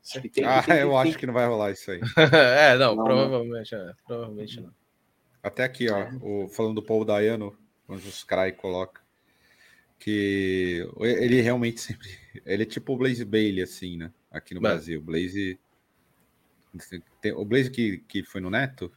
Ah, 0.45 0.77
eu 0.77 0.97
acho 0.97 1.19
que 1.19 1.27
não 1.27 1.35
vai 1.35 1.47
rolar 1.47 1.73
isso 1.73 1.91
aí. 1.91 2.01
é, 2.33 2.77
não, 2.77 2.97
não 2.97 3.05
provavelmente, 3.05 3.75
não. 3.75 3.89
É, 3.89 3.95
provavelmente 4.07 4.61
não. 4.61 4.73
Até 5.43 5.65
aqui, 5.65 5.91
ó, 5.91 6.09
o, 6.23 6.49
falando 6.49 6.77
do 6.77 6.83
Paul 6.83 7.05
Dayano, 7.05 7.55
onde 7.87 8.09
os 8.09 8.25
Cry 8.25 8.53
coloca, 8.53 9.03
que 9.99 10.89
ele 11.01 11.41
realmente 11.43 11.81
sempre. 11.81 12.09
Ele 12.47 12.63
é 12.63 12.67
tipo 12.67 12.95
o 12.95 12.97
Blaze 12.97 13.25
Bailey, 13.25 13.63
assim, 13.63 13.99
né? 13.99 14.11
Aqui 14.31 14.55
no 14.55 14.61
Mas... 14.61 14.73
Brasil. 14.73 15.03
Blaze. 15.03 15.59
O 17.37 17.45
Blaze 17.45 17.71
que, 17.71 17.99
que 18.09 18.25
foi 18.25 18.41
no 18.41 18.51
Neto? 18.51 18.91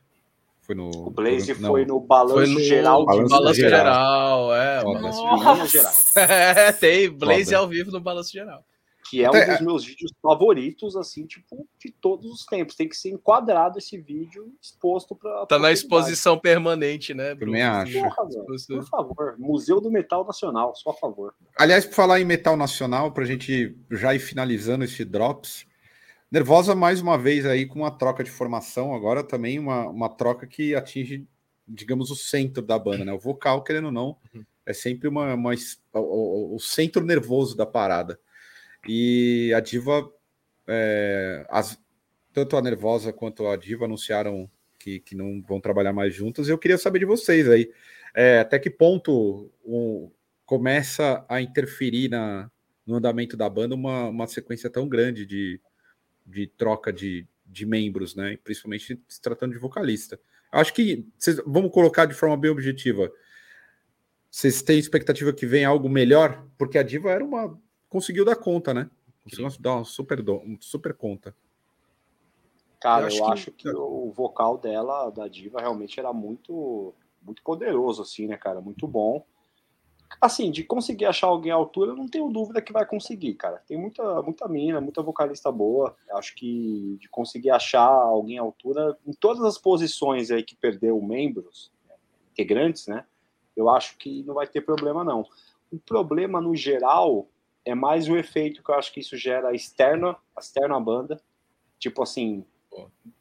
Foi 0.67 0.75
no. 0.75 0.89
O 0.89 1.09
Blaze 1.09 1.55
foi 1.55 1.85
no 1.85 1.97
balanço 2.01 2.51
no 2.51 2.59
geral. 2.59 3.05
Balanço, 3.05 3.29
balanço 3.29 3.55
geral. 3.55 3.79
geral, 3.79 4.55
é. 4.55 4.83
Balanço 4.83 5.79
é, 6.19 6.71
tem 6.73 7.09
Blaze 7.09 7.45
Foda. 7.45 7.57
ao 7.57 7.67
vivo 7.69 7.89
no 7.89 8.01
balanço 8.01 8.33
geral. 8.33 8.65
Que 9.09 9.23
é 9.23 9.27
Até... 9.27 9.45
um 9.45 9.51
dos 9.53 9.61
meus 9.61 9.85
vídeos 9.85 10.11
favoritos, 10.21 10.97
assim, 10.97 11.25
tipo, 11.25 11.65
de 11.79 11.89
todos 11.89 12.29
os 12.29 12.45
tempos. 12.45 12.75
Tem 12.75 12.89
que 12.89 12.97
ser 12.97 13.11
enquadrado 13.11 13.77
esse 13.77 13.97
vídeo 13.97 14.53
exposto 14.61 15.15
para. 15.15 15.45
Tá 15.45 15.57
na 15.57 15.71
exposição 15.71 16.37
permanente, 16.37 17.13
né? 17.13 17.33
Bruno? 17.33 17.53
Também 17.53 17.63
acho. 17.63 17.93
Porra, 17.93 18.27
por 18.67 18.85
favor, 18.89 19.35
Museu 19.39 19.79
do 19.79 19.89
Metal 19.89 20.25
Nacional, 20.25 20.75
só 20.75 20.89
a 20.89 20.93
favor. 20.93 21.33
Aliás, 21.57 21.85
por 21.85 21.93
falar 21.93 22.19
em 22.19 22.25
metal 22.25 22.57
nacional, 22.57 23.13
para 23.13 23.23
a 23.23 23.27
gente 23.27 23.73
já 23.89 24.13
ir 24.13 24.19
finalizando 24.19 24.83
esse 24.83 25.05
Drops, 25.05 25.65
Nervosa 26.29 26.75
mais 26.75 26.99
uma 26.99 27.17
vez 27.17 27.45
aí 27.45 27.65
com 27.65 27.79
uma 27.79 27.91
troca 27.91 28.23
de 28.23 28.29
formação, 28.29 28.93
agora 28.93 29.23
também 29.23 29.57
uma, 29.57 29.87
uma 29.87 30.09
troca 30.09 30.45
que 30.45 30.75
atinge, 30.75 31.25
digamos, 31.65 32.11
o 32.11 32.15
centro 32.15 32.61
da 32.61 32.77
banda, 32.77 33.05
né? 33.05 33.13
O 33.13 33.19
vocal, 33.19 33.63
querendo 33.63 33.85
ou 33.85 33.91
não, 33.91 34.17
uhum. 34.33 34.45
é 34.65 34.73
sempre 34.73 35.07
uma, 35.07 35.33
uma 35.33 35.53
o, 35.93 36.55
o, 36.55 36.59
centro 36.59 37.05
nervoso 37.05 37.55
da 37.55 37.65
parada. 37.65 38.19
E 38.85 39.53
a 39.55 39.61
Diva, 39.61 40.11
é, 40.67 41.45
as, 41.49 41.79
tanto 42.33 42.57
a 42.57 42.61
Nervosa 42.61 43.13
quanto 43.13 43.47
a 43.47 43.55
Diva 43.55 43.85
anunciaram 43.85 44.49
que, 44.77 44.99
que 44.99 45.15
não 45.15 45.41
vão 45.41 45.61
trabalhar 45.61 45.93
mais 45.93 46.13
juntas. 46.13 46.49
Eu 46.49 46.57
queria 46.57 46.77
saber 46.77 46.99
de 46.99 47.05
vocês 47.05 47.49
aí, 47.49 47.71
é, 48.13 48.39
até 48.39 48.59
que 48.59 48.69
ponto 48.69 49.49
um, 49.65 50.11
começa 50.45 51.25
a 51.29 51.41
interferir 51.41 52.09
na, 52.09 52.51
no 52.85 52.95
andamento 52.95 53.37
da 53.37 53.49
banda 53.49 53.75
uma, 53.75 54.09
uma 54.09 54.27
sequência 54.27 54.69
tão 54.69 54.87
grande 54.89 55.25
de 55.25 55.59
de 56.27 56.45
troca 56.47 56.91
de, 56.91 57.25
de 57.45 57.65
membros, 57.65 58.15
né? 58.15 58.37
Principalmente 58.43 59.01
se 59.07 59.21
tratando 59.21 59.53
de 59.53 59.59
vocalista. 59.59 60.19
Acho 60.51 60.73
que 60.73 61.07
cês, 61.17 61.41
vamos 61.45 61.71
colocar 61.71 62.05
de 62.05 62.13
forma 62.13 62.35
bem 62.35 62.51
objetiva. 62.51 63.11
Vocês 64.29 64.61
têm 64.61 64.77
expectativa 64.77 65.33
que 65.33 65.45
venha 65.45 65.69
algo 65.69 65.89
melhor? 65.89 66.45
Porque 66.57 66.77
a 66.77 66.83
Diva 66.83 67.11
era 67.11 67.23
uma. 67.23 67.57
conseguiu 67.89 68.25
dar 68.25 68.35
conta, 68.35 68.73
né? 68.73 68.89
Conseguiu 69.23 69.49
dar 69.59 69.75
uma 69.75 69.85
super, 69.85 70.19
uma 70.19 70.57
super 70.59 70.93
conta. 70.93 71.35
Cara, 72.79 73.03
eu 73.03 73.07
acho, 73.07 73.17
eu 73.17 73.25
que... 73.25 73.31
acho 73.31 73.51
que 73.51 73.69
o 73.69 74.11
vocal 74.11 74.57
dela, 74.57 75.09
da 75.09 75.27
Diva, 75.27 75.59
realmente 75.59 75.99
era 75.99 76.13
muito, 76.13 76.93
muito 77.23 77.41
poderoso, 77.41 78.01
assim, 78.01 78.27
né, 78.27 78.37
cara? 78.37 78.61
Muito 78.61 78.87
bom 78.87 79.25
assim, 80.21 80.51
de 80.51 80.63
conseguir 80.63 81.05
achar 81.05 81.27
alguém 81.27 81.51
à 81.51 81.55
altura, 81.55 81.91
eu 81.91 81.95
não 81.95 82.07
tenho 82.07 82.29
dúvida 82.29 82.61
que 82.61 82.73
vai 82.73 82.85
conseguir, 82.85 83.35
cara. 83.35 83.61
Tem 83.67 83.77
muita, 83.77 84.21
muita 84.21 84.47
mina, 84.47 84.81
muita 84.81 85.01
vocalista 85.01 85.51
boa. 85.51 85.95
Acho 86.13 86.35
que 86.35 86.97
de 86.99 87.09
conseguir 87.09 87.51
achar 87.51 87.87
alguém 87.87 88.39
à 88.39 88.41
altura, 88.41 88.97
em 89.05 89.13
todas 89.13 89.43
as 89.43 89.57
posições 89.57 90.31
aí 90.31 90.43
que 90.43 90.55
perdeu 90.55 91.01
membros, 91.01 91.71
integrantes, 92.31 92.87
né? 92.87 93.05
Eu 93.55 93.69
acho 93.69 93.97
que 93.97 94.23
não 94.23 94.35
vai 94.35 94.47
ter 94.47 94.61
problema, 94.61 95.03
não. 95.03 95.25
O 95.71 95.77
problema, 95.77 96.39
no 96.39 96.55
geral, 96.55 97.27
é 97.65 97.75
mais 97.75 98.07
o 98.07 98.15
efeito 98.15 98.63
que 98.63 98.69
eu 98.69 98.75
acho 98.75 98.93
que 98.93 98.99
isso 98.99 99.17
gera 99.17 99.53
externo, 99.53 100.15
externo 100.39 100.75
à 100.75 100.79
banda. 100.79 101.21
Tipo 101.79 102.03
assim, 102.03 102.45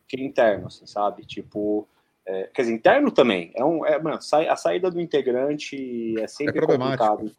que 0.06 0.22
interno, 0.22 0.66
assim, 0.66 0.86
sabe? 0.86 1.24
Tipo, 1.24 1.88
é, 2.26 2.50
quer 2.52 2.62
dizer, 2.62 2.74
interno 2.74 3.10
também. 3.10 3.52
É 3.54 3.64
um, 3.64 3.86
é, 3.86 3.98
mano, 4.00 4.18
a 4.18 4.56
saída 4.56 4.90
do 4.90 5.00
integrante 5.00 6.20
é 6.20 6.26
sempre 6.26 6.58
é 6.58 6.66
complicado. 6.66 7.32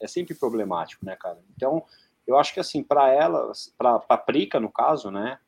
É 0.00 0.06
sempre 0.06 0.34
problemático, 0.34 1.04
né, 1.04 1.16
cara? 1.16 1.38
Então, 1.56 1.84
eu 2.26 2.36
acho 2.36 2.52
que 2.52 2.60
assim, 2.60 2.82
para 2.82 3.12
ela, 3.12 3.52
para 3.76 4.02
a 4.08 4.18
Prica, 4.18 4.60
no 4.60 4.70
caso, 4.70 5.10
né? 5.10 5.38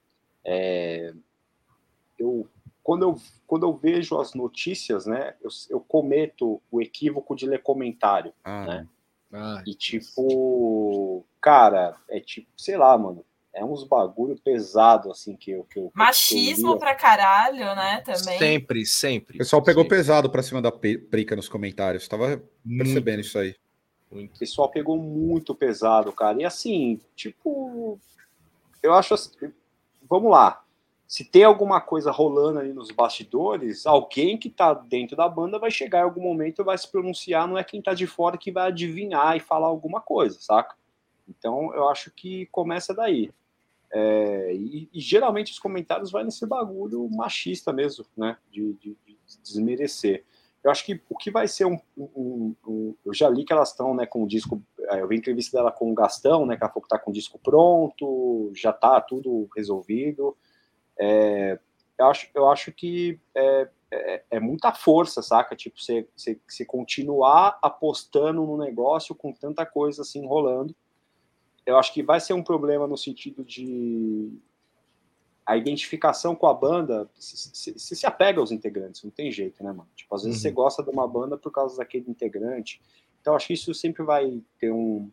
É, 0.45 1.13
eu, 2.19 2.49
quando, 2.83 3.03
eu, 3.03 3.17
quando 3.47 3.67
eu 3.67 3.77
vejo 3.77 4.19
as 4.19 4.35
notícias, 4.35 5.07
né, 5.07 5.35
eu, 5.43 5.51
eu 5.69 5.81
cometo 5.81 6.61
o 6.71 6.81
equívoco 6.81 7.37
de 7.37 7.47
ler 7.47 7.63
comentário, 7.63 8.33
ah, 8.45 8.65
né? 8.67 8.89
Ah, 9.33 9.63
e 9.67 9.75
tipo, 9.75 11.25
cara, 11.41 11.97
é 12.09 12.19
tipo, 12.19 12.49
sei 12.57 12.77
lá, 12.77 12.97
mano, 12.99 13.25
é 13.53 13.65
uns 13.65 13.85
bagulho 13.85 14.37
pesado, 14.43 15.11
assim, 15.11 15.37
que 15.37 15.51
eu. 15.51 15.65
Que 15.65 15.79
eu 15.79 15.91
Machismo 15.95 16.73
eu 16.73 16.79
pra 16.79 16.95
caralho, 16.95 17.75
né? 17.75 18.01
Também. 18.05 18.39
Sempre, 18.39 18.87
sempre. 18.87 19.37
O 19.37 19.39
pessoal 19.39 19.63
pegou 19.63 19.83
sempre. 19.83 19.97
pesado 19.97 20.31
pra 20.31 20.43
cima 20.43 20.63
da 20.63 20.71
Prica 20.71 21.35
nos 21.35 21.49
comentários. 21.49 22.07
Tava 22.07 22.43
percebendo 22.65 23.17
muito. 23.17 23.27
isso 23.27 23.39
aí. 23.39 23.57
Muito. 24.11 24.37
O 24.37 24.39
pessoal 24.39 24.69
pegou 24.71 24.97
muito 24.97 25.55
pesado, 25.55 26.13
cara. 26.13 26.41
E 26.41 26.45
assim, 26.45 27.01
tipo. 27.17 27.99
Eu 28.83 28.95
acho 28.95 29.15
assim. 29.15 29.53
Vamos 30.09 30.31
lá. 30.31 30.63
Se 31.07 31.25
tem 31.25 31.43
alguma 31.43 31.81
coisa 31.81 32.13
rolando 32.13 32.61
ali 32.61 32.73
nos 32.73 32.93
bastidores, 32.93 33.85
alguém 33.85 34.39
que 34.39 34.49
tá 34.49 34.73
dentro 34.73 35.17
da 35.17 35.29
banda 35.29 35.59
vai 35.59 35.71
chegar 35.71 35.99
em 35.99 36.05
algum 36.05 36.23
momento 36.23 36.63
e 36.63 36.65
vai 36.65 36.79
se 36.79 36.89
pronunciar, 36.89 37.49
não 37.49 37.59
é 37.59 37.65
quem 37.65 37.83
tá 37.83 37.95
de 37.95 38.07
fora 38.07 38.39
que 38.39 38.53
vai 38.53 38.69
adivinhar 38.69 39.37
e 39.37 39.41
falar 39.41 39.67
alguma 39.67 40.01
coisa, 40.01 40.39
saca? 40.41 40.77
Então 41.29 41.75
eu 41.75 41.89
acho 41.89 42.13
que 42.13 42.47
começa 42.53 42.95
daí. 42.95 43.29
É, 43.93 44.55
e, 44.55 44.89
e, 44.93 45.01
geralmente 45.01 45.51
os 45.51 45.59
comentários 45.59 46.13
vão 46.13 46.23
nesse 46.23 46.47
bagulho 46.47 47.09
machista 47.11 47.73
mesmo, 47.73 48.05
né? 48.17 48.37
De, 48.51 48.75
de, 48.75 48.97
de, 49.05 49.19
desmerecer. 49.43 50.25
Eu 50.63 50.71
acho 50.71 50.85
que 50.85 51.01
o 51.09 51.17
que 51.17 51.31
vai 51.31 51.49
ser 51.49 51.65
um, 51.65 51.79
um, 51.97 52.55
um, 52.67 52.95
Eu 53.05 53.15
já 53.15 53.29
li 53.29 53.45
que 53.45 53.53
elas 53.53 53.71
estão 53.71 53.95
né, 53.95 54.07
com 54.07 54.23
o 54.23 54.29
disco. 54.29 54.63
É, 54.91 55.01
eu 55.01 55.09
vi 55.09 55.17
entrevista 55.17 55.57
dela 55.57 55.73
com 55.73 55.91
o 55.91 55.95
Gastão, 55.95 56.47
né? 56.47 56.57
Que 56.57 56.63
ela 56.63 56.71
falou 56.71 56.83
que 56.83 56.89
tá 56.89 56.99
com 56.99 57.11
o 57.11 57.15
disco 57.15 57.39
pronto, 57.39 58.53
já 58.55 58.73
tá 58.73 59.01
tudo 59.01 59.49
resolvido. 59.57 60.37
É, 60.99 61.59
eu, 61.99 62.07
acho, 62.07 62.29
eu 62.35 62.49
acho 62.49 62.71
que 62.73 63.19
é, 63.35 63.69
é, 63.91 64.25
é 64.31 64.41
muita 64.41 64.73
força, 64.73 65.23
saca? 65.23 65.57
Tipo, 65.57 65.81
você, 65.81 66.07
continuar 66.67 67.59
apostando 67.61 68.47
no 68.47 68.57
negócio 68.57 69.15
com 69.15 69.33
tanta 69.33 69.67
coisa 69.67 70.03
assim 70.03 70.27
rolando 70.27 70.77
eu 71.71 71.79
acho 71.79 71.93
que 71.93 72.03
vai 72.03 72.21
ser 72.21 72.33
um 72.33 72.43
problema 72.43 72.87
no 72.87 72.97
sentido 72.97 73.45
de 73.45 74.33
a 75.47 75.57
identificação 75.57 76.35
com 76.37 76.47
a 76.47 76.55
banda, 76.55 77.11
você 77.19 77.75
se, 77.77 77.97
se, 77.97 78.07
apega 78.07 78.39
aos 78.41 78.53
integrantes, 78.53 79.03
não 79.03 79.11
tem 79.11 79.33
jeito, 79.33 79.65
né, 79.65 79.73
mano? 79.73 79.89
Tipo, 79.97 80.15
às 80.15 80.23
vezes 80.23 80.39
uhum. 80.39 80.43
você 80.43 80.51
gosta 80.53 80.83
de 80.83 80.91
uma 80.91 81.09
banda 81.09 81.37
por 81.37 81.51
causa 81.51 81.77
daquele 81.77 82.09
integrante. 82.09 82.81
Então, 83.21 83.35
acho 83.35 83.49
que 83.49 83.55
isso 83.55 83.75
sempre 83.75 84.05
vai 84.05 84.41
ter 84.59 84.71
um, 84.71 85.11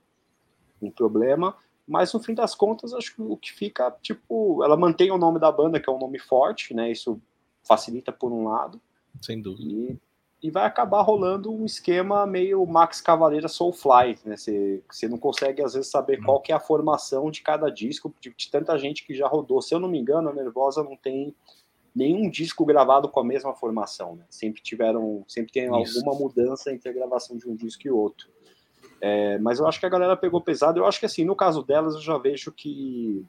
um 0.81 0.91
problema. 0.91 1.55
Mas, 1.87 2.13
no 2.13 2.19
fim 2.19 2.35
das 2.35 2.53
contas, 2.53 2.93
acho 2.93 3.15
que 3.15 3.21
o 3.21 3.35
que 3.35 3.51
fica, 3.51 3.89
tipo, 4.01 4.63
ela 4.63 4.77
mantém 4.77 5.09
o 5.09 5.17
nome 5.17 5.39
da 5.39 5.51
banda, 5.51 5.79
que 5.79 5.89
é 5.89 5.93
um 5.93 5.99
nome 5.99 6.19
forte, 6.19 6.73
né? 6.73 6.91
Isso 6.91 7.19
facilita 7.63 8.11
por 8.11 8.31
um 8.31 8.43
lado. 8.47 8.79
Sem 9.21 9.41
dúvida. 9.41 9.69
E 9.69 9.99
e 10.41 10.51
vai 10.51 10.65
acabar 10.65 11.01
rolando 11.01 11.51
um 11.51 11.65
esquema 11.65 12.25
meio 12.27 12.63
Max 12.65 13.01
Cavaleira 13.01 13.47
Soulfly, 13.47 14.19
né? 14.23 14.37
Você, 14.37 14.83
você 14.89 15.07
não 15.07 15.17
consegue 15.17 15.63
às 15.63 15.73
vezes 15.73 15.89
saber 15.89 16.23
qual 16.23 16.39
que 16.39 16.51
é 16.51 16.55
a 16.55 16.59
formação 16.59 17.31
de 17.31 17.41
cada 17.41 17.69
disco, 17.69 18.13
de, 18.21 18.33
de, 18.35 18.51
tanta 18.51 18.77
gente 18.77 19.03
que 19.03 19.15
já 19.15 19.27
rodou. 19.27 19.61
Se 19.61 19.73
eu 19.73 19.79
não 19.79 19.89
me 19.89 19.97
engano, 19.97 20.29
a 20.29 20.33
Nervosa 20.33 20.83
não 20.83 20.95
tem 20.95 21.33
nenhum 21.95 22.29
disco 22.29 22.63
gravado 22.65 23.09
com 23.09 23.19
a 23.19 23.23
mesma 23.23 23.55
formação, 23.55 24.15
né? 24.15 24.25
Sempre 24.29 24.61
tiveram, 24.61 25.25
sempre 25.27 25.51
tem 25.51 25.81
Isso. 25.81 25.97
alguma 25.97 26.15
mudança 26.15 26.71
entre 26.71 26.89
a 26.89 26.93
gravação 26.93 27.35
de 27.35 27.49
um 27.49 27.55
disco 27.55 27.87
e 27.87 27.89
outro. 27.89 28.29
É, 29.01 29.39
mas 29.39 29.59
eu 29.59 29.67
acho 29.67 29.79
que 29.79 29.85
a 29.87 29.89
galera 29.89 30.15
pegou 30.15 30.39
pesado. 30.39 30.79
Eu 30.79 30.85
acho 30.85 30.99
que 30.99 31.07
assim, 31.07 31.25
no 31.25 31.35
caso 31.35 31.63
delas, 31.63 31.95
eu 31.95 32.01
já 32.01 32.17
vejo 32.19 32.51
que 32.51 33.25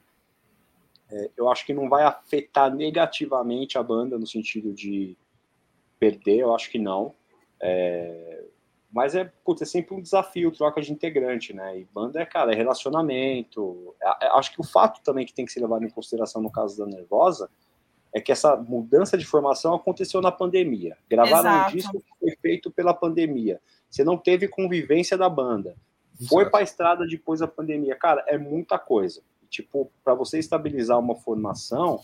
é, 1.11 1.31
eu 1.35 1.49
acho 1.49 1.65
que 1.65 1.73
não 1.73 1.89
vai 1.89 2.03
afetar 2.03 2.73
negativamente 2.73 3.79
a 3.79 3.83
banda 3.83 4.17
no 4.19 4.27
sentido 4.27 4.71
de 4.71 5.17
perder, 5.99 6.39
eu 6.39 6.55
acho 6.55 6.69
que 6.69 6.79
não. 6.79 7.13
É... 7.61 8.45
Mas 8.91 9.13
é, 9.13 9.31
putz, 9.45 9.61
é 9.61 9.65
sempre 9.65 9.93
um 9.93 10.01
desafio, 10.01 10.51
troca 10.51 10.81
de 10.81 10.91
integrante, 10.91 11.53
né? 11.53 11.79
E 11.79 11.85
banda 11.93 12.19
é, 12.19 12.25
cara, 12.25 12.51
é 12.51 12.55
relacionamento. 12.55 13.95
É, 14.01 14.25
é, 14.25 14.29
acho 14.29 14.51
que 14.51 14.59
o 14.59 14.63
fato 14.63 15.01
também 15.03 15.25
que 15.25 15.33
tem 15.33 15.45
que 15.45 15.51
ser 15.51 15.59
levado 15.59 15.85
em 15.85 15.89
consideração 15.89 16.41
no 16.41 16.51
caso 16.51 16.77
da 16.77 16.87
Nervosa 16.87 17.49
é 18.11 18.19
que 18.19 18.31
essa 18.31 18.55
mudança 18.55 19.15
de 19.15 19.25
formação 19.25 19.75
aconteceu 19.75 20.21
na 20.21 20.31
pandemia. 20.31 20.97
Gravaram 21.07 21.67
um 21.67 21.71
disco 21.71 22.01
que 22.01 22.19
foi 22.19 22.35
feito 22.41 22.71
pela 22.71 22.93
pandemia. 22.93 23.61
Você 23.87 24.03
não 24.03 24.17
teve 24.17 24.47
convivência 24.47 25.15
da 25.15 25.29
banda. 25.29 25.75
Foi 26.27 26.49
para 26.49 26.61
a 26.61 26.63
estrada 26.63 27.05
depois 27.05 27.39
da 27.39 27.47
pandemia. 27.47 27.95
Cara, 27.95 28.23
é 28.27 28.37
muita 28.37 28.79
coisa. 28.79 29.21
Tipo, 29.49 29.91
para 30.03 30.15
você 30.15 30.39
estabilizar 30.39 30.97
uma 30.99 31.15
formação, 31.15 32.01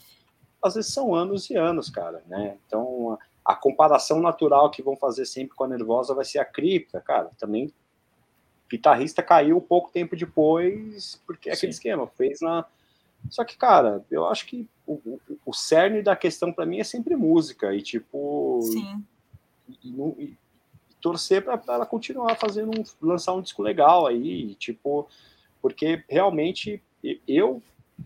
às 0.61 0.75
vezes 0.75 0.93
são 0.93 1.13
anos 1.13 1.49
e 1.49 1.55
anos, 1.55 1.89
cara, 1.89 2.23
né? 2.27 2.57
Então, 2.65 3.17
a 3.45 3.55
comparação 3.55 4.19
natural 4.19 4.71
que 4.71 4.81
vão 4.81 4.97
fazer 4.97 5.25
sempre 5.25 5.55
com 5.55 5.63
a 5.63 5.67
nervosa 5.67 6.15
vai 6.15 6.25
ser 6.25 6.39
a 6.39 6.45
cripta, 6.45 6.99
cara. 6.99 7.29
Também 7.37 7.71
guitarrista 8.69 9.21
caiu 9.21 9.61
pouco 9.61 9.91
tempo 9.91 10.15
depois, 10.15 11.21
porque 11.27 11.49
é 11.49 11.53
aquele 11.53 11.71
esquema, 11.71 12.07
fez 12.07 12.41
na. 12.41 12.65
Só 13.29 13.43
que, 13.43 13.57
cara, 13.57 14.03
eu 14.09 14.27
acho 14.27 14.45
que 14.45 14.67
o, 14.85 14.93
o, 14.93 15.19
o 15.45 15.53
cerne 15.53 16.01
da 16.01 16.15
questão 16.15 16.51
para 16.51 16.65
mim 16.65 16.79
é 16.79 16.83
sempre 16.83 17.15
música, 17.15 17.73
e 17.73 17.81
tipo. 17.81 18.59
Sim. 18.63 19.03
E, 19.83 19.89
e, 19.89 20.23
e 20.23 20.37
torcer 20.99 21.43
para 21.43 21.61
ela 21.67 21.85
continuar 21.85 22.35
fazendo 22.35 22.71
um, 22.79 22.83
lançar 23.07 23.33
um 23.33 23.41
disco 23.41 23.61
legal 23.61 24.07
aí, 24.07 24.51
e, 24.51 24.55
tipo, 24.55 25.07
porque 25.61 26.03
realmente 26.09 26.81
eu, 27.27 27.61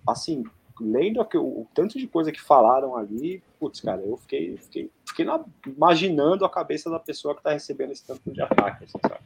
assim, 0.06 0.44
lendo 0.80 1.22
o, 1.22 1.38
o, 1.40 1.68
tanto 1.74 1.98
de 1.98 2.08
coisa 2.08 2.32
que 2.32 2.42
falaram 2.42 2.98
ali, 2.98 3.42
putz, 3.60 3.82
cara, 3.82 4.02
eu 4.02 4.18
fiquei, 4.18 4.58
fiquei, 4.58 4.92
fiquei 5.06 5.26
na, 5.26 5.44
imaginando 5.68 6.46
a 6.46 6.50
cabeça 6.50 6.90
da 6.90 7.00
pessoa 7.00 7.36
que 7.36 7.44
tá 7.44 7.52
recebendo 7.52 7.92
esse 7.92 8.06
tanto 8.06 8.32
de 8.32 8.42
ataque, 8.42 8.86
assim, 8.86 9.00
sabe? 9.02 9.24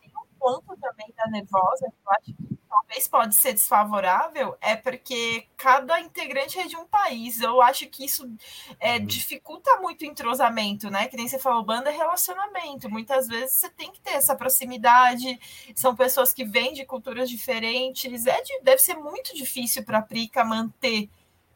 Tem 0.00 0.10
um 0.14 0.38
ponto 0.38 0.76
também 0.80 1.12
da 1.16 1.26
nervosa, 1.28 1.86
que 1.86 2.06
eu 2.06 2.12
acho 2.12 2.24
que 2.26 2.58
talvez 2.68 3.08
pode 3.08 3.34
ser 3.34 3.52
desfavorável, 3.54 4.56
é 4.60 4.76
porque 4.76 5.46
cada 5.56 6.00
integrante 6.00 6.58
é 6.58 6.66
de 6.66 6.76
um 6.76 6.86
país. 6.86 7.40
Eu 7.40 7.60
acho 7.60 7.86
que 7.88 8.04
isso 8.04 8.30
é, 8.78 8.96
uhum. 8.96 9.06
dificulta 9.06 9.76
muito 9.80 10.02
o 10.02 10.06
entrosamento, 10.06 10.90
né? 10.90 11.08
Que 11.08 11.16
nem 11.16 11.26
você 11.26 11.38
falou, 11.38 11.64
banda 11.64 11.90
é 11.90 11.96
relacionamento. 11.96 12.90
Muitas 12.90 13.26
vezes 13.26 13.56
você 13.56 13.70
tem 13.70 13.90
que 13.90 14.00
ter 14.00 14.12
essa 14.12 14.36
proximidade, 14.36 15.38
são 15.74 15.96
pessoas 15.96 16.32
que 16.32 16.44
vêm 16.44 16.72
de 16.72 16.84
culturas 16.84 17.28
diferentes. 17.28 18.26
É 18.26 18.40
de, 18.42 18.60
deve 18.62 18.78
ser 18.78 18.94
muito 18.94 19.34
difícil 19.34 19.82
para 19.84 19.98
a 19.98 20.02
Prica 20.02 20.44
manter 20.44 21.08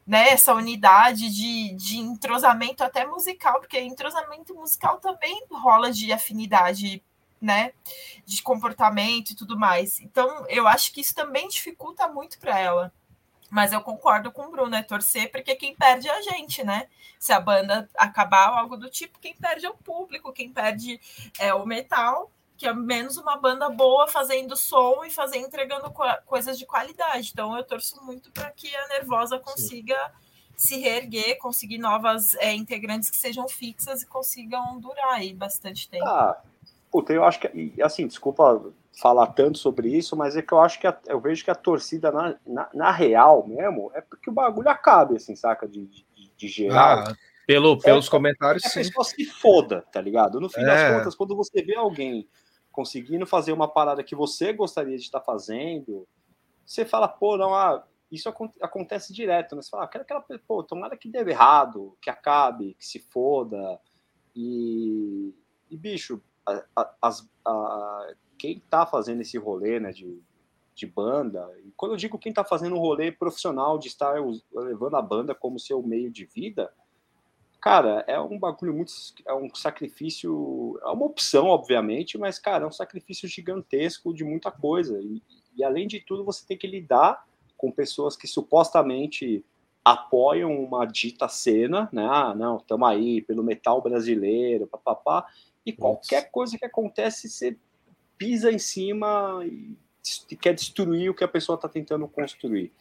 né, 0.07 0.31
essa 0.31 0.55
unidade 0.55 1.31
de, 1.31 1.75
de 1.75 1.99
entrosamento 1.99 2.83
até 2.83 3.07
musical, 3.07 3.61
porque 3.61 3.81
entrosamento 3.81 4.55
musical 4.55 4.99
também 4.99 5.45
rola 5.51 5.93
de 5.93 6.13
afinidade 6.13 7.03
né, 7.41 7.73
de 8.25 8.41
comportamento 8.41 9.31
e 9.31 9.35
tudo 9.35 9.59
mais. 9.59 10.01
Então, 10.01 10.47
eu 10.49 10.69
acho 10.69 10.93
que 10.93 11.01
isso 11.01 11.15
também 11.15 11.49
dificulta 11.49 12.07
muito 12.07 12.39
para 12.39 12.59
ela. 12.59 12.93
Mas 13.51 13.73
eu 13.73 13.83
concordo 13.83 14.33
com 14.33 14.47
o 14.47 14.51
Bruno, 14.51 14.75
é 14.75 14.83
torcer, 14.83 15.31
porque 15.31 15.55
quem 15.55 15.75
perde 15.75 16.09
é 16.09 16.17
a 16.17 16.23
gente, 16.23 16.65
né? 16.65 16.89
Se 17.19 17.35
a 17.35 17.41
banda 17.41 17.87
acabar 17.99 18.51
ou 18.51 18.57
algo 18.57 18.77
do 18.79 18.89
tipo, 18.89 19.19
quem 19.19 19.35
perde 19.35 19.67
é 19.67 19.69
o 19.69 19.75
público, 19.75 20.33
quem 20.33 20.51
perde 20.51 20.99
é 21.39 21.53
o 21.53 21.67
metal, 21.67 22.31
que 22.63 22.69
é 22.69 22.73
menos 22.73 23.17
uma 23.17 23.37
banda 23.37 23.69
boa 23.69 24.07
fazendo 24.07 24.57
som 24.57 25.05
e 25.05 25.11
fazendo 25.11 25.47
entregando 25.47 25.91
co 25.91 26.05
coisas 26.25 26.57
de 26.57 26.65
qualidade. 26.65 27.31
Então 27.33 27.57
eu 27.57 27.65
torço 27.65 28.01
muito 28.05 28.31
para 28.31 28.53
que 28.53 28.73
a 28.77 28.87
Nervosa 28.87 29.37
consiga 29.37 29.97
Sim. 30.57 30.77
se 30.77 30.79
reerguer, 30.79 31.39
conseguir 31.39 31.79
novas 31.79 32.37
é, 32.37 32.55
integrantes 32.55 33.11
que 33.11 33.17
sejam 33.17 33.49
fixas 33.49 34.03
e 34.03 34.07
consigam 34.07 34.79
durar 34.79 35.15
aí 35.15 35.35
bastante 35.35 35.89
tempo. 35.89 36.05
Ah, 36.07 36.41
Puta, 36.89 37.13
eu 37.13 37.25
acho 37.25 37.41
que, 37.41 37.73
assim, 37.83 38.07
desculpa 38.07 38.63
falar 39.01 39.29
tanto 39.29 39.57
sobre 39.57 39.89
isso, 39.89 40.15
mas 40.15 40.37
é 40.37 40.43
que 40.43 40.53
eu 40.53 40.61
acho 40.61 40.79
que 40.79 40.87
a, 40.87 40.97
eu 41.07 41.19
vejo 41.19 41.43
que 41.43 41.51
a 41.51 41.55
torcida, 41.55 42.13
na, 42.13 42.37
na, 42.47 42.69
na, 42.75 42.91
real 42.91 43.49
mesmo, 43.49 43.91
é 43.95 44.03
porque 44.03 44.29
o 44.29 44.33
bagulho 44.33 44.69
acabe, 44.69 45.17
assim, 45.17 45.35
saca? 45.35 45.67
De, 45.67 45.87
de, 45.87 46.05
de 46.37 46.49
geral. 46.49 46.99
Ah, 47.09 47.17
pelo, 47.47 47.73
é, 47.73 47.77
pelos 47.79 48.11
comentários, 48.11 48.63
é 48.67 48.69
sim. 48.69 48.81
A 48.81 48.83
pessoa 48.85 49.05
se 49.05 49.25
foda, 49.25 49.83
tá 49.91 50.03
ligado? 50.03 50.39
No 50.39 50.51
fim 50.51 50.61
é. 50.61 50.67
das 50.67 50.99
contas, 50.99 51.15
quando 51.15 51.35
você 51.35 51.63
vê 51.63 51.75
alguém 51.75 52.29
conseguindo 52.73 53.27
fazer 53.27 53.53
uma 53.53 53.69
parada 53.69 54.03
que 54.03 54.17
você 54.17 54.53
gostaria 54.53 54.97
de 54.97 55.05
estar 55.05 55.21
fazendo, 55.21 56.09
você 56.65 56.85
fala, 56.85 57.07
pô, 57.07 57.37
não, 57.37 57.55
ah, 57.55 57.85
isso 58.11 58.29
acontece 58.61 59.13
direto, 59.13 59.55
né? 59.55 59.63
Você 59.63 59.71
fala, 59.71 59.85
ah, 59.85 59.87
aquela, 59.87 60.25
pô, 60.47 60.63
tomara 60.63 60.97
que 60.97 61.09
dê 61.09 61.19
errado, 61.19 61.97
que 62.01 62.11
acabe, 62.11 62.75
que 62.75 62.87
se 62.87 62.99
foda. 62.99 63.81
E, 64.35 65.35
e 65.71 65.77
bicho, 65.77 66.21
a, 66.47 66.95
as, 67.01 67.29
a, 67.45 68.15
quem 68.39 68.59
está 68.59 68.85
fazendo 68.87 69.21
esse 69.21 69.39
rolê 69.39 69.79
né, 69.79 69.93
de, 69.93 70.21
de 70.75 70.87
banda, 70.87 71.49
e 71.65 71.71
quando 71.77 71.93
eu 71.93 71.97
digo 71.97 72.19
quem 72.19 72.31
está 72.31 72.45
fazendo 72.45 72.75
um 72.77 72.81
rolê 72.81 73.13
profissional 73.13 73.79
de 73.79 73.89
estar 73.89 74.15
levando 74.53 74.97
a 74.97 75.03
banda 75.03 75.35
como 75.35 75.59
seu 75.59 75.83
meio 75.83 76.11
de 76.11 76.25
vida, 76.25 76.73
cara, 77.63 78.05
é 78.09 78.21
um 78.21 78.39
bagulho 78.39 78.75
muito. 78.75 78.93
É 79.25 79.33
um 79.33 79.49
sacrifício. 79.55 80.79
É 80.83 80.89
uma 80.89 81.07
opção, 81.07 81.47
obviamente, 81.47 82.19
mas, 82.19 82.39
cara, 82.39 82.65
é 82.65 82.67
um 82.67 82.73
sacrifício 82.73 83.29
gigantesco 83.29 84.13
de 84.13 84.25
muita 84.25 84.51
coisa. 84.51 85.01
E, 85.01 85.23
e 85.57 85.65
além 85.65 85.87
de 85.87 86.01
tudo, 86.01 86.25
você 86.25 86.45
tem 86.45 86.59
que 86.59 86.67
lidar 86.67 87.25
com 87.57 87.71
pessoas 87.71 88.17
que 88.17 88.27
supostamente 88.27 89.45
apoiam 89.85 90.53
uma 90.63 90.85
dita 90.85 91.29
cena, 91.29 91.89
né? 91.93 92.07
Ah, 92.11 92.35
não, 92.35 92.57
estamos 92.57 92.89
aí 92.89 93.23
pelo 93.23 93.43
metal 93.43 93.81
brasileiro, 93.81 94.67
papapá. 94.67 95.27
E 95.65 95.73
qualquer 95.73 96.31
coisa 96.31 96.59
que 96.59 96.65
acontece, 96.65 97.29
você 97.29 97.57
pisa 98.19 98.51
em 98.51 98.59
cima 98.59 99.41
e 99.47 99.77
quer 100.37 100.55
destruir 100.55 101.11
o 101.11 101.15
que 101.15 101.23
a 101.23 101.29
pessoa 101.29 101.55
está 101.55 101.69
tentando 101.69 102.09
construir, 102.09 102.73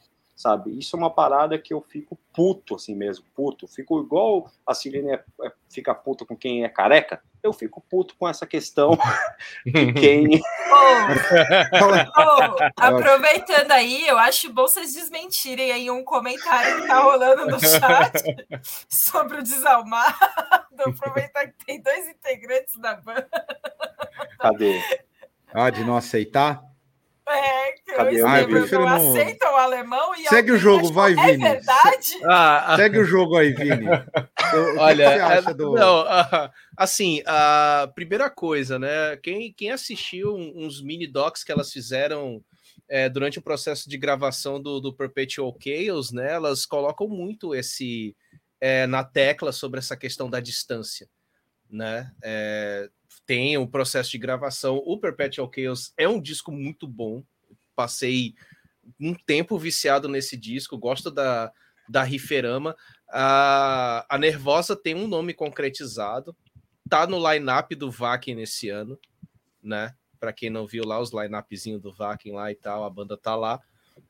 sabe? 0.42 0.78
Isso 0.78 0.96
é 0.96 1.00
uma 1.00 1.10
parada 1.10 1.58
que 1.60 1.74
eu 1.74 1.82
fico 1.82 2.18
puto, 2.34 2.76
assim 2.76 2.96
mesmo, 2.96 3.26
puto. 3.36 3.68
Fico 3.68 4.02
igual 4.02 4.50
a 4.66 4.74
Silene 4.74 5.12
é, 5.12 5.24
é, 5.44 5.52
fica 5.70 5.94
puto 5.94 6.26
com 6.26 6.36
quem 6.36 6.64
é 6.64 6.70
careca, 6.70 7.22
eu 7.44 7.54
fico 7.54 7.80
puto 7.82 8.16
com 8.18 8.28
essa 8.28 8.48
questão 8.48 8.98
de 9.66 9.94
quem. 9.94 10.42
Oh, 10.74 12.18
oh, 12.22 12.56
aproveitando 12.78 13.72
aí, 13.72 14.08
eu 14.08 14.18
acho 14.18 14.52
bom 14.54 14.64
vocês 14.64 14.94
desmentirem 14.94 15.72
aí 15.72 15.92
um 15.92 16.04
comentário 16.04 16.82
que 16.82 16.88
tá 16.88 17.00
rolando 17.00 17.46
no 17.46 17.60
chat 17.60 18.24
sobre 18.88 19.40
o 19.40 19.44
desalmado. 19.44 20.16
Aproveitar 20.80 21.48
que 21.48 21.66
tem 21.66 21.82
dois 21.82 22.08
integrantes 22.08 22.78
da 22.78 22.96
banda. 22.96 23.30
Cadê? 24.40 24.82
Ah, 25.54 25.70
de 25.70 25.84
não 25.84 25.98
aceitar? 25.98 26.64
É, 27.28 27.72
que 27.74 27.94
Cadê? 27.94 28.22
Ah, 28.24 28.42
eu 28.42 28.50
não, 28.50 28.68
não 28.68 29.12
aceitam 29.12 29.54
o 29.54 29.56
alemão 29.56 30.16
e 30.16 30.28
Segue 30.28 30.52
o 30.52 30.58
jogo, 30.58 30.92
vai, 30.92 31.14
é 31.14 31.16
Vini. 31.16 31.46
É 31.46 31.54
verdade? 31.56 32.20
Ah, 32.26 32.74
Segue 32.76 33.00
o 33.00 33.06
jogo 33.06 33.38
aí, 33.38 33.54
Vini. 33.54 33.86
Olha, 34.80 35.04
é, 35.04 35.42
do... 35.54 35.74
não, 35.74 36.02
uh, 36.02 36.50
assim, 36.76 37.22
a 37.26 37.90
primeira 37.94 38.30
coisa, 38.30 38.78
né? 38.80 39.16
Quem, 39.22 39.54
quem 39.54 39.72
assistiu 39.72 40.36
uns 40.36 40.82
mini 40.82 41.08
docs 41.08 41.44
que 41.44 41.52
elas 41.52 41.72
fizeram 41.72 42.44
é, 42.90 43.08
durante 43.08 43.40
o 43.40 43.42
processo 43.42 43.90
de 43.90 43.98
gravação 43.98 44.62
do, 44.62 44.82
do 44.82 44.94
Perpetual 44.94 45.56
Chaos, 45.62 46.12
né? 46.12 46.34
Elas 46.34 46.66
colocam 46.66 47.08
muito 47.08 47.56
esse 47.56 48.16
é, 48.60 48.86
na 48.86 49.04
tecla 49.04 49.52
sobre 49.52 49.80
essa 49.80 49.96
questão 49.96 50.30
da 50.30 50.40
distância, 50.40 51.08
né? 51.70 52.12
É, 52.22 52.90
tem 53.26 53.58
o 53.58 53.62
um 53.62 53.68
processo 53.68 54.12
de 54.12 54.18
gravação. 54.18 54.82
O 54.86 54.98
Perpetual 54.98 55.52
Chaos 55.54 55.94
é 55.98 56.08
um 56.08 56.22
disco 56.22 56.52
muito 56.52 56.88
bom. 56.88 57.24
Passei 57.76 58.36
um 59.00 59.14
tempo 59.14 59.58
viciado 59.58 60.08
nesse 60.08 60.36
disco, 60.38 60.78
gosto 60.78 61.10
da, 61.10 61.52
da 61.90 62.04
Riferama. 62.04 62.76
A, 63.10 64.06
a 64.10 64.18
Nervosa 64.18 64.76
tem 64.76 64.96
um 64.96 65.08
nome 65.08 65.34
concretizado, 65.34 66.36
tá 66.90 67.06
no 67.06 67.32
line-up 67.32 67.76
do 67.76 67.92
Vakin 67.92 68.36
nesse 68.36 68.70
ano, 68.70 68.98
né? 69.62 69.96
Para 70.20 70.32
quem 70.32 70.50
não 70.50 70.68
viu 70.68 70.86
lá 70.86 71.00
os 71.00 71.12
line-upzinho 71.12 71.80
do 71.80 71.94
Vakin 71.94 72.32
lá 72.32 72.52
e 72.52 72.56
tal, 72.56 72.84
a 72.84 72.90
banda 72.90 73.18
tá 73.18 73.36
lá, 73.36 73.60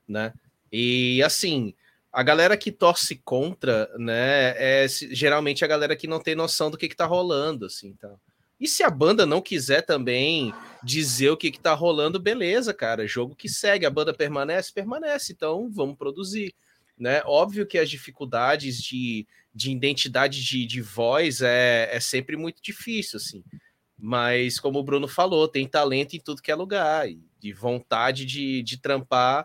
né? 0.08 0.34
E 0.72 1.22
assim, 1.24 1.74
a 2.12 2.22
galera 2.24 2.58
que 2.58 2.72
torce 2.72 3.16
contra, 3.18 3.90
né, 3.98 4.54
é 4.58 4.88
geralmente 4.88 5.64
a 5.64 5.68
galera 5.68 5.96
que 5.96 6.08
não 6.08 6.20
tem 6.20 6.36
noção 6.36 6.70
do 6.70 6.78
que, 6.78 6.90
que 6.90 6.96
tá 6.96 7.06
rolando, 7.06 7.66
assim, 7.66 7.94
tá? 7.94 8.14
E 8.62 8.68
se 8.68 8.84
a 8.84 8.92
banda 8.92 9.26
não 9.26 9.42
quiser 9.42 9.82
também 9.82 10.54
dizer 10.84 11.32
o 11.32 11.38
que, 11.38 11.50
que 11.50 11.60
tá 11.60 11.74
rolando, 11.74 12.20
beleza, 12.20 12.72
cara. 12.72 13.08
Jogo 13.08 13.36
que 13.36 13.50
segue, 13.50 13.88
a 13.88 13.90
banda 13.90 14.14
permanece, 14.14 14.72
permanece. 14.72 15.34
Então 15.34 15.68
vamos 15.72 15.98
produzir. 15.98 16.54
Né? 16.96 17.24
Óbvio 17.26 17.66
que 17.66 17.80
as 17.80 17.90
dificuldades 17.90 18.80
de, 18.80 19.28
de 19.52 19.72
identidade 19.72 20.46
de, 20.46 20.68
de 20.68 20.80
voz 20.80 21.42
é, 21.42 21.90
é 21.92 22.00
sempre 22.00 22.38
muito 22.38 22.62
difícil, 22.62 23.18
assim. 23.18 23.44
Mas, 23.98 24.60
como 24.60 24.78
o 24.78 24.84
Bruno 24.84 25.08
falou, 25.08 25.48
tem 25.48 25.68
talento 25.68 26.16
em 26.16 26.20
tudo 26.20 26.42
que 26.42 26.52
é 26.52 26.56
lugar, 26.56 27.10
e 27.10 27.20
de 27.40 27.54
vontade 27.54 28.26
de, 28.26 28.62
de 28.62 28.80
trampar 28.80 29.44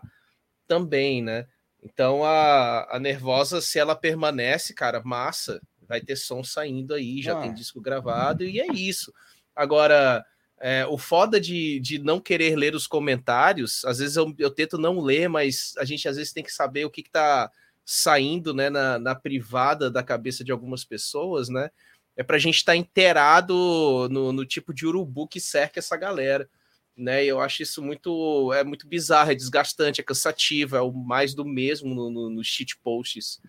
também, 0.67 1.23
né? 1.23 1.47
Então 1.81 2.23
a, 2.23 2.95
a 2.95 2.99
Nervosa, 2.99 3.61
se 3.61 3.79
ela 3.79 3.95
permanece, 3.95 4.75
cara, 4.75 5.01
massa 5.03 5.59
vai 5.87 6.01
ter 6.01 6.15
som 6.15 6.43
saindo 6.43 6.93
aí, 6.93 7.21
já 7.21 7.37
ah. 7.37 7.41
tem 7.41 7.53
disco 7.53 7.81
gravado, 7.81 8.43
e 8.43 8.59
é 8.59 8.67
isso. 8.67 9.13
Agora, 9.55 10.25
é, 10.59 10.85
o 10.87 10.97
foda 10.97 11.39
de, 11.39 11.79
de 11.79 11.99
não 11.99 12.19
querer 12.19 12.55
ler 12.55 12.73
os 12.73 12.87
comentários, 12.87 13.85
às 13.85 13.99
vezes 13.99 14.15
eu, 14.15 14.33
eu 14.39 14.49
tento 14.49 14.77
não 14.77 14.99
ler, 14.99 15.29
mas 15.29 15.73
a 15.77 15.85
gente 15.85 16.07
às 16.07 16.17
vezes 16.17 16.33
tem 16.33 16.43
que 16.43 16.51
saber 16.51 16.85
o 16.85 16.89
que, 16.89 17.03
que 17.03 17.11
tá 17.11 17.51
saindo 17.85 18.53
né, 18.53 18.69
na, 18.69 18.99
na 18.99 19.15
privada 19.15 19.89
da 19.89 20.03
cabeça 20.03 20.43
de 20.43 20.51
algumas 20.51 20.83
pessoas, 20.83 21.47
né? 21.47 21.69
É 22.17 22.23
pra 22.23 22.39
gente 22.39 22.55
estar 22.55 22.73
tá 22.73 22.75
inteirado 22.75 24.09
no, 24.11 24.33
no 24.33 24.45
tipo 24.45 24.73
de 24.73 24.85
urubu 24.85 25.27
que 25.27 25.39
cerca 25.39 25.79
essa 25.79 25.95
galera. 25.95 26.49
Né, 26.97 27.23
eu 27.23 27.39
acho 27.39 27.61
isso 27.61 27.79
muito 27.79 28.51
é 28.53 28.63
muito 28.63 28.87
bizarro, 28.87 29.31
é 29.31 29.35
desgastante, 29.35 30.01
é 30.01 30.03
cansativo, 30.03 30.75
é 30.75 30.81
o 30.81 30.91
mais 30.91 31.35
do 31.35 31.45
mesmo 31.45 31.93
nos 31.93 32.11
no, 32.11 32.29
no 32.31 32.43
shit 32.43 32.75
posts 32.77 33.39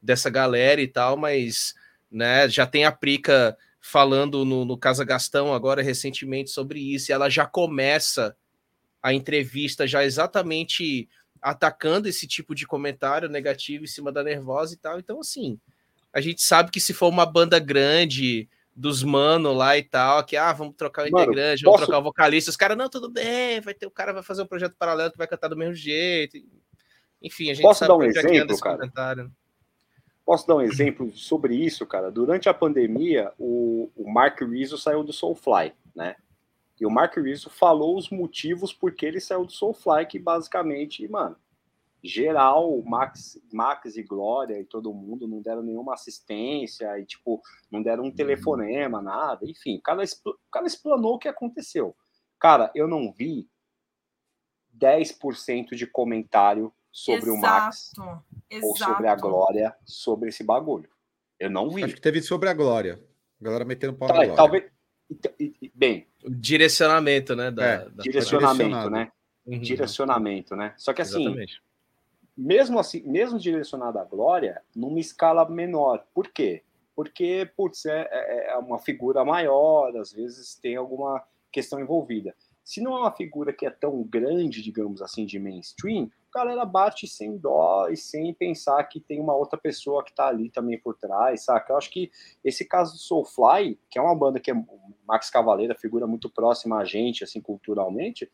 dessa 0.00 0.28
galera 0.28 0.82
e 0.82 0.86
tal, 0.86 1.16
mas 1.16 1.74
né? 2.10 2.48
Já 2.48 2.66
tem 2.66 2.84
a 2.84 2.92
Prica 2.92 3.56
falando 3.80 4.44
no, 4.44 4.64
no 4.64 4.76
Casa 4.76 5.04
Gastão 5.04 5.52
agora 5.52 5.82
recentemente 5.82 6.50
sobre 6.50 6.80
isso, 6.80 7.10
e 7.10 7.12
ela 7.12 7.28
já 7.28 7.46
começa 7.46 8.36
a 9.02 9.12
entrevista 9.12 9.86
já 9.86 10.04
exatamente 10.04 11.08
atacando 11.40 12.08
esse 12.08 12.26
tipo 12.26 12.54
de 12.54 12.66
comentário 12.66 13.28
negativo 13.28 13.84
em 13.84 13.88
cima 13.88 14.10
da 14.10 14.24
nervosa 14.24 14.74
e 14.74 14.76
tal. 14.76 14.98
Então, 14.98 15.20
assim, 15.20 15.58
a 16.12 16.20
gente 16.20 16.42
sabe 16.42 16.70
que 16.70 16.80
se 16.80 16.92
for 16.92 17.08
uma 17.08 17.24
banda 17.24 17.58
grande 17.58 18.48
dos 18.74 19.02
mano 19.02 19.52
lá 19.52 19.76
e 19.76 19.82
tal, 19.82 20.24
que 20.24 20.36
ah, 20.36 20.52
vamos 20.52 20.76
trocar 20.76 21.04
o 21.04 21.08
integrante, 21.08 21.64
vamos 21.64 21.80
trocar 21.80 21.98
o 21.98 22.02
vocalista, 22.02 22.50
os 22.50 22.56
caras, 22.56 22.76
não, 22.76 22.88
tudo 22.88 23.10
bem, 23.10 23.60
vai 23.60 23.74
ter 23.74 23.86
o 23.86 23.90
cara 23.90 24.12
vai 24.12 24.22
fazer 24.22 24.42
um 24.42 24.46
projeto 24.46 24.76
paralelo 24.78 25.10
que 25.10 25.18
vai 25.18 25.26
cantar 25.26 25.48
do 25.48 25.56
mesmo 25.56 25.74
jeito. 25.74 26.38
Enfim, 27.20 27.50
a 27.50 27.54
gente 27.54 27.62
posso 27.62 27.80
sabe 27.80 27.88
dar 27.88 27.96
um 27.96 28.04
exemplo, 28.04 28.58
cara? 28.60 29.30
Posso 30.28 30.46
dar 30.46 30.56
um 30.56 30.60
exemplo 30.60 31.10
sobre 31.16 31.54
isso, 31.54 31.86
cara? 31.86 32.10
Durante 32.10 32.50
a 32.50 32.52
pandemia, 32.52 33.32
o, 33.38 33.90
o 33.96 34.12
Mark 34.12 34.38
Rizzo 34.42 34.76
saiu 34.76 35.02
do 35.02 35.10
Soulfly, 35.10 35.72
né? 35.96 36.16
E 36.78 36.84
o 36.84 36.90
Mark 36.90 37.16
Rizzo 37.16 37.48
falou 37.48 37.96
os 37.96 38.10
motivos 38.10 38.70
por 38.70 38.92
que 38.92 39.06
ele 39.06 39.20
saiu 39.20 39.46
do 39.46 39.52
Soulfly, 39.52 40.04
que 40.04 40.18
basicamente, 40.18 41.08
mano, 41.08 41.34
geral, 42.04 42.82
Max, 42.82 43.40
Max 43.50 43.96
e 43.96 44.02
Glória 44.02 44.60
e 44.60 44.66
todo 44.66 44.92
mundo 44.92 45.26
não 45.26 45.40
deram 45.40 45.62
nenhuma 45.62 45.94
assistência 45.94 46.98
e, 46.98 47.06
tipo, 47.06 47.40
não 47.70 47.82
deram 47.82 48.04
um 48.04 48.12
telefonema, 48.14 49.00
nada. 49.00 49.46
Enfim, 49.48 49.78
o 49.78 49.80
cara, 49.80 50.04
o 50.04 50.50
cara 50.52 50.66
explanou 50.66 51.14
o 51.14 51.18
que 51.18 51.28
aconteceu. 51.28 51.96
Cara, 52.38 52.70
eu 52.74 52.86
não 52.86 53.10
vi 53.10 53.48
10% 54.78 55.74
de 55.74 55.86
comentário 55.86 56.70
sobre 57.04 57.30
Exato. 57.30 57.32
o 57.32 57.40
Max 57.40 57.92
Exato. 58.50 58.66
ou 58.66 58.76
sobre 58.76 59.06
a 59.08 59.14
Glória 59.14 59.76
sobre 59.84 60.28
esse 60.30 60.42
bagulho. 60.42 60.88
Eu 61.38 61.50
não 61.50 61.70
vi. 61.70 61.84
Acho 61.84 61.94
que 61.94 62.00
teve 62.00 62.20
sobre 62.22 62.48
a 62.48 62.54
Glória. 62.54 63.00
A 63.40 63.44
galera 63.44 63.64
metendo 63.64 63.94
pau 63.94 64.08
tá, 64.08 64.14
na 64.14 64.24
Glória. 64.24 64.36
Talvez. 64.36 64.64
Bem. 65.74 66.06
Direcionamento, 66.28 67.36
né? 67.36 67.50
Da, 67.50 67.64
é, 67.64 67.88
da... 67.88 68.02
Direcionamento, 68.02 68.90
né? 68.90 69.12
Uhum. 69.46 69.58
Direcionamento, 69.60 70.56
né? 70.56 70.74
Só 70.76 70.92
que 70.92 71.02
assim, 71.02 71.22
Exatamente 71.22 71.62
mesmo 72.38 72.78
assim, 72.78 73.02
mesmo 73.02 73.36
direcionado 73.36 73.98
à 73.98 74.04
glória, 74.04 74.62
numa 74.74 75.00
escala 75.00 75.48
menor. 75.50 76.06
Por 76.14 76.28
quê? 76.28 76.62
Porque, 76.94 77.50
putz, 77.56 77.84
é, 77.84 78.08
é, 78.12 78.50
é 78.50 78.56
uma 78.56 78.78
figura 78.78 79.24
maior, 79.24 79.96
às 79.96 80.12
vezes 80.12 80.54
tem 80.54 80.76
alguma 80.76 81.20
questão 81.50 81.80
envolvida. 81.80 82.34
Se 82.68 82.82
não 82.82 82.94
é 82.94 83.00
uma 83.00 83.10
figura 83.10 83.50
que 83.50 83.64
é 83.64 83.70
tão 83.70 84.02
grande, 84.02 84.60
digamos 84.62 85.00
assim, 85.00 85.24
de 85.24 85.38
mainstream, 85.38 86.10
a 86.30 86.38
galera 86.38 86.66
bate 86.66 87.08
sem 87.08 87.38
dó 87.38 87.88
e 87.88 87.96
sem 87.96 88.34
pensar 88.34 88.84
que 88.84 89.00
tem 89.00 89.18
uma 89.18 89.34
outra 89.34 89.58
pessoa 89.58 90.04
que 90.04 90.14
tá 90.14 90.26
ali 90.26 90.50
também 90.50 90.78
por 90.78 90.94
trás, 90.94 91.44
saca? 91.44 91.72
Eu 91.72 91.78
acho 91.78 91.90
que 91.90 92.10
esse 92.44 92.66
caso 92.66 92.92
do 92.92 92.98
Soulfly, 92.98 93.80
que 93.88 93.98
é 93.98 94.02
uma 94.02 94.14
banda 94.14 94.38
que 94.38 94.50
é 94.50 94.64
Max 95.06 95.30
Cavaleira, 95.30 95.74
figura 95.74 96.06
muito 96.06 96.28
próxima 96.28 96.76
a 96.76 96.84
gente, 96.84 97.24
assim, 97.24 97.40
culturalmente, 97.40 98.30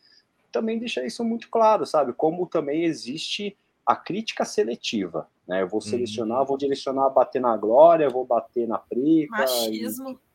também 0.50 0.80
deixa 0.80 1.06
isso 1.06 1.24
muito 1.24 1.48
claro, 1.48 1.86
sabe? 1.86 2.12
Como 2.12 2.44
também 2.48 2.82
existe 2.82 3.56
a 3.86 3.94
crítica 3.94 4.44
seletiva. 4.44 5.28
Né? 5.46 5.62
Eu 5.62 5.68
vou 5.68 5.80
uhum. 5.80 5.88
selecionar, 5.88 6.40
uhum. 6.40 6.46
vou 6.46 6.58
direcionar, 6.58 7.08
bater 7.08 7.40
na 7.40 7.56
Glória, 7.56 8.10
vou 8.10 8.26
bater 8.26 8.66
na 8.66 8.78
Prica. 8.78 9.30
Machismo. 9.30 10.10
E... 10.10 10.33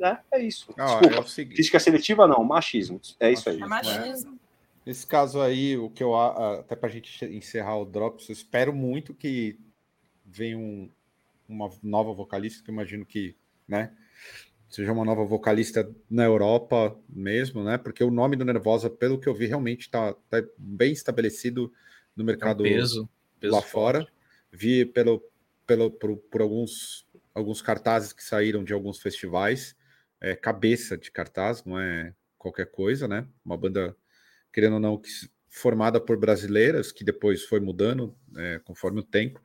É, 0.00 0.18
é 0.32 0.42
isso. 0.42 0.72
Ah, 0.76 0.98
Desculpa, 0.98 1.18
é 1.18 1.22
seguinte... 1.24 1.54
crítica 1.54 1.80
seletiva 1.80 2.26
não, 2.26 2.42
machismo. 2.44 3.00
É 3.18 3.32
isso 3.32 3.48
aí. 3.48 3.60
É 3.60 3.66
machismo. 3.66 4.38
Nesse 4.84 5.06
caso 5.06 5.40
aí, 5.40 5.76
o 5.76 5.90
que 5.90 6.02
eu 6.02 6.18
até 6.18 6.74
para 6.74 6.88
a 6.88 6.92
gente 6.92 7.24
encerrar 7.26 7.76
o 7.76 7.84
Drops, 7.84 8.28
eu 8.28 8.32
espero 8.32 8.72
muito 8.72 9.12
que 9.12 9.58
venha 10.24 10.56
um, 10.56 10.88
uma 11.48 11.70
nova 11.82 12.12
vocalista, 12.12 12.64
que 12.64 12.70
eu 12.70 12.72
imagino 12.72 13.04
que, 13.04 13.36
né, 13.68 13.92
seja 14.70 14.92
uma 14.92 15.04
nova 15.04 15.24
vocalista 15.24 15.90
na 16.08 16.24
Europa 16.24 16.96
mesmo, 17.08 17.62
né? 17.64 17.76
Porque 17.76 18.02
o 18.04 18.10
nome 18.10 18.36
do 18.36 18.44
Nervosa, 18.44 18.88
pelo 18.88 19.18
que 19.18 19.28
eu 19.28 19.34
vi, 19.34 19.46
realmente 19.46 19.82
está 19.82 20.14
tá 20.30 20.42
bem 20.56 20.92
estabelecido 20.92 21.72
no 22.16 22.24
mercado 22.24 22.64
é 22.64 22.70
um 22.70 22.72
peso, 22.72 23.08
peso 23.38 23.52
lá 23.52 23.60
forte. 23.60 23.72
fora. 23.72 24.08
Vi 24.52 24.84
pelo, 24.84 25.22
pelo, 25.66 25.90
por, 25.90 26.16
por, 26.16 26.40
alguns, 26.40 27.06
alguns 27.34 27.60
cartazes 27.60 28.12
que 28.12 28.22
saíram 28.22 28.62
de 28.62 28.72
alguns 28.72 29.00
festivais. 29.00 29.76
É, 30.20 30.36
cabeça 30.36 30.98
de 30.98 31.10
cartaz, 31.10 31.64
não 31.64 31.78
é 31.78 32.14
qualquer 32.36 32.66
coisa, 32.66 33.08
né? 33.08 33.26
Uma 33.44 33.56
banda, 33.56 33.96
querendo 34.52 34.74
ou 34.74 34.80
não, 34.80 35.00
formada 35.48 36.00
por 36.00 36.16
brasileiras, 36.18 36.92
que 36.92 37.04
depois 37.04 37.44
foi 37.44 37.60
mudando 37.60 38.16
é, 38.36 38.60
conforme 38.64 39.00
o 39.00 39.04
tempo. 39.04 39.42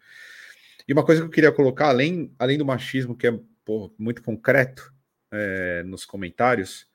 E 0.88 0.93
uma 0.93 1.03
coisa 1.03 1.22
que 1.22 1.27
eu 1.27 1.31
queria 1.31 1.52
colocar, 1.52 1.88
além, 1.88 2.34
além 2.38 2.57
do 2.57 2.65
machismo, 2.65 3.18
que 3.18 3.27
é 3.27 3.39
muito 3.97 4.22
concreto 4.22 4.93
é, 5.31 5.84
nos 5.84 6.06
comentários, 6.06 6.88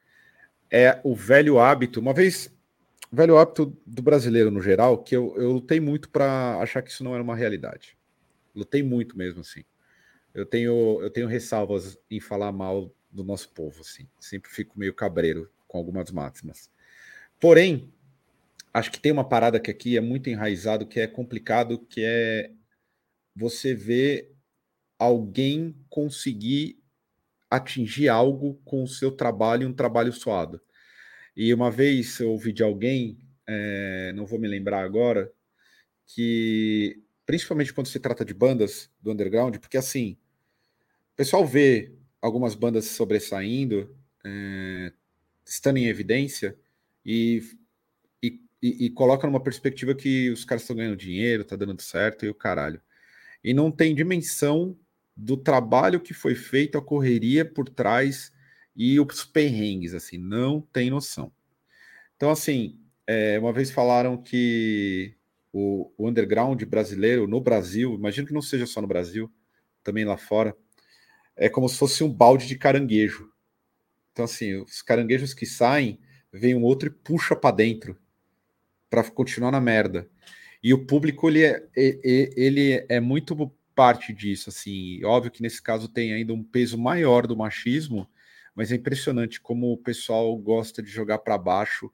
é 0.70 1.01
o 1.02 1.15
velho 1.15 1.59
hábito. 1.59 1.98
Uma 2.01 2.15
vez 2.15 2.55
velho 3.12 3.36
hábito 3.36 3.77
do 3.85 4.02
brasileiro 4.02 4.51
no 4.51 4.62
geral, 4.62 5.02
que 5.02 5.16
eu, 5.16 5.35
eu 5.36 5.52
lutei 5.52 5.81
muito 5.81 6.09
para 6.09 6.59
achar 6.61 6.82
que 6.82 6.90
isso 6.90 7.02
não 7.02 7.15
era 7.15 7.23
uma 7.23 7.35
realidade. 7.35 7.97
Lutei 8.55 8.82
muito 8.82 9.19
mesmo, 9.19 9.40
assim. 9.40 9.65
Eu 10.32 10.47
tenho, 10.47 11.01
eu 11.02 11.11
tenho 11.11 11.27
ressalvas 11.27 11.98
em 12.09 12.20
falar 12.20 12.52
mal 12.52 12.94
do 13.11 13.24
nosso 13.24 13.51
povo, 13.51 13.81
assim. 13.81 14.07
Sempre 14.19 14.51
fico 14.51 14.78
meio 14.78 14.95
cabreiro 14.95 15.51
com 15.66 15.78
algumas 15.78 16.11
máximas. 16.11 16.70
Porém, 17.39 17.93
acho 18.73 18.91
que 18.91 19.01
tem 19.01 19.12
uma 19.12 19.28
parada 19.28 19.59
que 19.61 19.70
aqui 19.70 19.97
é 19.97 20.01
muito 20.01 20.28
enraizado, 20.28 20.87
que 20.87 21.01
é 21.01 21.07
complicado, 21.07 21.78
que 21.78 22.03
é 22.05 22.51
você 23.35 23.74
ver 23.74 24.32
alguém 24.99 25.74
conseguir 25.89 26.78
atingir 27.51 28.09
algo 28.09 28.61
com 28.65 28.85
o 28.85 28.89
seu 28.89 29.11
trabalho, 29.11 29.69
um 29.69 29.73
trabalho 29.73 30.12
suado. 30.12 30.61
E 31.37 31.53
uma 31.53 31.70
vez 31.70 32.20
eu 32.20 32.31
ouvi 32.31 32.53
de 32.53 32.62
alguém, 32.62 33.19
é, 33.47 34.12
não 34.15 34.27
vou 34.27 34.39
me 34.39 34.47
lembrar 34.47 34.85
agora, 34.85 35.32
que 36.07 37.03
principalmente 37.24 37.73
quando 37.73 37.87
se 37.87 37.99
trata 37.99 38.24
de 38.24 38.35
bandas 38.35 38.91
do 39.01 39.11
underground, 39.12 39.57
porque 39.59 39.77
assim, 39.77 40.16
o 41.12 41.16
pessoal 41.16 41.47
vê 41.47 41.93
algumas 42.21 42.55
bandas 42.55 42.87
sobressaindo, 42.87 43.97
é, 44.25 44.93
estando 45.45 45.79
em 45.79 45.87
evidência, 45.87 46.57
e, 47.05 47.43
e, 48.23 48.41
e, 48.63 48.91
coloca 48.91 49.27
numa 49.27 49.43
perspectiva 49.43 49.95
que 49.95 50.31
os 50.31 50.45
caras 50.45 50.63
estão 50.63 50.77
ganhando 50.77 50.97
dinheiro, 50.97 51.45
tá 51.45 51.57
dando 51.57 51.81
certo 51.81 52.27
e 52.27 52.29
o 52.29 52.35
caralho. 52.35 52.81
E 53.43 53.55
não 53.55 53.71
tem 53.71 53.95
dimensão 53.95 54.77
do 55.17 55.37
trabalho 55.37 56.01
que 56.01 56.15
foi 56.15 56.35
feito, 56.35 56.77
a 56.77 56.83
correria 56.83 57.45
por 57.45 57.69
trás 57.69 58.33
e 58.77 59.01
os 59.01 59.25
perrengues, 59.25 59.95
assim, 59.95 60.19
não 60.19 60.61
tem 60.61 60.91
noção. 60.91 61.33
Então, 62.17 62.31
assim, 62.31 62.79
é, 63.07 63.39
uma 63.39 63.53
vez 63.53 63.71
falaram 63.71 64.17
que 64.17 65.15
o, 65.53 65.91
o, 65.97 66.09
underground 66.09 66.63
brasileiro 66.65 67.27
no 67.27 67.41
Brasil, 67.41 67.95
imagino 67.95 68.27
que 68.27 68.33
não 68.33 68.43
seja 68.43 68.67
só 68.67 68.81
no 68.81 68.87
Brasil, 68.87 69.31
também 69.83 70.05
lá 70.05 70.17
fora, 70.17 70.57
é 71.41 71.49
como 71.49 71.67
se 71.69 71.79
fosse 71.79 72.05
um 72.05 72.12
balde 72.12 72.47
de 72.47 72.59
caranguejo. 72.59 73.33
Então, 74.12 74.27
assim, 74.27 74.57
os 74.57 74.83
caranguejos 74.83 75.33
que 75.33 75.47
saem, 75.47 75.99
vem 76.31 76.55
um 76.55 76.62
outro 76.62 76.89
e 76.89 76.93
puxa 76.93 77.35
para 77.35 77.57
dentro 77.57 77.99
para 78.91 79.03
continuar 79.11 79.51
na 79.51 79.61
merda. 79.61 80.07
E 80.62 80.75
o 80.75 80.85
público 80.85 81.31
ele 81.31 81.43
é, 81.43 81.67
ele 81.75 82.85
é 82.87 83.01
muito 83.01 83.51
parte 83.75 84.12
disso, 84.12 84.51
assim. 84.51 85.03
Óbvio 85.03 85.31
que 85.31 85.41
nesse 85.41 85.62
caso 85.62 85.89
tem 85.89 86.12
ainda 86.12 86.35
um 86.35 86.45
peso 86.45 86.77
maior 86.77 87.27
do 87.27 87.37
machismo, 87.37 88.07
mas 88.55 88.71
é 88.71 88.75
impressionante 88.75 89.41
como 89.41 89.73
o 89.73 89.79
pessoal 89.79 90.37
gosta 90.37 90.83
de 90.83 90.91
jogar 90.91 91.21
para 91.21 91.39
baixo 91.39 91.91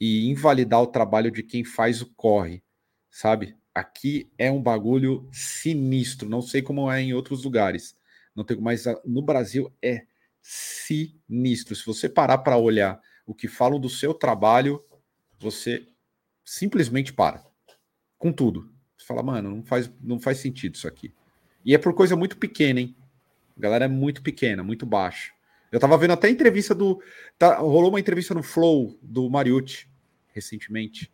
e 0.00 0.30
invalidar 0.30 0.80
o 0.80 0.86
trabalho 0.86 1.30
de 1.30 1.42
quem 1.42 1.64
faz 1.64 2.00
o 2.00 2.06
corre, 2.14 2.62
sabe? 3.10 3.54
Aqui 3.74 4.30
é 4.38 4.50
um 4.50 4.62
bagulho 4.62 5.28
sinistro, 5.30 6.30
não 6.30 6.40
sei 6.40 6.62
como 6.62 6.90
é 6.90 7.02
em 7.02 7.12
outros 7.12 7.44
lugares. 7.44 7.94
Não 8.40 8.44
tenho 8.46 8.62
mais 8.62 8.84
no 9.04 9.20
Brasil 9.20 9.70
é 9.82 10.06
sinistro. 10.40 11.76
Se 11.76 11.84
você 11.84 12.08
parar 12.08 12.38
para 12.38 12.56
olhar 12.56 12.98
o 13.26 13.34
que 13.34 13.46
falam 13.46 13.78
do 13.78 13.90
seu 13.90 14.14
trabalho, 14.14 14.82
você 15.38 15.86
simplesmente 16.42 17.12
para. 17.12 17.44
Com 18.16 18.32
tudo. 18.32 18.72
Você 18.96 19.04
fala, 19.04 19.22
mano, 19.22 19.56
não 19.56 19.62
faz, 19.62 19.90
não 20.00 20.18
faz 20.18 20.38
sentido 20.38 20.74
isso 20.74 20.88
aqui. 20.88 21.12
E 21.66 21.74
é 21.74 21.78
por 21.78 21.92
coisa 21.92 22.16
muito 22.16 22.38
pequena, 22.38 22.80
hein? 22.80 22.96
A 23.58 23.60
galera 23.60 23.84
é 23.84 23.88
muito 23.88 24.22
pequena, 24.22 24.62
muito 24.62 24.86
baixa. 24.86 25.32
Eu 25.70 25.78
tava 25.78 25.98
vendo 25.98 26.12
até 26.12 26.30
entrevista 26.30 26.74
do. 26.74 27.02
Tá, 27.38 27.58
rolou 27.58 27.90
uma 27.90 28.00
entrevista 28.00 28.32
no 28.32 28.42
Flow 28.42 28.98
do 29.02 29.28
Mariucci 29.28 29.86
recentemente. 30.32 31.12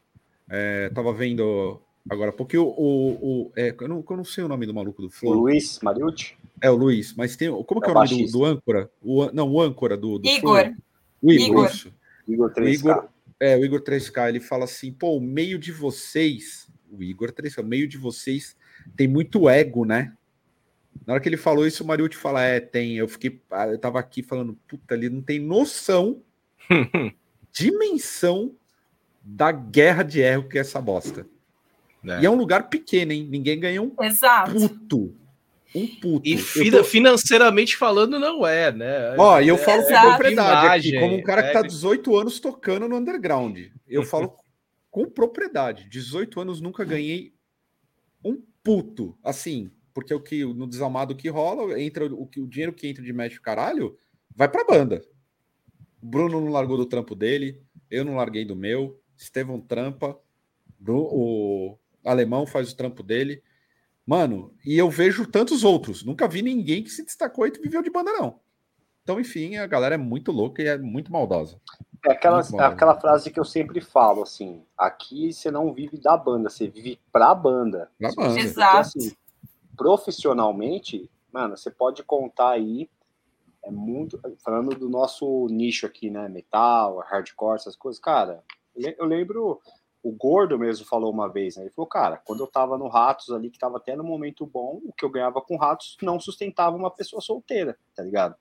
É, 0.48 0.90
tava 0.90 1.12
vendo 1.12 1.82
agora 2.08 2.32
porque 2.32 2.56
o, 2.56 2.68
o, 2.68 3.48
o 3.48 3.52
é, 3.56 3.74
eu, 3.78 3.88
não, 3.88 4.04
eu 4.08 4.16
não 4.16 4.24
sei 4.24 4.44
o 4.44 4.48
nome 4.48 4.64
do 4.64 4.72
maluco 4.72 5.02
do 5.02 5.10
Flow. 5.10 5.34
Luiz 5.34 5.80
Mariucci? 5.80 6.36
É, 6.60 6.70
o 6.70 6.76
Luiz, 6.76 7.14
mas 7.14 7.36
tem. 7.36 7.50
Como 7.64 7.80
que 7.80 7.86
é, 7.86 7.90
é 7.90 7.92
o 7.92 7.94
nome 7.94 8.26
do, 8.26 8.32
do, 8.32 8.44
âncora? 8.44 8.90
O, 9.02 9.30
não, 9.32 9.50
o 9.50 9.60
âncora 9.60 9.96
do. 9.96 10.18
do 10.18 10.28
Igor. 10.28 10.74
O 11.20 11.32
Igor. 11.32 11.48
Igor. 11.48 11.66
Isso. 11.66 11.94
Igor 12.26 12.52
3K. 12.52 12.64
O 12.64 12.68
Igor, 12.68 13.08
é, 13.38 13.56
o 13.56 13.64
Igor 13.64 13.80
3K, 13.82 14.28
ele 14.28 14.40
fala 14.40 14.64
assim: 14.64 14.92
pô, 14.92 15.16
o 15.16 15.20
meio 15.20 15.58
de 15.58 15.70
vocês, 15.70 16.68
o 16.90 17.02
Igor 17.02 17.32
3K, 17.32 17.62
o 17.62 17.66
meio 17.66 17.86
de 17.86 17.98
vocês 17.98 18.56
tem 18.96 19.06
muito 19.06 19.48
ego, 19.48 19.84
né? 19.84 20.12
Na 21.06 21.14
hora 21.14 21.22
que 21.22 21.28
ele 21.28 21.36
falou 21.36 21.66
isso, 21.66 21.84
o 21.84 21.86
Mariucci 21.86 22.16
fala: 22.16 22.42
É, 22.42 22.60
tem. 22.60 22.96
Eu 22.96 23.08
fiquei. 23.08 23.40
Ah, 23.50 23.68
eu 23.68 23.78
tava 23.78 23.98
aqui 23.98 24.22
falando, 24.22 24.58
puta, 24.66 24.94
ele 24.94 25.10
não 25.10 25.20
tem 25.20 25.38
noção, 25.38 26.22
dimensão 27.52 28.54
da 29.22 29.50
guerra 29.52 30.02
de 30.02 30.20
erro 30.20 30.48
que 30.48 30.56
é 30.56 30.60
essa 30.60 30.80
bosta. 30.80 31.26
É. 32.04 32.20
E 32.20 32.26
é 32.26 32.30
um 32.30 32.36
lugar 32.36 32.68
pequeno, 32.68 33.12
hein? 33.12 33.26
Ninguém 33.28 33.58
ganha 33.58 33.82
um 33.82 33.92
Exato. 34.00 34.52
puto. 34.52 35.14
Um 35.76 35.86
puto. 35.86 36.26
E 36.26 36.70
tô... 36.70 36.82
financeiramente 36.82 37.76
falando, 37.76 38.18
não 38.18 38.46
é, 38.46 38.72
né? 38.72 39.14
Ó, 39.18 39.38
e 39.40 39.48
eu 39.48 39.56
é, 39.56 39.58
falo 39.58 39.82
com 39.82 39.88
propriedade 39.88 40.88
aqui, 40.88 41.00
como 41.00 41.16
um 41.16 41.22
cara 41.22 41.42
que 41.42 41.52
tá 41.52 41.60
18 41.60 42.16
anos 42.16 42.40
tocando 42.40 42.88
no 42.88 42.96
underground. 42.96 43.58
Eu 43.86 44.02
falo 44.02 44.34
com 44.90 45.04
propriedade. 45.04 45.86
18 45.90 46.40
anos 46.40 46.60
nunca 46.60 46.82
ganhei 46.82 47.34
um 48.24 48.42
puto. 48.62 49.18
Assim, 49.22 49.70
porque 49.92 50.14
o 50.14 50.20
que 50.20 50.44
no 50.44 50.66
desalmado 50.66 51.14
que 51.14 51.28
rola, 51.28 51.78
entra 51.80 52.06
o, 52.06 52.26
que, 52.26 52.40
o 52.40 52.46
dinheiro 52.46 52.72
que 52.72 52.88
entra 52.88 53.04
de 53.04 53.12
match 53.12 53.38
caralho, 53.38 53.96
vai 54.34 54.48
pra 54.48 54.64
banda. 54.64 55.02
O 56.02 56.06
Bruno 56.06 56.40
não 56.40 56.50
largou 56.50 56.76
do 56.76 56.86
trampo 56.86 57.14
dele, 57.14 57.60
eu 57.90 58.04
não 58.04 58.16
larguei 58.16 58.44
do 58.44 58.56
meu, 58.56 58.98
Estevão 59.16 59.60
trampa, 59.60 60.18
o 60.86 61.78
alemão 62.04 62.46
faz 62.46 62.72
o 62.72 62.76
trampo 62.76 63.02
dele. 63.02 63.42
Mano, 64.06 64.54
e 64.64 64.78
eu 64.78 64.88
vejo 64.88 65.26
tantos 65.26 65.64
outros. 65.64 66.04
Nunca 66.04 66.28
vi 66.28 66.40
ninguém 66.40 66.84
que 66.84 66.90
se 66.90 67.04
destacou 67.04 67.46
e 67.46 67.50
viveu 67.50 67.82
de 67.82 67.90
banda, 67.90 68.12
não. 68.12 68.38
Então, 69.02 69.20
enfim, 69.20 69.56
a 69.56 69.66
galera 69.66 69.96
é 69.96 69.98
muito 69.98 70.30
louca 70.30 70.62
e 70.62 70.66
é 70.66 70.78
muito 70.78 71.12
maldosa. 71.12 71.60
É 72.04 72.12
aquela, 72.12 72.36
muito 72.36 72.52
maldosa. 72.52 72.74
aquela 72.74 73.00
frase 73.00 73.30
que 73.30 73.40
eu 73.40 73.44
sempre 73.44 73.80
falo, 73.80 74.22
assim, 74.22 74.64
aqui 74.78 75.32
você 75.32 75.50
não 75.50 75.72
vive 75.72 75.98
da 75.98 76.16
banda, 76.16 76.48
você 76.48 76.68
vive 76.68 77.00
pra 77.10 77.34
banda. 77.34 77.90
Pra 77.98 78.12
banda. 78.12 78.40
Exato. 78.40 78.78
Assim, 78.78 79.12
profissionalmente, 79.76 81.10
mano, 81.32 81.56
você 81.56 81.70
pode 81.70 82.02
contar 82.04 82.50
aí, 82.50 82.88
é 83.64 83.70
muito, 83.70 84.20
falando 84.44 84.70
do 84.76 84.88
nosso 84.88 85.46
nicho 85.50 85.84
aqui, 85.84 86.10
né, 86.10 86.28
metal, 86.28 86.98
hardcore, 87.08 87.56
essas 87.56 87.74
coisas, 87.74 88.00
cara, 88.00 88.42
eu 88.76 89.04
lembro 89.04 89.60
o 90.06 90.12
Gordo 90.12 90.56
mesmo 90.56 90.86
falou 90.86 91.12
uma 91.12 91.28
vez, 91.28 91.56
né? 91.56 91.64
Ele 91.64 91.70
falou, 91.70 91.88
cara, 91.88 92.16
quando 92.16 92.40
eu 92.40 92.46
tava 92.46 92.78
no 92.78 92.86
Ratos 92.86 93.30
ali, 93.30 93.50
que 93.50 93.58
tava 93.58 93.78
até 93.78 93.96
no 93.96 94.04
momento 94.04 94.46
bom, 94.46 94.80
o 94.84 94.92
que 94.92 95.04
eu 95.04 95.10
ganhava 95.10 95.40
com 95.40 95.56
Ratos 95.56 95.96
não 96.00 96.20
sustentava 96.20 96.76
uma 96.76 96.92
pessoa 96.92 97.20
solteira, 97.20 97.76
tá 97.92 98.04
ligado? 98.04 98.36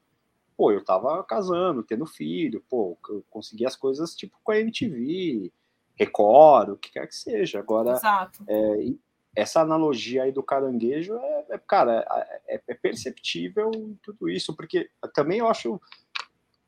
Pô, 0.55 0.71
eu 0.71 0.83
tava 0.83 1.23
casando, 1.23 1.81
tendo 1.81 2.05
filho, 2.05 2.63
pô, 2.69 2.95
eu 3.09 3.25
consegui 3.31 3.65
as 3.65 3.75
coisas 3.75 4.15
tipo 4.15 4.37
com 4.43 4.51
a 4.51 4.59
MTV, 4.59 5.51
Record, 5.95 6.69
o 6.69 6.77
que 6.77 6.91
quer 6.91 7.07
que 7.07 7.15
seja. 7.15 7.59
Agora, 7.59 7.99
é, 8.47 8.93
essa 9.35 9.61
analogia 9.61 10.23
aí 10.23 10.31
do 10.31 10.43
caranguejo 10.43 11.15
é, 11.15 11.45
é 11.49 11.57
cara, 11.57 12.05
é, 12.47 12.61
é 12.67 12.73
perceptível 12.75 13.71
tudo 14.03 14.29
isso, 14.29 14.55
porque 14.55 14.89
também 15.15 15.39
eu 15.39 15.47
acho 15.47 15.81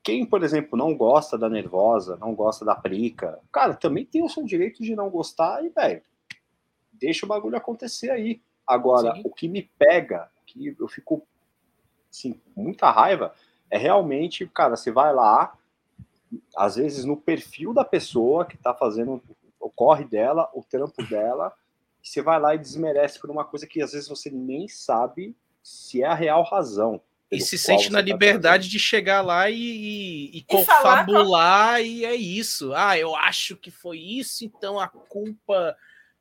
quem, 0.07 0.25
por 0.25 0.41
exemplo, 0.41 0.77
não 0.77 0.95
gosta 0.95 1.38
da 1.38 1.49
nervosa, 1.49 2.15
não 2.15 2.34
gosta 2.34 2.63
da 2.63 2.73
prica, 2.73 3.41
cara, 3.51 3.73
também 3.73 4.05
tem 4.05 4.23
o 4.23 4.29
seu 4.29 4.45
direito 4.45 4.81
de 4.81 4.95
não 4.95 5.09
gostar 5.09 5.61
e, 5.65 5.67
velho, 5.67 6.01
deixa 6.93 7.25
o 7.25 7.27
bagulho 7.27 7.57
acontecer 7.57 8.09
aí. 8.09 8.41
Agora, 8.65 9.13
Sim. 9.13 9.23
o 9.25 9.29
que 9.29 9.49
me 9.49 9.63
pega, 9.77 10.31
que 10.45 10.73
eu 10.79 10.88
fico, 10.88 11.27
assim, 12.09 12.39
muita 12.55 12.89
raiva, 12.89 13.34
é 13.69 13.77
realmente, 13.77 14.47
cara, 14.47 14.77
você 14.77 14.91
vai 14.91 15.13
lá, 15.13 15.53
às 16.55 16.77
vezes 16.77 17.03
no 17.03 17.17
perfil 17.17 17.73
da 17.73 17.84
pessoa 17.84 18.45
que 18.45 18.55
tá 18.55 18.73
fazendo 18.73 19.21
o 19.59 19.69
corre 19.69 20.05
dela, 20.05 20.49
o 20.53 20.63
trampo 20.63 21.03
dela, 21.03 21.51
você 22.01 22.21
vai 22.21 22.39
lá 22.39 22.55
e 22.55 22.59
desmerece 22.59 23.19
por 23.19 23.29
uma 23.29 23.43
coisa 23.43 23.67
que 23.67 23.81
às 23.81 23.91
vezes 23.91 24.07
você 24.07 24.29
nem 24.29 24.69
sabe 24.69 25.35
se 25.61 26.01
é 26.01 26.05
a 26.05 26.13
real 26.13 26.43
razão 26.43 27.01
e 27.31 27.41
se 27.41 27.57
sente 27.57 27.91
na 27.91 27.99
tá 27.99 28.05
liberdade 28.05 28.69
de 28.69 28.79
chegar 28.79 29.21
lá 29.21 29.49
e, 29.49 29.55
e, 29.55 30.37
e 30.37 30.43
confabular, 30.43 31.81
e 31.81 32.05
é 32.05 32.15
isso. 32.15 32.73
Ah, 32.73 32.97
eu 32.97 33.15
acho 33.15 33.57
que 33.57 33.69
foi 33.69 33.99
isso, 33.99 34.45
então 34.45 34.79
a 34.79 34.87
culpa 34.87 35.75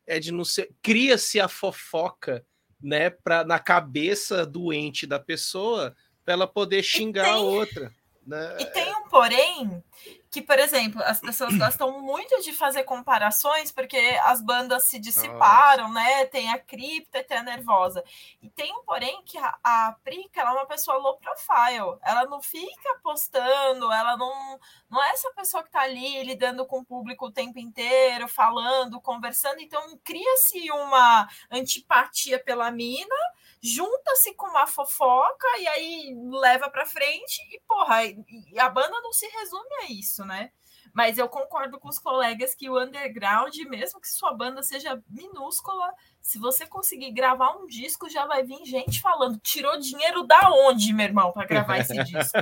é 0.07 0.19
de 0.19 0.33
não 0.33 0.45
ser. 0.45 0.71
Cria-se 0.83 1.39
a 1.39 1.47
fofoca, 1.47 2.45
né, 2.83 3.11
pra, 3.11 3.45
na 3.45 3.59
cabeça 3.59 4.45
doente 4.45 5.07
da 5.07 5.19
pessoa, 5.19 5.95
para 6.25 6.35
ela 6.35 6.47
poder 6.47 6.83
xingar 6.83 7.25
tem... 7.25 7.33
a 7.33 7.39
outra. 7.39 7.93
Né? 8.27 8.57
E 8.59 8.67
tem 8.67 8.93
um 8.97 9.09
porém 9.09 9.85
que, 10.29 10.43
por 10.43 10.59
exemplo, 10.59 11.01
as 11.05 11.21
pessoas 11.21 11.55
gostam 11.57 12.01
muito 12.01 12.43
de 12.43 12.53
fazer 12.53 12.83
comparações 12.83 13.71
porque 13.71 13.97
as 14.25 14.43
bandas 14.43 14.89
se 14.89 14.99
dissiparam, 14.99 15.93
né? 15.93 16.27
Tem 16.27 16.51
a 16.51 16.59
cripta 16.59 17.19
e 17.19 17.25
tem 17.25 17.39
a 17.39 17.43
nervosa. 17.43 18.03
E 18.43 18.51
tem 18.51 18.73
um 18.75 18.83
porém 18.83 19.23
que 19.25 19.39
a, 19.39 19.57
a 19.63 19.97
Prica 20.03 20.41
ela 20.41 20.51
é 20.51 20.55
uma 20.55 20.67
pessoa 20.67 20.99
low 20.99 21.19
profile. 21.19 21.99
Ela 22.03 22.25
não 22.25 22.43
fica 22.43 22.99
postando, 23.01 23.93
ela 23.93 24.17
não, 24.17 24.59
não 24.91 25.03
é 25.03 25.11
essa 25.11 25.31
pessoa 25.31 25.63
que 25.63 25.71
tá 25.71 25.83
ali 25.83 26.25
lidando 26.25 26.67
com 26.67 26.81
o 26.81 26.85
público 26.85 27.27
o 27.27 27.33
tempo 27.33 27.61
inteiro, 27.61 28.27
falando, 28.27 29.01
conversando. 29.01 29.61
Então 29.61 29.99
cria-se 30.03 30.69
uma 30.73 31.29
antipatia 31.51 32.43
pela 32.43 32.73
mina 32.73 33.17
junta-se 33.63 34.35
com 34.35 34.47
uma 34.47 34.67
fofoca 34.67 35.47
e 35.59 35.69
aí 35.69 36.17
leva 36.31 36.71
para 36.71 36.87
frente 36.87 37.41
e 37.53 37.61
porra, 37.67 38.05
e 38.05 38.59
a 38.59 38.69
banda 38.69 39.01
não 39.03 39.13
se 39.13 39.27
resume 39.27 39.75
a 39.83 39.93
isso, 39.93 40.25
né? 40.25 40.51
Mas 40.97 41.19
eu 41.19 41.29
concordo 41.29 41.79
com 41.79 41.89
os 41.89 41.99
colegas 41.99 42.55
que 42.55 42.71
o 42.71 42.83
underground, 42.83 43.55
mesmo 43.69 44.01
que 44.01 44.09
sua 44.09 44.33
banda 44.33 44.63
seja 44.63 44.99
minúscula, 45.11 45.93
se 46.23 46.39
você 46.39 46.67
conseguir 46.67 47.11
gravar 47.11 47.53
um 47.59 47.67
disco, 47.67 48.09
já 48.09 48.25
vai 48.25 48.43
vir 48.43 48.65
gente 48.65 49.03
falando: 49.03 49.39
tirou 49.41 49.79
dinheiro 49.79 50.23
da 50.23 50.51
onde, 50.51 50.95
meu 50.95 51.05
irmão, 51.05 51.33
para 51.33 51.45
gravar 51.45 51.81
esse 51.81 51.93
disco? 52.03 52.39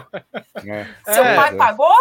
É. 0.65 1.12
Seu 1.12 1.24
é, 1.24 1.35
pai 1.35 1.57
pagou? 1.57 1.97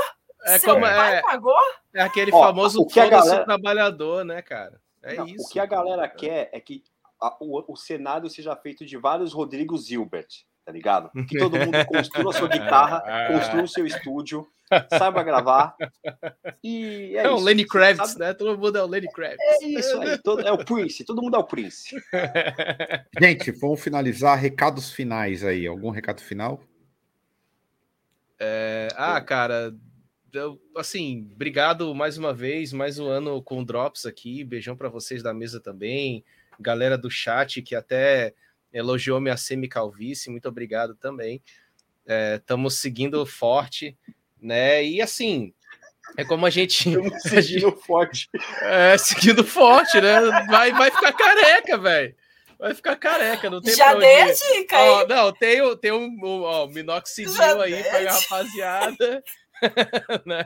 É 0.45 0.59
Seu 0.59 0.75
como, 0.75 0.85
pai 0.85 1.15
é, 1.15 1.21
pagou? 1.23 1.59
É 1.91 2.01
aquele 2.01 2.31
Ó, 2.31 2.39
famoso 2.39 2.81
o 2.81 2.85
que 2.85 2.99
a 2.99 3.09
galera... 3.09 3.45
trabalhador, 3.45 4.23
né, 4.23 4.41
cara? 4.43 4.79
É 5.01 5.15
Não, 5.15 5.27
isso. 5.27 5.47
O 5.47 5.49
que 5.49 5.59
a 5.59 5.65
galera 5.65 6.07
quer 6.07 6.49
é 6.53 6.59
que 6.59 6.83
a, 7.23 7.37
o, 7.39 7.73
o 7.73 7.75
cenário 7.77 8.29
seja 8.29 8.55
feito 8.55 8.85
de 8.85 8.97
vários 8.97 9.31
Rodrigo 9.31 9.77
Zilbert, 9.77 10.27
tá 10.65 10.71
ligado? 10.71 11.09
Que 11.25 11.37
todo 11.37 11.57
mundo 11.57 11.71
construa 11.87 12.31
a 12.31 12.37
sua 12.37 12.47
guitarra, 12.49 13.01
construa 13.31 13.63
o 13.63 13.67
seu 13.67 13.85
estúdio, 13.85 14.45
saiba 14.89 15.23
gravar. 15.23 15.75
E 16.61 17.15
é, 17.15 17.23
é 17.23 17.29
o 17.29 17.39
Lenny 17.39 17.65
Kravitz, 17.65 18.09
sabe? 18.09 18.19
né? 18.19 18.33
Todo 18.33 18.57
mundo 18.57 18.77
é 18.77 18.83
o 18.83 18.87
Lenny 18.87 19.07
Kravitz. 19.09 19.41
É 19.61 19.65
isso 19.65 20.01
aí, 20.01 20.17
todo, 20.17 20.41
é 20.41 20.51
o 20.51 20.65
Prince, 20.65 21.05
todo 21.05 21.21
mundo 21.21 21.37
é 21.37 21.39
o 21.39 21.45
Prince. 21.45 21.95
Gente, 23.19 23.51
vamos 23.51 23.81
finalizar. 23.81 24.37
Recados 24.37 24.91
finais 24.91 25.43
aí. 25.45 25.65
Algum 25.65 25.89
recado 25.89 26.21
final? 26.21 26.61
É, 28.37 28.89
ah, 28.97 29.21
cara, 29.21 29.73
eu, 30.33 30.59
assim, 30.75 31.29
obrigado 31.33 31.95
mais 31.95 32.17
uma 32.17 32.33
vez, 32.33 32.73
mais 32.73 32.99
um 32.99 33.07
ano 33.07 33.41
com 33.41 33.63
Drops 33.63 34.05
aqui. 34.05 34.43
Beijão 34.43 34.75
para 34.75 34.89
vocês 34.89 35.23
da 35.23 35.33
mesa 35.33 35.61
também 35.61 36.25
galera 36.59 36.97
do 36.97 37.09
chat 37.09 37.61
que 37.61 37.75
até 37.75 38.33
elogiou 38.71 39.21
minha 39.21 39.37
semicalvície, 39.37 40.31
muito 40.31 40.47
obrigado 40.47 40.95
também. 40.95 41.41
Estamos 42.35 42.75
é, 42.75 42.81
seguindo 42.81 43.25
forte, 43.25 43.97
né? 44.41 44.83
E 44.83 45.01
assim, 45.01 45.53
é 46.17 46.25
como 46.25 46.45
a 46.47 46.49
gente. 46.49 46.89
seguindo 47.21 47.71
forte. 47.71 48.29
É, 48.61 48.97
seguindo 48.97 49.43
forte, 49.43 50.01
né? 50.01 50.19
Vai, 50.49 50.71
vai 50.71 50.91
ficar 50.91 51.13
careca, 51.13 51.77
velho. 51.77 52.15
Vai 52.59 52.73
ficar 52.73 52.95
careca, 52.95 53.49
não 53.49 53.61
tem 53.61 53.75
Já 53.75 53.93
dei 53.93 54.21
a 54.21 54.31
dica, 54.31 54.79
ó, 54.79 55.07
Não, 55.07 55.33
tem, 55.33 55.77
tem 55.77 55.91
um, 55.91 56.05
um 56.05 56.43
ó, 56.43 56.65
minoxidil 56.67 57.61
aí 57.61 57.83
para 57.83 58.09
a 58.09 58.13
rapaziada. 58.13 59.23
né? 60.25 60.45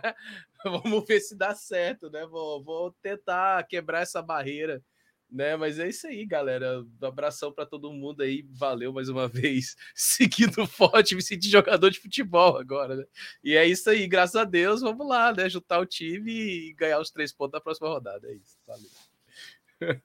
Vamos 0.63 1.05
ver 1.05 1.19
se 1.19 1.35
dá 1.35 1.53
certo, 1.53 2.09
né? 2.09 2.25
Vou, 2.25 2.63
vou 2.63 2.91
tentar 3.03 3.63
quebrar 3.67 4.01
essa 4.01 4.21
barreira 4.21 4.81
né? 5.29 5.55
Mas 5.55 5.79
é 5.79 5.87
isso 5.87 6.07
aí, 6.07 6.25
galera. 6.25 6.81
Um 6.81 7.05
abração 7.05 7.51
para 7.51 7.65
todo 7.65 7.91
mundo 7.91 8.21
aí. 8.21 8.45
Valeu 8.49 8.93
mais 8.93 9.09
uma 9.09 9.27
vez. 9.29 9.75
Seguindo 9.93 10.65
forte, 10.65 11.15
me 11.15 11.21
senti 11.21 11.49
jogador 11.49 11.89
de 11.89 11.99
futebol 11.99 12.57
agora, 12.57 12.95
né? 12.95 13.05
E 13.43 13.55
é 13.55 13.65
isso 13.65 13.89
aí, 13.89 14.07
graças 14.07 14.35
a 14.35 14.43
Deus, 14.43 14.81
vamos 14.81 15.07
lá, 15.07 15.33
né? 15.33 15.49
Juntar 15.49 15.79
o 15.79 15.85
time 15.85 16.31
e 16.31 16.73
ganhar 16.73 16.99
os 16.99 17.11
três 17.11 17.31
pontos 17.31 17.53
da 17.53 17.61
próxima 17.61 17.89
rodada. 17.89 18.27
É 18.27 18.33
isso. 18.33 18.57
Valeu. 18.65 20.01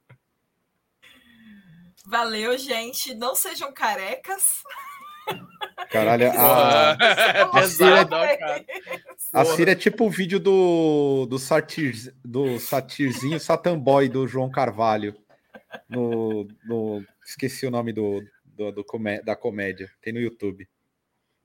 Valeu, 2.04 2.58
gente. 2.58 3.14
Não 3.14 3.34
sejam 3.34 3.72
carecas. 3.72 4.62
Caralho, 5.90 6.30
a, 6.32 6.92
a, 7.52 7.68
Cira, 7.68 8.08
a 9.32 9.44
Cira 9.44 9.72
é 9.72 9.74
tipo 9.74 10.06
o 10.06 10.10
vídeo 10.10 10.40
do, 10.40 11.26
do, 11.26 11.38
satir, 11.38 12.14
do 12.24 12.58
satirzinho 12.58 13.38
Satamboy 13.38 14.08
do 14.08 14.26
João 14.26 14.50
Carvalho. 14.50 15.14
No, 15.88 16.48
no, 16.64 17.04
esqueci 17.24 17.66
o 17.66 17.70
nome 17.70 17.92
do, 17.92 18.22
do, 18.44 18.72
do 18.72 18.84
comé 18.84 19.22
da 19.22 19.36
comédia. 19.36 19.90
Tem 20.00 20.12
no 20.12 20.20
YouTube. 20.20 20.66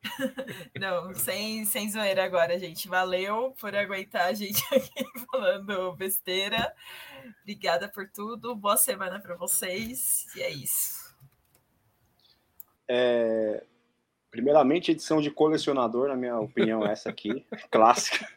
Não, 0.80 1.14
sem, 1.14 1.66
sem 1.66 1.90
zoeira 1.90 2.24
agora, 2.24 2.60
gente. 2.60 2.88
Valeu 2.88 3.54
por 3.60 3.76
aguentar 3.76 4.28
a 4.28 4.34
gente 4.34 4.64
aqui 4.74 5.06
falando 5.30 5.94
besteira. 5.96 6.74
Obrigada 7.42 7.90
por 7.90 8.10
tudo. 8.10 8.56
Boa 8.56 8.78
semana 8.78 9.20
para 9.20 9.36
vocês. 9.36 10.26
E 10.36 10.42
é 10.42 10.50
isso. 10.50 11.07
É, 12.90 13.64
primeiramente, 14.32 14.92
edição 14.92 15.22
de 15.22 15.32
colecionador, 15.32 16.08
na 16.08 16.16
minha 16.16 16.40
opinião, 16.40 16.86
essa 16.86 17.10
aqui, 17.10 17.46
clássica. 17.72 18.28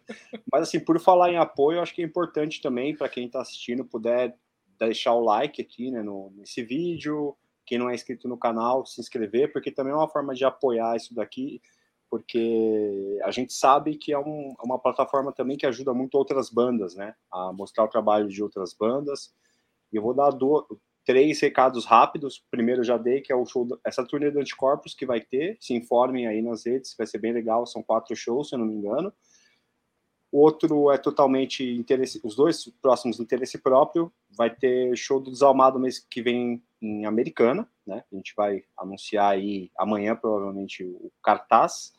Mas, 0.53 0.63
assim, 0.63 0.81
por 0.81 0.99
falar 1.01 1.31
em 1.31 1.39
apoio, 1.39 1.81
acho 1.81 1.95
que 1.95 2.03
é 2.03 2.05
importante 2.05 2.61
também, 2.61 2.97
para 2.97 3.09
quem 3.09 3.27
está 3.27 3.41
assistindo, 3.41 3.85
puder 3.85 4.37
deixar 4.79 5.13
o 5.13 5.25
like 5.25 5.61
aqui 5.61 5.91
né, 5.91 6.03
no, 6.03 6.33
nesse 6.37 6.63
vídeo. 6.63 7.37
Quem 7.67 7.79
não 7.79 7.91
é 7.91 7.95
inscrito 7.95 8.29
no 8.29 8.39
canal, 8.39 8.85
se 8.85 9.01
inscrever, 9.01 9.53
porque 9.53 9.71
também 9.71 9.93
é 9.93 9.97
uma 9.97 10.09
forma 10.09 10.35
de 10.35 10.45
apoiar 10.45 10.97
isso 10.97 11.15
daqui 11.15 11.61
porque 12.11 13.21
a 13.23 13.31
gente 13.31 13.53
sabe 13.53 13.97
que 13.97 14.13
é, 14.13 14.19
um, 14.19 14.51
é, 14.59 14.63
uma 14.65 14.81
plataforma 14.81 15.33
também 15.33 15.57
que 15.57 15.65
ajuda 15.65 15.95
muito 15.95 16.17
outras 16.17 16.51
bandas, 16.51 16.97
né, 16.97 17.15
a 17.33 17.53
mostrar 17.53 17.85
o 17.85 17.89
trabalho 17.89 18.29
de 18.29 18.43
outras 18.43 18.75
bandas. 18.75 19.33
E 19.93 19.97
eu 19.97 20.03
vou 20.03 20.13
dar 20.13 20.31
do, 20.31 20.67
três 21.05 21.41
recados 21.41 21.85
rápidos. 21.85 22.43
Primeiro 22.51 22.85
já 22.85 22.97
dei 22.97 23.21
que 23.21 23.33
é 23.33 23.37
o 23.37 23.47
show, 23.47 23.67
essa 23.85 24.05
turnê 24.05 24.31
do 24.31 24.41
Anticorpos 24.41 24.95
que 24.95 25.07
vai 25.07 25.21
ter. 25.21 25.57
Se 25.61 25.75
informem 25.75 26.27
aí 26.27 26.43
nas 26.43 26.67
redes, 26.67 26.95
vai 26.97 27.07
ser 27.07 27.19
bem 27.19 27.33
legal. 27.33 27.67
São 27.67 27.83
quatro 27.83 28.15
shows, 28.15 28.49
se 28.49 28.55
eu 28.55 28.59
não 28.59 28.67
me 28.67 28.75
engano. 28.75 29.13
Outro 30.33 30.93
é 30.93 30.99
totalmente 30.99 31.65
interesse, 31.65 32.21
os 32.23 32.37
dois 32.37 32.69
próximos 32.81 33.19
interesse 33.19 33.59
próprio. 33.59 34.13
Vai 34.37 34.49
ter 34.49 34.97
show 34.97 35.19
do 35.19 35.31
Desalmado 35.31 35.79
mês 35.79 35.99
que 35.99 36.23
vem 36.23 36.63
em 36.81 37.05
Americana, 37.05 37.69
né? 37.87 38.05
A 38.11 38.17
gente 38.17 38.33
vai 38.37 38.63
anunciar 38.77 39.33
aí 39.33 39.71
amanhã 39.77 40.15
provavelmente 40.15 40.85
o 40.85 41.11
cartaz 41.23 41.93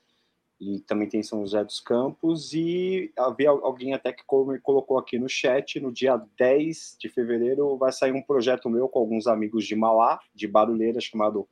e 0.61 0.79
também 0.81 1.09
tem 1.09 1.23
São 1.23 1.41
José 1.41 1.63
dos 1.63 1.79
Campos, 1.79 2.53
e 2.53 3.11
havia 3.17 3.49
alguém 3.49 3.95
até 3.95 4.13
que 4.13 4.23
colocou 4.23 4.99
aqui 4.99 5.17
no 5.17 5.27
chat, 5.27 5.79
no 5.79 5.91
dia 5.91 6.23
10 6.38 6.97
de 6.99 7.09
fevereiro 7.09 7.75
vai 7.77 7.91
sair 7.91 8.11
um 8.11 8.21
projeto 8.21 8.69
meu 8.69 8.88
com 8.88 8.99
alguns 8.99 9.25
amigos 9.25 9.65
de 9.65 9.75
Mauá, 9.75 10.19
de 10.35 10.47
Barulheira, 10.47 11.01
chamado 11.01 11.49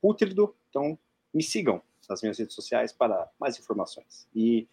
Pútrido, 0.00 0.54
então 0.70 0.96
me 1.34 1.42
sigam 1.42 1.82
nas 2.08 2.22
minhas 2.22 2.38
redes 2.38 2.54
sociais 2.54 2.92
para 2.92 3.28
mais 3.40 3.58
informações. 3.58 4.28
E 4.32 4.68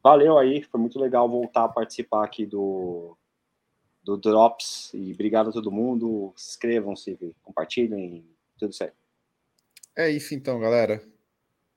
valeu 0.00 0.38
aí, 0.38 0.62
foi 0.62 0.78
muito 0.78 1.00
legal 1.00 1.28
voltar 1.28 1.64
a 1.64 1.68
participar 1.68 2.24
aqui 2.24 2.46
do, 2.46 3.16
do 4.00 4.16
Drops, 4.16 4.92
e 4.94 5.12
obrigado 5.12 5.50
a 5.50 5.52
todo 5.52 5.72
mundo, 5.72 6.32
inscrevam-se, 6.36 7.18
compartilhem, 7.42 8.24
tudo 8.56 8.72
certo. 8.72 8.96
É 9.96 10.08
isso 10.08 10.36
então, 10.36 10.60
galera. 10.60 11.02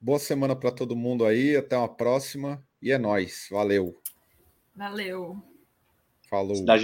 Boa 0.04 0.18
semana 0.18 0.56
para 0.56 0.72
todo 0.72 0.96
mundo 0.96 1.24
aí. 1.24 1.56
Até 1.56 1.78
uma 1.78 1.88
próxima. 1.88 2.60
E 2.82 2.92
é 2.92 2.98
nós. 2.98 3.48
Valeu. 3.52 4.02
Valeu. 4.76 5.38
Falou. 6.28 6.56
Cidade 6.56 6.80